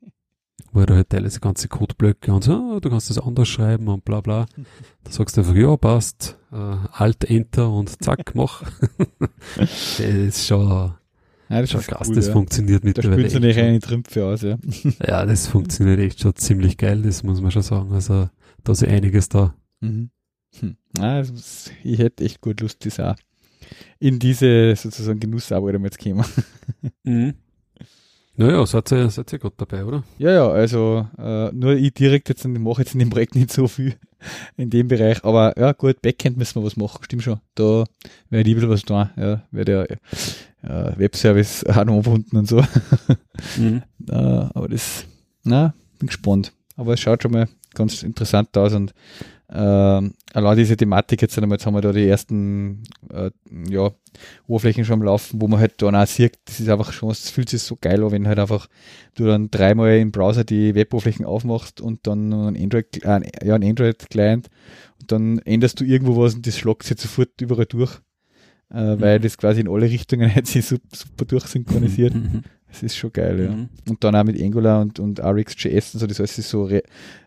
Weil 0.72 0.86
du 0.86 0.94
halt 0.94 1.10
teilweise 1.10 1.40
ganze 1.40 1.68
Codeblöcke 1.68 2.32
und 2.32 2.44
so, 2.44 2.52
oh, 2.52 2.80
du 2.80 2.90
kannst 2.90 3.10
das 3.10 3.18
anders 3.18 3.48
schreiben 3.48 3.88
und 3.88 4.04
bla 4.04 4.20
bla. 4.20 4.46
Da 5.04 5.10
sagst 5.10 5.36
du 5.36 5.40
einfach, 5.40 5.54
ja, 5.54 5.76
passt, 5.76 6.38
äh, 6.52 6.76
Alt, 6.92 7.24
Enter 7.24 7.70
und 7.70 8.02
zack, 8.02 8.34
mach. 8.34 8.62
das 9.56 9.98
ist 10.00 10.46
schon, 10.46 10.68
ja, 10.68 10.96
das 11.48 11.62
ist 11.62 11.70
schon 11.72 11.80
krass, 11.80 12.08
cool, 12.08 12.14
das 12.14 12.26
ja. 12.28 12.32
funktioniert 12.32 12.84
mittlerweile. 12.84 13.16
Da 13.16 13.28
spielst 13.28 13.36
du 13.36 13.40
nicht 13.40 13.58
eine 13.58 13.80
Trümpfe 13.80 14.24
aus, 14.24 14.42
ja. 14.42 14.58
ja, 15.06 15.26
das 15.26 15.48
funktioniert 15.48 15.98
echt 15.98 16.20
schon 16.20 16.36
ziemlich 16.36 16.76
geil, 16.76 17.02
das 17.02 17.24
muss 17.24 17.40
man 17.40 17.50
schon 17.50 17.62
sagen. 17.62 17.92
Also, 17.92 18.28
da 18.62 18.72
ist 18.72 18.84
einiges 18.84 19.28
da. 19.28 19.54
Mhm. 19.80 20.10
Hm. 20.60 20.76
Ah, 20.98 21.22
ich 21.82 21.98
hätte 21.98 22.24
echt 22.24 22.40
gut 22.40 22.60
Lust, 22.60 22.84
das 22.84 23.00
auch 23.00 23.16
in 23.98 24.18
diese 24.18 24.74
sozusagen 24.76 25.20
Genussarbeit 25.20 25.80
jetzt 25.82 25.98
kommen. 25.98 26.24
mhm. 27.04 27.34
Naja, 28.40 28.64
seid 28.64 28.90
ihr, 28.92 29.10
seid 29.10 29.30
ihr 29.34 29.38
gut 29.38 29.52
dabei, 29.58 29.84
oder? 29.84 30.02
Ja, 30.16 30.32
ja, 30.32 30.48
also 30.48 31.06
äh, 31.18 31.52
nur 31.52 31.74
ich 31.74 31.92
direkt 31.92 32.30
jetzt, 32.30 32.48
mache 32.48 32.80
jetzt 32.80 32.94
in 32.94 33.00
dem 33.00 33.10
Projekt 33.10 33.34
nicht 33.34 33.52
so 33.52 33.68
viel 33.68 33.96
in 34.56 34.70
dem 34.70 34.88
Bereich, 34.88 35.22
aber 35.26 35.52
ja 35.58 35.72
gut, 35.72 36.00
Backend 36.00 36.38
müssen 36.38 36.58
wir 36.58 36.64
was 36.64 36.74
machen, 36.74 37.04
stimmt 37.04 37.22
schon. 37.22 37.38
Da 37.54 37.84
werde 38.30 38.48
ich 38.48 38.56
ein 38.56 38.60
bisschen 38.60 38.70
was 38.70 38.82
tun, 38.82 39.10
ja, 39.18 39.42
werde 39.50 40.00
ja 40.62 40.90
äh, 40.90 40.98
Webservice 40.98 41.64
auch 41.68 41.84
noch 41.84 41.98
anwunden 41.98 42.34
und 42.38 42.48
so. 42.48 42.64
Mhm. 43.58 43.82
äh, 44.08 44.14
aber 44.14 44.68
das, 44.68 45.04
na, 45.44 45.74
bin 45.98 46.06
gespannt. 46.06 46.54
Aber 46.76 46.94
es 46.94 47.00
schaut 47.00 47.22
schon 47.22 47.32
mal 47.32 47.46
ganz 47.74 48.02
interessant 48.02 48.56
aus 48.56 48.72
und 48.72 48.94
äh, 49.52 50.10
allein 50.32 50.56
diese 50.56 50.76
Thematik 50.76 51.22
jetzt 51.22 51.36
einmal, 51.36 51.56
jetzt 51.56 51.66
haben 51.66 51.74
wir 51.74 51.80
da 51.80 51.92
die 51.92 52.06
ersten 52.06 52.84
äh, 53.12 53.30
ja, 53.68 53.90
Oberflächen 54.46 54.84
schon 54.84 55.00
am 55.00 55.02
Laufen, 55.02 55.40
wo 55.42 55.48
man 55.48 55.58
halt 55.58 55.82
dann 55.82 55.96
auch 55.96 56.06
sieht, 56.06 56.38
das 56.44 56.60
ist 56.60 56.68
einfach 56.68 56.92
schon, 56.92 57.10
es 57.10 57.30
fühlt 57.30 57.48
sich 57.48 57.62
so 57.62 57.76
geil 57.80 58.02
an, 58.04 58.12
wenn 58.12 58.28
halt 58.28 58.38
einfach 58.38 58.68
du 59.14 59.26
dann 59.26 59.50
dreimal 59.50 59.98
im 59.98 60.12
Browser 60.12 60.44
die 60.44 60.76
Weboberflächen 60.76 61.26
aufmachst 61.26 61.80
und 61.80 62.06
dann 62.06 62.32
ein 62.32 62.56
Android, 62.56 63.04
äh, 63.04 63.20
ja, 63.44 63.56
ein 63.56 63.64
Android-Client 63.64 64.48
und 65.00 65.10
dann 65.10 65.38
änderst 65.40 65.80
du 65.80 65.84
irgendwo 65.84 66.16
was 66.16 66.34
und 66.34 66.46
das 66.46 66.56
schlagt 66.56 66.84
sich 66.84 67.00
sofort 67.00 67.40
überall 67.40 67.66
durch, 67.66 67.98
äh, 68.72 68.94
mhm. 68.94 69.00
weil 69.00 69.18
das 69.18 69.36
quasi 69.36 69.62
in 69.62 69.68
alle 69.68 69.90
Richtungen 69.90 70.32
halt 70.34 70.46
sich 70.46 70.64
super, 70.64 70.94
super 70.94 71.24
durchsynchronisiert. 71.24 72.14
Das 72.70 72.82
ist 72.84 72.96
schon 72.96 73.12
geil, 73.12 73.40
ja. 73.40 73.50
Mhm. 73.50 73.68
Und 73.88 74.04
dann 74.04 74.14
auch 74.14 74.24
mit 74.24 74.40
Angular 74.40 74.80
und, 74.80 75.00
und 75.00 75.20
RxJS 75.20 75.94
und 75.94 76.00
so, 76.00 76.06
das 76.06 76.20
heißt, 76.20 76.36
so 76.42 76.64
re, 76.64 76.82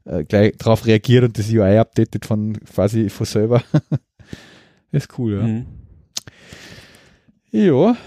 äh, 0.05 0.23
gleich 0.23 0.55
drauf 0.57 0.85
reagiert 0.85 1.25
und 1.25 1.37
das 1.37 1.49
UI 1.51 1.77
updatet 1.77 2.25
von 2.25 2.53
quasi 2.61 3.09
von 3.09 3.25
selber. 3.25 3.61
ist 4.91 5.17
cool, 5.17 5.33
ja. 5.33 5.43
Mhm. 5.43 5.65
Ja. 7.51 7.97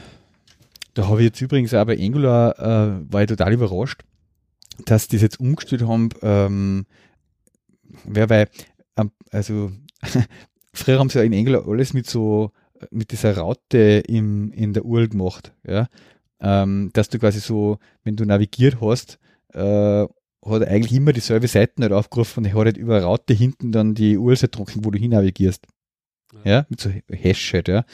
Da 0.94 1.08
habe 1.08 1.20
ich 1.20 1.26
jetzt 1.26 1.40
übrigens 1.42 1.74
auch 1.74 1.84
bei 1.84 1.98
Angular, 1.98 2.58
äh, 2.58 3.12
war 3.12 3.22
ich 3.22 3.28
total 3.28 3.52
überrascht, 3.52 4.02
dass 4.86 5.08
die 5.08 5.16
das 5.16 5.22
jetzt 5.22 5.40
umgestellt 5.40 5.86
haben, 5.86 6.08
ähm, 6.22 6.86
wer 8.04 8.30
weil, 8.30 8.48
ähm, 8.96 9.10
also 9.30 9.72
früher 10.72 10.98
haben 10.98 11.10
sie 11.10 11.18
ja 11.18 11.24
in 11.24 11.34
Angular 11.34 11.68
alles 11.68 11.92
mit 11.92 12.08
so 12.08 12.50
mit 12.90 13.10
dieser 13.10 13.36
Raute 13.36 14.02
im, 14.06 14.52
in 14.52 14.74
der 14.74 14.84
URL 14.84 15.08
gemacht, 15.08 15.54
ja 15.66 15.88
ähm, 16.40 16.90
dass 16.92 17.08
du 17.08 17.18
quasi 17.18 17.40
so, 17.40 17.78
wenn 18.04 18.16
du 18.16 18.24
navigiert 18.24 18.80
hast, 18.80 19.18
äh, 19.52 20.06
hat 20.44 20.62
er 20.62 20.68
eigentlich 20.68 20.92
immer 20.92 21.12
dieselbe 21.12 21.48
Seiten 21.48 21.82
halt 21.82 21.92
aufgerufen 21.92 22.44
und 22.44 22.50
er 22.50 22.56
hat 22.56 22.66
halt 22.66 22.76
über 22.76 23.02
Raute 23.02 23.34
hinten 23.34 23.72
dann 23.72 23.94
die 23.94 24.16
URL 24.16 24.36
trocken, 24.36 24.84
wo 24.84 24.90
du 24.90 24.98
hin 24.98 25.10
navigierst. 25.10 25.66
Ja. 26.44 26.50
ja, 26.50 26.66
mit 26.68 26.80
so 26.80 26.90
Hash 27.08 27.52
halt, 27.54 27.68
ja, 27.68 27.84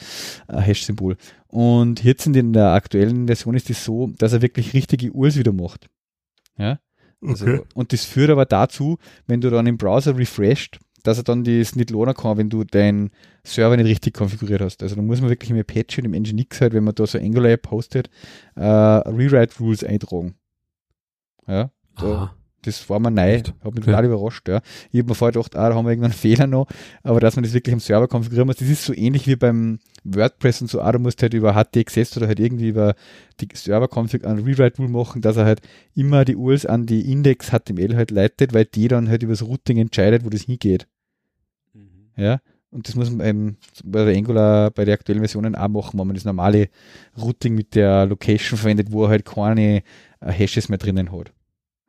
Hash-Symbol. 0.47 1.17
Und 1.47 2.03
jetzt 2.03 2.25
in 2.25 2.53
der 2.53 2.71
aktuellen 2.71 3.27
Version 3.27 3.55
ist 3.55 3.69
es 3.69 3.77
das 3.77 3.85
so, 3.85 4.07
dass 4.17 4.33
er 4.33 4.41
wirklich 4.41 4.73
richtige 4.73 5.11
URLs 5.11 5.37
wieder 5.37 5.53
macht. 5.53 5.87
Ja. 6.57 6.79
Also, 7.21 7.45
okay. 7.45 7.61
Und 7.73 7.93
das 7.93 8.05
führt 8.05 8.31
aber 8.31 8.45
dazu, 8.45 8.97
wenn 9.27 9.39
du 9.39 9.49
dann 9.49 9.67
im 9.67 9.77
Browser 9.77 10.17
refresht, 10.17 10.79
dass 11.03 11.17
er 11.17 11.23
dann 11.23 11.43
das 11.43 11.75
nicht 11.75 11.89
lohnen 11.89 12.13
kann, 12.13 12.37
wenn 12.37 12.49
du 12.49 12.63
deinen 12.63 13.11
Server 13.43 13.77
nicht 13.77 13.87
richtig 13.87 14.13
konfiguriert 14.13 14.61
hast. 14.61 14.81
Also 14.81 14.95
da 14.95 15.01
muss 15.01 15.21
man 15.21 15.29
wirklich 15.29 15.51
im 15.51 15.63
Patch 15.63 15.97
und 15.99 16.05
im 16.05 16.11
Nginx 16.11 16.61
halt, 16.61 16.73
wenn 16.73 16.83
man 16.83 16.95
da 16.95 17.05
so 17.05 17.17
Angular 17.17 17.51
App 17.51 17.63
postet, 17.63 18.09
äh, 18.55 18.63
Rewrite 18.63 19.59
Rules 19.59 19.83
eintragen. 19.83 20.35
Ja, 21.45 21.71
da, 21.97 22.33
das 22.63 22.89
war 22.89 22.99
mir 22.99 23.11
neu, 23.11 23.39
hat 23.39 23.75
mich 23.75 23.85
total 23.85 24.05
überrascht. 24.05 24.47
Ja. 24.47 24.61
Ich 24.91 24.99
habe 24.99 25.09
mir 25.09 25.15
vorher 25.15 25.33
gedacht, 25.33 25.55
ah, 25.55 25.69
da 25.69 25.75
haben 25.75 25.85
wir 25.85 25.91
irgendeinen 25.91 26.13
Fehler 26.13 26.47
noch, 26.47 26.67
aber 27.03 27.19
dass 27.19 27.35
man 27.35 27.43
das 27.43 27.53
wirklich 27.53 27.73
am 27.73 27.79
Server 27.79 28.07
konfigurieren 28.07 28.47
muss, 28.47 28.57
das 28.57 28.69
ist 28.69 28.85
so 28.85 28.93
ähnlich 28.93 29.27
wie 29.27 29.35
beim 29.35 29.79
WordPress 30.05 30.61
und 30.61 30.69
so, 30.69 30.81
ah, 30.81 30.91
du 30.91 30.99
musst 30.99 31.21
halt 31.21 31.33
über 31.33 31.53
HTXS 31.53 32.17
oder 32.17 32.27
halt 32.27 32.39
irgendwie 32.39 32.69
über 32.69 32.95
die 33.39 33.49
Server-Config 33.53 34.25
einen 34.25 34.43
Rewrite-Rule 34.45 34.89
machen, 34.89 35.21
dass 35.21 35.37
er 35.37 35.45
halt 35.45 35.61
immer 35.93 36.25
die 36.25 36.35
URLs 36.35 36.65
an 36.65 36.85
die 36.85 37.11
Index-HTML 37.11 37.95
halt 37.95 38.11
leitet, 38.11 38.53
weil 38.53 38.65
die 38.65 38.87
dann 38.87 39.09
halt 39.09 39.23
über 39.23 39.33
das 39.33 39.43
Routing 39.43 39.77
entscheidet, 39.77 40.25
wo 40.25 40.29
das 40.29 40.43
hingeht. 40.43 40.87
Ja, 42.15 42.39
und 42.73 42.87
das 42.87 42.95
muss 42.95 43.11
man 43.11 43.25
eben 43.25 43.57
bei 43.83 44.03
der 44.03 44.17
Angular, 44.17 44.71
bei 44.71 44.83
den 44.83 44.95
aktuellen 44.95 45.21
Versionen 45.21 45.55
auch 45.55 45.67
machen, 45.69 45.99
wenn 45.99 46.07
man 46.07 46.15
das 46.15 46.25
normale 46.25 46.69
Routing 47.15 47.53
mit 47.53 47.75
der 47.75 48.07
Location 48.07 48.57
verwendet, 48.57 48.91
wo 48.91 49.03
er 49.03 49.09
halt 49.09 49.25
keine 49.25 49.83
äh, 50.19 50.31
Hashes 50.31 50.69
mehr 50.69 50.79
drinnen 50.79 51.11
hat. 51.11 51.31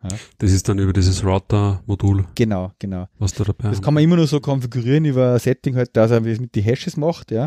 Ja. 0.02 0.16
Das 0.36 0.52
ist 0.52 0.68
dann 0.68 0.78
über 0.78 0.92
dieses 0.92 1.24
Router-Modul. 1.24 2.26
Genau, 2.34 2.72
genau. 2.78 3.08
Was 3.18 3.32
da 3.32 3.44
dabei 3.44 3.70
Das 3.70 3.80
kann 3.80 3.94
man 3.94 4.02
immer 4.02 4.16
nur 4.16 4.26
so 4.26 4.40
konfigurieren 4.40 5.06
über 5.06 5.32
ein 5.32 5.38
Setting 5.38 5.74
halt, 5.76 5.96
dass 5.96 6.10
er 6.10 6.20
mit 6.20 6.54
die 6.54 6.60
Hashes 6.60 6.98
macht, 6.98 7.30
ja. 7.30 7.46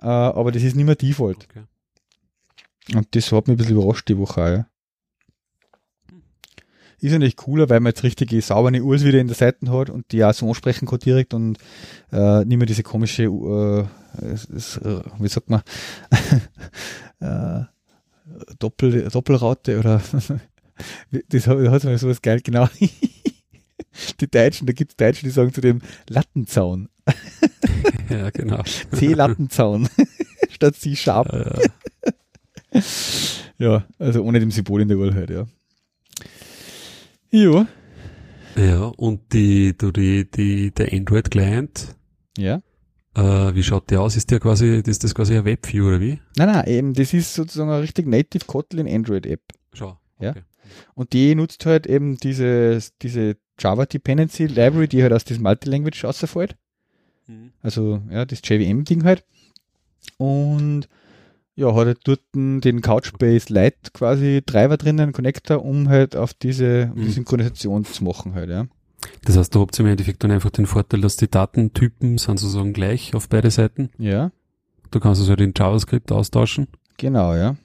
Äh, 0.00 0.06
aber 0.06 0.50
das 0.50 0.64
ist 0.64 0.74
nicht 0.74 0.86
mehr 0.86 0.96
Default. 0.96 1.46
Okay. 1.48 1.62
Und 2.96 3.06
das 3.14 3.30
hat 3.30 3.46
mich 3.46 3.54
ein 3.54 3.58
bisschen 3.58 3.76
überrascht 3.76 4.08
die 4.08 4.18
Woche 4.18 4.42
auch, 4.42 4.48
ja. 4.48 4.66
Ist 7.00 7.12
ja 7.12 7.18
nicht 7.18 7.36
cooler, 7.36 7.68
weil 7.68 7.80
man 7.80 7.90
jetzt 7.90 8.02
richtige 8.02 8.40
saubere 8.40 8.82
URLs 8.82 9.04
wieder 9.04 9.20
in 9.20 9.26
der 9.26 9.36
Seite 9.36 9.70
hat 9.70 9.90
und 9.90 10.10
die 10.12 10.24
auch 10.24 10.32
so 10.32 10.48
ansprechen 10.48 10.86
kann 10.86 10.98
direkt 10.98 11.34
und 11.34 11.58
äh, 12.12 12.44
nicht 12.44 12.56
mehr 12.56 12.66
diese 12.66 12.82
komische, 12.82 13.24
äh, 13.24 14.32
ist, 14.32 14.76
äh, 14.78 15.00
wie 15.18 15.28
sagt 15.28 15.50
man, 15.50 15.62
äh, 17.20 17.64
Doppel, 18.58 19.08
Doppelraute 19.10 19.78
oder 19.78 20.00
das 21.28 21.46
hat, 21.46 21.58
hat 21.58 21.84
mir 21.84 21.98
sowas 21.98 22.22
geil, 22.22 22.40
genau. 22.42 22.68
die 24.20 24.30
Deutschen, 24.30 24.66
da 24.66 24.72
gibt 24.72 24.92
es 24.92 24.96
Deutsche, 24.96 25.24
die 25.24 25.30
sagen 25.30 25.52
zu 25.52 25.60
dem 25.60 25.80
Lattenzaun. 26.08 26.88
ja, 28.08 28.30
genau. 28.30 28.62
C-Lattenzaun 28.92 29.88
statt 30.50 30.76
C-Sharp. 30.76 31.32
Ja, 31.32 31.60
ja. 32.72 32.82
ja, 33.58 33.84
also 33.98 34.22
ohne 34.22 34.40
dem 34.40 34.50
Symbol 34.50 34.80
in 34.80 34.88
der 34.88 34.96
Uhr 34.96 35.14
halt, 35.14 35.30
ja. 35.30 35.46
Ja. 37.34 37.66
Ja, 38.56 38.84
und 38.84 39.32
die, 39.32 39.76
du, 39.76 39.90
die, 39.90 40.30
die, 40.30 40.70
der 40.70 40.92
Android-Client, 40.92 41.96
Ja. 42.38 42.62
äh, 43.16 43.54
wie 43.54 43.62
schaut 43.64 43.90
der 43.90 44.00
aus? 44.00 44.14
Ist 44.16 44.30
der 44.30 44.38
quasi, 44.38 44.80
ist 44.86 45.02
das 45.02 45.12
quasi 45.16 45.36
ein 45.36 45.44
Webview 45.44 45.88
oder 45.88 46.00
wie? 46.00 46.20
Nein, 46.36 46.52
nein, 46.52 46.66
eben, 46.68 46.94
das 46.94 47.12
ist 47.12 47.34
sozusagen 47.34 47.70
eine 47.70 47.82
richtig 47.82 48.06
native 48.06 48.44
Kotlin 48.46 48.86
Android 48.88 49.26
App. 49.26 49.40
Schau. 49.72 49.98
Ja. 50.20 50.30
Okay. 50.30 50.42
Und 50.94 51.12
die 51.12 51.34
nutzt 51.34 51.66
halt 51.66 51.88
eben 51.88 52.16
diese, 52.18 52.78
diese 53.02 53.36
Java 53.58 53.86
Dependency 53.86 54.46
Library, 54.46 54.86
die 54.86 55.02
halt 55.02 55.12
aus 55.12 55.24
diesem 55.24 55.42
Multilanguage 55.42 56.04
rausfällt. 56.04 56.56
Mhm. 57.26 57.50
Also, 57.60 58.00
ja, 58.10 58.24
das 58.24 58.40
JVM-Ding 58.44 59.02
halt. 59.02 59.24
Und 60.18 60.88
ja, 61.56 61.68
hat 61.74 61.86
halt 61.86 62.00
dort 62.04 62.20
den 62.34 62.80
Couchbase 62.80 63.52
Lite 63.52 63.90
quasi 63.92 64.42
Treiber 64.44 64.76
drinnen, 64.76 65.12
Connector, 65.12 65.64
um 65.64 65.88
halt 65.88 66.16
auf 66.16 66.34
diese, 66.34 66.90
um 66.94 67.00
die 67.02 67.08
Mhm. 67.08 67.12
Synchronisation 67.12 67.84
zu 67.84 68.02
machen 68.04 68.34
halt, 68.34 68.50
ja. 68.50 68.66
Das 69.24 69.36
heißt, 69.36 69.54
da 69.54 69.60
habt 69.60 69.78
ihr 69.78 69.84
im 69.84 69.90
Endeffekt 69.90 70.24
dann 70.24 70.30
einfach 70.30 70.50
den 70.50 70.66
Vorteil, 70.66 71.00
dass 71.02 71.16
die 71.16 71.28
Datentypen 71.30 72.16
sind 72.18 72.38
sozusagen 72.38 72.72
gleich 72.72 73.14
auf 73.14 73.28
beide 73.28 73.50
Seiten. 73.50 73.90
Ja, 73.98 74.30
Du 74.90 75.00
kannst 75.00 75.20
es 75.20 75.28
halt 75.28 75.40
in 75.40 75.52
JavaScript 75.56 76.12
austauschen. 76.12 76.68
genau, 76.98 77.34
ja. 77.34 77.56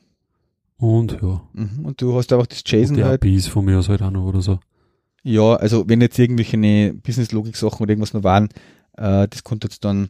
Und 0.77 1.13
ja, 1.21 1.41
Mhm. 1.53 1.85
Und 1.85 2.01
du 2.01 2.15
hast 2.15 2.31
einfach 2.33 2.47
das 2.47 2.59
und 2.59 2.71
JSON 2.71 2.95
die 2.95 3.03
halt. 3.03 3.21
APIs 3.21 3.47
von 3.47 3.65
mir 3.65 3.77
aus 3.79 3.89
halt 3.89 4.01
auch 4.01 4.11
noch 4.11 4.25
oder 4.25 4.41
so. 4.41 4.59
Ja, 5.23 5.55
also 5.55 5.87
wenn 5.87 6.01
jetzt 6.01 6.17
irgendwelche 6.17 6.57
ne 6.57 6.93
Business-Logik-Sachen 6.93 7.81
oder 7.83 7.91
irgendwas 7.91 8.13
noch 8.13 8.23
waren, 8.23 8.45
äh, 8.97 9.27
das 9.27 9.43
konnte 9.43 9.67
jetzt 9.67 9.83
dann 9.85 10.09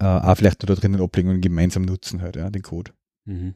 äh, 0.00 0.04
auch 0.04 0.36
vielleicht 0.36 0.68
da 0.68 0.74
drinnen 0.74 1.00
ablegen 1.00 1.30
und 1.30 1.40
gemeinsam 1.40 1.82
nutzen 1.82 2.22
halt, 2.22 2.36
ja, 2.36 2.50
den 2.50 2.62
Code. 2.62 2.92
Mhm. 3.24 3.54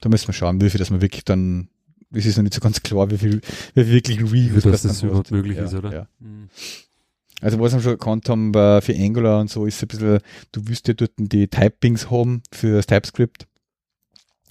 Da 0.00 0.08
müssen 0.08 0.28
wir 0.28 0.34
schauen, 0.34 0.60
wie 0.60 0.70
viel, 0.70 0.78
dass 0.78 0.90
man 0.90 1.00
wirklich 1.00 1.24
dann, 1.24 1.68
es 2.12 2.26
ist 2.26 2.36
noch 2.36 2.42
nicht 2.42 2.54
so 2.54 2.60
ganz 2.60 2.82
klar, 2.82 3.10
wie 3.10 3.18
viel, 3.18 3.40
wie 3.74 3.84
viel 3.84 3.92
wirklich 3.92 4.22
Reuse 4.22 4.64
Wie 4.64 4.70
das, 4.70 4.82
das 4.82 5.02
überhaupt 5.02 5.30
möglich 5.30 5.56
ja, 5.56 5.64
ist, 5.64 5.74
oder? 5.74 5.92
Ja. 5.92 6.08
Mhm. 6.20 6.48
Also 7.40 7.58
was 7.60 7.74
wir 7.74 7.80
schon 7.80 7.92
gekannt 7.92 8.28
haben 8.28 8.52
bei, 8.52 8.80
für 8.80 8.94
Angular 8.94 9.40
und 9.40 9.50
so, 9.50 9.66
ist 9.66 9.82
ein 9.82 9.88
bisschen, 9.88 10.20
du 10.52 10.68
wirst 10.68 10.88
ja 10.88 10.94
dort 10.94 11.12
die 11.18 11.48
Typings 11.48 12.10
haben 12.10 12.42
für 12.50 12.76
das 12.76 12.86
TypeScript. 12.86 13.46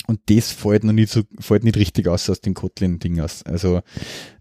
Und 0.07 0.19
das 0.29 0.51
fällt 0.51 0.83
noch 0.83 0.93
nicht 0.93 1.11
so, 1.11 1.21
fällt 1.39 1.63
nicht 1.63 1.77
richtig 1.77 2.07
aus 2.07 2.29
aus 2.29 2.41
dem 2.41 2.53
Kotlin-Ding 2.53 3.21
aus. 3.21 3.43
Also 3.43 3.81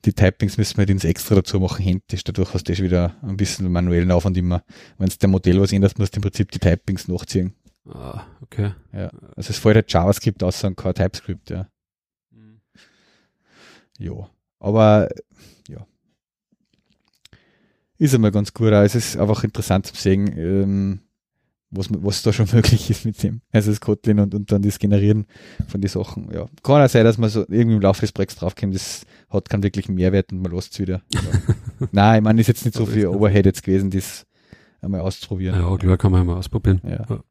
die 0.04 0.12
Typings 0.12 0.58
müssen 0.58 0.76
wir 0.76 0.82
halt 0.82 0.90
ins 0.90 1.04
Extra 1.04 1.36
dazu 1.36 1.60
machen, 1.60 1.84
händisch. 1.84 2.24
Dadurch 2.24 2.52
hast 2.52 2.68
du 2.68 2.74
schon 2.74 2.86
wieder 2.86 3.16
ein 3.22 3.36
bisschen 3.36 3.70
manuellen 3.70 4.10
Aufwand 4.10 4.36
immer. 4.36 4.64
Wenn 4.98 5.08
es 5.08 5.18
der 5.18 5.28
Modell 5.28 5.60
was 5.60 5.72
ändert, 5.72 5.98
musst 5.98 6.14
du 6.14 6.18
im 6.18 6.22
Prinzip 6.22 6.50
die 6.50 6.58
Typings 6.58 7.06
nachziehen. 7.06 7.54
Ah, 7.88 8.24
okay. 8.40 8.72
Ja. 8.92 9.10
Also 9.36 9.50
es 9.50 9.58
fällt 9.58 9.76
halt 9.76 9.92
JavaScript 9.92 10.42
aus 10.42 10.62
und 10.64 10.76
kein 10.76 10.94
TypeScript, 10.94 11.50
ja. 11.50 11.68
Mhm. 12.30 12.60
Ja. 13.98 14.28
Aber 14.58 15.08
ja. 15.68 15.86
Ist 17.98 18.14
einmal 18.14 18.32
ganz 18.32 18.52
gut. 18.52 18.72
Es 18.72 18.96
ist 18.96 19.16
einfach 19.16 19.44
interessant 19.44 19.86
zu 19.86 19.94
sehen, 19.94 20.36
ähm, 20.36 21.00
was, 21.72 21.88
was 21.90 22.22
da 22.22 22.32
schon 22.32 22.46
möglich 22.52 22.88
ist 22.90 23.04
mit 23.04 23.22
dem. 23.22 23.40
Also 23.50 23.70
das 23.70 23.80
Kotlin 23.80 24.20
und, 24.20 24.34
und 24.34 24.52
dann 24.52 24.62
das 24.62 24.78
Generieren 24.78 25.26
von 25.68 25.80
den 25.80 25.88
Sachen. 25.88 26.30
Ja. 26.32 26.46
Kann 26.62 26.82
auch 26.82 26.88
sein, 26.88 27.04
dass 27.04 27.18
man 27.18 27.30
so 27.30 27.40
irgendwie 27.40 27.76
im 27.76 27.80
Laufe 27.80 28.02
des 28.02 28.12
Projekts 28.12 28.36
draufkommt, 28.36 28.74
das 28.74 29.04
hat 29.30 29.48
keinen 29.48 29.62
wirklichen 29.62 29.94
Mehrwert 29.94 30.32
und 30.32 30.42
man 30.42 30.52
lässt 30.52 30.74
es 30.74 30.78
wieder. 30.78 31.02
Ja. 31.12 31.20
Nein, 31.92 32.18
ich 32.18 32.24
meine, 32.24 32.40
ist 32.40 32.46
jetzt 32.46 32.64
nicht 32.64 32.76
so 32.76 32.84
Aber 32.84 32.92
viel 32.92 33.06
Overhead 33.06 33.46
jetzt 33.46 33.62
gewesen, 33.62 33.90
das 33.90 34.26
einmal 34.80 35.00
auszuprobieren. 35.00 35.58
Ja, 35.58 35.76
klar, 35.76 35.96
kann 35.96 36.12
man 36.12 36.26
mal 36.26 36.36
ausprobieren. 36.36 36.80
Ja. 36.84 37.06
Ja. 37.08 37.24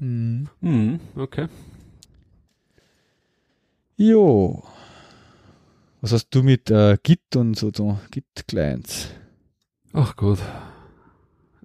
Mhm. 0.00 0.48
Mhm, 0.60 1.00
okay. 1.14 1.46
Jo. 3.96 4.64
Was 6.00 6.12
hast 6.12 6.30
du 6.30 6.42
mit 6.42 6.70
äh, 6.70 6.98
Git 7.00 7.36
und 7.36 7.56
so, 7.56 7.70
so 7.72 7.98
Git-Clients? 8.10 9.10
Ach 9.92 10.16
Gott. 10.16 10.40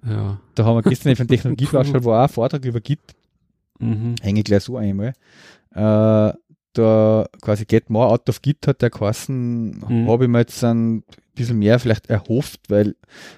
Ja. 0.04 0.40
Da 0.54 0.64
haben 0.64 0.76
wir 0.76 0.82
gestern 0.82 1.16
von 1.16 1.26
Technologievorschau 1.28 2.04
war 2.04 2.20
auch 2.20 2.28
ein 2.28 2.32
Vortrag 2.32 2.64
über 2.64 2.80
Git, 2.80 3.00
Mhm. 3.80 4.16
hänge 4.22 4.40
ich 4.40 4.44
gleich 4.44 4.64
so 4.64 4.76
einmal. 4.76 5.12
Äh, 5.74 6.32
da 6.74 7.26
quasi 7.40 7.64
Get 7.64 7.90
More 7.90 8.08
Out 8.08 8.28
of 8.28 8.42
Git 8.42 8.66
hat 8.66 8.82
der 8.82 8.90
geheißen, 8.90 9.78
Mhm. 9.88 10.08
habe 10.08 10.24
ich 10.24 10.30
mir 10.30 10.38
jetzt 10.40 10.62
ein 10.64 11.02
bisschen 11.34 11.58
mehr 11.58 11.78
vielleicht 11.78 12.08
erhofft, 12.08 12.60
weil, 12.68 12.96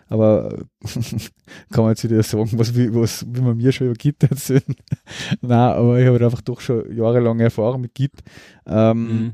aber 0.08 0.64
kann 1.70 1.84
man 1.84 1.90
jetzt 1.90 2.04
wieder 2.04 2.22
sagen, 2.22 2.50
was, 2.54 2.74
wie, 2.74 2.94
was 2.94 3.26
wie 3.28 3.40
man 3.40 3.56
mir 3.56 3.72
schon 3.72 3.88
über 3.88 3.94
Git 3.96 4.22
erzählen. 4.22 4.62
Nein, 5.40 5.52
aber 5.58 5.98
ich 5.98 6.04
habe 6.06 6.14
halt 6.14 6.22
einfach 6.24 6.40
doch 6.42 6.60
schon 6.60 6.94
jahrelange 6.94 7.44
Erfahrung 7.44 7.82
mit 7.82 7.94
Git. 7.94 8.12
Ähm, 8.66 9.02
Mhm. 9.06 9.32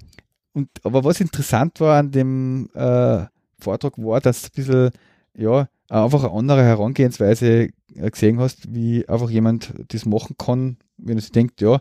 und, 0.53 0.69
aber 0.85 1.05
was 1.05 1.21
interessant 1.21 1.81
war 1.81 1.99
an 1.99 2.11
dem 2.11 2.69
äh, 2.75 3.25
Vortrag 3.59 3.97
war, 3.99 4.21
dass 4.21 4.45
ein 4.45 4.51
bisschen, 4.55 4.91
ja, 5.37 5.69
einfach 5.89 6.25
eine 6.25 6.33
andere 6.33 6.63
Herangehensweise 6.63 7.69
äh, 7.95 8.11
gesehen 8.11 8.39
hast, 8.39 8.75
wie 8.75 9.09
einfach 9.09 9.31
jemand 9.31 9.73
das 9.89 10.07
machen 10.07 10.37
kann, 10.39 10.79
wenn 10.99 11.19
er 11.19 11.23
sich 11.23 11.33
denkt, 11.33 11.61
ja, 11.61 11.81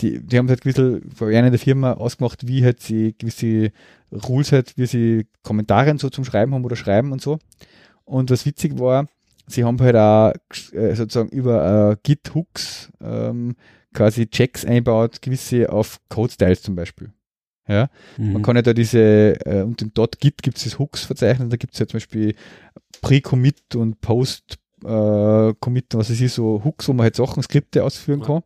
die, 0.00 0.20
die 0.24 0.38
haben 0.38 0.48
halt 0.48 0.64
bisschen 0.64 1.10
vor 1.14 1.28
einer 1.28 1.46
in 1.46 1.52
der 1.52 1.58
Firma 1.58 1.94
ausgemacht, 1.94 2.46
wie 2.46 2.64
halt 2.64 2.80
sie 2.80 3.14
gewisse 3.16 3.72
Rules 4.12 4.52
halt, 4.52 4.76
wie 4.76 4.86
sie 4.86 5.26
Kommentare 5.42 5.90
und 5.90 6.00
so 6.00 6.10
zum 6.10 6.24
Schreiben 6.24 6.54
haben 6.54 6.64
oder 6.64 6.76
schreiben 6.76 7.12
und 7.12 7.20
so. 7.20 7.38
Und 8.04 8.30
was 8.30 8.46
witzig 8.46 8.78
war, 8.78 9.06
sie 9.46 9.64
haben 9.64 9.80
halt 9.80 9.96
auch 9.96 10.32
äh, 10.72 10.94
sozusagen 10.94 11.28
über 11.30 11.92
äh, 11.92 11.96
Git-Hooks 12.02 12.90
ähm, 13.00 13.54
quasi 13.94 14.26
Checks 14.26 14.64
einbaut, 14.64 15.22
gewisse 15.22 15.70
auf 15.72 16.00
Code-Styles 16.08 16.62
zum 16.62 16.74
Beispiel. 16.74 17.12
Ja, 17.68 17.90
Mhm. 18.16 18.32
man 18.32 18.42
kann 18.42 18.56
ja 18.56 18.62
da 18.62 18.72
diese, 18.72 18.98
äh, 19.44 19.62
und 19.62 19.82
im 19.82 19.92
.git 20.20 20.42
gibt 20.42 20.56
es 20.56 20.64
das 20.64 20.78
Hooks-Verzeichnis, 20.78 21.50
da 21.50 21.56
gibt 21.56 21.74
es 21.74 21.78
ja 21.80 21.86
zum 21.86 21.98
Beispiel 21.98 22.34
Pre-Commit 23.02 23.74
und 23.76 24.00
Post-Commit, 24.00 25.86
was 25.94 26.10
es 26.10 26.20
ist, 26.20 26.34
so 26.36 26.62
Hooks, 26.64 26.88
wo 26.88 26.92
man 26.94 27.04
halt 27.04 27.16
Sachen, 27.16 27.42
Skripte 27.42 27.84
ausführen 27.84 28.22
kann. 28.22 28.42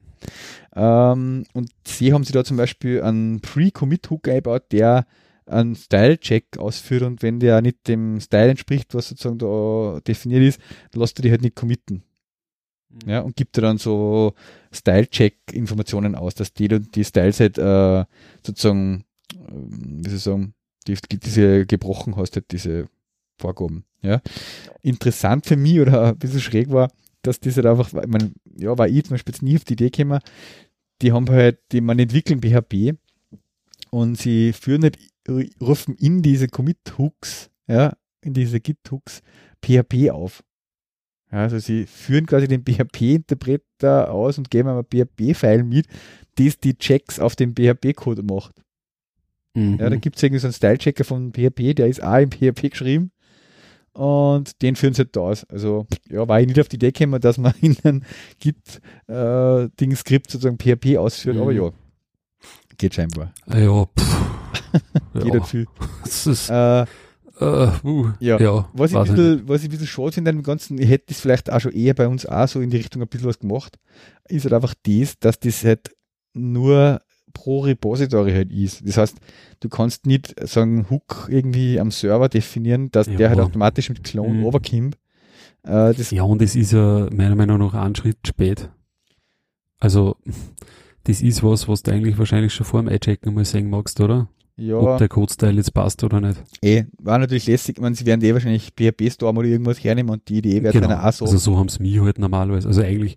Ähm, 0.75 1.45
und 1.55 1.71
sie 1.87 2.13
haben 2.13 2.25
sie 2.25 2.33
da 2.33 2.45
zum 2.45 2.57
Beispiel 2.57 3.03
einen 3.03 3.41
Pre-Commit-Hook 3.41 4.27
eingebaut, 4.29 4.65
der 4.73 5.07
einen 5.47 5.75
Style-Check 5.75 6.59
ausführt 6.59 7.03
und 7.03 7.23
wenn 7.23 7.41
der 7.41 7.61
nicht 7.63 7.87
dem 7.89 8.21
Style 8.21 8.51
entspricht, 8.51 8.95
was 8.95 9.09
sozusagen 9.09 9.39
da 9.39 10.01
definiert 10.07 10.43
ist, 10.43 10.61
dann 10.93 11.01
lässt 11.01 11.19
du 11.19 11.23
die 11.23 11.31
halt 11.31 11.43
nicht 11.43 11.57
committen. 11.57 12.03
Mhm. 12.91 13.09
Ja, 13.11 13.21
und 13.21 13.37
gibt 13.37 13.57
dir 13.57 13.63
dann 13.63 13.79
so 13.79 14.35
Style-Check-Informationen 14.73 16.15
aus, 16.15 16.35
dass 16.35 16.53
die, 16.55 16.69
die 16.69 17.05
Styles 17.05 17.41
halt 17.41 17.59
äh, 17.59 18.05
sozusagen, 18.47 19.05
wie 19.35 20.09
soll 20.09 20.17
ich 20.17 20.23
sagen, 20.23 20.55
die, 20.87 20.97
die, 21.11 21.19
diese 21.19 21.67
gebrochen 21.67 22.17
hast, 22.17 22.37
halt 22.37 22.51
diese 22.51 22.89
Vorgaben. 23.39 23.85
Ja. 24.03 24.21
Interessant 24.83 25.47
für 25.47 25.57
mich 25.57 25.81
oder 25.81 26.09
ein 26.09 26.19
bisschen 26.19 26.41
schräg 26.41 26.71
war, 26.71 26.91
dass 27.23 27.41
das 27.41 27.57
halt 27.57 27.67
einfach, 27.67 27.89
ich 27.89 28.09
meine, 28.09 28.33
ja, 28.57 28.77
war 28.77 28.89
ich 28.89 29.05
zum 29.05 29.15
Beispiel 29.15 29.35
nie 29.43 29.57
auf 29.57 29.65
die 29.65 29.75
Idee 29.75 29.91
gekommen, 29.91 30.21
die 31.01 31.13
haben 31.13 31.29
halt, 31.31 31.59
die 31.73 31.81
man 31.81 31.99
entwickeln 31.99 32.41
PHP 32.41 32.97
und 33.91 34.17
sie 34.17 34.53
führen 34.53 34.83
halt, 34.83 34.99
rufen 35.61 35.95
in 35.95 36.23
diese 36.23 36.49
Commit-Hooks, 36.49 37.51
ja, 37.69 37.97
in 38.23 38.35
diese 38.35 38.61
Git-Hooks 38.61 39.23
PHP 39.65 40.11
auf. 40.11 40.43
Ja, 41.31 41.39
also 41.39 41.59
sie 41.59 41.87
führen 41.87 42.27
quasi 42.27 42.47
den 42.47 42.63
PHP-Interpreter 42.65 44.13
aus 44.13 44.39
und 44.39 44.51
geben 44.51 44.69
einem 44.69 44.79
ein 44.81 44.85
PHP-File 44.85 45.65
mit, 45.65 45.87
das 46.37 46.59
die 46.59 46.75
Checks 46.77 47.19
auf 47.19 47.37
den 47.37 47.55
PHP-Code 47.55 48.23
macht. 48.23 48.62
Mhm. 49.55 49.79
Ja, 49.79 49.91
da 49.91 49.97
gibt 49.97 50.17
es 50.17 50.23
irgendwie 50.23 50.41
so 50.41 50.47
einen 50.47 50.55
Style-Checker 50.55 51.05
von 51.05 51.33
PHP, 51.33 51.75
der 51.75 51.87
ist 51.89 52.03
auch 52.03 52.19
im 52.19 52.31
PHP 52.31 52.71
geschrieben 52.71 53.11
und 53.93 54.63
den 54.63 54.77
führen 54.77 54.95
sie 54.95 55.03
halt 55.03 55.15
da 55.17 55.21
aus. 55.21 55.45
Also 55.45 55.87
ja, 56.09 56.27
war 56.27 56.41
ich 56.41 56.47
nicht 56.47 56.59
auf 56.61 56.69
die 56.69 56.77
Idee 56.77 56.93
gekommen, 56.93 57.21
dass 57.21 57.37
man 57.39 57.53
in 57.61 57.77
einem 57.85 58.03
Git-Ding-Skript 58.41 60.31
sozusagen 60.31 60.59
PHP 60.59 60.97
ausführt, 60.99 61.37
Mhm. 61.37 61.43
aber 61.43 61.53
ja, 61.53 61.71
geht 62.79 62.95
scheinbar. 62.95 63.33
Ah 63.47 63.59
Ja, 63.59 63.85
pff. 63.87 64.31
Geht 65.23 65.35
ja. 65.35 65.43
viel. 65.43 65.67
Das 66.03 66.27
ist, 66.27 66.49
Äh, 66.51 66.83
äh, 66.83 66.87
uh, 67.85 68.11
Ja. 68.21 68.41
ja, 68.41 68.69
Was 68.73 68.91
ich, 68.93 68.97
ein 68.97 69.05
bisschen, 69.05 69.49
was 69.49 69.61
ich 69.63 69.69
ein 69.69 69.71
bisschen 69.71 69.87
schade 69.87 70.13
finde 70.13 70.31
an 70.31 70.37
dem 70.37 70.43
Ganzen, 70.43 70.79
ich 70.79 70.89
hätte 70.89 71.07
das 71.09 71.21
vielleicht 71.21 71.51
auch 71.53 71.61
schon 71.61 71.73
eher 71.73 71.93
bei 71.95 72.09
uns 72.09 72.25
auch 72.25 72.49
so 72.49 72.61
in 72.61 72.71
die 72.71 72.79
Richtung 72.79 73.03
ein 73.03 73.09
bisschen 73.09 73.29
was 73.29 73.39
gemacht, 73.39 73.79
ist 74.29 74.45
halt 74.45 74.55
einfach 74.55 74.75
das, 74.83 75.19
dass 75.19 75.39
das 75.41 75.63
halt 75.65 75.91
nur 76.33 77.01
pro 77.33 77.61
Repository 77.61 78.33
halt 78.33 78.53
ist. 78.53 78.87
Das 78.87 78.97
heißt, 78.97 79.17
du 79.61 79.69
kannst 79.69 80.07
nicht 80.07 80.35
sagen, 80.49 80.87
Hook 80.91 81.29
irgendwie 81.31 81.79
am 81.81 81.91
Server 81.91 82.29
definieren, 82.29 82.91
dass 82.91 83.07
Ja. 83.07 83.17
der 83.17 83.29
halt 83.31 83.41
automatisch 83.41 83.89
mit 83.89 84.05
Clone 84.05 84.35
Mhm. 84.35 84.45
overkommt. 84.45 84.97
Äh, 85.65 85.95
das, 85.95 86.11
Ja, 86.11 86.23
und 86.25 86.43
es 86.43 86.57
ist 86.57 86.73
ja 86.73 87.09
meiner 87.13 87.37
Meinung 87.37 87.59
nach 87.59 87.75
einen 87.75 87.95
Schritt 87.95 88.19
spät. 88.27 88.71
Also, 89.79 90.17
das 91.05 91.21
ist 91.23 91.43
was, 91.43 91.69
was 91.69 91.83
du 91.83 91.91
eigentlich 91.93 92.19
wahrscheinlich 92.19 92.55
schon 92.55 92.67
vor 92.67 92.81
dem 92.83 92.89
Einchecken 92.89 93.35
mal 93.35 93.45
sehen 93.45 93.69
magst, 93.71 94.01
oder? 94.01 94.29
ja, 94.57 94.77
Ob 94.77 94.99
der 94.99 95.09
Code-Style 95.09 95.55
jetzt 95.55 95.73
passt 95.75 96.05
oder 96.05 96.21
nicht. 96.21 96.41
eh, 96.63 96.85
war 96.99 97.19
natürlich 97.19 97.47
lässig. 97.47 97.77
Ich 97.79 97.83
meine, 97.83 97.95
sie 97.97 98.07
werden 98.07 98.23
eh 98.23 98.33
wahrscheinlich 98.35 98.71
PHP-Storm 98.77 99.37
oder 99.39 99.49
irgendwas 99.49 99.83
hernehmen 99.83 100.11
und 100.11 100.29
die 100.29 100.39
Idee 100.39 100.63
wäre 100.63 100.81
dann 100.81 100.93
auch 100.93 101.13
so. 101.13 101.25
Also 101.25 101.39
so 101.39 101.57
haben 101.59 101.67
es 101.69 101.81
mich 101.81 101.99
halt 102.01 102.19
normalerweise. 102.19 102.69
Also 102.69 102.83
eigentlich, 102.83 103.17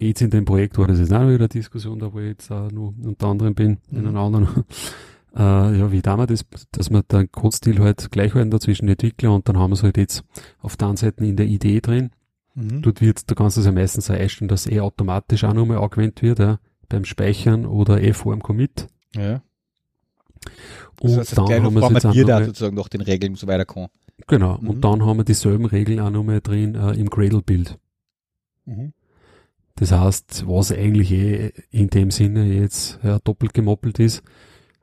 jetzt 0.00 0.22
in 0.22 0.30
dem 0.30 0.44
Projekt 0.44 0.78
war 0.78 0.86
das 0.86 0.98
jetzt 0.98 1.12
auch 1.12 1.20
noch 1.20 1.28
wieder 1.28 1.40
eine 1.40 1.48
Diskussion, 1.48 1.98
da 1.98 2.12
wo 2.12 2.18
ich 2.20 2.28
jetzt 2.28 2.50
auch 2.50 2.70
nur 2.70 2.94
unter 3.02 3.26
anderem 3.28 3.54
bin, 3.54 3.78
in 3.90 4.00
Mhm. 4.02 4.06
einem 4.08 4.16
anderen. 4.16 4.64
äh, 5.36 5.78
ja, 5.78 5.92
wie 5.92 6.02
da 6.02 6.16
wir 6.16 6.26
das, 6.26 6.44
dass 6.72 6.90
wir 6.90 7.02
den 7.02 7.30
Codestil 7.30 7.78
halt 7.80 8.10
gleich 8.10 8.34
halten 8.34 8.50
dazwischen 8.50 8.88
Entwickler 8.88 9.34
und 9.34 9.48
dann 9.48 9.58
haben 9.58 9.70
wir 9.70 9.74
es 9.74 9.82
halt 9.82 9.96
jetzt 9.96 10.24
auf 10.60 10.76
der 10.76 10.88
einen 10.88 10.96
Seite 10.96 11.24
in 11.24 11.36
der 11.36 11.46
Idee 11.46 11.80
drin. 11.80 12.10
Mhm. 12.54 12.82
Dort 12.82 13.00
wird, 13.00 13.30
da 13.30 13.34
kannst 13.34 13.56
du 13.56 13.60
es 13.60 13.66
ja 13.66 13.72
meistens 13.72 14.10
einstellen, 14.10 14.48
dass 14.48 14.66
eh 14.66 14.80
automatisch 14.80 15.44
auch 15.44 15.54
nochmal 15.54 15.78
angewendet 15.78 16.22
wird, 16.22 16.38
ja, 16.40 16.58
beim 16.88 17.04
Speichern 17.04 17.66
oder 17.66 18.02
eh 18.02 18.12
vor 18.12 18.34
dem 18.34 18.42
Commit. 18.42 18.88
Ja. 19.14 19.42
Und 21.00 21.10
das 21.10 21.18
heißt, 21.18 21.18
das 21.18 21.46
dann 21.46 21.62
haben 21.64 21.74
noch 21.74 21.80
wir 21.80 21.86
es 21.86 21.92
jetzt 22.02 22.06
auch 22.06 22.14
noch 22.14 22.26
mal- 22.26 22.44
sozusagen 22.44 22.76
nach 22.76 22.88
den 22.88 23.00
Regeln 23.02 23.34
so 23.36 23.46
weiter 23.46 23.64
kann. 23.64 23.88
Genau, 24.26 24.58
Mhm. 24.58 24.68
und 24.70 24.80
dann 24.80 25.04
haben 25.04 25.18
wir 25.18 25.24
dieselben 25.24 25.66
Regeln 25.66 26.00
auch 26.00 26.10
nochmal 26.10 26.40
drin 26.40 26.74
äh, 26.74 26.92
im 26.94 27.08
Gradle-Bild. 27.10 27.78
Mhm. 28.64 28.92
Das 29.78 29.92
heißt, 29.92 30.44
was 30.46 30.72
eigentlich 30.72 31.12
eh 31.12 31.52
in 31.70 31.88
dem 31.88 32.10
Sinne 32.10 32.44
jetzt 32.52 32.98
ja, 33.02 33.18
doppelt 33.20 33.54
gemoppelt 33.54 33.98
ist, 33.98 34.22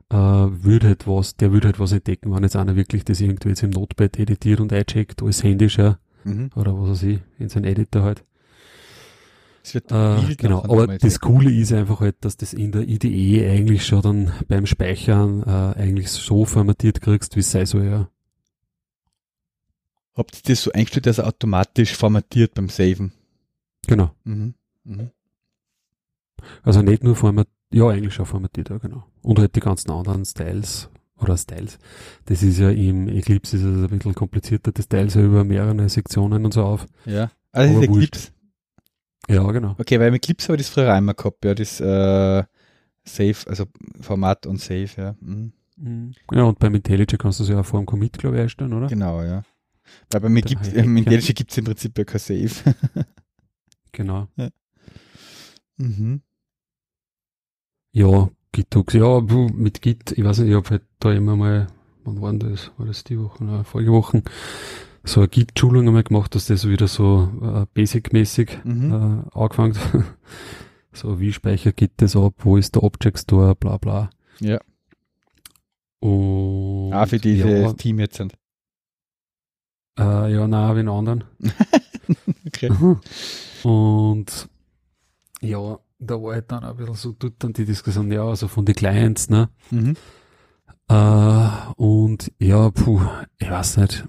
äh, 0.10 0.16
würde 0.16 0.88
halt 0.88 1.08
was, 1.08 1.36
der 1.36 1.52
würde 1.52 1.68
halt 1.68 1.80
was 1.80 1.92
entdecken, 1.92 2.34
wenn 2.34 2.44
jetzt 2.44 2.56
einer 2.56 2.76
wirklich 2.76 3.04
das 3.04 3.20
irgendwie 3.20 3.50
jetzt 3.50 3.64
im 3.64 3.72
Notepad 3.72 4.18
editiert 4.20 4.60
und 4.62 4.72
eincheckt, 4.72 5.22
alles 5.22 5.44
händisch, 5.44 5.78
ja, 5.78 5.98
Mhm. 6.24 6.50
oder 6.56 6.80
was 6.80 6.90
weiß 6.90 7.04
ich, 7.04 7.20
in 7.40 7.50
seinen 7.50 7.66
Editor 7.66 8.04
halt. 8.04 8.24
Es 9.64 9.74
wird 9.74 9.92
Äh, 9.92 10.36
genau, 10.36 10.64
aber 10.64 10.98
das. 10.98 11.20
Coole 11.20 11.52
ist 11.52 11.74
einfach 11.74 12.00
halt, 12.00 12.16
dass 12.22 12.38
das 12.38 12.54
in 12.54 12.72
der 12.72 12.88
IDE 12.88 13.50
eigentlich 13.50 13.86
schon 13.86 14.02
dann 14.02 14.32
beim 14.48 14.66
Speichern 14.68 15.42
äh, 15.44 15.80
eigentlich 15.80 16.10
so 16.12 16.46
formatiert 16.46 17.02
kriegst, 17.02 17.36
wie 17.36 17.40
es 17.42 17.52
sei 17.52 17.66
soll, 17.66 17.86
ja. 17.86 18.10
Habt 20.16 20.36
ihr 20.36 20.42
das 20.54 20.64
so 20.64 20.72
eingestellt, 20.72 21.08
dass 21.08 21.18
er 21.18 21.28
automatisch 21.28 21.96
formatiert 21.96 22.54
beim 22.54 22.70
Saven? 22.70 23.12
Genau. 23.88 24.12
Mhm. 24.24 24.54
Mhm. 24.86 25.12
Also 26.64 26.82
nicht 26.82 27.04
nur 27.04 27.16
formatiert, 27.16 27.54
ja, 27.72 27.88
eigentlich 27.90 28.14
schon 28.14 28.26
formatiert, 28.26 28.70
ja, 28.70 28.78
genau. 28.78 29.04
Und 29.22 29.40
halt 29.40 29.56
die 29.56 29.60
ganzen 29.60 29.92
anderen 29.92 30.26
Styles 30.26 30.90
oder 31.18 31.38
Styles. 31.38 31.80
Das 32.26 32.44
ist 32.44 32.60
ja 32.60 32.70
im 32.70 33.08
Eclipse 33.08 33.58
ist 33.58 33.64
es 33.64 33.84
ein 33.84 33.98
bisschen 33.98 34.14
komplizierter, 34.14 34.72
das 34.72 34.88
teilt 34.88 35.16
ja 35.16 35.22
über 35.22 35.44
mehrere 35.44 35.90
Sektionen 35.90 36.46
und 36.46 36.54
so 36.54 36.64
auf. 36.64 36.86
Ja. 37.06 37.32
Also 37.52 37.74
das 37.74 37.84
ist. 37.84 37.90
Eclipse. 37.90 38.32
Ja, 39.28 39.52
genau. 39.52 39.76
Okay, 39.80 40.00
weil 40.00 40.12
mit 40.12 40.24
Eclipse 40.24 40.50
habe 40.50 40.58
ich 40.58 40.68
das 40.68 40.74
früher 40.74 40.96
immer 40.96 41.14
gehabt, 41.14 41.44
ja, 41.46 41.56
das 41.56 41.80
äh, 41.80 42.44
Save, 43.04 43.38
also 43.48 43.66
Format 44.02 44.46
und 44.46 44.60
Save, 44.60 44.90
ja. 44.98 45.16
Mhm. 45.20 45.54
Ja, 46.32 46.44
und 46.44 46.58
beim 46.60 46.74
IntelliJ 46.76 47.18
kannst 47.18 47.40
du 47.40 47.44
es 47.44 47.50
ja 47.50 47.60
auch 47.60 47.66
vor 47.66 47.82
dem 47.82 47.86
Commit, 47.86 48.18
glaube 48.18 48.38
ich, 48.38 48.44
einstellen, 48.44 48.74
oder? 48.74 48.88
Genau, 48.88 49.22
ja. 49.24 49.44
Weil 50.10 50.22
bei 50.22 50.30
mir 50.30 50.42
gibt 50.42 50.62
es, 50.62 50.74
im 50.74 50.96
IntelliJ 50.96 51.34
gibt 51.34 51.52
es 51.52 51.58
im 51.58 51.66
Prinzip 51.66 51.98
ja 51.98 52.04
kein 52.04 52.20
Save. 52.20 52.76
Genau. 53.92 54.28
Mhm. 55.78 56.22
Ja, 57.92 58.30
GitHub, 58.52 58.94
ja, 58.94 59.22
mit 59.22 59.82
Git, 59.82 60.12
ich 60.12 60.24
weiß 60.24 60.40
nicht, 60.40 60.50
ich 60.50 60.56
habe 60.56 60.70
halt 60.70 60.84
da 61.00 61.12
immer 61.14 61.36
mal, 61.36 61.68
wann 62.04 62.22
war 62.22 62.32
denn 62.34 62.52
das? 62.52 62.72
War 62.78 62.86
das 62.86 63.04
die 63.04 63.20
Woche, 63.20 63.44
oder 63.44 63.64
vorige 63.64 63.92
Wochen, 63.92 64.24
so 65.04 65.22
eine 65.22 65.30
Git-Schulung 65.30 65.88
einmal 65.88 66.04
gemacht, 66.04 66.36
dass 66.36 66.48
das 66.48 66.68
wieder 66.68 66.88
so 66.88 67.30
äh, 67.42 67.66
basic-mäßig 67.74 68.60
Mhm. 68.66 68.92
äh, 68.92 69.38
angefangen. 69.40 69.78
so, 70.94 71.20
wie 71.20 71.32
speichert 71.32 71.78
Git 71.78 71.92
das 71.98 72.16
ab, 72.16 72.34
wo 72.40 72.58
ist 72.58 72.76
der 72.76 72.84
Object 72.84 73.20
Store, 73.20 73.56
bla 73.56 73.78
bla. 73.78 74.10
Ja. 74.42 74.60
Und 76.00 76.92
Ah, 76.94 77.06
für 77.06 77.18
dieses 77.20 77.50
ja, 77.50 77.74
Team 77.74 78.00
jetzt 78.00 78.18
sind. 78.18 78.34
äh, 80.00 80.34
ja, 80.34 80.48
nein, 80.48 80.76
wie 80.76 80.80
einen 80.80 80.90
anderen. 80.90 81.24
Okay. 82.48 82.70
Und 83.64 84.48
ja, 85.42 85.80
da 86.00 86.22
war 86.22 86.34
halt 86.34 86.52
dann 86.52 86.64
ein 86.64 86.76
bisschen 86.76 86.96
so, 86.96 87.12
tut 87.14 87.36
dann 87.40 87.54
die 87.54 87.66
Diskussion, 87.66 88.12
ja, 88.12 88.24
also 88.24 88.48
von 88.48 88.66
den 88.66 88.76
Clients, 88.76 89.30
ne? 89.30 89.50
Mhm. 89.72 89.96
Äh, 90.88 91.50
und 91.78 92.32
ja, 92.40 92.70
puh, 92.70 93.02
ich 93.40 93.50
weiß 93.50 93.78
nicht. 93.78 94.06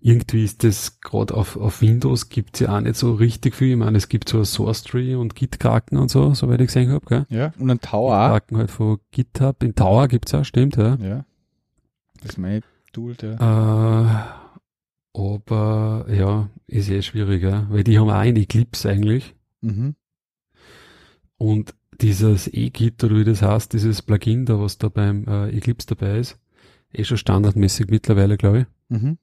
Irgendwie 0.00 0.44
ist 0.44 0.62
das 0.62 1.00
gerade 1.00 1.34
auf, 1.34 1.56
auf 1.56 1.82
Windows 1.82 2.28
gibt's 2.28 2.60
ja 2.60 2.76
auch 2.76 2.80
nicht 2.80 2.94
so 2.94 3.14
richtig 3.14 3.56
viel. 3.56 3.72
Ich 3.72 3.76
meine, 3.76 3.98
es 3.98 4.08
gibt 4.08 4.28
so 4.28 4.44
Source 4.44 4.84
Tree 4.84 5.16
und 5.16 5.34
Git-Kraken 5.34 5.98
und 5.98 6.08
so, 6.08 6.34
soweit 6.34 6.60
ich 6.60 6.68
gesehen 6.68 6.92
habe, 6.92 7.04
gell? 7.06 7.26
Ja, 7.30 7.52
und 7.58 7.70
ein 7.70 7.80
Tower. 7.80 8.28
Kraken 8.28 8.58
halt 8.58 8.70
von 8.70 8.98
GitHub. 9.10 9.62
In 9.64 9.74
Tower 9.74 10.06
gibt's 10.06 10.32
auch, 10.34 10.44
stimmt, 10.44 10.76
ja. 10.76 10.94
Ja. 10.96 11.24
Das 12.20 12.30
ist 12.30 12.38
mein 12.38 12.62
Tool, 12.92 13.16
ja. 13.20 13.34
Äh, 13.34 15.18
aber 15.18 16.06
ja, 16.10 16.48
ist 16.66 16.90
eh 16.90 17.02
schwierig, 17.02 17.42
ja? 17.42 17.66
weil 17.70 17.84
die 17.84 17.98
haben 17.98 18.10
auch 18.10 18.14
ein 18.14 18.36
Eclipse 18.36 18.88
eigentlich. 18.88 19.34
Mhm. 19.62 19.96
Und 21.38 21.74
dieses 22.00 22.48
E-Git 22.52 23.02
oder 23.04 23.16
wie 23.16 23.24
das 23.24 23.42
heißt, 23.42 23.72
dieses 23.72 24.02
Plugin 24.02 24.46
da, 24.46 24.58
was 24.60 24.78
da 24.78 24.88
beim 24.88 25.24
äh, 25.26 25.48
Eclipse 25.50 25.86
dabei 25.88 26.18
ist, 26.18 26.38
eh 26.92 27.04
schon 27.04 27.18
standardmäßig 27.18 27.88
mittlerweile, 27.88 28.36
glaube 28.36 28.60
ich. 28.60 28.66
Mhm. 29.00 29.18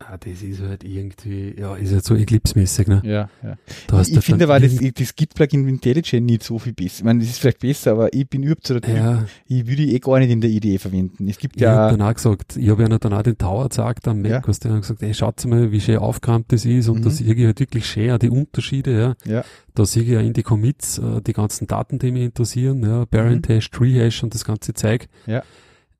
Ah, 0.00 0.16
das 0.18 0.42
ist 0.42 0.60
halt 0.60 0.82
irgendwie, 0.82 1.54
ja, 1.56 1.76
ist 1.76 1.92
halt 1.92 2.04
so 2.04 2.16
Eclipse-mäßig, 2.16 2.88
ne? 2.88 3.00
Ja, 3.04 3.30
ja. 3.44 3.56
Da 3.86 3.98
hast 3.98 4.08
ich 4.08 4.16
du 4.16 4.22
finde 4.22 4.44
aber 4.44 4.58
das, 4.58 4.74
das 4.76 5.14
Git-Plugin 5.14 5.62
in 5.62 5.68
IntelliJ 5.76 6.20
nicht 6.20 6.42
so 6.42 6.58
viel 6.58 6.72
besser. 6.72 6.98
Ich 6.98 7.04
meine, 7.04 7.20
das 7.20 7.28
ist 7.30 7.38
vielleicht 7.38 7.60
besser, 7.60 7.92
aber 7.92 8.12
ich 8.12 8.28
bin 8.28 8.42
überhaupt 8.42 8.66
so 8.66 8.74
der 8.74 8.82
Typ, 8.82 8.96
ja, 8.96 9.24
ich 9.46 9.66
würde 9.68 9.84
eh 9.84 9.98
gar 10.00 10.18
nicht 10.18 10.30
in 10.30 10.40
der 10.40 10.50
Idee 10.50 10.78
verwenden. 10.78 11.28
Es 11.28 11.38
gibt 11.38 11.56
ich 11.56 11.62
hab 11.62 11.92
ja, 11.92 11.96
dann 11.96 12.02
auch 12.02 12.12
gesagt, 12.12 12.56
ich 12.56 12.68
habe 12.70 12.82
ja 12.82 12.88
dann 12.98 13.12
auch 13.14 13.22
den 13.22 13.38
Tower 13.38 13.62
gezeigt 13.64 14.08
am 14.08 14.20
Mac, 14.20 14.30
Ja. 14.32 14.42
hast 14.44 14.64
du 14.64 14.68
dann 14.68 14.80
gesagt, 14.80 15.00
ey, 15.02 15.14
schaut 15.14 15.44
mal, 15.46 15.70
wie 15.70 15.80
schön 15.80 15.98
aufgeräumt 15.98 16.46
das 16.52 16.64
ist 16.64 16.88
und 16.88 16.98
Mhm. 16.98 17.02
da 17.04 17.10
sehe 17.10 17.32
ich 17.32 17.44
halt 17.46 17.60
wirklich 17.60 17.86
schön 17.86 18.10
auch 18.10 18.18
die 18.18 18.30
Unterschiede, 18.30 18.98
ja. 19.24 19.32
Ja. 19.32 19.44
Da 19.76 19.86
sehe 19.86 20.02
ich 20.02 20.08
ja 20.08 20.20
in 20.20 20.32
die 20.32 20.42
Commits 20.42 20.98
äh, 20.98 21.22
die 21.22 21.32
ganzen 21.32 21.68
Daten, 21.68 22.00
die 22.00 22.10
mich 22.10 22.24
interessieren, 22.24 22.82
ja, 22.82 23.06
Parent 23.06 23.48
Hash, 23.48 23.70
Tree 23.70 23.94
Hash 23.94 24.24
und 24.24 24.34
das 24.34 24.44
ganze 24.44 24.74
Zeug. 24.74 25.06
Mhm. 25.26 25.32
Ja. 25.34 25.42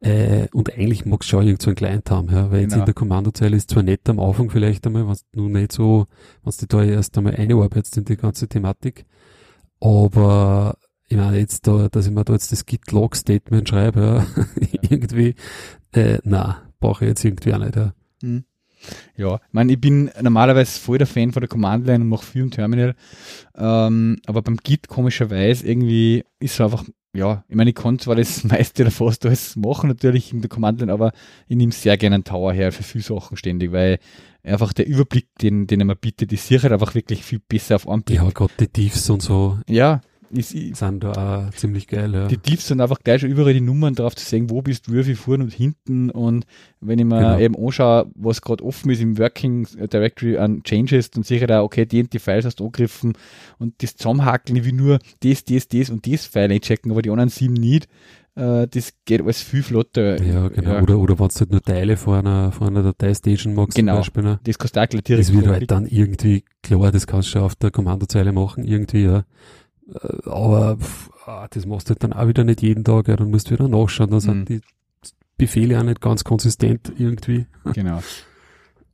Äh, 0.04 0.48
und 0.52 0.70
eigentlich 0.76 1.06
magst 1.06 1.28
du 1.28 1.36
schon 1.36 1.46
irgend 1.46 1.62
so 1.62 1.70
ein 1.70 1.76
Client 1.76 2.10
haben, 2.10 2.28
ja, 2.30 2.50
weil 2.50 2.60
jetzt 2.60 2.72
Genau. 2.72 2.82
in 2.82 2.86
der 2.86 2.94
Kommandozeile 2.94 3.56
ist 3.56 3.70
zwar 3.70 3.82
nett 3.82 4.06
am 4.08 4.20
Anfang 4.20 4.50
vielleicht 4.50 4.86
einmal, 4.86 5.08
wenn 5.08 5.16
du 5.32 5.48
nicht 5.48 5.72
so, 5.72 6.06
wenn 6.42 6.52
du 6.60 6.66
da 6.66 6.84
erst 6.84 7.16
einmal 7.16 7.34
einarbeitest 7.36 7.96
in 7.96 8.04
die 8.04 8.16
ganze 8.18 8.46
Thematik, 8.46 9.06
aber 9.80 10.76
ich 11.08 11.16
meine 11.16 11.38
jetzt 11.38 11.66
da, 11.66 11.88
dass 11.88 12.06
ich 12.06 12.12
mir 12.12 12.24
da 12.24 12.34
jetzt 12.34 12.52
das 12.52 12.66
Git-Log-Statement 12.66 13.66
schreibe, 13.66 14.26
ja, 14.60 14.78
irgendwie, 14.90 15.34
äh, 15.92 16.18
na, 16.24 16.62
brauche 16.80 17.04
ich 17.06 17.08
jetzt 17.08 17.24
irgendwie 17.24 17.54
auch 17.54 17.58
nicht, 17.58 17.76
ja. 17.76 17.94
Hm. 18.22 18.44
Ja, 19.16 19.36
ich 19.36 19.52
meine, 19.52 19.72
ich 19.72 19.80
bin 19.80 20.10
normalerweise 20.20 20.78
voll 20.78 20.98
der 20.98 21.06
Fan 21.06 21.32
von 21.32 21.40
der 21.40 21.48
Command-Line 21.48 22.04
und 22.04 22.10
mache 22.10 22.26
viel 22.26 22.42
im 22.42 22.50
Terminal. 22.50 22.94
Ähm, 23.56 24.18
aber 24.26 24.42
beim 24.42 24.58
Git 24.58 24.88
komischerweise 24.88 25.66
irgendwie 25.66 26.24
ist 26.40 26.52
es 26.52 26.60
einfach, 26.60 26.84
ja, 27.14 27.44
ich 27.48 27.54
meine, 27.54 27.70
ich 27.70 27.76
kann 27.76 27.98
zwar 27.98 28.16
das 28.16 28.44
meiste 28.44 28.82
oder 28.82 28.90
fast 28.90 29.24
alles 29.24 29.56
machen, 29.56 29.88
natürlich 29.88 30.32
in 30.32 30.40
der 30.40 30.50
Command-Line, 30.50 30.92
aber 30.92 31.12
ich 31.48 31.56
nehme 31.56 31.72
sehr 31.72 31.96
gerne 31.96 32.16
einen 32.16 32.24
Tower 32.24 32.52
her 32.52 32.72
für 32.72 32.82
viele 32.82 33.04
Sachen 33.04 33.36
ständig, 33.36 33.72
weil 33.72 33.98
einfach 34.42 34.72
der 34.72 34.86
Überblick, 34.86 35.28
den, 35.40 35.66
den 35.66 35.80
er 35.80 35.86
mir 35.86 35.96
bietet, 35.96 36.32
ist 36.32 36.48
sicher 36.48 36.70
einfach 36.70 36.94
wirklich 36.94 37.24
viel 37.24 37.40
besser 37.40 37.76
auf 37.76 37.88
einen 37.88 38.02
Blick. 38.02 38.18
Ja, 38.18 38.28
gerade 38.30 38.52
die 38.58 38.68
Diffs 38.68 39.08
und 39.10 39.22
so 39.22 39.58
Ja, 39.68 40.00
ist, 40.30 40.50
sind 40.50 41.04
da 41.04 41.46
auch 41.48 41.54
ziemlich 41.54 41.86
geil, 41.86 42.12
ja. 42.14 42.26
die 42.26 42.38
Diffs 42.38 42.68
sind 42.68 42.80
einfach 42.80 42.98
gleich 43.02 43.20
schon 43.20 43.30
überall 43.30 43.52
die 43.54 43.60
Nummern 43.60 43.94
drauf 43.94 44.14
zu 44.16 44.24
sehen, 44.24 44.50
wo 44.50 44.62
bist 44.62 44.88
du, 44.88 44.92
wie 44.92 45.14
vorne 45.14 45.44
und 45.44 45.52
hinten. 45.52 46.10
Und 46.10 46.44
wenn 46.80 46.98
ich 46.98 47.04
mir 47.04 47.18
Genau. 47.18 47.38
eben 47.38 47.56
anschaue, 47.56 48.10
was 48.14 48.42
gerade 48.42 48.64
offen 48.64 48.90
ist 48.90 49.00
im 49.00 49.18
Working 49.18 49.66
Directory 49.92 50.38
an 50.38 50.62
Changes, 50.62 51.10
dann 51.10 51.22
sehe 51.22 51.38
ich 51.40 51.46
da, 51.46 51.62
okay, 51.62 51.86
die 51.86 52.00
und 52.02 52.12
die 52.12 52.18
Files 52.18 52.44
hast 52.44 52.60
du 52.60 52.64
angegriffen 52.64 53.14
und 53.58 53.82
das 53.82 53.96
Zusammenhakeln, 53.96 54.56
ich 54.56 54.64
will 54.64 54.72
nur 54.72 54.98
das, 55.22 55.44
das, 55.44 55.68
das 55.68 55.90
und 55.90 56.06
das 56.10 56.26
File 56.26 56.52
einchecken, 56.52 56.90
aber 56.90 57.02
die 57.02 57.10
anderen 57.10 57.30
sieben 57.30 57.54
nicht. 57.54 57.88
Äh, 58.36 58.66
das 58.66 58.92
geht 59.04 59.22
alles 59.22 59.42
viel 59.42 59.62
flotter. 59.62 60.20
Ja, 60.20 60.48
genau. 60.48 60.72
Ja. 60.72 60.82
Oder, 60.82 60.98
oder 60.98 61.18
wenn 61.20 61.28
du 61.28 61.34
halt 61.34 61.50
nur 61.52 61.62
Teile 61.62 61.96
von 61.96 62.14
einer, 62.26 62.50
von 62.50 62.66
einer 62.68 62.82
Datei 62.82 63.14
stagen 63.14 63.54
magst, 63.54 63.76
Genau. 63.76 63.92
zum 63.92 63.98
Beispiel, 64.00 64.22
ne? 64.24 64.40
Das 64.42 64.58
kannst 64.58 64.74
du 64.74 64.80
auch 64.80 64.88
gleich 64.88 65.04
direkt 65.04 65.28
Das 65.28 65.34
wird 65.34 65.46
halt 65.46 65.70
dann 65.70 65.86
irgendwie, 65.86 66.42
klar, 66.62 66.90
das 66.90 67.06
kannst 67.06 67.32
du 67.34 67.38
auf 67.38 67.54
der 67.54 67.70
Kommandozeile 67.70 68.32
machen, 68.32 68.64
irgendwie, 68.64 69.04
ja. 69.04 69.24
Äh, 69.92 70.28
Aber 70.28 70.76
pff, 70.78 71.10
ah, 71.26 71.46
das 71.50 71.66
machst 71.66 71.88
du 71.88 71.90
halt 71.90 72.02
dann 72.04 72.12
auch 72.12 72.26
wieder 72.28 72.44
nicht 72.44 72.62
jeden 72.62 72.84
Tag, 72.84 73.08
ja. 73.08 73.16
Dann 73.16 73.30
musst 73.30 73.50
du 73.50 73.54
wieder 73.54 73.68
nachschauen, 73.68 74.10
dann 74.10 74.16
Mhm. 74.18 74.20
sind 74.20 74.48
die 74.48 74.60
Befehle 75.36 75.78
auch 75.78 75.84
nicht 75.84 76.00
ganz 76.00 76.24
konsistent 76.24 76.92
irgendwie. 76.96 77.46
Genau. 77.74 78.00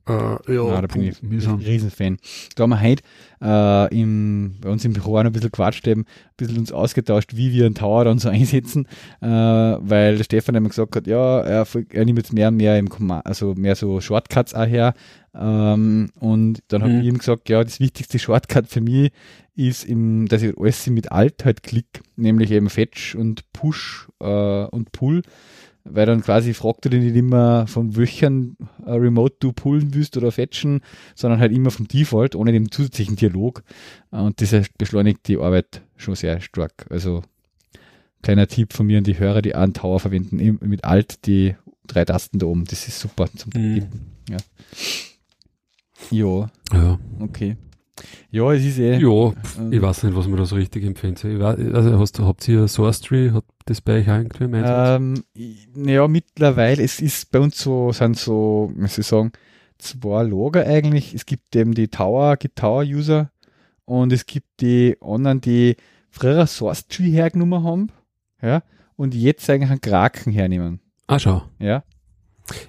Äh, 0.07 0.13
ja, 0.55 0.67
Ja, 0.67 0.81
da 0.81 0.87
bin 0.87 1.03
ich 1.03 1.21
ein 1.21 1.59
Riesenfan. 1.59 2.17
Da 2.55 2.63
haben 2.63 2.71
wir 2.71 2.81
heute 2.81 3.03
äh, 3.39 3.95
im, 4.01 4.55
bei 4.59 4.69
uns 4.69 4.83
im 4.83 4.93
Büro 4.93 5.11
auch 5.17 5.23
noch 5.23 5.29
ein 5.29 5.33
bisschen 5.33 5.51
quatscht, 5.51 5.87
eben, 5.87 6.01
ein 6.01 6.05
bisschen 6.37 6.57
uns 6.57 6.71
ausgetauscht, 6.71 7.35
wie 7.35 7.51
wir 7.53 7.67
einen 7.67 7.75
Tower 7.75 8.03
dann 8.05 8.17
so 8.17 8.29
einsetzen, 8.29 8.87
äh, 9.21 9.27
weil 9.27 10.17
der 10.17 10.23
Stefan 10.23 10.55
immer 10.55 10.69
gesagt 10.69 10.95
hat, 10.95 11.05
ja, 11.05 11.41
er, 11.41 11.67
er 11.91 12.05
nimmt 12.05 12.17
jetzt 12.17 12.33
mehr 12.33 12.47
und 12.47 12.57
mehr 12.57 12.79
im 12.79 12.89
Command, 12.89 13.27
also 13.27 13.53
mehr 13.53 13.75
so 13.75 14.01
Shortcuts 14.01 14.55
auch 14.55 14.65
her. 14.65 14.95
Ähm, 15.35 16.09
und 16.19 16.59
dann 16.69 16.81
habe 16.81 16.93
Mhm. 16.93 16.99
ich 17.01 17.05
ihm 17.07 17.17
gesagt, 17.19 17.47
ja, 17.49 17.63
das 17.63 17.79
wichtigste 17.79 18.17
Shortcut 18.17 18.67
für 18.67 18.81
mich 18.81 19.11
ist, 19.67 19.85
im, 19.85 20.27
dass 20.27 20.41
ich 20.41 20.57
alles 20.57 20.87
mit 20.87 21.11
Alt 21.11 21.45
halt 21.45 21.63
klick, 21.63 22.01
nämlich 22.15 22.51
eben 22.51 22.69
Fetch 22.69 23.15
und 23.15 23.51
Push 23.53 24.07
äh, 24.19 24.65
und 24.65 24.91
Pull 24.91 25.21
weil 25.83 26.05
dann 26.05 26.21
quasi 26.21 26.53
fragt 26.53 26.85
er 26.85 26.91
dich 26.91 27.01
nicht 27.01 27.15
immer, 27.15 27.67
von 27.67 27.95
welchen 27.95 28.57
äh, 28.85 28.91
Remote 28.91 29.35
du 29.39 29.51
pullen 29.51 29.93
willst 29.93 30.15
oder 30.17 30.31
fetchen, 30.31 30.81
sondern 31.15 31.39
halt 31.39 31.51
immer 31.51 31.71
vom 31.71 31.87
Default, 31.87 32.35
ohne 32.35 32.51
den 32.51 32.71
zusätzlichen 32.71 33.15
Dialog. 33.15 33.63
Äh, 34.11 34.17
und 34.17 34.41
das 34.41 34.69
beschleunigt 34.77 35.27
die 35.27 35.37
Arbeit 35.37 35.81
schon 35.97 36.15
sehr 36.15 36.39
stark. 36.41 36.85
Also 36.89 37.23
kleiner 38.21 38.47
Tipp 38.47 38.73
von 38.73 38.85
mir 38.85 38.99
an 38.99 39.03
die 39.03 39.17
Hörer, 39.17 39.41
die 39.41 39.55
einen 39.55 39.73
Tower 39.73 39.99
verwenden, 39.99 40.59
mit 40.61 40.83
Alt 40.83 41.25
die 41.25 41.55
drei 41.87 42.05
Tasten 42.05 42.39
da 42.39 42.45
oben. 42.45 42.65
Das 42.65 42.87
ist 42.87 42.99
super 42.99 43.27
zum 43.35 43.51
Mhm. 43.55 43.75
Tippen. 43.75 44.01
Ja. 44.29 44.37
Ja, 46.11 46.49
Ja, 46.73 46.99
okay. 47.19 47.57
Ja, 48.29 48.51
es 48.53 48.63
ist 48.65 48.79
eh. 48.79 48.97
ja 48.97 49.33
ähm, 49.59 49.71
ich 49.73 49.81
weiß 49.81 50.03
nicht, 50.03 50.15
was 50.15 50.27
man 50.27 50.37
da 50.37 50.45
so 50.45 50.55
richtig. 50.55 50.83
Ich 50.83 51.03
weiß, 51.03 51.57
also 51.73 51.99
hast, 51.99 52.19
du- 52.19 52.25
habt 52.25 52.47
ihr 52.47 52.67
Source 52.67 53.01
Tree, 53.01 53.31
hat 53.31 53.43
das 53.65 53.81
bei 53.81 53.99
euch 53.99 54.09
auch 54.09 54.15
irgendwie 54.15 54.43
im 54.45 54.53
Einsatz? 54.53 54.99
Ähm, 54.99 55.23
naja, 55.75 56.07
mittlerweile, 56.07 56.81
es 56.83 56.99
ist 56.99 57.31
bei 57.31 57.39
uns 57.39 57.59
so, 57.59 57.91
sind 57.91 58.17
so, 58.17 58.71
soll 58.75 58.85
ich 58.85 59.07
sagen, 59.07 59.31
zwei 59.77 60.23
Lager 60.23 60.65
eigentlich. 60.65 61.13
Es 61.13 61.25
gibt 61.25 61.55
eben 61.55 61.73
die 61.73 61.87
Tower, 61.87 62.37
Tower-User 62.37 63.31
und 63.85 64.13
es 64.13 64.25
gibt 64.25 64.47
die 64.61 64.95
anderen, 65.01 65.41
die 65.41 65.75
früher 66.09 66.45
Source 66.47 66.87
Tree 66.87 67.11
hergenommen 67.11 67.63
haben, 67.63 67.87
ja, 68.41 68.63
und 68.95 69.15
jetzt 69.15 69.49
eigentlich 69.49 69.71
einen 69.71 69.81
Kraken 69.81 70.31
hernehmen, 70.31 70.79
ah, 71.07 71.19
schau. 71.19 71.43
ja. 71.59 71.83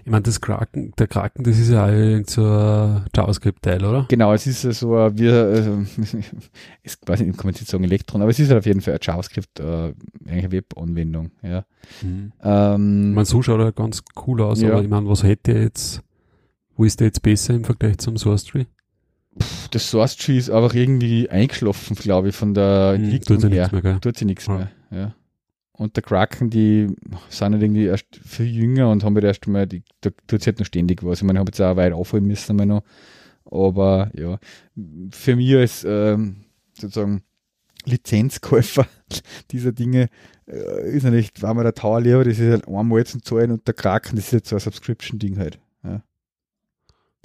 Ich 0.05 0.11
meine, 0.11 0.23
das 0.23 0.41
Kraken, 0.41 0.93
der 0.99 1.07
Kraken, 1.07 1.45
das 1.45 1.59
ist 1.59 1.71
ja 1.71 1.85
auch 1.87 1.91
irgend 1.91 2.31
so 2.31 2.43
ein 2.45 3.05
JavaScript-Teil, 3.15 3.85
oder? 3.85 4.07
Genau, 4.09 4.33
es 4.33 4.47
ist 4.47 4.63
so, 4.79 4.97
ein- 4.97 5.17
wir, 5.19 5.33
also, 5.55 5.83
ich 6.83 6.97
weiß 7.07 7.21
nicht, 7.21 7.37
kann 7.37 7.47
man 7.47 7.55
jetzt 7.55 7.69
sagen 7.69 7.85
Elektron, 7.85 8.23
aber 8.23 8.31
es 8.31 8.39
ist 8.39 8.49
halt 8.51 8.59
auf 8.61 8.67
jeden 8.67 8.81
Fall 8.81 8.95
ein 8.95 9.01
JavaScript, 9.03 9.61
äh, 9.61 9.93
eine 10.27 10.53
Web-Anwendung, 10.53 11.31
ja. 11.43 11.65
Mhm. 12.03 12.33
Ähm, 12.43 13.09
Ich 13.11 13.15
meine, 13.15 13.25
so 13.27 13.43
schaut 13.43 13.61
er 13.61 13.73
ganz 13.73 14.03
cool 14.27 14.43
aus, 14.43 14.61
Ja. 14.61 14.73
aber 14.73 14.83
ich 14.83 14.89
meine, 14.89 15.09
was 15.09 15.23
hätte 15.23 15.53
jetzt, 15.53 16.03
wo 16.77 16.85
ist 16.85 17.01
der 17.01 17.07
jetzt 17.09 17.23
besser 17.23 17.55
im 17.55 17.65
Vergleich 17.65 17.99
zum 17.99 18.17
Source 18.17 18.45
Tree? 18.45 18.65
das 19.71 19.89
Source 19.91 20.17
Tree 20.19 20.37
ist 20.37 20.51
einfach 20.51 20.75
irgendwie 20.75 21.31
eingeschlafen, 21.31 21.97
glaube 21.97 22.29
ich, 22.29 22.37
von 22.37 22.53
der 22.53 22.93
Hm, 22.97 23.05
Entwicklung 23.05 23.39
tut 23.41 23.51
ja 23.51 23.57
her. 23.57 23.71
nichts 23.73 23.83
mehr, 23.85 24.01
tut 24.01 24.17
sie 24.19 24.25
nichts 24.27 24.47
Ja. 24.47 24.55
mehr. 24.55 24.71
Ja. 24.91 25.15
Und 25.73 25.97
der 25.97 26.03
Kraken, 26.03 26.51
die 26.51 26.95
sind 27.29 27.53
halt 27.53 27.63
irgendwie 27.63 27.87
erst 27.87 28.17
viel 28.25 28.47
jünger 28.47 28.91
und 28.91 29.05
haben 29.05 29.15
halt 29.15 29.25
erst 29.25 29.47
mal, 29.47 29.67
die, 29.67 29.83
da 30.01 30.11
tut 30.27 30.41
sich 30.41 30.47
halt 30.49 30.59
noch 30.59 30.67
ständig 30.67 31.03
was. 31.03 31.19
Ich 31.19 31.25
meine, 31.25 31.39
ich 31.39 31.41
habe 31.41 31.51
jetzt 31.51 31.61
auch 31.61 31.77
weit 31.77 31.93
aufholen 31.93 32.27
müssen 32.27 32.57
mal 32.57 32.67
noch. 32.67 32.83
Aber 33.45 34.11
ja, 34.15 34.39
für 35.11 35.37
mich 35.37 35.55
als 35.55 35.85
ähm, 35.89 36.45
sozusagen 36.79 37.23
Lizenzkäufer 37.85 38.87
dieser 39.51 39.73
Dinge 39.73 40.09
äh, 40.47 40.91
ist 40.91 41.03
natürlich, 41.03 41.33
war 41.41 41.55
mir 41.55 41.65
der 41.65 41.75
Tower 41.75 42.01
lieber, 42.01 42.25
das 42.25 42.39
ist 42.39 42.51
halt 42.51 42.69
einmal 42.69 43.05
zum 43.07 43.23
Zahlen 43.23 43.51
und 43.51 43.67
der 43.67 43.75
Kraken, 43.75 44.17
das 44.17 44.27
ist 44.27 44.33
jetzt 44.33 44.49
so 44.51 44.57
ein 44.57 44.61
Subscription-Ding 44.61 45.39
halt. 45.39 45.59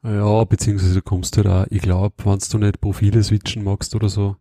Ja, 0.03 0.43
beziehungsweise 0.45 0.93
du 0.93 1.01
kommst 1.01 1.37
halt 1.37 1.47
auch, 1.47 1.65
ich 1.69 1.81
glaube, 1.81 2.13
wenn 2.23 2.39
du 2.39 2.57
nicht 2.59 2.81
Profile 2.81 3.23
switchen 3.23 3.63
magst 3.63 3.95
oder 3.95 4.09
so, 4.09 4.35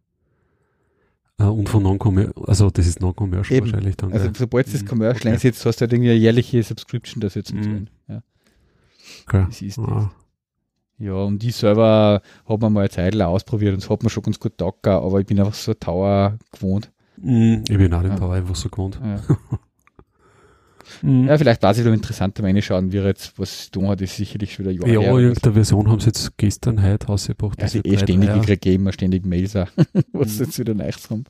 äh, 1.38 1.44
und 1.44 1.68
von 1.68 1.82
Non-Commercial, 1.82 2.32
also 2.46 2.70
das 2.70 2.86
ist 2.86 3.00
Non-Commercial 3.00 3.60
wahrscheinlich 3.60 3.96
dann. 3.96 4.12
Also 4.12 4.26
gell? 4.26 4.34
sobald 4.36 4.66
du 4.68 4.72
das 4.72 4.82
Mhm, 4.82 4.86
Commercial 4.88 5.20
okay. 5.20 5.32
einsetzt, 5.32 5.64
hast 5.66 5.76
du 5.76 5.80
halt 5.82 5.92
irgendwie 5.92 6.10
eine 6.10 6.18
jährliche 6.18 6.62
Subscription 6.62 7.20
dafür 7.20 7.44
zum 7.44 7.58
Mhm. 7.60 7.86
Ja, 8.08 8.22
okay. 9.26 9.44
das 9.48 9.62
ist 9.62 9.78
Ah, 9.78 10.10
Ja, 10.98 11.12
und 11.14 11.40
die 11.42 11.50
selber 11.50 12.22
hat 12.48 12.60
man 12.60 12.72
mal 12.72 12.80
eine 12.80 12.88
Zeit 12.90 13.14
lang 13.14 13.28
ausprobiert 13.28 13.74
und 13.74 13.82
es 13.82 13.90
hat 13.90 14.02
mir 14.02 14.08
schon 14.10 14.22
ganz 14.22 14.40
gut 14.40 14.56
taugt, 14.56 14.86
aber 14.86 15.20
ich 15.20 15.26
bin 15.26 15.38
einfach 15.38 15.54
so 15.54 15.74
Tower 15.74 16.38
gewohnt. 16.52 16.90
mm, 17.18 17.62
ich 17.68 17.76
bin 17.76 17.92
auch 17.92 18.02
den 18.02 18.12
Ja. 18.12 18.16
Tower 18.16 18.32
einfach 18.34 18.56
so 18.56 18.68
gewohnt. 18.70 18.98
Ja, 19.04 19.20
Mhm. 21.02 21.26
ja 21.28 21.36
vielleicht 21.38 21.62
war 21.62 21.70
es 21.72 21.78
noch 21.84 21.92
interessanter, 21.92 22.42
mal 22.42 22.48
reinschauen, 22.52 22.92
wie 22.92 22.98
er 22.98 23.06
jetzt 23.06 23.38
was 23.38 23.70
da 23.70 23.80
hat, 23.88 24.00
ist 24.00 24.16
sicherlich 24.16 24.52
schon 24.54 24.64
wieder 24.66 24.74
Jahre 24.74 24.92
Ja, 24.92 25.00
her. 25.00 25.18
irgendeine 25.18 25.54
Version 25.54 25.88
haben 25.90 26.00
sie 26.00 26.06
jetzt 26.06 26.36
gestern, 26.36 26.82
heute 26.82 27.06
rausgebracht. 27.06 27.58
so. 27.60 27.62
Also 27.64 27.78
eh 27.84 27.98
ständig, 27.98 28.30
3.3er. 28.30 28.40
ich 28.40 28.46
kriege 28.46 28.72
immer 28.72 28.92
ständig 28.92 29.26
Mails 29.26 29.56
auch, 29.56 29.68
was 30.12 30.38
Mhm. 30.38 30.44
jetzt 30.44 30.58
wieder 30.58 30.74
Neues 30.74 31.08
kommt. 31.08 31.28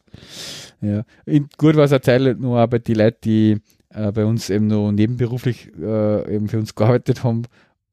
Ja. 0.81 1.05
In, 1.24 1.49
gut 1.57 1.77
war 1.77 1.85
es 1.85 1.93
eine 1.93 2.01
Zeit 2.01 2.39
nur 2.41 2.62
auch 2.62 2.66
bei 2.69 2.78
den 2.78 2.97
Leuten, 2.97 3.19
die 3.24 3.57
äh, 3.91 4.12
bei 4.12 4.24
uns 4.24 4.51
eben 4.51 4.66
noch 4.66 4.93
nebenberuflich 4.93 5.70
äh, 5.81 6.35
eben 6.35 6.49
für 6.49 6.59
uns 6.59 6.74
gearbeitet 6.74 7.24
haben, 7.24 7.43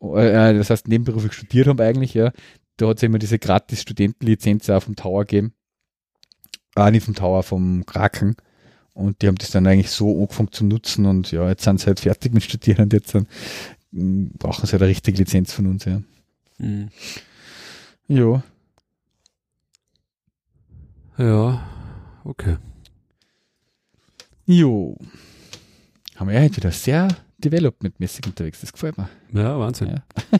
äh, 0.02 0.54
das 0.54 0.70
heißt 0.70 0.88
nebenberuflich 0.88 1.34
studiert 1.34 1.68
haben 1.68 1.80
eigentlich, 1.80 2.14
ja. 2.14 2.32
Da 2.78 2.88
hat 2.88 2.98
es 2.98 3.04
immer 3.04 3.20
diese 3.20 3.38
gratis 3.40 3.82
Studentenlizenz 3.82 4.70
auch 4.70 4.82
vom 4.84 4.96
Tower 4.96 5.22
gegeben. 5.26 5.54
Ah, 6.76 6.90
nicht 6.90 7.06
vom 7.06 7.14
Tower, 7.14 7.44
vom 7.44 7.86
Kraken. 7.86 8.36
Und 8.94 9.22
die 9.22 9.28
haben 9.28 9.38
das 9.38 9.52
dann 9.52 9.66
eigentlich 9.66 9.90
so 9.90 10.22
angefangen 10.22 10.52
zu 10.52 10.66
nutzen 10.66 11.06
und 11.06 11.32
ja, 11.32 11.50
jetzt 11.50 11.64
sind 11.64 11.80
sie 11.80 11.88
halt 11.88 12.00
fertig 12.00 12.34
mit 12.34 12.44
Studieren 12.44 12.84
und 12.84 12.94
jetzt 12.94 13.16
dann, 13.16 13.28
mm, 13.92 14.38
brauchen 14.38 14.66
sie 14.66 14.74
halt 14.74 14.84
eine 14.84 14.90
richtige 14.90 15.18
Lizenz 15.18 15.52
von 15.52 15.66
uns, 15.68 15.86
ja. 15.86 16.02
Mhm. 16.60 16.90
Ja. 18.08 18.44
Ja, 21.18 21.68
okay. 22.24 22.58
Jo. 24.46 24.98
Haben 26.16 26.30
wir 26.30 26.36
ja 26.36 26.42
heute 26.42 26.58
wieder 26.58 26.72
sehr 26.72 27.08
developmentmäßig 27.40 28.28
unterwegs, 28.28 28.62
das 28.62 28.74
gefällt 28.74 28.98
mir. 28.98 29.10
Ja, 29.34 29.58
Wahnsinn. 29.60 29.90
Ja. 29.90 30.04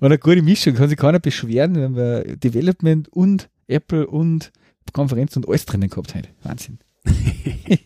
Und 0.00 0.06
eine 0.06 0.18
gute 0.18 0.42
Mischung, 0.42 0.74
kann 0.74 0.88
sich 0.88 0.96
keiner 0.96 1.18
beschweren, 1.18 1.74
wenn 1.74 1.96
wir 1.96 2.36
Development 2.36 3.08
und 3.08 3.50
Apple 3.66 4.06
und 4.06 4.52
Konferenz 4.92 5.36
und 5.36 5.46
alles 5.46 5.66
drinnen 5.66 5.90
gehabt 5.90 6.14
haben. 6.14 6.28
Wahnsinn. 6.42 6.78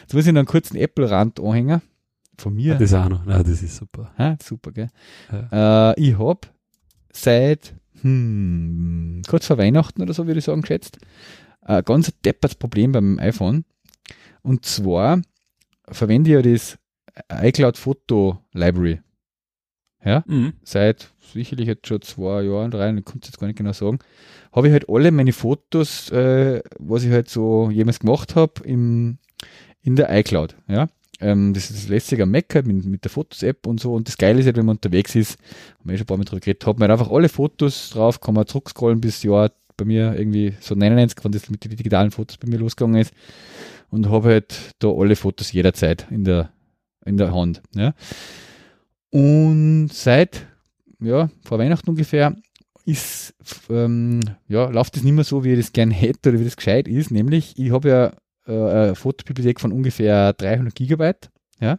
Jetzt 0.00 0.14
muss 0.14 0.26
ich 0.26 0.32
noch 0.32 0.40
einen 0.40 0.46
kurzen 0.46 0.76
Apple-Rand 0.76 1.40
anhängen. 1.40 1.82
Von 2.38 2.54
mir. 2.54 2.76
Das 2.76 2.94
auch 2.94 3.08
noch. 3.08 3.24
Nein, 3.26 3.44
das 3.44 3.62
ist 3.62 3.76
super. 3.76 4.12
Ha, 4.16 4.36
super, 4.42 4.72
gell? 4.72 4.88
Äh, 5.52 6.00
ich 6.00 6.18
habe 6.18 6.40
seit 7.12 7.74
hm, 8.00 9.22
kurz 9.28 9.46
vor 9.46 9.58
Weihnachten 9.58 10.00
oder 10.02 10.14
so, 10.14 10.26
würde 10.26 10.38
ich 10.38 10.44
sagen, 10.46 10.62
geschätzt, 10.62 10.98
ein 11.60 11.84
ganz 11.84 12.12
deppertes 12.24 12.56
Problem 12.56 12.92
beim 12.92 13.18
iPhone. 13.18 13.64
Und 14.42 14.64
zwar 14.64 15.20
verwende 15.86 16.30
ich 16.30 16.34
ja 16.34 16.42
das 16.42 16.78
iCloud 17.42 17.76
Photo 17.76 18.38
Library. 18.52 19.00
Ja, 20.02 20.24
Mhm. 20.26 20.54
seit 20.62 21.12
sicherlich 21.20 21.66
jetzt 21.66 21.86
schon 21.86 22.00
zwei 22.00 22.42
Jahren, 22.44 22.70
drei, 22.70 22.90
ich 22.90 23.04
kann 23.04 23.18
es 23.20 23.28
jetzt 23.28 23.38
gar 23.38 23.48
nicht 23.48 23.56
genau 23.58 23.72
sagen, 23.72 23.98
habe 24.52 24.68
ich 24.68 24.72
halt 24.72 24.88
alle 24.88 25.10
meine 25.10 25.32
Fotos, 25.32 26.10
äh, 26.10 26.62
was 26.78 27.04
ich 27.04 27.10
halt 27.10 27.28
so 27.28 27.70
jemals 27.70 28.00
gemacht 28.00 28.34
habe, 28.36 28.62
in 28.64 29.18
der 29.84 30.16
iCloud. 30.18 30.56
Ja, 30.68 30.88
ähm, 31.20 31.52
das 31.52 31.70
ist 31.70 31.88
lässig 31.88 32.20
am 32.22 32.30
Mac 32.30 32.54
halt 32.54 32.66
mit, 32.66 32.84
mit 32.84 33.04
der 33.04 33.10
Fotos-App 33.10 33.66
und 33.66 33.78
so. 33.78 33.94
Und 33.94 34.08
das 34.08 34.16
Geile 34.16 34.40
ist 34.40 34.46
halt, 34.46 34.56
wenn 34.56 34.66
man 34.66 34.76
unterwegs 34.76 35.14
ist, 35.14 35.38
haben 35.78 35.90
wir 35.90 35.96
schon 35.96 36.04
ein 36.04 36.06
paar 36.06 36.16
Mal 36.16 36.24
drüber 36.24 36.40
geredet, 36.40 36.66
hat 36.66 36.78
man 36.78 36.88
halt 36.88 36.98
einfach 36.98 37.12
alle 37.12 37.28
Fotos 37.28 37.90
drauf, 37.90 38.20
kann 38.20 38.34
man 38.34 38.46
zurückscrollen 38.46 39.00
bis 39.00 39.22
Jahr 39.22 39.50
bei 39.76 39.84
mir 39.84 40.14
irgendwie 40.16 40.54
so 40.60 40.74
99, 40.74 41.18
wann 41.22 41.32
das 41.32 41.50
mit 41.50 41.64
den 41.64 41.76
digitalen 41.76 42.10
Fotos 42.10 42.38
bei 42.38 42.48
mir 42.48 42.58
losgegangen 42.58 43.00
ist. 43.00 43.12
Und 43.90 44.08
habe 44.08 44.28
halt 44.28 44.74
da 44.78 44.88
alle 44.88 45.16
Fotos 45.16 45.52
jederzeit 45.52 46.06
in 46.10 46.24
der, 46.24 46.50
in 47.04 47.16
der 47.16 47.34
Hand. 47.34 47.60
Ja. 47.74 47.94
Und 49.10 49.88
seit, 49.92 50.46
ja, 51.00 51.28
vor 51.42 51.58
Weihnachten 51.58 51.90
ungefähr, 51.90 52.36
ist, 52.90 53.34
ähm, 53.68 54.20
ja, 54.48 54.68
läuft 54.68 54.96
das 54.96 55.02
nicht 55.02 55.12
mehr 55.12 55.24
so, 55.24 55.44
wie 55.44 55.52
ich 55.52 55.58
das 55.58 55.72
gern 55.72 55.90
hätte 55.90 56.30
oder 56.30 56.40
wie 56.40 56.44
das 56.44 56.56
gescheit 56.56 56.88
ist. 56.88 57.10
Nämlich, 57.10 57.58
ich 57.58 57.70
habe 57.72 57.88
ja 57.88 58.12
äh, 58.46 58.70
eine 58.70 58.94
Fotobibliothek 58.94 59.60
von 59.60 59.72
ungefähr 59.72 60.32
300 60.32 60.74
Gigabyte. 60.74 61.30
Ja. 61.60 61.78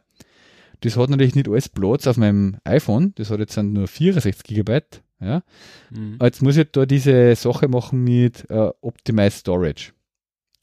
Das 0.81 0.97
hat 0.97 1.09
natürlich 1.09 1.35
nicht 1.35 1.47
alles 1.47 1.69
Platz 1.69 2.07
auf 2.07 2.17
meinem 2.17 2.57
iPhone. 2.63 3.13
Das 3.15 3.29
hat 3.29 3.39
jetzt 3.39 3.55
dann 3.57 3.73
nur 3.73 3.87
64 3.87 4.43
Gigabyte. 4.43 5.03
Ja. 5.19 5.43
Mhm. 5.91 6.17
Jetzt 6.21 6.41
muss 6.41 6.57
ich 6.57 6.71
da 6.71 6.85
diese 6.85 7.35
Sache 7.35 7.67
machen 7.67 8.03
mit 8.03 8.49
äh, 8.49 8.71
Optimized 8.81 9.39
Storage. 9.39 9.91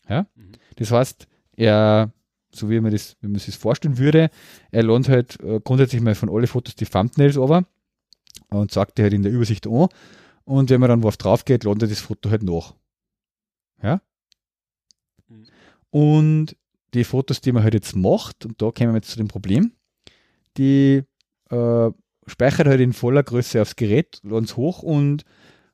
Ja? 0.09 0.27
Mhm. 0.35 0.53
Das 0.77 0.91
heißt, 0.91 1.29
er, 1.57 2.13
so 2.53 2.69
wie 2.69 2.81
man 2.81 2.93
das, 2.93 3.17
wie 3.21 3.29
man 3.29 3.37
sich 3.37 3.55
das 3.55 3.57
vorstellen 3.57 3.99
würde, 3.99 4.31
er 4.73 4.83
lernt 4.83 5.09
halt 5.09 5.41
äh, 5.41 5.61
grundsätzlich 5.63 6.03
mal 6.03 6.17
von 6.17 6.31
alle 6.31 6.49
Fotos 6.49 6.75
die 6.75 6.87
Thumbnails 6.87 7.37
over 7.37 7.65
und 8.51 8.73
sagt 8.73 8.99
die 8.99 9.03
halt 9.03 9.13
in 9.13 9.23
der 9.23 9.33
Übersicht 9.33 9.67
an. 9.67 9.89
Und 10.49 10.71
wenn 10.71 10.81
man 10.81 10.89
dann 10.89 11.03
was 11.03 11.19
drauf 11.19 11.45
geht, 11.45 11.67
er 11.67 11.75
das 11.75 12.01
Foto 12.01 12.31
halt 12.31 12.43
nach. 12.43 12.75
Ja? 13.83 14.01
Mhm. 15.29 15.47
Und 15.91 16.57
die 16.95 17.05
Fotos, 17.05 17.43
die 17.43 17.53
man 17.53 17.63
halt 17.63 17.75
jetzt 17.75 17.95
macht, 17.95 18.47
und 18.47 18.63
da 18.63 18.71
kommen 18.71 18.93
wir 18.93 18.97
jetzt 18.97 19.11
zu 19.11 19.19
dem 19.19 19.29
Problem, 19.29 19.73
die 20.57 21.03
äh, 21.51 21.91
speichert 22.27 22.67
halt 22.67 22.81
in 22.81 22.95
voller 22.95 23.23
Größe 23.23 23.61
aufs 23.61 23.77
Gerät, 23.77 24.21
ladet 24.23 24.57
hoch 24.57 24.83
und 24.83 25.25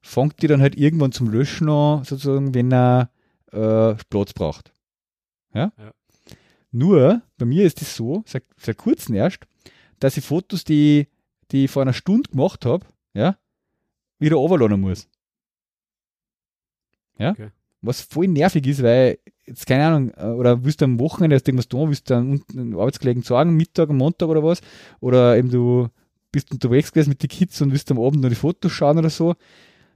fängt 0.02 0.42
die 0.42 0.48
dann 0.48 0.60
halt 0.60 0.74
irgendwann 0.74 1.12
zum 1.12 1.30
Löschen 1.30 1.68
an, 1.68 2.02
sozusagen, 2.02 2.52
wenn 2.52 2.72
er 2.72 3.10
äh, 3.52 3.94
Platz 4.10 4.32
braucht. 4.32 4.72
Ja? 5.54 5.72
Ja. 5.78 5.92
Nur, 6.72 7.22
bei 7.38 7.46
mir 7.46 7.64
ist 7.64 7.80
es 7.80 7.94
so, 7.94 8.24
seit, 8.26 8.42
seit 8.56 8.76
kurzem 8.76 9.14
erst, 9.14 9.46
dass 10.00 10.16
ich 10.16 10.24
Fotos, 10.24 10.64
die, 10.64 11.06
die 11.52 11.66
ich 11.66 11.70
vor 11.70 11.82
einer 11.82 11.92
Stunde 11.92 12.28
gemacht 12.28 12.66
habe, 12.66 12.84
ja, 13.12 13.38
wieder 14.18 14.38
overladen 14.38 14.80
muss. 14.80 15.08
Ja? 17.18 17.30
Okay. 17.30 17.48
Was 17.82 18.00
voll 18.00 18.28
nervig 18.28 18.66
ist, 18.66 18.82
weil, 18.82 19.18
jetzt 19.44 19.66
keine 19.66 19.86
Ahnung, 19.86 20.12
äh, 20.16 20.24
oder 20.26 20.64
willst 20.64 20.80
du 20.80 20.86
am 20.86 20.98
Wochenende 20.98 21.36
erst 21.36 21.48
irgendwas 21.48 21.68
tun, 21.68 21.88
willst 21.88 22.08
du 22.08 22.14
dann 22.14 22.30
unten 22.30 22.58
einen 22.58 22.74
Arbeitskollegen 22.74 23.22
sagen, 23.22 23.56
Mittag, 23.56 23.90
Montag 23.90 24.28
oder 24.28 24.42
was, 24.42 24.60
oder 25.00 25.36
eben 25.36 25.50
du 25.50 25.88
bist 26.32 26.50
unterwegs 26.50 26.92
gewesen 26.92 27.10
mit 27.10 27.22
den 27.22 27.28
Kids 27.28 27.60
und 27.60 27.70
willst 27.70 27.90
am 27.90 28.00
Abend 28.00 28.22
noch 28.22 28.28
die 28.28 28.34
Fotos 28.34 28.72
schauen 28.72 28.98
oder 28.98 29.10
so, 29.10 29.34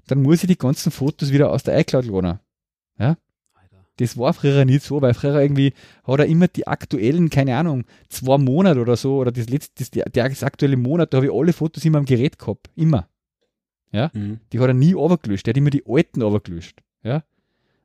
dann 0.07 0.23
muss 0.23 0.43
ich 0.43 0.49
die 0.49 0.59
ganzen 0.59 0.93
Fotos 0.93 1.33
wieder 1.33 1.51
aus 1.51 1.63
der 1.63 1.79
iCloud 1.81 2.05
laden. 2.07 2.39
Alter. 3.55 3.85
Das 3.97 4.17
war 4.17 4.33
früher 4.35 4.65
nicht 4.65 4.83
so, 4.83 5.01
weil 5.03 5.15
früher 5.15 5.41
irgendwie 5.41 5.73
hat 6.05 6.21
er 6.21 6.27
immer 6.27 6.49
die 6.49 6.67
aktuellen, 6.67 7.31
keine 7.31 7.57
Ahnung, 7.57 7.85
zwei 8.09 8.39
Monate 8.39 8.81
oder 8.81 8.97
so, 8.97 9.17
oder 9.17 9.33
das 9.33 9.49
letzte, 9.49 9.73
das, 9.79 9.91
der, 9.91 10.29
das 10.29 10.43
aktuelle 10.43 10.77
Monat, 10.77 11.13
da 11.13 11.19
habe 11.19 11.27
ich 11.27 11.33
alle 11.33 11.53
Fotos 11.53 11.85
immer 11.85 11.99
am 11.99 12.05
Gerät 12.05 12.39
gehabt. 12.39 12.71
Immer. 12.77 13.09
Ja. 13.93 14.11
Mhm. 14.15 14.41
Die 14.53 14.61
hat 14.61 14.69
er 14.69 14.75
nie 14.75 14.95
overgelöscht. 14.95 15.47
Der 15.47 15.53
hat 15.53 15.57
immer 15.57 15.71
die 15.71 15.85
alten 15.87 16.23
overgelöscht. 16.23 16.83
Ja. 17.03 17.25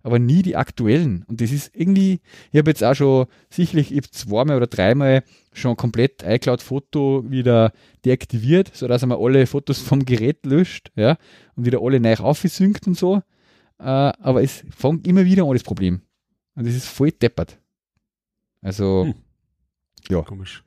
Aber 0.05 0.19
nie 0.19 0.41
die 0.41 0.57
aktuellen. 0.57 1.23
Und 1.29 1.39
das 1.39 1.51
ist 1.51 1.71
irgendwie, 1.73 2.19
ich 2.51 2.59
habe 2.59 2.69
jetzt 2.69 2.83
auch 2.83 2.93
schon 2.93 3.25
sicherlich 3.49 3.93
ich 3.95 4.11
zweimal 4.11 4.57
oder 4.57 4.67
dreimal 4.67 5.23
schon 5.53 5.77
komplett 5.77 6.23
iCloud-Foto 6.23 7.23
wieder 7.31 7.71
deaktiviert, 8.03 8.75
sodass 8.75 9.03
er 9.03 9.07
mal 9.07 9.17
alle 9.17 9.47
Fotos 9.47 9.79
vom 9.79 10.03
Gerät 10.03 10.45
löscht, 10.45 10.91
ja, 10.95 11.17
und 11.55 11.65
wieder 11.65 11.79
alle 11.81 12.01
neu 12.01 12.15
aufgesynkt 12.15 12.85
und 12.85 12.97
so. 12.97 13.21
Äh, 13.79 13.83
aber 13.83 14.43
es 14.43 14.65
fängt 14.75 15.07
immer 15.07 15.23
wieder 15.23 15.43
an 15.45 15.53
das 15.53 15.63
Problem. 15.63 16.01
Und 16.55 16.67
das 16.67 16.75
ist 16.75 16.87
voll 16.87 17.11
deppert. 17.11 17.57
Also, 18.61 19.05
Hm. 19.05 19.13
Ja. 20.09 20.21
Komisch. 20.21 20.63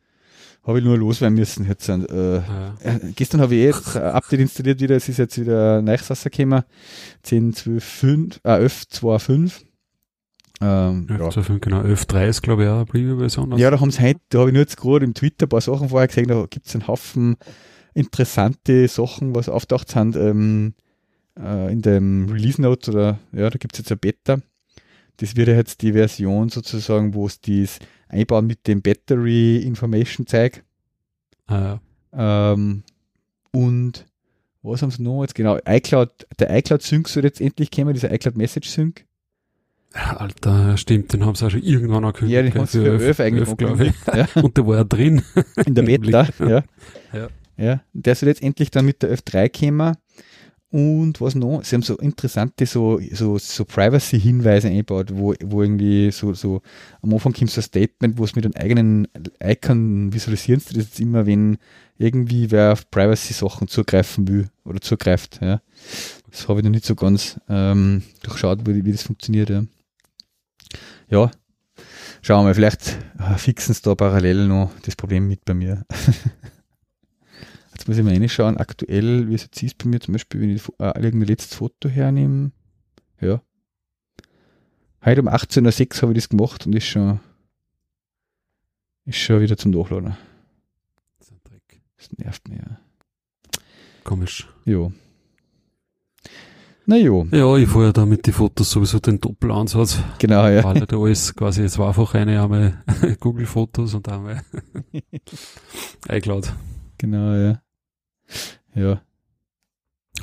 Habe 0.67 0.79
ich 0.81 0.85
nur 0.85 0.99
loswerden 0.99 1.37
müssen. 1.39 1.67
Jetzt, 1.67 1.89
äh, 1.89 1.97
Ja. 1.99 2.75
äh, 2.83 2.99
gestern 3.15 3.41
habe 3.41 3.55
ich 3.55 3.61
eh 3.63 3.67
jetzt 3.67 3.97
ein 3.97 4.03
Update 4.03 4.41
installiert 4.41 4.81
wieder, 4.81 4.97
es 4.97 5.09
ist 5.09 5.19
jetzt 5.19 5.41
wieder 5.41 5.81
neues 5.83 6.11
rausgekommen. 6.11 6.63
10, 7.23 7.53
12, 7.55 7.85
5, 7.85 8.41
äh, 8.45 8.51
11, 8.59 8.89
2, 8.89 9.19
5. 9.19 9.63
Ähm, 10.63 11.07
ja. 11.11 11.17
11.2.5, 11.17 11.59
genau. 11.61 11.83
11.3 11.83 12.29
ist, 12.29 12.43
glaube 12.43 12.65
ich, 12.65 12.69
auch 12.69 12.77
eine 12.77 12.87
Preview-Version. 12.87 13.59
ja, 13.59 13.71
da 13.71 13.79
haben 13.79 13.91
sie 13.91 14.03
heute, 14.03 14.21
da 14.31 14.39
habe 14.41 14.49
ich 14.51 14.55
nur 14.55 14.63
jetzt 14.63 14.77
gerade 14.79 15.05
im 15.05 15.13
Twitter 15.15 15.47
ein 15.47 15.49
paar 15.51 15.61
Sachen 15.61 15.91
vorher 15.91 16.09
gesehen, 16.09 16.29
da 16.29 16.47
gibt 16.49 16.67
es 16.67 16.75
einen 16.75 16.87
Haufen 16.89 17.37
interessante 17.95 18.89
Sachen, 18.89 19.35
was 19.35 19.49
auftaucht 19.49 19.91
sind 19.91 20.17
ähm, 20.17 20.75
äh, 21.39 21.73
in 21.73 21.83
dem 21.83 22.29
Release 22.31 22.61
Note 22.61 22.91
oder 22.91 23.19
ja, 23.33 23.51
da 23.51 23.59
gibt 23.59 23.75
es 23.75 23.79
jetzt 23.81 23.91
eine 23.91 23.99
Beta. 23.99 24.39
Das 25.19 25.35
wird 25.37 25.49
ja 25.49 25.55
jetzt 25.55 25.81
die 25.83 25.93
Version 25.93 26.49
sozusagen, 26.51 27.15
wo 27.15 27.27
es 27.27 27.41
dies 27.41 27.79
einbauen 28.09 28.47
mit 28.47 28.67
dem 28.67 28.83
Battery 28.83 29.59
Information 29.59 30.27
Zeug. 30.27 30.63
Äh, 31.49 31.77
Ähm, 32.19 32.83
und 33.53 34.07
was 34.63 34.83
haben 34.83 34.91
sie 34.91 35.03
noch 35.03 35.23
jetzt 35.23 35.35
genau? 35.35 35.59
iCloud, 35.67 36.11
der 36.39 36.57
iCloud 36.57 36.83
Sync 36.83 37.09
soll 37.09 37.25
jetzt 37.25 37.41
endlich 37.41 37.71
kommen, 37.71 37.93
dieser 37.95 38.13
iCloud 38.13 38.37
Message 38.37 38.69
Sync. 38.69 39.05
ja, 39.95 40.17
Alter, 40.17 40.77
stimmt, 40.77 41.13
den 41.13 41.25
haben 41.25 41.35
sie 41.35 41.47
auch 41.47 41.51
schon 41.51 41.63
irgendwann 41.63 42.05
angekündigt. 42.05 42.35
Ja, 42.35 42.43
den 42.43 42.55
haben 42.55 42.67
sie 42.67 42.81
für 42.81 42.99
11 43.05 43.21
eigentlich 43.21 43.57
glaube 43.57 43.87
ich. 43.87 43.95
Ja. 44.15 44.27
Und 44.43 44.57
der 44.57 44.67
war 44.67 44.77
ja 44.79 44.85
drin. 44.85 45.23
in 45.65 45.75
der 45.75 45.83
Beta, 45.83 46.27
ja. 46.41 46.63
Ja. 47.13 47.29
ja. 47.57 47.81
Der 47.93 48.15
soll 48.15 48.29
jetzt 48.29 48.43
endlich 48.43 48.71
dann 48.71 48.85
mit 48.87 49.03
der 49.03 49.17
F3 49.17 49.51
kommen. 49.67 49.97
Und 50.77 51.23
was 51.23 51.35
noch? 51.35 51.65
Sie 51.65 51.75
haben 51.75 51.81
so 51.81 51.97
interessante 51.97 52.67
so, 52.67 53.01
so, 53.11 53.39
so 53.39 53.65
Privacy-Hinweise 53.65 54.69
eingebaut, 54.69 55.09
wo, 55.11 55.33
wo 55.43 55.63
irgendwie 55.63 56.11
so, 56.11 56.35
so 56.35 56.61
am 57.01 57.15
Anfang 57.15 57.33
kommt 57.33 57.51
so 57.51 57.63
ein 57.63 57.65
Statement, 57.65 58.19
wo 58.19 58.25
es 58.25 58.37
mit 58.37 58.45
einem 58.45 58.53
eigenen 58.57 59.09
Icon 59.43 60.13
visualisieren 60.13 60.61
sie 60.61 60.75
das 60.75 60.85
jetzt 60.85 61.01
immer, 61.01 61.25
wenn 61.25 61.57
irgendwie 61.97 62.51
wer 62.51 62.75
auf 62.75 62.91
Privacy-Sachen 62.91 63.69
zugreifen 63.69 64.29
will 64.29 64.51
oder 64.67 64.83
zugreift. 64.83 65.39
Ja. 65.41 65.63
Das 66.31 66.47
habe 66.47 66.61
ich 66.61 66.65
noch 66.65 66.73
nicht 66.73 66.85
so 66.85 66.95
ganz 66.95 67.41
ähm, 67.49 68.03
durchschaut, 68.23 68.67
wie, 68.67 68.85
wie 68.85 68.93
das 68.93 69.05
funktioniert. 69.05 69.49
Ja. 69.49 69.65
ja, 71.09 71.31
schauen 72.21 72.47
wir 72.47 72.55
vielleicht 72.55 72.99
äh, 73.19 73.39
fixen 73.39 73.73
sie 73.73 73.81
da 73.81 73.95
parallel 73.95 74.47
noch 74.47 74.73
das 74.83 74.95
Problem 74.95 75.27
mit 75.27 75.43
bei 75.47 75.55
mir. 75.55 75.87
Jetzt 77.87 77.91
muss 77.91 77.99
ich 77.99 78.05
mal 78.05 78.15
reinschauen, 78.15 78.57
aktuell, 78.57 79.29
wie 79.29 79.35
es 79.35 79.45
jetzt 79.45 79.63
ist 79.63 79.79
bei 79.79 79.89
mir, 79.89 80.01
zum 80.01 80.11
Beispiel, 80.11 80.41
wenn 80.41 80.51
ich 80.51 80.69
äh, 80.81 81.01
irgendein 81.01 81.29
letztes 81.29 81.55
Foto 81.55 81.89
hernehme. 81.89 82.51
Ja. 83.21 83.41
Heute 85.05 85.21
um 85.21 85.29
18.06 85.29 85.95
Uhr 85.95 86.03
habe 86.03 86.13
ich 86.13 86.19
das 86.19 86.29
gemacht 86.29 86.67
und 86.67 86.75
ist 86.75 86.87
schon, 86.87 87.21
ist 89.05 89.19
schon 89.19 89.41
wieder 89.41 89.57
zum 89.57 89.71
Nachladen. 89.71 90.17
Das 91.21 91.29
ist 91.29 91.33
ein 91.33 91.41
Dreck. 91.45 91.81
Das 91.97 92.11
nervt 92.19 92.49
mich, 92.49 92.59
ja. 92.59 92.81
Komisch. 94.03 94.49
Jo. 94.65 94.93
Na 96.87 96.97
jo, 96.97 97.29
Ja, 97.31 97.57
ich 97.57 97.69
fahre 97.69 97.85
ja 97.85 97.93
da 97.93 98.05
mit 98.05 98.27
den 98.27 98.35
Fotos 98.35 98.69
sowieso 98.69 98.99
den 98.99 99.21
Doppelansatz, 99.21 100.01
genau, 100.19 100.49
ja. 100.49 100.65
weil 100.65 100.85
da 100.85 100.99
alles 100.99 101.37
quasi 101.37 101.65
zweifach 101.69 102.15
eine, 102.15 102.43
einmal 102.43 102.83
Google-Fotos 103.21 103.95
und 103.95 104.09
einmal 104.09 104.43
iCloud. 106.09 106.53
Genau, 106.99 107.33
ja. 107.33 107.63
Ja, 108.75 109.01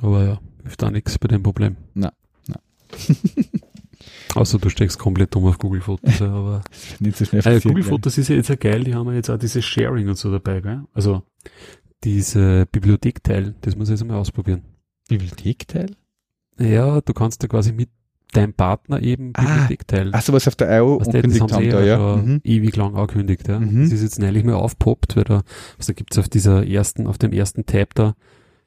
Aber 0.01 0.23
ja, 0.23 0.41
hilft 0.61 0.83
auch 0.83 0.91
nichts 0.91 1.17
bei 1.17 1.27
dem 1.27 1.43
Problem. 1.43 1.75
Na, 1.93 2.13
na. 2.47 2.59
Außer 4.35 4.57
du 4.59 4.69
steckst 4.69 4.97
komplett 4.99 5.35
um 5.35 5.45
auf 5.45 5.57
Google-Fotos, 5.59 6.19
ja, 6.19 6.27
aber 6.31 6.63
nicht 6.99 7.17
so 7.17 7.25
schnell 7.25 7.41
Ah, 7.41 7.49
ja, 7.49 7.55
passiert, 7.55 7.73
Google-Fotos 7.73 8.17
ist 8.17 8.29
ja 8.29 8.35
jetzt 8.35 8.49
ja 8.49 8.55
geil, 8.55 8.83
die 8.83 8.93
haben 8.95 9.07
ja 9.09 9.13
jetzt 9.15 9.29
auch 9.29 9.37
dieses 9.37 9.63
Sharing 9.63 10.07
und 10.09 10.17
so 10.17 10.31
dabei, 10.31 10.59
gell? 10.61 10.83
Also 10.93 11.23
diese 12.03 12.65
Bibliothekteil, 12.71 13.55
das 13.61 13.75
muss 13.75 13.87
ich 13.89 13.93
jetzt 13.93 14.01
einmal 14.01 14.17
ausprobieren. 14.17 14.63
Bibliothekteil? 15.07 15.95
Ja, 16.59 17.01
du 17.01 17.13
kannst 17.13 17.41
ja 17.43 17.49
quasi 17.49 17.71
mit 17.71 17.89
deinem 18.33 18.53
Partner 18.53 19.01
eben 19.01 19.31
Ah, 19.35 19.41
Bibliothek 19.43 19.87
teilen. 19.87 20.13
Achso, 20.13 20.33
was 20.33 20.47
auf 20.47 20.55
der 20.55 20.75
IO 20.79 20.99
Was 20.99 21.07
die, 21.07 21.21
das 21.21 21.39
angekündigt 21.41 21.53
haben 21.53 21.63
haben 21.63 21.69
da, 21.71 21.83
ja 21.85 21.97
schon 21.97 22.25
Mhm. 22.33 22.41
ewig 22.43 22.75
lang 22.75 22.95
angekündigt, 22.95 23.47
ja. 23.47 23.59
Mhm. 23.59 23.83
Das 23.83 23.93
ist 23.93 24.01
jetzt 24.03 24.19
neulich 24.19 24.43
mal 24.43 24.55
aufpoppt, 24.55 25.15
weil 25.15 25.23
da, 25.23 25.43
also 25.77 25.93
gibt's 25.93 26.17
auf 26.17 26.27
dieser 26.29 26.67
ersten, 26.67 27.07
auf 27.07 27.17
dem 27.17 27.31
ersten 27.31 27.65
Tab 27.65 27.95
da 27.95 28.15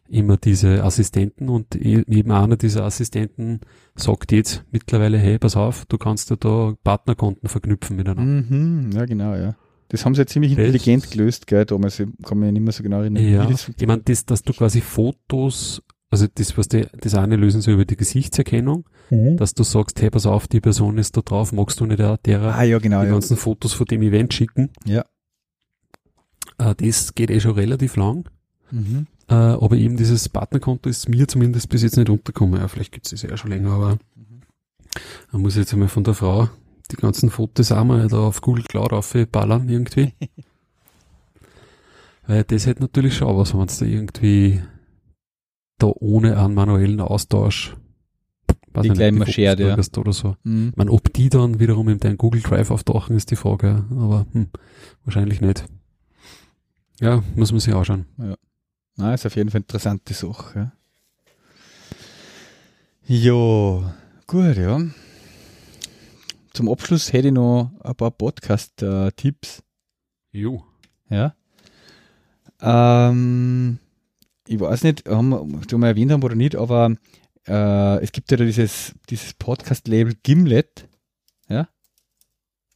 immer 0.09 0.37
diese 0.37 0.85
Assistenten 0.85 1.49
und 1.49 1.75
eben 1.75 2.31
einer 2.31 2.57
dieser 2.57 2.85
Assistenten 2.85 3.61
sagt 3.97 4.31
jetzt 4.31 4.65
mittlerweile, 4.71 5.19
hey, 5.19 5.37
pass 5.39 5.57
auf, 5.57 5.85
du 5.87 5.99
kannst 5.99 6.31
ja 6.31 6.37
da 6.37 6.75
Partnerkonten 6.85 7.49
verknüpfen 7.49 7.97
miteinander. 7.97 8.23
Mhm, 8.55 8.91
ja, 8.95 9.05
genau, 9.05 9.35
ja. 9.35 9.57
Das 9.89 10.05
haben 10.05 10.15
sie 10.15 10.21
ja 10.23 10.27
ziemlich 10.27 10.53
Das- 10.55 10.59
intelligent 10.65 11.11
gelöst, 11.11 11.47
gell, 11.49 11.65
damals. 11.65 11.99
Ich 12.01 12.07
kann 12.25 12.39
mich 12.39 12.53
nicht 12.53 12.63
mehr 12.63 12.73
so 12.73 12.83
genau 12.85 13.01
erinnern, 13.01 13.25
Ja, 13.25 13.49
wie 13.49 13.53
das 13.53 13.69
ich 13.77 13.87
meine, 13.87 14.03
das, 14.03 14.25
dass 14.27 14.43
du 14.43 14.53
quasi 14.53 14.81
Fotos, 14.81 15.83
also 16.11 16.27
das, 16.33 16.57
was 16.57 16.69
die, 16.69 16.87
das 17.01 17.15
eine 17.15 17.35
lösen 17.37 17.61
sie 17.61 17.73
über 17.73 17.85
die 17.85 17.97
Gesichtserkennung, 17.97 18.85
Mhm. 19.11 19.37
dass 19.37 19.55
du 19.55 19.63
sagst, 19.63 20.01
hey, 20.03 20.11
pass 20.11 20.27
auf, 20.27 20.49
die 20.49 20.61
Person 20.61 20.99
ist 20.99 21.17
da 21.17 21.21
drauf, 21.21 21.53
magst 21.53 21.79
du 21.81 21.87
nicht 21.87 22.01
auch 22.01 22.17
derer 22.17 22.57
Ah, 22.57 22.65
ja, 22.65 22.79
genau, 22.79 23.01
die 23.03 23.07
ja. 23.07 23.13
ganzen 23.13 23.37
Fotos 23.37 23.73
von 23.73 23.87
dem 23.87 24.03
Event 24.03 24.35
schicken? 24.35 24.71
Ja. 24.85 25.05
Äh, 26.59 26.75
das 26.75 27.15
geht 27.15 27.31
eh 27.31 27.41
schon 27.41 27.53
relativ 27.53 27.97
lang. 27.97 28.29
Mhm. 28.71 29.07
Äh, 29.29 29.35
aber 29.35 29.77
eben 29.77 29.97
dieses 29.97 30.29
Partnerkonto 30.29 30.89
ist 30.89 31.09
mir 31.09 31.27
zumindest 31.29 31.69
bis 31.69 31.83
jetzt 31.83 31.97
nicht 31.97 32.11
untergekommen. 32.11 32.61
Ja, 32.61 32.69
vielleicht 32.69 32.93
gibt 32.93 33.07
es 33.07 33.13
das 33.13 33.23
ja 33.23 33.37
schon 33.37 33.51
länger, 33.51 33.73
aber 33.73 33.99
man 35.33 35.43
muss 35.43 35.57
jetzt 35.57 35.73
einmal 35.73 35.89
von 35.89 36.05
der 36.05 36.15
Frau 36.15 36.49
die 36.91 36.97
ganzen 36.97 37.31
Fotos 37.31 37.73
auch 37.73 37.85
mal 37.85 38.07
da 38.09 38.19
auf 38.19 38.41
Google 38.41 38.65
Cloud 38.65 38.93
aufballern 38.93 39.69
irgendwie. 39.69 40.13
Weil 42.27 42.45
das 42.45 42.67
hätte 42.67 42.83
natürlich 42.83 43.17
schon 43.17 43.37
was, 43.37 43.53
wenn 43.53 43.59
man 43.59 43.69
da 43.69 43.85
irgendwie 43.85 44.63
da 45.79 45.93
ohne 45.95 46.39
einen 46.39 46.55
manuellen 46.55 47.01
Austausch 47.01 47.77
Die 48.83 48.89
Fotos 48.89 49.29
shared, 49.35 49.61
ja. 49.61 49.77
oder 49.99 50.13
so. 50.13 50.37
Mhm. 50.45 50.71
Ich 50.71 50.77
meine, 50.77 50.91
ob 50.91 51.13
die 51.13 51.29
dann 51.29 51.61
wiederum 51.61 51.89
in 51.89 51.99
dein 51.99 52.17
Google 52.17 52.43
Drive 52.43 52.71
auftauchen, 52.71 53.17
ist 53.17 53.31
die 53.31 53.37
Frage, 53.37 53.85
ja. 53.91 53.97
aber 53.97 54.27
hm, 54.33 54.49
wahrscheinlich 55.05 55.41
nicht. 55.41 55.65
Ja, 57.01 57.23
muss 57.35 57.53
man 57.53 57.61
sich 57.61 57.75
anschauen. 57.75 58.07
Na, 58.97 59.15
ist 59.15 59.27
auf 59.27 59.37
jeden 59.37 59.51
Fall 59.51 59.59
eine 59.59 59.65
interessante 59.65 60.15
Sache. 60.15 60.59
Ja. 60.59 60.73
Jo, 63.09 63.85
gut, 64.27 64.57
ja. 64.57 64.81
Zum 66.53 66.69
Abschluss 66.71 67.13
hätte 67.13 67.29
ich 67.29 67.35
noch 67.35 67.71
ein 67.85 67.95
paar 67.95 68.11
Podcast-Tipps. 68.11 69.63
Jo. 70.33 70.65
Ja. 71.11 71.35
Ähm, 72.61 73.79
ich 74.49 74.59
weiß 74.59 74.83
nicht, 74.85 75.09
haben 75.09 75.29
wir 75.29 75.61
schon 75.69 75.81
mal 75.81 75.89
erwähnt 75.89 76.11
haben 76.11 76.23
oder 76.23 76.35
nicht, 76.35 76.57
aber 76.57 76.97
äh, 77.49 78.03
es 78.03 78.13
gibt 78.13 78.31
ja 78.31 78.37
da 78.37 78.45
dieses, 78.45 78.95
dieses 79.09 79.35
Podcast-Label 79.35 80.15
Gimlet. 80.23 80.89
Ja. 81.49 81.69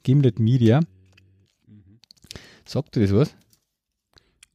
Gimlet 0.03 0.39
Media. 0.39 0.81
Sagt 2.65 2.97
dir 2.97 3.03
das 3.03 3.13
was? 3.13 3.35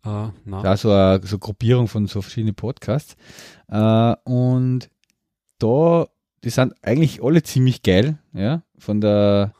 Ah, 0.04 0.32
na. 0.46 0.62
Da 0.62 0.78
so 0.78 0.92
eine 0.92 1.20
so 1.26 1.36
eine 1.36 1.40
Gruppierung 1.40 1.88
von 1.88 2.08
so 2.08 2.22
verschiedenen 2.22 2.56
Podcasts. 2.56 3.18
Äh, 3.68 4.16
und 4.24 4.90
da, 5.58 6.08
die 6.44 6.50
sind 6.50 6.76
eigentlich 6.84 7.24
alle 7.24 7.42
ziemlich 7.44 7.82
geil, 7.82 8.20
ja, 8.34 8.62
von 8.78 9.02
der, 9.02 9.54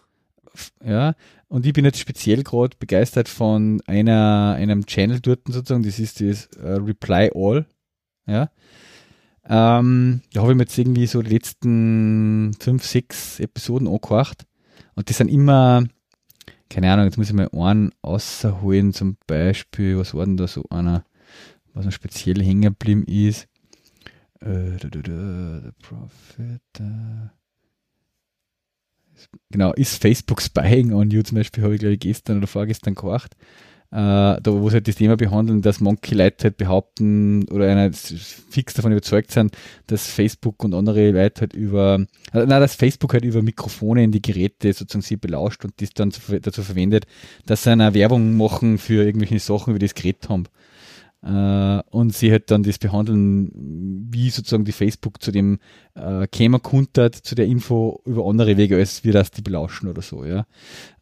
ja, 0.84 1.16
und 1.48 1.66
ich 1.66 1.74
bin 1.74 1.86
jetzt 1.86 2.00
speziell 2.00 2.44
gerade 2.44 2.78
begeistert 2.78 3.28
von 3.28 3.82
einer, 3.88 4.56
einem 4.58 4.86
Channel 4.86 5.20
dort 5.20 5.42
sozusagen, 5.48 5.84
das 5.84 6.00
ist 6.00 6.22
das 6.22 6.46
äh, 6.58 6.74
Reply 6.74 7.32
All, 7.34 7.66
ja. 8.28 8.52
Ähm, 9.48 10.22
da 10.34 10.42
habe 10.42 10.52
ich 10.52 10.58
mir 10.58 10.64
jetzt 10.64 10.78
irgendwie 10.78 11.06
so 11.06 11.22
die 11.22 11.34
letzten 11.34 12.56
fünf, 12.60 12.84
sechs 12.84 13.40
Episoden 13.40 13.88
angehört 13.88 14.46
und 14.96 15.10
die 15.10 15.14
sind 15.14 15.30
immer, 15.30 15.84
keine 16.70 16.92
Ahnung, 16.92 17.06
jetzt 17.06 17.18
muss 17.18 17.30
ich 17.30 17.36
mal 17.36 17.50
einen 17.54 17.92
außerholen, 18.02 18.94
zum 18.94 19.18
Beispiel, 19.28 19.98
was 19.98 20.14
war 20.16 20.26
denn 20.26 20.38
da 20.38 20.48
so 20.48 20.64
einer, 20.70 21.06
was 21.74 21.86
noch 21.86 21.92
speziell 21.92 22.42
hängen 22.42 22.64
geblieben 22.64 23.04
ist. 23.06 23.48
Äh, 24.42 24.78
da, 24.80 24.88
da, 24.90 25.02
da, 25.02 25.62
The 25.62 25.72
Prophet. 25.80 26.62
Äh, 26.80 27.30
genau, 29.52 29.74
ist 29.74 30.02
Facebook 30.02 30.42
spying 30.42 30.92
on 30.92 31.12
you 31.12 31.22
zum 31.22 31.38
Beispiel, 31.38 31.64
habe 31.64 31.76
ich 31.76 31.80
glaube 31.80 31.94
ich 31.94 32.00
gestern 32.00 32.40
oder 32.40 32.48
vorgestern 32.48 32.96
gemacht. 32.96 33.36
Äh, 33.92 33.96
da 33.96 34.42
wo 34.46 34.70
sie 34.70 34.76
halt 34.76 34.88
das 34.88 34.96
Thema 34.96 35.16
behandeln, 35.16 35.62
dass 35.62 35.80
manche 35.80 36.16
Leute 36.16 36.46
halt 36.46 36.58
behaupten 36.58 37.48
oder 37.50 37.70
einer 37.70 37.92
fix 37.94 38.74
davon 38.74 38.92
überzeugt 38.92 39.32
sind, 39.32 39.56
dass 39.88 40.08
Facebook 40.08 40.64
und 40.64 40.74
andere 40.74 41.12
Leute 41.12 41.42
halt 41.42 41.54
über, 41.54 42.06
also 42.32 42.48
nein, 42.48 42.62
dass 42.62 42.76
Facebook 42.76 43.14
halt 43.14 43.24
über 43.24 43.42
Mikrofone 43.42 44.04
in 44.04 44.12
die 44.12 44.22
Geräte 44.22 44.74
sozusagen 44.74 45.04
sie 45.04 45.18
belauscht 45.18 45.64
und 45.64 45.80
das 45.82 45.92
dann 45.92 46.12
dazu 46.42 46.64
verwendet, 46.64 47.06
dass 47.46 47.64
sie 47.64 47.72
eine 47.72 47.94
Werbung 47.94 48.36
machen 48.36 48.78
für 48.80 49.06
irgendwelche 49.06 49.40
Sachen, 49.40 49.76
wie 49.76 49.80
das 49.80 49.94
Gerät 49.94 50.28
haben 50.30 50.46
und 51.22 52.14
sie 52.14 52.32
halt 52.32 52.52
dann 52.52 52.64
das 52.64 52.78
behandeln, 52.78 53.52
wie 54.12 54.30
sozusagen 54.30 54.66
die 54.66 54.72
Facebook 54.72 55.22
zu 55.22 55.32
dem 55.32 55.60
äh, 55.96 56.28
käme 56.28 56.60
kuntert, 56.60 57.16
zu 57.16 57.34
der 57.36 57.46
Info 57.46 58.02
über 58.06 58.28
andere 58.28 58.58
Wege, 58.58 58.78
als 58.78 59.04
wir 59.04 59.14
das 59.14 59.32
die 59.32 59.42
belauschen 59.42 59.90
oder 59.90 60.02
so, 60.02 60.24
ja. 60.24 60.46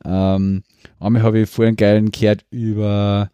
Ähm, 0.06 0.64
einmal 0.99 1.23
habe 1.23 1.40
ich 1.40 1.49
vorhin 1.49 1.72
einen 1.72 1.77
geilen 1.77 2.11
gehört 2.11 2.45
über 2.52 3.31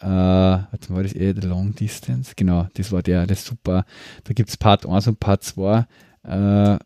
äh, 0.00 0.06
warte 0.06 0.88
war 0.88 1.02
das 1.02 1.14
eh 1.14 1.34
The 1.38 1.46
Long 1.46 1.74
Distance? 1.74 2.32
Genau, 2.34 2.66
das 2.74 2.90
war 2.90 3.02
der, 3.02 3.26
der 3.26 3.36
ist 3.36 3.44
super. 3.44 3.84
Da 4.24 4.32
gibt 4.32 4.48
es 4.48 4.56
Part 4.56 4.86
1 4.86 5.08
und 5.08 5.20
Part 5.20 5.44
2. 5.44 5.86
Äh, 6.22 6.78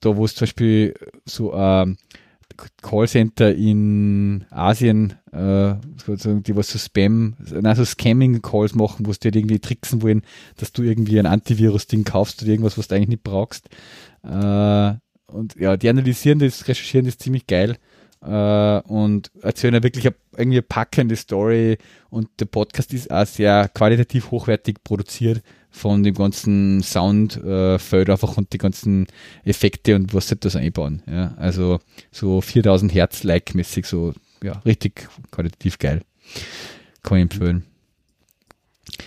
da 0.00 0.16
wo 0.16 0.24
es 0.26 0.34
zum 0.34 0.42
Beispiel 0.42 0.94
so 1.24 1.54
äh, 1.54 1.86
Callcenter 2.82 3.54
in 3.54 4.44
Asien, 4.50 5.14
äh, 5.32 5.74
die 6.06 6.56
was 6.56 6.68
so 6.68 6.78
Spam, 6.78 7.34
also 7.62 7.84
Scamming-Calls 7.84 8.74
machen, 8.74 9.06
wo 9.06 9.12
sie 9.12 9.30
dir 9.30 9.34
irgendwie 9.34 9.58
tricksen 9.58 10.02
wollen, 10.02 10.22
dass 10.56 10.72
du 10.72 10.82
irgendwie 10.82 11.18
ein 11.18 11.26
Antivirus-Ding 11.26 12.04
kaufst 12.04 12.42
oder 12.42 12.50
irgendwas, 12.50 12.78
was 12.78 12.88
du 12.88 12.94
eigentlich 12.94 13.08
nicht 13.08 13.24
brauchst. 13.24 13.68
Äh, 14.22 14.94
und 15.26 15.56
ja, 15.56 15.76
die 15.76 15.88
analysieren 15.88 16.38
das, 16.38 16.68
recherchieren 16.68 17.06
das 17.06 17.18
ziemlich 17.18 17.46
geil. 17.46 17.76
Äh, 18.22 18.80
und 18.80 19.30
erzählen 19.42 19.74
ja 19.74 19.82
wirklich 19.82 20.06
eine, 20.06 20.14
irgendwie 20.36 20.58
eine 20.58 20.62
packende 20.62 21.16
Story. 21.16 21.78
Und 22.10 22.28
der 22.40 22.46
Podcast 22.46 22.94
ist 22.94 23.10
auch 23.10 23.26
sehr 23.26 23.68
qualitativ 23.68 24.30
hochwertig 24.30 24.82
produziert 24.84 25.42
von 25.74 26.04
dem 26.04 26.14
ganzen 26.14 26.82
Soundfeld 26.82 28.08
äh, 28.08 28.12
einfach 28.12 28.36
und 28.36 28.52
die 28.52 28.58
ganzen 28.58 29.08
Effekte 29.44 29.96
und 29.96 30.14
was 30.14 30.28
sie 30.28 30.36
das 30.36 30.54
einbauen. 30.54 31.02
Ja, 31.06 31.34
also 31.36 31.80
so 32.12 32.40
4000 32.40 32.94
Hertz 32.94 33.24
like-mäßig, 33.24 33.84
so 33.84 34.14
ja, 34.42 34.52
richtig 34.64 35.08
qualitativ 35.32 35.78
geil. 35.78 36.02
Kann 37.02 37.18
ich 37.18 37.22
empfehlen. 37.22 37.64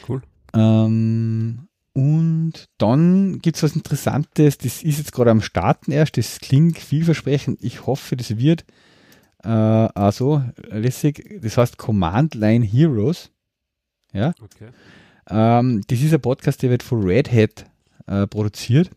Cool. 0.07 0.21
Ähm, 0.53 1.69
und 1.93 2.65
dann 2.77 3.39
gibt 3.39 3.55
es 3.55 3.63
was 3.63 3.75
Interessantes, 3.75 4.57
das 4.57 4.83
ist 4.83 4.97
jetzt 4.97 5.13
gerade 5.13 5.31
am 5.31 5.41
Starten 5.41 5.91
erst, 5.93 6.17
das 6.17 6.39
klingt 6.41 6.77
vielversprechend. 6.77 7.63
Ich 7.63 7.85
hoffe, 7.85 8.17
das 8.17 8.37
wird 8.37 8.65
äh, 9.41 9.47
also 9.47 10.43
lässig. 10.69 11.39
Das 11.41 11.57
heißt 11.57 11.77
Command 11.77 12.35
Line 12.35 12.65
Heroes. 12.65 13.31
Ja. 14.11 14.33
Okay. 14.41 14.67
Ähm, 15.29 15.81
das 15.87 16.01
ist 16.01 16.13
ein 16.13 16.21
Podcast, 16.21 16.61
der 16.61 16.69
wird 16.69 16.83
von 16.83 17.03
Red 17.03 17.31
Hat 17.31 17.65
äh, 18.07 18.27
produziert. 18.27 18.89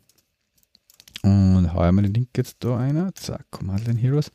Und 1.23 1.75
hau 1.75 1.93
mal 1.93 2.03
den 2.03 2.15
Link 2.15 2.29
jetzt 2.37 2.57
da 2.61 2.79
einer. 2.79 3.15
Zack, 3.15 3.51
Command 3.51 3.87
Line 3.87 3.99
Heroes. 3.99 4.33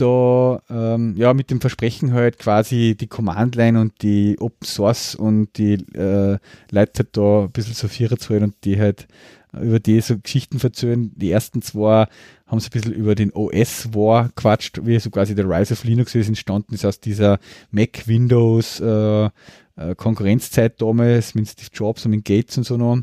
Da, 0.00 0.62
ähm, 0.70 1.14
ja, 1.16 1.34
mit 1.34 1.50
dem 1.50 1.60
Versprechen 1.60 2.12
halt 2.12 2.38
quasi 2.38 2.96
die 2.98 3.06
Command 3.06 3.54
Line 3.54 3.80
und 3.80 4.02
die 4.02 4.36
Open 4.38 4.66
Source 4.66 5.14
und 5.14 5.56
die 5.58 5.74
äh, 5.94 6.38
Leute 6.70 6.92
halt 6.98 7.16
da 7.16 7.42
ein 7.42 7.50
bisschen 7.50 7.74
so 7.74 7.88
Vierer 7.88 8.16
zu 8.16 8.34
und 8.34 8.54
die 8.64 8.78
halt 8.78 9.08
über 9.52 9.80
die 9.80 10.00
so 10.00 10.18
Geschichten 10.18 10.58
verzögern. 10.58 11.12
Die 11.16 11.30
ersten 11.30 11.60
zwei 11.62 12.06
haben 12.46 12.60
sie 12.60 12.68
ein 12.68 12.70
bisschen 12.70 12.92
über 12.92 13.14
den 13.14 13.32
OS-War 13.32 14.30
quatscht, 14.36 14.80
wie 14.84 14.98
so 14.98 15.10
quasi 15.10 15.34
der 15.34 15.48
Rise 15.48 15.74
of 15.74 15.84
Linux 15.84 16.14
ist 16.14 16.28
entstanden 16.28 16.74
ist 16.74 16.84
aus 16.84 17.00
dieser 17.00 17.38
Mac 17.70 18.06
Windows 18.06 18.80
äh, 18.80 19.24
äh, 19.24 19.94
Konkurrenzzeit 19.96 20.80
damals 20.80 21.34
mit 21.34 21.48
Steve 21.48 21.70
Jobs 21.72 22.04
und 22.04 22.12
mit 22.12 22.24
Gates 22.24 22.56
und 22.58 22.64
so 22.64 22.76
noch. 22.76 22.98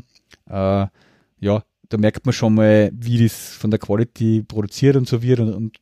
Äh, 0.48 0.86
ja, 1.40 1.62
da 1.88 1.96
merkt 1.96 2.26
man 2.26 2.32
schon 2.32 2.54
mal, 2.54 2.90
wie 2.92 3.22
das 3.22 3.48
von 3.54 3.70
der 3.70 3.80
Quality 3.80 4.42
produziert 4.42 4.96
und 4.96 5.08
so 5.08 5.22
wird 5.22 5.40
und, 5.40 5.54
und 5.54 5.78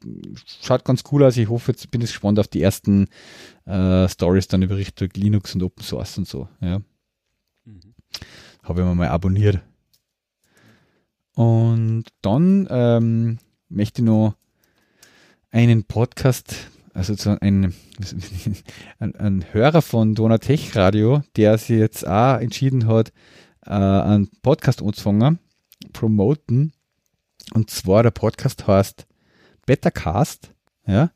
schaut 0.62 0.84
ganz 0.84 1.02
cool 1.10 1.24
aus. 1.24 1.36
Ich 1.36 1.48
hoffe, 1.48 1.72
jetzt 1.72 1.90
bin 1.90 2.00
ich 2.00 2.10
gespannt 2.10 2.38
auf 2.38 2.48
die 2.48 2.62
ersten 2.62 3.08
äh, 3.64 4.08
Stories 4.08 4.48
dann 4.48 4.62
über 4.62 4.76
Richtung 4.76 5.08
Linux 5.14 5.54
und 5.54 5.62
Open 5.62 5.82
Source 5.82 6.18
und 6.18 6.28
so. 6.28 6.48
Ja. 6.60 6.78
Mhm. 7.64 7.94
Habe 8.62 8.80
ich 8.80 8.86
mir 8.86 8.94
mal 8.94 9.08
abonniert. 9.08 9.60
Und 11.34 12.04
dann 12.22 12.66
ähm, 12.70 13.38
möchte 13.68 14.00
ich 14.00 14.06
noch 14.06 14.34
einen 15.50 15.84
Podcast 15.84 16.70
also 16.96 17.14
so 17.14 17.36
ein, 17.40 17.74
ein, 18.98 19.14
ein 19.16 19.44
Hörer 19.52 19.82
von 19.82 20.14
Donatech 20.14 20.74
Radio, 20.76 21.22
der 21.36 21.58
sich 21.58 21.78
jetzt 21.78 22.06
auch 22.06 22.40
entschieden 22.40 22.86
hat, 22.86 23.12
äh, 23.66 23.70
einen 23.70 24.30
Podcast 24.40 24.82
anzufangen, 24.82 25.38
promoten. 25.96 26.74
Und 27.54 27.70
zwar 27.70 28.02
der 28.02 28.10
Podcast 28.10 28.66
heißt 28.66 29.06
Bettercast, 29.64 30.52
ja, 30.86 31.10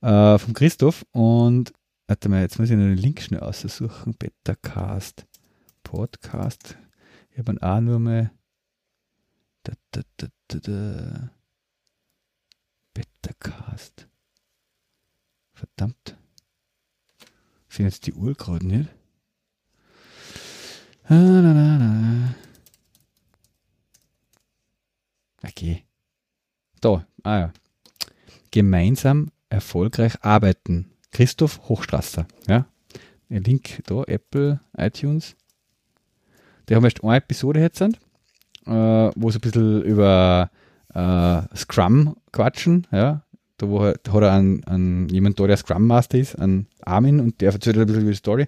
äh, 0.00 0.36
von 0.36 0.52
Christoph. 0.52 1.06
Und 1.12 1.72
warte 2.08 2.28
mal, 2.28 2.42
jetzt 2.42 2.58
muss 2.58 2.70
ich 2.70 2.76
noch 2.76 2.82
den 2.82 2.96
Link 2.96 3.22
schnell 3.22 3.40
aussuchen. 3.40 4.14
Bettercast 4.14 5.26
Podcast. 5.84 6.76
Ich 7.30 7.38
habe 7.38 7.56
auch 7.62 7.80
nur 7.80 8.00
mal 8.00 8.32
da, 9.62 9.72
da, 9.92 10.02
da, 10.16 10.26
da, 10.48 10.58
da. 10.58 11.30
Bettercast. 12.94 14.08
Verdammt. 15.52 16.16
Sehe 17.68 17.86
jetzt 17.86 18.06
die 18.06 18.12
Uhr 18.12 18.34
gerade 18.34 18.66
nicht. 18.66 18.88
Ah, 21.04 21.14
na, 21.14 21.78
na. 21.78 22.34
Okay. 25.46 25.84
Da, 26.84 27.06
ah 27.22 27.38
ja. 27.38 27.52
Gemeinsam 28.50 29.30
erfolgreich 29.48 30.22
arbeiten. 30.22 30.90
Christoph 31.12 31.60
Hochstrasser. 31.66 32.26
Ja. 32.46 32.66
Der 33.30 33.40
Link 33.40 33.82
da, 33.86 34.02
Apple, 34.02 34.60
iTunes. 34.76 35.34
Die 36.68 36.76
haben 36.76 36.84
erst 36.84 37.02
eine 37.02 37.16
Episode 37.16 37.60
jetzt, 37.60 37.80
äh, 37.80 37.90
wo 38.66 39.30
sie 39.30 39.38
ein 39.38 39.40
bisschen 39.40 39.82
über 39.82 40.50
äh, 40.92 41.56
Scrum 41.56 42.16
quatschen, 42.32 42.86
ja, 42.92 43.22
da 43.56 43.68
wo 43.68 43.82
hat, 43.82 44.06
hat 44.06 44.22
er 44.22 44.32
einen, 44.32 44.62
einen, 44.64 45.08
jemand 45.08 45.40
da, 45.40 45.46
der 45.46 45.56
Scrum 45.56 45.86
Master 45.86 46.18
ist, 46.18 46.38
einen 46.38 46.66
Armin, 46.86 47.20
und 47.20 47.40
der 47.40 47.52
erzählt 47.52 47.76
ein 47.76 47.86
bisschen 47.86 48.02
über 48.02 48.10
die 48.10 48.16
Story. 48.16 48.46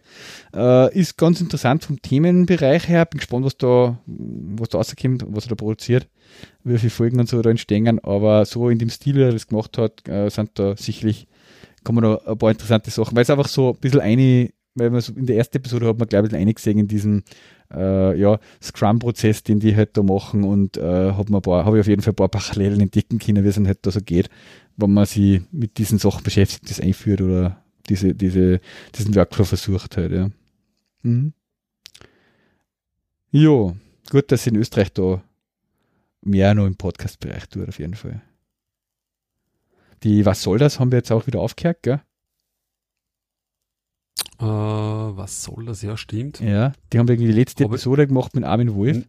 Äh, 0.55 0.99
ist 0.99 1.17
ganz 1.17 1.41
interessant 1.41 1.85
vom 1.85 2.01
Themenbereich 2.01 2.89
her. 2.89 3.05
Bin 3.07 3.19
gespannt, 3.19 3.45
was 3.45 3.57
da, 3.57 3.99
was 4.07 4.69
da 4.69 4.79
rauskommt, 4.79 5.25
was 5.29 5.47
er 5.47 5.51
da 5.51 5.55
produziert, 5.55 6.09
wie 6.65 6.79
viele 6.79 6.91
Folgen 6.91 7.21
und 7.21 7.29
so 7.29 7.41
da 7.43 7.51
entstehen. 7.51 7.99
Aber 8.01 8.45
so 8.45 8.69
in 8.69 8.79
dem 8.79 8.91
Stil, 8.91 9.17
wie 9.17 9.23
er 9.23 9.33
das 9.33 9.47
gemacht 9.47 9.79
hat, 9.79 10.07
äh, 10.09 10.29
sind 10.29 10.51
da 10.55 10.77
sicherlich, 10.77 11.27
kommen 11.85 12.03
da 12.03 12.21
ein 12.27 12.39
paar 12.39 12.51
interessante 12.51 12.91
Sachen, 12.91 13.17
weil 13.17 13.23
es 13.23 13.31
einfach 13.31 13.49
so 13.49 13.73
ein 13.73 13.81
bisschen 13.81 14.01
eine, 14.01 14.51
weil 14.75 14.91
man 14.91 15.01
so 15.01 15.13
in 15.15 15.27
der 15.27 15.37
ersten 15.37 15.57
Episode 15.57 15.87
hat 15.87 15.99
man, 15.99 16.09
glaube 16.09 16.29
ich, 16.29 16.35
einig 16.35 16.57
gesehen 16.57 16.79
in 16.79 16.89
diesem 16.89 17.23
äh, 17.73 18.19
ja, 18.19 18.39
Scrum-Prozess, 18.63 19.43
den 19.43 19.59
die 19.59 19.75
halt 19.75 19.97
da 19.97 20.03
machen 20.03 20.45
und 20.45 20.77
äh, 20.77 21.13
habe 21.13 21.33
hab 21.35 21.75
ich 21.75 21.81
auf 21.81 21.87
jeden 21.87 22.03
Fall 22.03 22.13
ein 22.13 22.17
paar 22.17 22.29
Parallelen 22.29 22.81
entdecken 22.81 23.19
können, 23.19 23.45
wie 23.45 23.49
es 23.49 23.57
halt 23.59 23.79
da 23.83 23.91
so 23.91 24.01
geht 24.01 24.29
wenn 24.77 24.93
man 24.93 25.07
sich 25.07 25.41
mit 25.51 25.79
diesen 25.79 25.99
Sachen 25.99 26.23
beschäftigt, 26.23 26.71
das 26.71 26.81
einführt 26.81 27.21
oder 27.21 27.63
diese, 27.89 28.15
diese, 28.15 28.61
diesen 28.95 29.15
Workflow 29.15 29.45
versucht 29.45 29.97
halt, 29.97 30.13
ja. 30.13 30.31
Mhm. 31.03 31.33
Jo, 33.31 33.77
gut, 34.11 34.33
dass 34.33 34.47
in 34.47 34.57
Österreich 34.57 34.93
da 34.93 35.23
mehr 36.23 36.55
noch 36.55 36.67
im 36.67 36.77
Podcast-Bereich 36.77 37.49
tut, 37.49 37.69
auf 37.69 37.79
jeden 37.79 37.95
Fall. 37.95 38.23
Die 40.03 40.27
Was 40.27 40.43
soll 40.43 40.59
das, 40.59 40.79
haben 40.79 40.93
wir 40.93 40.99
jetzt 40.99 41.13
auch 41.13 41.27
wieder 41.27 41.41
aufgehört, 41.41 41.83
gell? 41.83 42.01
Uh, 44.41 45.17
was 45.17 45.45
soll 45.45 45.65
das? 45.65 45.81
Ja, 45.81 45.97
stimmt. 45.97 46.41
Ja, 46.41 46.73
die 46.93 46.99
haben 46.99 47.09
irgendwie 47.09 47.33
die 47.33 47.39
letzte 47.39 47.65
hab 47.65 47.71
Episode 47.71 48.07
gemacht 48.07 48.35
mit 48.35 48.45
Armin 48.45 48.75
Wolf. 48.75 49.07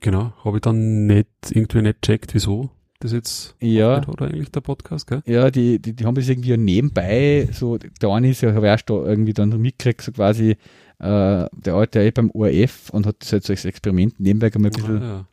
Genau, 0.00 0.34
habe 0.44 0.58
ich 0.58 0.60
dann 0.60 1.06
nicht 1.06 1.28
irgendwie 1.48 1.80
nicht 1.80 2.02
checkt, 2.02 2.34
wieso 2.34 2.70
das 3.06 3.12
jetzt 3.12 3.54
ja. 3.60 4.06
oder 4.06 4.26
eigentlich 4.26 4.50
der 4.50 4.60
Podcast, 4.60 5.06
gell? 5.06 5.22
Ja, 5.26 5.50
die, 5.50 5.78
die, 5.78 5.94
die 5.94 6.04
haben 6.04 6.14
das 6.14 6.28
irgendwie 6.28 6.56
nebenbei, 6.56 7.48
so, 7.52 7.78
der 7.78 8.08
eine 8.10 8.30
ist 8.30 8.42
ja, 8.42 8.52
habe 8.52 8.66
ich 8.66 8.70
erst 8.70 8.90
da 8.90 8.94
irgendwie 8.94 9.32
dann 9.32 9.50
mitgekriegt, 9.60 10.02
so 10.02 10.12
quasi, 10.12 10.56
äh, 10.98 11.46
der 11.52 11.74
alte 11.74 12.00
eh 12.00 12.10
beim 12.10 12.30
ORF 12.30 12.90
und 12.90 13.06
hat 13.06 13.16
das 13.20 13.32
halt 13.32 13.44
so 13.44 13.52
als 13.52 13.64
Experiment 13.64 14.18
nebenbei 14.18 14.52
einmal 14.52 14.70
ein 14.70 14.74
bisschen 14.74 15.02
ah, 15.02 15.06
ja. 15.06 15.26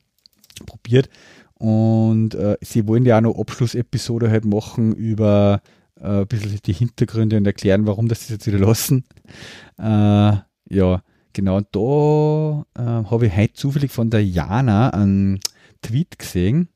probiert. 0.66 1.10
Und 1.56 2.36
äh, 2.36 2.58
sie 2.62 2.88
wollen 2.88 3.06
ja 3.06 3.18
auch 3.18 3.22
noch 3.22 3.40
Abschlussepisode 3.40 4.30
halt 4.30 4.45
machen 4.45 4.94
über 4.94 5.62
äh, 6.00 6.22
ein 6.22 6.28
bisschen 6.28 6.60
die 6.66 6.74
Hintergründe 6.74 7.38
und 7.38 7.45
erklären, 7.45 7.88
warum 7.88 8.08
das 8.08 8.28
jetzt 8.30 8.48
wieder 8.48 8.60
lassen. 8.60 9.06
Äh, 9.78 10.38
ja, 10.70 11.02
genau. 11.32 11.58
Und 11.58 11.68
da 11.72 12.66
äh, 12.78 13.06
habe 13.10 13.28
ich 13.28 13.36
heute 13.38 13.54
zufällig 13.54 13.91
von 13.91 14.10
der 14.10 14.26
Jana 14.26 14.90
einen 14.90 15.40
Tweet 15.82 16.20
gesehen 16.20 16.70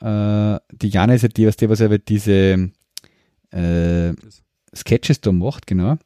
Äh, 0.00 0.60
die 0.72 0.88
Jana 0.88 1.14
ist 1.14 1.22
ja 1.22 1.28
die, 1.28 1.46
was 1.46 1.56
die, 1.56 1.68
was 1.68 1.80
aber 1.80 1.98
diese 1.98 2.70
äh, 3.50 4.12
Sketches 4.74 5.20
da 5.20 5.32
macht, 5.32 5.66
genau. 5.66 5.96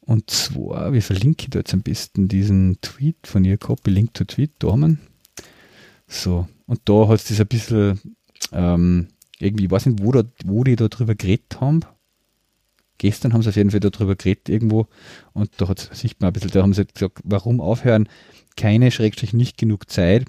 Und 0.00 0.30
zwar, 0.30 0.92
wie 0.92 1.00
verlinke 1.00 1.44
ich 1.44 1.50
da 1.50 1.60
jetzt 1.60 1.74
am 1.74 1.82
besten 1.82 2.28
diesen 2.28 2.78
Tweet 2.80 3.26
von 3.26 3.44
ihr? 3.44 3.58
Copy 3.58 3.90
Link 3.90 4.14
to 4.14 4.24
Tweet, 4.24 4.52
da 4.58 4.72
haben 4.72 4.80
wir. 4.80 4.96
So, 6.08 6.48
und 6.66 6.80
da 6.84 7.06
hat 7.06 7.20
es 7.20 7.28
das 7.28 7.40
ein 7.40 7.46
bisschen, 7.46 8.00
ähm, 8.52 9.08
irgendwie, 9.38 9.66
ich 9.66 9.70
weiß 9.70 9.86
nicht, 9.86 10.02
wo, 10.02 10.10
da, 10.10 10.24
wo 10.44 10.64
die 10.64 10.76
da 10.76 10.88
drüber 10.88 11.14
geredet 11.14 11.60
haben. 11.60 11.80
Gestern 12.98 13.32
haben 13.32 13.42
sie 13.42 13.48
auf 13.48 13.56
jeden 13.56 13.70
Fall 13.70 13.80
darüber 13.80 14.16
geredet 14.16 14.48
irgendwo 14.48 14.86
und 15.32 15.50
da 15.56 15.68
hat 15.68 15.90
sieht 15.92 16.20
man 16.20 16.28
ein 16.28 16.32
bisschen, 16.32 16.50
da 16.50 16.62
haben 16.62 16.74
sie 16.74 16.84
gesagt, 16.84 17.20
warum 17.24 17.60
aufhören? 17.60 18.08
Keine, 18.56 18.90
Schrägstrich, 18.90 19.32
nicht 19.32 19.56
genug 19.56 19.88
Zeit 19.88 20.26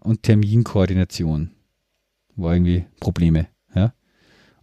und 0.00 0.22
Terminkoordination. 0.22 1.53
War 2.36 2.54
irgendwie 2.54 2.86
Probleme, 3.00 3.48
ja. 3.74 3.94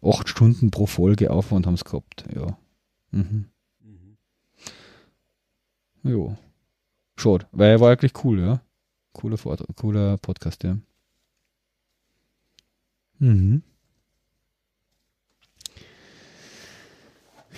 Acht 0.02 0.30
Stunden 0.30 0.72
pro 0.72 0.86
Folge 0.86 1.32
Aufwand 1.32 1.68
haben 1.68 1.78
sie 1.78 1.84
gehabt, 1.84 2.26
ja. 2.36 2.58
Mhm. 3.12 3.46
Jo. 6.04 6.36
Schade, 7.16 7.48
weil 7.52 7.72
er 7.72 7.80
war 7.80 7.90
wirklich 7.90 8.14
cool, 8.24 8.40
ja. 8.40 8.62
Cooler, 9.14 9.38
Vortrag, 9.38 9.76
cooler 9.76 10.18
Podcast, 10.18 10.64
ja. 10.64 10.78
Mhm. 13.20 13.62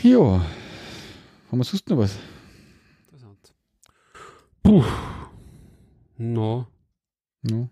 Ja. 0.02 0.45
Haben 1.49 1.60
wir 1.60 1.64
sonst 1.64 1.88
noch 1.90 1.98
was? 1.98 2.18
Interessant. 3.06 3.53
Puh. 4.64 4.84
No, 6.18 6.68
No. 7.44 7.69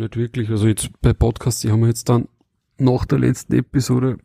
Nicht 0.00 0.16
wirklich. 0.16 0.50
Also 0.50 0.66
jetzt 0.66 0.90
bei 1.00 1.12
Podcasts, 1.12 1.60
die 1.60 1.70
haben 1.70 1.80
wir 1.80 1.88
jetzt 1.88 2.08
dann 2.08 2.28
nach 2.78 3.04
der 3.04 3.18
letzten 3.18 3.54
Episode 3.54 4.18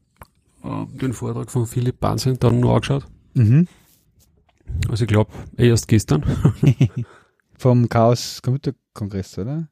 äh, 0.63 0.85
den 0.97 1.13
Vortrag 1.13 1.51
von 1.51 1.67
Philipp 1.67 1.99
Bansen 1.99 2.39
dann 2.39 2.59
noch 2.59 2.75
angeschaut. 2.75 3.05
Mhm. 3.33 3.67
Also 4.89 5.03
ich 5.03 5.09
glaube, 5.09 5.31
erst 5.57 5.87
gestern. 5.87 6.23
Vom 7.57 7.87
Chaos 7.87 8.41
Computerkongress, 8.41 9.37
oder? 9.37 9.69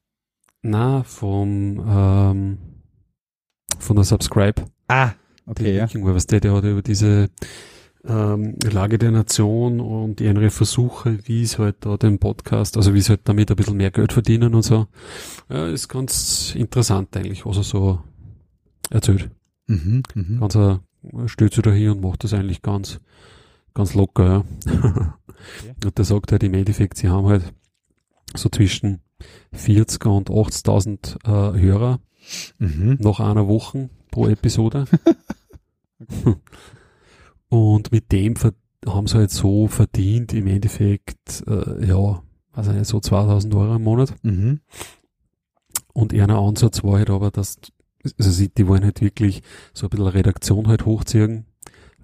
Na, 0.62 1.02
vom 1.02 1.84
ähm, 1.86 2.58
von 3.78 3.96
der 3.96 4.04
Subscribe. 4.04 4.64
Ah, 4.88 5.12
okay, 5.44 5.76
ja. 5.76 5.86
Thinking, 5.86 6.06
weil 6.06 6.14
was 6.14 6.26
der, 6.26 6.40
der 6.40 6.54
hat 6.54 6.64
über 6.64 6.80
diese 6.80 7.28
ähm, 8.06 8.56
Lage 8.70 8.98
der 8.98 9.10
Nation 9.10 9.80
und 9.80 10.20
ihre 10.20 10.50
Versuche, 10.50 11.18
wie 11.24 11.42
es 11.42 11.58
halt 11.58 11.76
da 11.80 11.96
den 11.96 12.18
Podcast, 12.18 12.76
also 12.76 12.94
wie 12.94 13.00
sie 13.00 13.10
halt 13.10 13.22
damit 13.24 13.50
ein 13.50 13.56
bisschen 13.56 13.76
mehr 13.76 13.90
Geld 13.90 14.12
verdienen 14.12 14.54
und 14.54 14.62
so. 14.62 14.86
Ja, 15.48 15.66
ist 15.66 15.88
ganz 15.88 16.54
interessant 16.54 17.16
eigentlich, 17.16 17.46
was 17.46 17.56
er 17.56 17.62
so 17.62 18.00
erzählt. 18.90 19.30
Mhm, 19.66 20.02
mhm. 20.14 20.40
Ganz 20.40 20.54
er 20.54 20.80
stellt 21.26 21.54
sich 21.54 21.62
da 21.62 21.70
hin 21.70 21.90
und 21.90 22.00
macht 22.00 22.24
das 22.24 22.32
eigentlich 22.34 22.62
ganz, 22.62 23.00
ganz 23.74 23.94
locker, 23.94 24.44
ja. 24.66 25.18
Und 25.84 25.98
der 25.98 26.04
sagt 26.06 26.32
halt 26.32 26.42
im 26.42 26.54
Endeffekt, 26.54 26.96
sie 26.96 27.10
haben 27.10 27.26
halt 27.26 27.52
so 28.34 28.48
zwischen 28.48 29.00
40 29.52 30.06
und 30.06 30.30
80.000 30.30 31.18
äh, 31.26 31.60
Hörer 31.60 32.00
Mhm. 32.58 32.96
nach 33.00 33.20
einer 33.20 33.46
Woche 33.48 33.90
pro 34.10 34.28
Episode. 34.28 34.86
Und 37.54 37.92
mit 37.92 38.10
dem 38.10 38.34
haben 38.84 39.06
sie 39.06 39.16
halt 39.16 39.30
so 39.30 39.68
verdient, 39.68 40.34
im 40.34 40.48
Endeffekt, 40.48 41.44
äh, 41.46 41.86
ja, 41.86 42.20
weiß 42.52 42.66
ich 42.66 42.74
nicht, 42.74 42.86
so 42.88 42.98
2000 42.98 43.54
Euro 43.54 43.76
im 43.76 43.82
Monat. 43.84 44.12
Mhm. 44.24 44.58
Und 45.92 46.12
einer 46.12 46.40
Ansatz 46.40 46.82
war 46.82 46.98
halt 46.98 47.10
aber, 47.10 47.30
dass, 47.30 47.58
also 48.18 48.30
sie, 48.32 48.48
die 48.48 48.66
wollen 48.66 48.82
halt 48.82 49.00
wirklich 49.00 49.42
so 49.72 49.86
ein 49.86 49.90
bisschen 49.90 50.08
Redaktion 50.08 50.66
halt 50.66 50.84
hochziehen. 50.84 51.46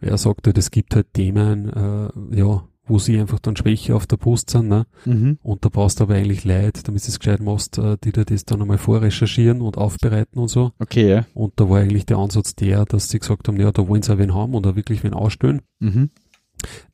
Er 0.01 0.19
sagt 0.19 0.47
halt, 0.47 0.57
es 0.57 0.71
gibt 0.71 0.95
halt 0.95 1.13
Themen, 1.15 1.69
äh, 1.69 2.37
ja, 2.39 2.65
wo 2.91 2.99
sie 2.99 3.19
einfach 3.19 3.39
dann 3.39 3.57
schwächer 3.57 3.97
auf 3.97 4.07
der 4.07 4.17
Post 4.17 4.51
sind, 4.51 4.69
ne? 4.69 4.87
Mhm. 5.05 5.39
Und 5.43 5.65
da 5.65 5.69
brauchst 5.69 6.01
du 6.01 6.05
aber 6.05 6.15
eigentlich 6.17 6.45
Leute, 6.45 6.83
damit 6.83 7.05
du 7.05 7.09
es 7.09 7.19
gescheit 7.19 7.41
machst, 7.41 7.79
äh, 7.79 7.97
die 8.05 8.13
dir 8.13 8.25
das 8.25 8.45
dann 8.45 8.61
einmal 8.61 8.79
vorrecherchieren 8.79 9.63
und 9.63 9.79
aufbereiten 9.79 10.39
und 10.39 10.49
so. 10.49 10.73
Okay, 10.79 11.09
ja. 11.09 11.27
Und 11.35 11.55
da 11.57 11.71
war 11.71 11.79
eigentlich 11.79 12.07
der 12.07 12.19
Ansatz 12.19 12.55
der, 12.55 12.85
dass 12.85 13.09
sie 13.09 13.19
gesagt 13.19 13.49
haben, 13.49 13.59
ja, 13.59 13.73
da 13.73 13.89
wollen 13.89 14.03
sie 14.03 14.13
auch 14.13 14.19
wen 14.19 14.35
haben 14.35 14.55
und 14.55 14.67
da 14.67 14.77
wirklich 14.77 15.03
wen 15.05 15.15
ausstellen. 15.15 15.63
Mhm. 15.79 16.11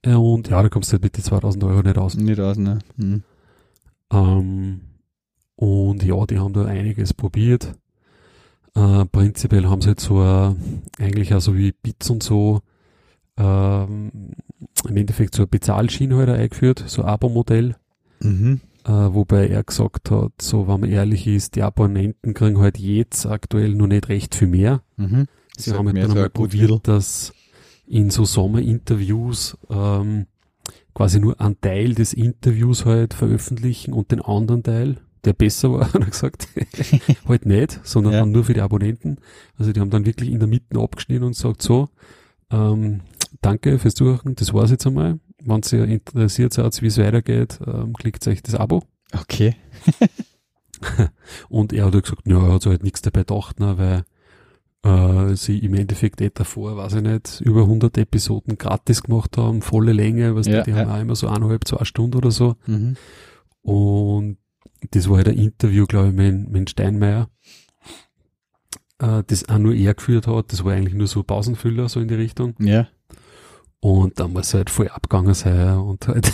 Äh, 0.03 0.15
Und 0.15 0.49
ja, 0.49 0.63
da 0.63 0.69
kommst 0.69 0.91
du 0.91 0.93
halt 0.95 1.03
mit 1.03 1.17
die 1.17 1.23
2000 1.23 1.65
Euro 1.65 1.83
nicht 1.83 1.99
aus. 1.99 2.15
Nicht 2.15 2.41
aus, 2.41 2.57
ne? 2.59 2.79
Mhm. 2.97 3.23
Ähm, 4.13 4.81
und 5.57 6.05
ja, 6.05 6.27
die 6.27 6.39
haben 6.39 6.53
da 6.53 6.67
einiges 6.67 7.15
probiert. 7.15 7.75
Äh, 8.75 9.07
prinzipiell 9.07 9.67
haben 9.67 9.81
sie 9.81 9.91
jetzt 9.91 10.05
so 10.05 10.23
äh, 10.23 10.55
eigentlich 10.99 11.35
auch 11.35 11.41
so 11.41 11.57
wie 11.57 11.73
Bits 11.73 12.11
und 12.11 12.23
so 12.23 12.61
ähm, 13.39 14.11
im 14.89 14.97
Endeffekt 14.97 15.35
so 15.35 15.47
halt 16.17 16.29
auch 16.29 16.35
eingeführt, 16.35 16.85
so 16.87 17.05
Abo-Modell. 17.05 17.77
Mhm. 18.21 18.61
Äh, 18.85 18.91
wobei 18.91 19.49
er 19.49 19.65
gesagt 19.65 20.11
hat, 20.11 20.33
so 20.41 20.69
wenn 20.69 20.81
man 20.81 20.91
ehrlich 20.91 21.27
ist, 21.27 21.57
die 21.57 21.63
Abonnenten 21.63 22.35
kriegen 22.35 22.59
halt 22.61 22.79
jetzt 22.79 23.27
aktuell 23.27 23.75
noch 23.75 23.89
nicht 23.89 24.09
recht 24.09 24.35
viel 24.35 24.49
mehr. 24.49 24.83
Mhm. 24.97 25.27
Sie 25.57 25.71
Ist 25.71 25.77
haben 25.77 25.87
halt 25.87 25.97
halt 25.97 26.05
dann 26.05 26.11
einmal 26.17 26.31
probiert, 26.31 26.87
dass 26.89 27.33
in 27.87 28.11
so 28.11 28.25
Sommerinterviews 28.25 29.57
ähm, 29.71 30.27
quasi 30.95 31.21
nur 31.21 31.41
einen 31.41 31.61
Teil 31.61 31.95
des 31.95 32.13
Interviews 32.13 32.85
halt 32.85 33.15
veröffentlichen 33.15 33.93
und 33.93 34.11
den 34.13 34.21
anderen 34.23 34.63
Teil, 34.63 34.97
der 35.25 35.33
besser 35.33 35.73
war, 35.73 35.81
hat 35.93 36.01
er 36.01 36.07
gesagt, 36.07 36.49
halt 37.29 37.47
nicht, 37.47 37.81
sondern 37.85 38.13
Ja. 38.13 38.27
nur 38.27 38.45
für 38.45 38.55
die 38.55 38.61
Abonnenten. 38.61 39.19
Also 39.59 39.73
die 39.73 39.81
haben 39.81 39.91
dann 39.91 40.07
wirklich 40.07 40.31
in 40.31 40.39
der 40.39 40.49
Mitte 40.49 40.79
abgeschnitten 40.79 41.25
und 41.25 41.33
gesagt 41.33 41.63
so, 41.63 41.89
ähm, 42.51 43.01
danke 43.41 43.79
fürs 43.79 43.95
Zuhören, 43.95 44.35
das 44.35 44.53
war's 44.53 44.71
jetzt 44.71 44.87
einmal. 44.87 45.19
Wenn 45.39 45.61
ihr 45.73 45.85
interessiert 45.85 46.53
seid, 46.53 46.81
wie 46.83 46.87
es 46.87 46.99
weitergeht, 46.99 47.59
ähm, 47.67 47.93
klickt 47.93 48.27
euch 48.27 48.43
das 48.43 48.55
Abo. 48.55 48.83
Okay. 49.13 49.57
Und 51.49 51.73
er 51.73 51.87
hat 51.87 51.95
halt 51.95 52.05
gesagt, 52.05 52.23
ja, 52.27 52.39
er 52.39 52.53
hat 52.55 52.63
sich 52.63 52.71
halt 52.71 52.83
nichts 52.83 53.03
dabei 53.03 53.21
gedacht, 53.21 53.61
ne, 53.61 53.79
weil 53.79 54.05
äh, 54.83 55.35
sie 55.37 55.59
im 55.59 55.75
Endeffekt 55.75 56.21
eh 56.21 56.31
davor, 56.33 56.77
weiß 56.77 56.95
ich 56.95 57.03
nicht, 57.03 57.41
über 57.41 57.63
100 57.63 57.97
Episoden 57.99 58.59
gratis 58.59 59.03
gemacht 59.03 59.37
haben, 59.37 59.63
volle 59.63 59.93
Länge, 59.93 60.35
was 60.35 60.47
Ja, 60.47 60.63
die, 60.63 60.71
die 60.71 60.77
ja. 60.77 60.85
haben 60.85 60.91
auch 60.91 61.01
immer 61.01 61.17
so 61.17 61.29
eineinhalb, 61.29 61.67
zwei 61.67 61.85
Stunden 61.85 62.17
oder 62.17 62.31
so. 62.31 62.57
Mhm. 62.67 62.97
Und 63.63 64.39
das 64.91 65.09
war 65.09 65.17
halt 65.17 65.29
ein 65.29 65.39
Interview, 65.39 65.87
glaube 65.87 66.09
ich, 66.09 66.15
mit, 66.15 66.51
mit 66.51 66.71
Steinmeier, 66.71 67.29
äh, 68.99 69.23
das 69.27 69.49
auch 69.49 69.59
nur 69.59 69.75
er 69.75 69.95
geführt 69.95 70.27
hat. 70.27 70.53
Das 70.53 70.65
war 70.65 70.73
eigentlich 70.73 70.95
nur 70.95 71.07
so 71.07 71.23
Pausenfüller, 71.23 71.89
so 71.89 72.01
in 72.01 72.09
die 72.09 72.15
Richtung. 72.15 72.55
Ja. 72.59 72.89
Und 73.81 74.19
dann 74.19 74.33
muss 74.33 74.53
er 74.55 74.59
halt 74.59 74.71
voll 74.71 74.89
abgegangen 74.89 75.35
sein 75.35 75.77
und 75.79 76.09
halt 76.09 76.33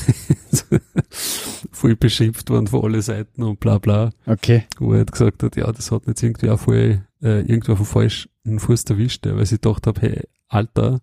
voll 1.10 1.97
beschimpft 1.97 2.51
worden 2.51 2.66
von 2.68 2.84
alle 2.84 3.02
Seiten 3.02 3.43
und 3.43 3.60
bla 3.60 3.78
bla 3.78 4.10
Okay. 4.26 4.64
wo 4.78 4.93
er 4.93 4.98
halt 4.98 5.12
gesagt 5.12 5.43
hat, 5.43 5.56
ja, 5.56 5.70
das 5.70 5.90
hat 5.90 6.06
jetzt 6.06 6.22
irgendwie 6.22 6.51
auch 6.51 6.60
voll, 6.60 7.02
äh, 7.22 7.40
irgendwo 7.40 7.72
auf 7.72 7.78
den 7.78 7.86
falschen 7.86 8.30
Fuß 8.59 8.84
erwischt, 8.84 9.26
ja, 9.26 9.34
weil 9.36 9.43
ich 9.43 9.51
gedacht 9.51 9.86
habe, 9.86 10.01
hey, 10.01 10.20
Alter, 10.48 11.01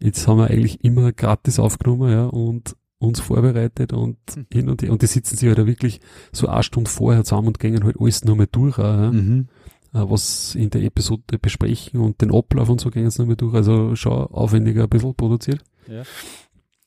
jetzt 0.00 0.26
haben 0.28 0.38
wir 0.38 0.48
eigentlich 0.50 0.82
immer 0.84 1.12
gratis 1.12 1.58
aufgenommen, 1.58 2.10
ja, 2.10 2.26
und 2.26 2.76
uns 2.98 3.20
vorbereitet 3.20 3.92
und 3.92 4.16
Hm. 4.34 4.46
hin 4.52 4.68
und 4.70 4.82
her. 4.82 4.90
Und 4.92 5.02
die 5.02 5.06
sitzen 5.06 5.36
sich 5.36 5.48
halt 5.48 5.60
auch 5.60 5.66
wirklich 5.66 6.00
so 6.32 6.46
eine 6.48 6.62
Stunde 6.62 6.90
vorher 6.90 7.24
zusammen 7.24 7.48
und 7.48 7.58
gehen 7.58 7.84
halt 7.84 7.96
alles 8.00 8.24
nochmal 8.24 8.48
durch, 8.50 8.78
auch, 8.78 8.82
ja, 8.84 9.10
Mhm. 9.10 9.48
Äh, 9.94 10.00
was 10.10 10.54
in 10.54 10.70
der 10.70 10.82
Episode 10.82 11.38
besprechen 11.38 12.00
und 12.00 12.20
den 12.20 12.34
Ablauf 12.34 12.68
und 12.68 12.80
so 12.80 12.90
gehen 12.90 13.08
sie 13.10 13.22
nochmal 13.22 13.36
durch. 13.36 13.54
Also 13.54 13.96
schon 13.96 14.12
aufwendiger 14.12 14.82
ein 14.84 14.88
bisschen 14.90 15.14
produziert. 15.14 15.62
Ja. 15.88 16.02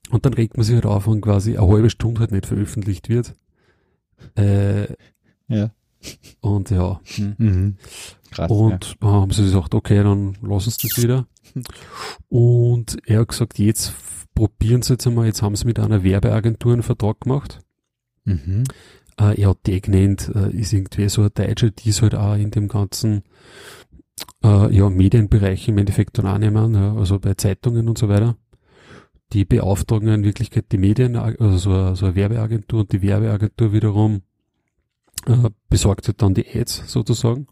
Und 0.10 0.26
dann 0.26 0.34
regt 0.34 0.56
man 0.58 0.64
sich 0.66 0.76
halt 0.76 0.86
auf, 0.86 1.08
wenn 1.08 1.22
quasi 1.22 1.58
eine 1.58 1.68
halbe 1.68 1.90
Stunde 1.90 2.22
halt 2.22 2.32
nicht 2.32 2.46
veröffentlicht 2.46 3.10
wird. 3.10 3.34
Äh, 4.36 4.88
Ja. 5.48 5.72
und 6.42 6.70
ja, 6.70 7.00
hm. 7.16 7.36
Mhm. 7.38 7.78
Krass. 8.32 8.52
Und 8.52 8.96
da 9.00 9.08
haben 9.08 9.32
sie 9.32 9.44
gesagt, 9.44 9.74
okay, 9.74 10.04
dann 10.04 10.38
lassen 10.42 10.70
sie 10.72 10.88
das 10.88 11.02
wieder. 11.02 11.28
Und 12.30 12.98
er 13.06 13.22
hat 13.22 13.30
gesagt, 13.30 13.58
jetzt 13.60 13.94
probieren 14.36 14.82
sie 14.82 14.94
jetzt 14.94 15.08
einmal, 15.08 15.26
jetzt 15.26 15.42
haben 15.42 15.56
sie 15.56 15.66
mit 15.66 15.80
einer 15.80 16.04
Werbeagentur 16.04 16.74
einen 16.74 16.84
Vertrag 16.84 17.22
gemacht. 17.22 17.60
ja. 18.26 18.34
Mhm. 18.36 18.64
Äh, 19.20 19.42
er 19.42 19.50
hat 19.50 19.66
die 19.66 19.82
genannt, 19.82 20.32
äh, 20.34 20.52
ist 20.52 20.74
irgendwie 20.74 21.10
so 21.10 21.22
eine 21.22 21.32
Deutsche, 21.32 21.72
die 21.72 21.90
ist 21.90 22.02
halt 22.02 22.16
auch 22.16 22.36
in 22.36 22.52
dem 22.52 22.68
ganzen 22.68 23.24
äh, 24.44 24.74
ja, 24.74 24.90
Medienbereich 24.90 25.68
im 25.68 25.78
Endeffekt 25.78 26.18
dann 26.18 26.26
annehmen, 26.26 26.74
ja, 26.76 26.96
also 26.96 27.20
bei 27.20 27.34
Zeitungen 27.34 27.88
und 27.88 27.98
so 27.98 28.10
weiter. 28.10 28.38
Die 29.34 29.44
beauftragen 29.44 30.08
in 30.10 30.24
Wirklichkeit 30.24 30.72
die 30.72 30.78
Medien, 30.78 31.16
also 31.16 31.58
so 31.58 31.72
eine, 31.72 31.96
so 31.96 32.06
eine 32.06 32.16
Werbeagentur 32.16 32.82
und 32.82 32.92
die 32.92 33.02
Werbeagentur 33.02 33.74
wiederum 33.74 34.22
äh, 35.26 35.50
besorgt 35.70 36.08
halt 36.08 36.22
dann 36.22 36.34
die 36.34 36.48
Ads 36.48 36.84
sozusagen. 36.88 37.48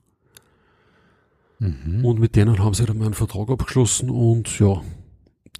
Mhm. 1.59 2.05
Und 2.05 2.19
mit 2.19 2.35
denen 2.35 2.59
haben 2.59 2.73
sie 2.73 2.87
einmal 2.87 3.07
einen 3.07 3.13
Vertrag 3.13 3.49
abgeschlossen 3.49 4.09
und 4.09 4.59
ja, 4.59 4.81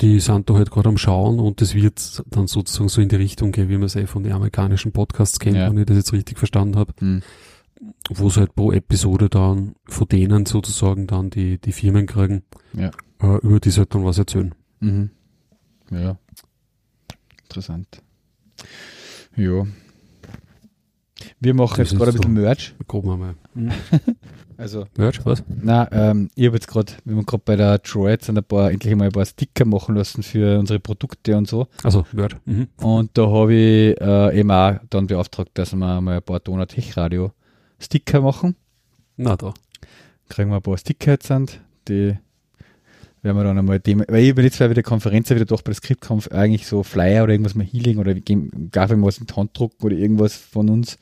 die 0.01 0.19
sind 0.19 0.49
da 0.49 0.55
halt 0.55 0.71
gerade 0.71 0.89
am 0.89 0.97
Schauen 0.97 1.39
und 1.39 1.61
das 1.61 1.73
wird 1.75 2.23
dann 2.29 2.47
sozusagen 2.47 2.89
so 2.89 3.01
in 3.01 3.09
die 3.09 3.15
Richtung 3.15 3.51
gehen, 3.51 3.69
wie 3.69 3.77
man 3.77 3.83
es 3.85 3.95
eh 3.95 4.07
von 4.07 4.23
den 4.23 4.33
amerikanischen 4.33 4.91
Podcasts 4.91 5.39
kennt, 5.39 5.55
Ja. 5.57 5.69
wenn 5.69 5.77
ich 5.77 5.85
das 5.85 5.97
jetzt 5.97 6.13
richtig 6.13 6.37
verstanden 6.37 6.75
habe. 6.77 6.93
Mhm. 6.99 7.21
wo 8.09 8.29
sie 8.29 8.39
halt 8.39 8.55
pro 8.55 8.71
Episode 8.71 9.29
dann 9.29 9.75
von 9.85 10.07
denen 10.07 10.45
sozusagen 10.45 11.07
dann 11.07 11.29
die, 11.29 11.57
die 11.59 11.73
Firmen 11.73 12.05
kriegen, 12.05 12.43
Ja. 12.73 12.89
äh, 13.21 13.37
über 13.41 13.59
die 13.59 13.69
sie 13.69 13.79
halt 13.79 13.93
dann 13.93 14.05
was 14.05 14.17
erzählen. 14.17 14.55
Mhm. 14.79 15.09
Ja. 15.91 16.17
Interessant. 17.43 18.01
Ja. 19.35 19.65
Wir 21.39 21.53
machen 21.53 21.79
jetzt 21.79 21.95
gerade 21.95 22.11
ein 22.11 22.17
bisschen 22.17 22.33
Merch. 22.33 22.75
Grob 22.87 23.07
einmal. 23.07 23.35
Also, 24.57 24.85
Merch, 24.97 25.25
was? 25.25 25.43
na, 25.49 25.91
ähm, 25.91 26.29
ich 26.33 26.45
habe 26.45 26.55
jetzt 26.55 26.67
gerade, 26.67 26.93
wir 27.03 27.17
haben 27.17 27.25
gerade 27.25 27.43
bei 27.43 27.57
der 27.57 27.77
Droids 27.79 28.29
ein 28.29 28.41
paar, 28.41 28.71
endlich 28.71 28.95
mal 28.95 29.07
ein 29.07 29.11
paar 29.11 29.25
Sticker 29.25 29.65
machen 29.65 29.95
lassen 29.95 30.23
für 30.23 30.57
unsere 30.57 30.79
Produkte 30.79 31.35
und 31.35 31.45
so. 31.45 31.67
Also, 31.83 32.05
Merch. 32.13 32.37
Mhm. 32.45 32.69
Und 32.77 33.17
da 33.17 33.27
habe 33.27 33.53
ich 33.53 33.99
äh, 33.99 34.39
eben 34.39 34.51
auch 34.51 34.75
dann 34.89 35.07
beauftragt, 35.07 35.51
dass 35.55 35.73
wir 35.73 35.77
mal 35.77 36.15
ein 36.17 36.21
paar 36.23 36.39
Donau 36.39 36.65
Tech 36.65 36.95
Radio 36.95 37.31
Sticker 37.79 38.21
machen. 38.21 38.55
Na 39.17 39.35
da. 39.35 39.53
Kriegen 40.29 40.51
wir 40.51 40.55
ein 40.55 40.61
paar 40.61 40.77
Sticker 40.77 41.11
jetzt 41.11 41.27
sind, 41.27 41.59
die 41.89 42.17
werden 43.25 43.37
wir 43.37 43.43
dann 43.43 43.57
einmal 43.57 43.79
dem, 43.79 44.03
weil 44.07 44.23
ich 44.23 44.35
bin 44.35 44.45
jetzt 44.45 44.59
bei 44.59 44.67
der 44.67 44.83
Konferenz 44.83 45.29
wieder 45.31 45.45
doch 45.45 45.63
bei 45.63 45.71
der 45.71 45.75
Skriptkampf 45.75 46.27
eigentlich 46.29 46.67
so 46.67 46.83
Flyer 46.83 47.23
oder 47.23 47.33
irgendwas 47.33 47.55
mal 47.55 47.65
Healing 47.65 47.97
oder 47.97 48.13
gar 48.13 48.89
irgendwas 48.89 49.17
in 49.17 49.25
die 49.25 49.33
Hand 49.33 49.57
drucken 49.57 49.83
oder 49.83 49.95
irgendwas 49.95 50.35
von 50.35 50.69
uns. 50.69 50.97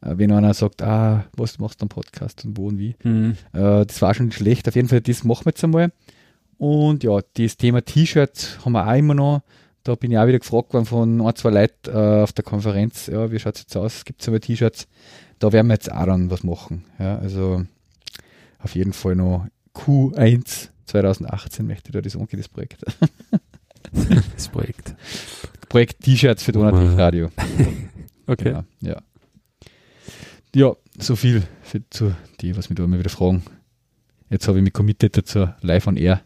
Äh, 0.00 0.14
wenn 0.16 0.32
einer 0.32 0.54
sagt, 0.54 0.82
ah, 0.82 1.26
was 1.36 1.58
machst 1.58 1.80
du 1.80 1.84
am 1.84 1.90
Podcast 1.90 2.44
und 2.46 2.56
wo 2.56 2.68
und 2.68 2.78
wie. 2.78 2.96
Mhm. 3.04 3.36
Äh, 3.52 3.84
das 3.84 4.00
war 4.00 4.14
schon 4.14 4.32
schlecht. 4.32 4.66
Auf 4.66 4.76
jeden 4.76 4.88
Fall, 4.88 5.02
das 5.02 5.24
machen 5.24 5.44
wir 5.44 5.50
jetzt 5.50 5.62
einmal. 5.62 5.92
Und 6.56 7.04
ja, 7.04 7.20
das 7.36 7.56
Thema 7.58 7.84
T-Shirts 7.84 8.64
haben 8.64 8.72
wir 8.72 8.88
auch 8.88 8.96
immer 8.96 9.14
noch. 9.14 9.42
Da 9.84 9.94
bin 9.94 10.10
ich 10.10 10.18
auch 10.18 10.26
wieder 10.26 10.38
gefragt 10.38 10.72
worden 10.72 10.86
von 10.86 11.20
ein, 11.20 11.36
zwei 11.36 11.50
Leuten 11.50 11.90
äh, 11.90 12.22
auf 12.22 12.32
der 12.32 12.44
Konferenz, 12.44 13.06
ja, 13.06 13.30
wie 13.30 13.38
schaut 13.38 13.56
es 13.56 13.60
jetzt 13.62 13.76
aus? 13.76 14.04
Gibt 14.04 14.22
es 14.22 14.28
aber 14.28 14.40
T-Shirts? 14.40 14.88
Da 15.38 15.52
werden 15.52 15.68
wir 15.68 15.74
jetzt 15.74 15.92
auch 15.92 16.06
dann 16.06 16.30
was 16.30 16.42
machen. 16.42 16.84
Ja, 16.98 17.18
also 17.18 17.64
auf 18.58 18.74
jeden 18.74 18.94
Fall 18.94 19.16
noch 19.16 19.46
Q1 19.74 20.70
2018 20.88 21.66
möchte 21.66 21.88
ich 21.88 21.92
da 21.92 22.00
das 22.00 22.14
umgehen, 22.14 22.40
das 22.40 22.48
Projekt. 22.48 22.84
Das 24.34 24.48
Projekt. 24.48 24.94
Projekt 25.70 26.02
T-Shirts 26.02 26.42
für 26.42 26.52
Donut 26.52 26.98
Radio. 26.98 27.30
Okay. 28.26 28.44
Genau, 28.44 28.64
ja. 28.82 29.00
Ja, 30.54 30.76
so 30.98 31.16
viel 31.16 31.44
für, 31.62 31.80
zu 31.88 32.14
die, 32.42 32.54
was 32.54 32.68
mich 32.68 32.76
da 32.76 32.84
immer 32.84 32.98
wieder 32.98 33.08
fragen. 33.08 33.42
Jetzt 34.28 34.46
habe 34.48 34.58
ich 34.58 34.64
mich 34.64 34.74
committed 34.74 35.16
dazu, 35.16 35.48
live 35.62 35.86
on 35.86 35.96
air. 35.96 36.20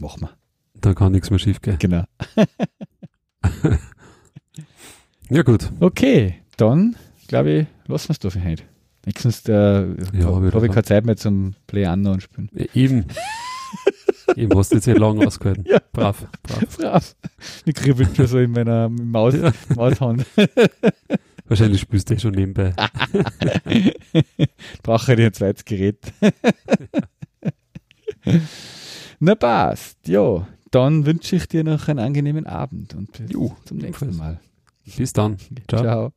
Machen 0.00 0.22
wir. 0.22 0.30
Da 0.74 0.94
kann 0.94 1.12
nichts 1.12 1.28
mehr 1.28 1.38
schief 1.38 1.60
gehen. 1.60 1.76
Genau. 1.78 2.04
Ja, 5.32 5.42
gut. 5.42 5.70
Okay, 5.80 6.42
dann 6.58 6.94
glaube 7.26 7.50
ich, 7.50 7.66
lassen 7.88 8.08
wir 8.08 8.12
es 8.12 8.18
da 8.18 8.28
für 8.28 8.44
heute. 8.44 8.64
Nächstens 9.04 9.48
äh, 9.48 9.86
Ja, 10.16 10.26
habe 10.26 10.66
ich 10.66 10.72
keine 10.72 10.84
Zeit 10.84 11.04
mehr 11.04 11.16
zum 11.16 11.54
Play 11.66 11.86
und 11.88 12.22
spielen. 12.22 12.48
Eben. 12.74 13.06
Eben 14.36 14.56
hast 14.56 14.70
du 14.72 14.76
jetzt 14.76 14.86
nicht 14.86 14.98
lange 14.98 15.26
ausgehalten. 15.26 15.64
Ja. 15.68 15.78
Brav, 15.92 16.26
brav. 16.42 16.78
Brav. 16.78 17.16
Ich 17.64 17.74
kribbelt 17.74 18.16
schon 18.16 18.26
so 18.26 18.38
in 18.38 18.52
meiner 18.52 18.88
Maus, 18.88 19.34
Ja. 19.34 19.52
Maushand. 19.74 20.24
Wahrscheinlich 21.46 21.80
spielst 21.80 22.08
du 22.08 22.14
eh 22.14 22.18
schon 22.18 22.32
nebenbei. 22.32 22.72
Brauche 24.82 25.14
ich 25.14 25.20
ein 25.20 25.32
zweites 25.32 25.64
Gerät. 25.64 25.98
Na 29.18 29.34
passt. 29.34 29.98
Ja, 30.06 30.46
dann 30.70 31.04
wünsche 31.04 31.36
ich 31.36 31.48
dir 31.48 31.64
noch 31.64 31.88
einen 31.88 31.98
angenehmen 31.98 32.46
Abend 32.46 32.94
und 32.94 33.12
bis 33.12 33.30
Jo, 33.30 33.54
zum 33.64 33.78
nächsten. 33.78 34.16
Mal. 34.16 34.40
Bis 34.96 35.12
dann. 35.12 35.36
Ciao. 35.68 35.82
Ciao. 35.82 36.12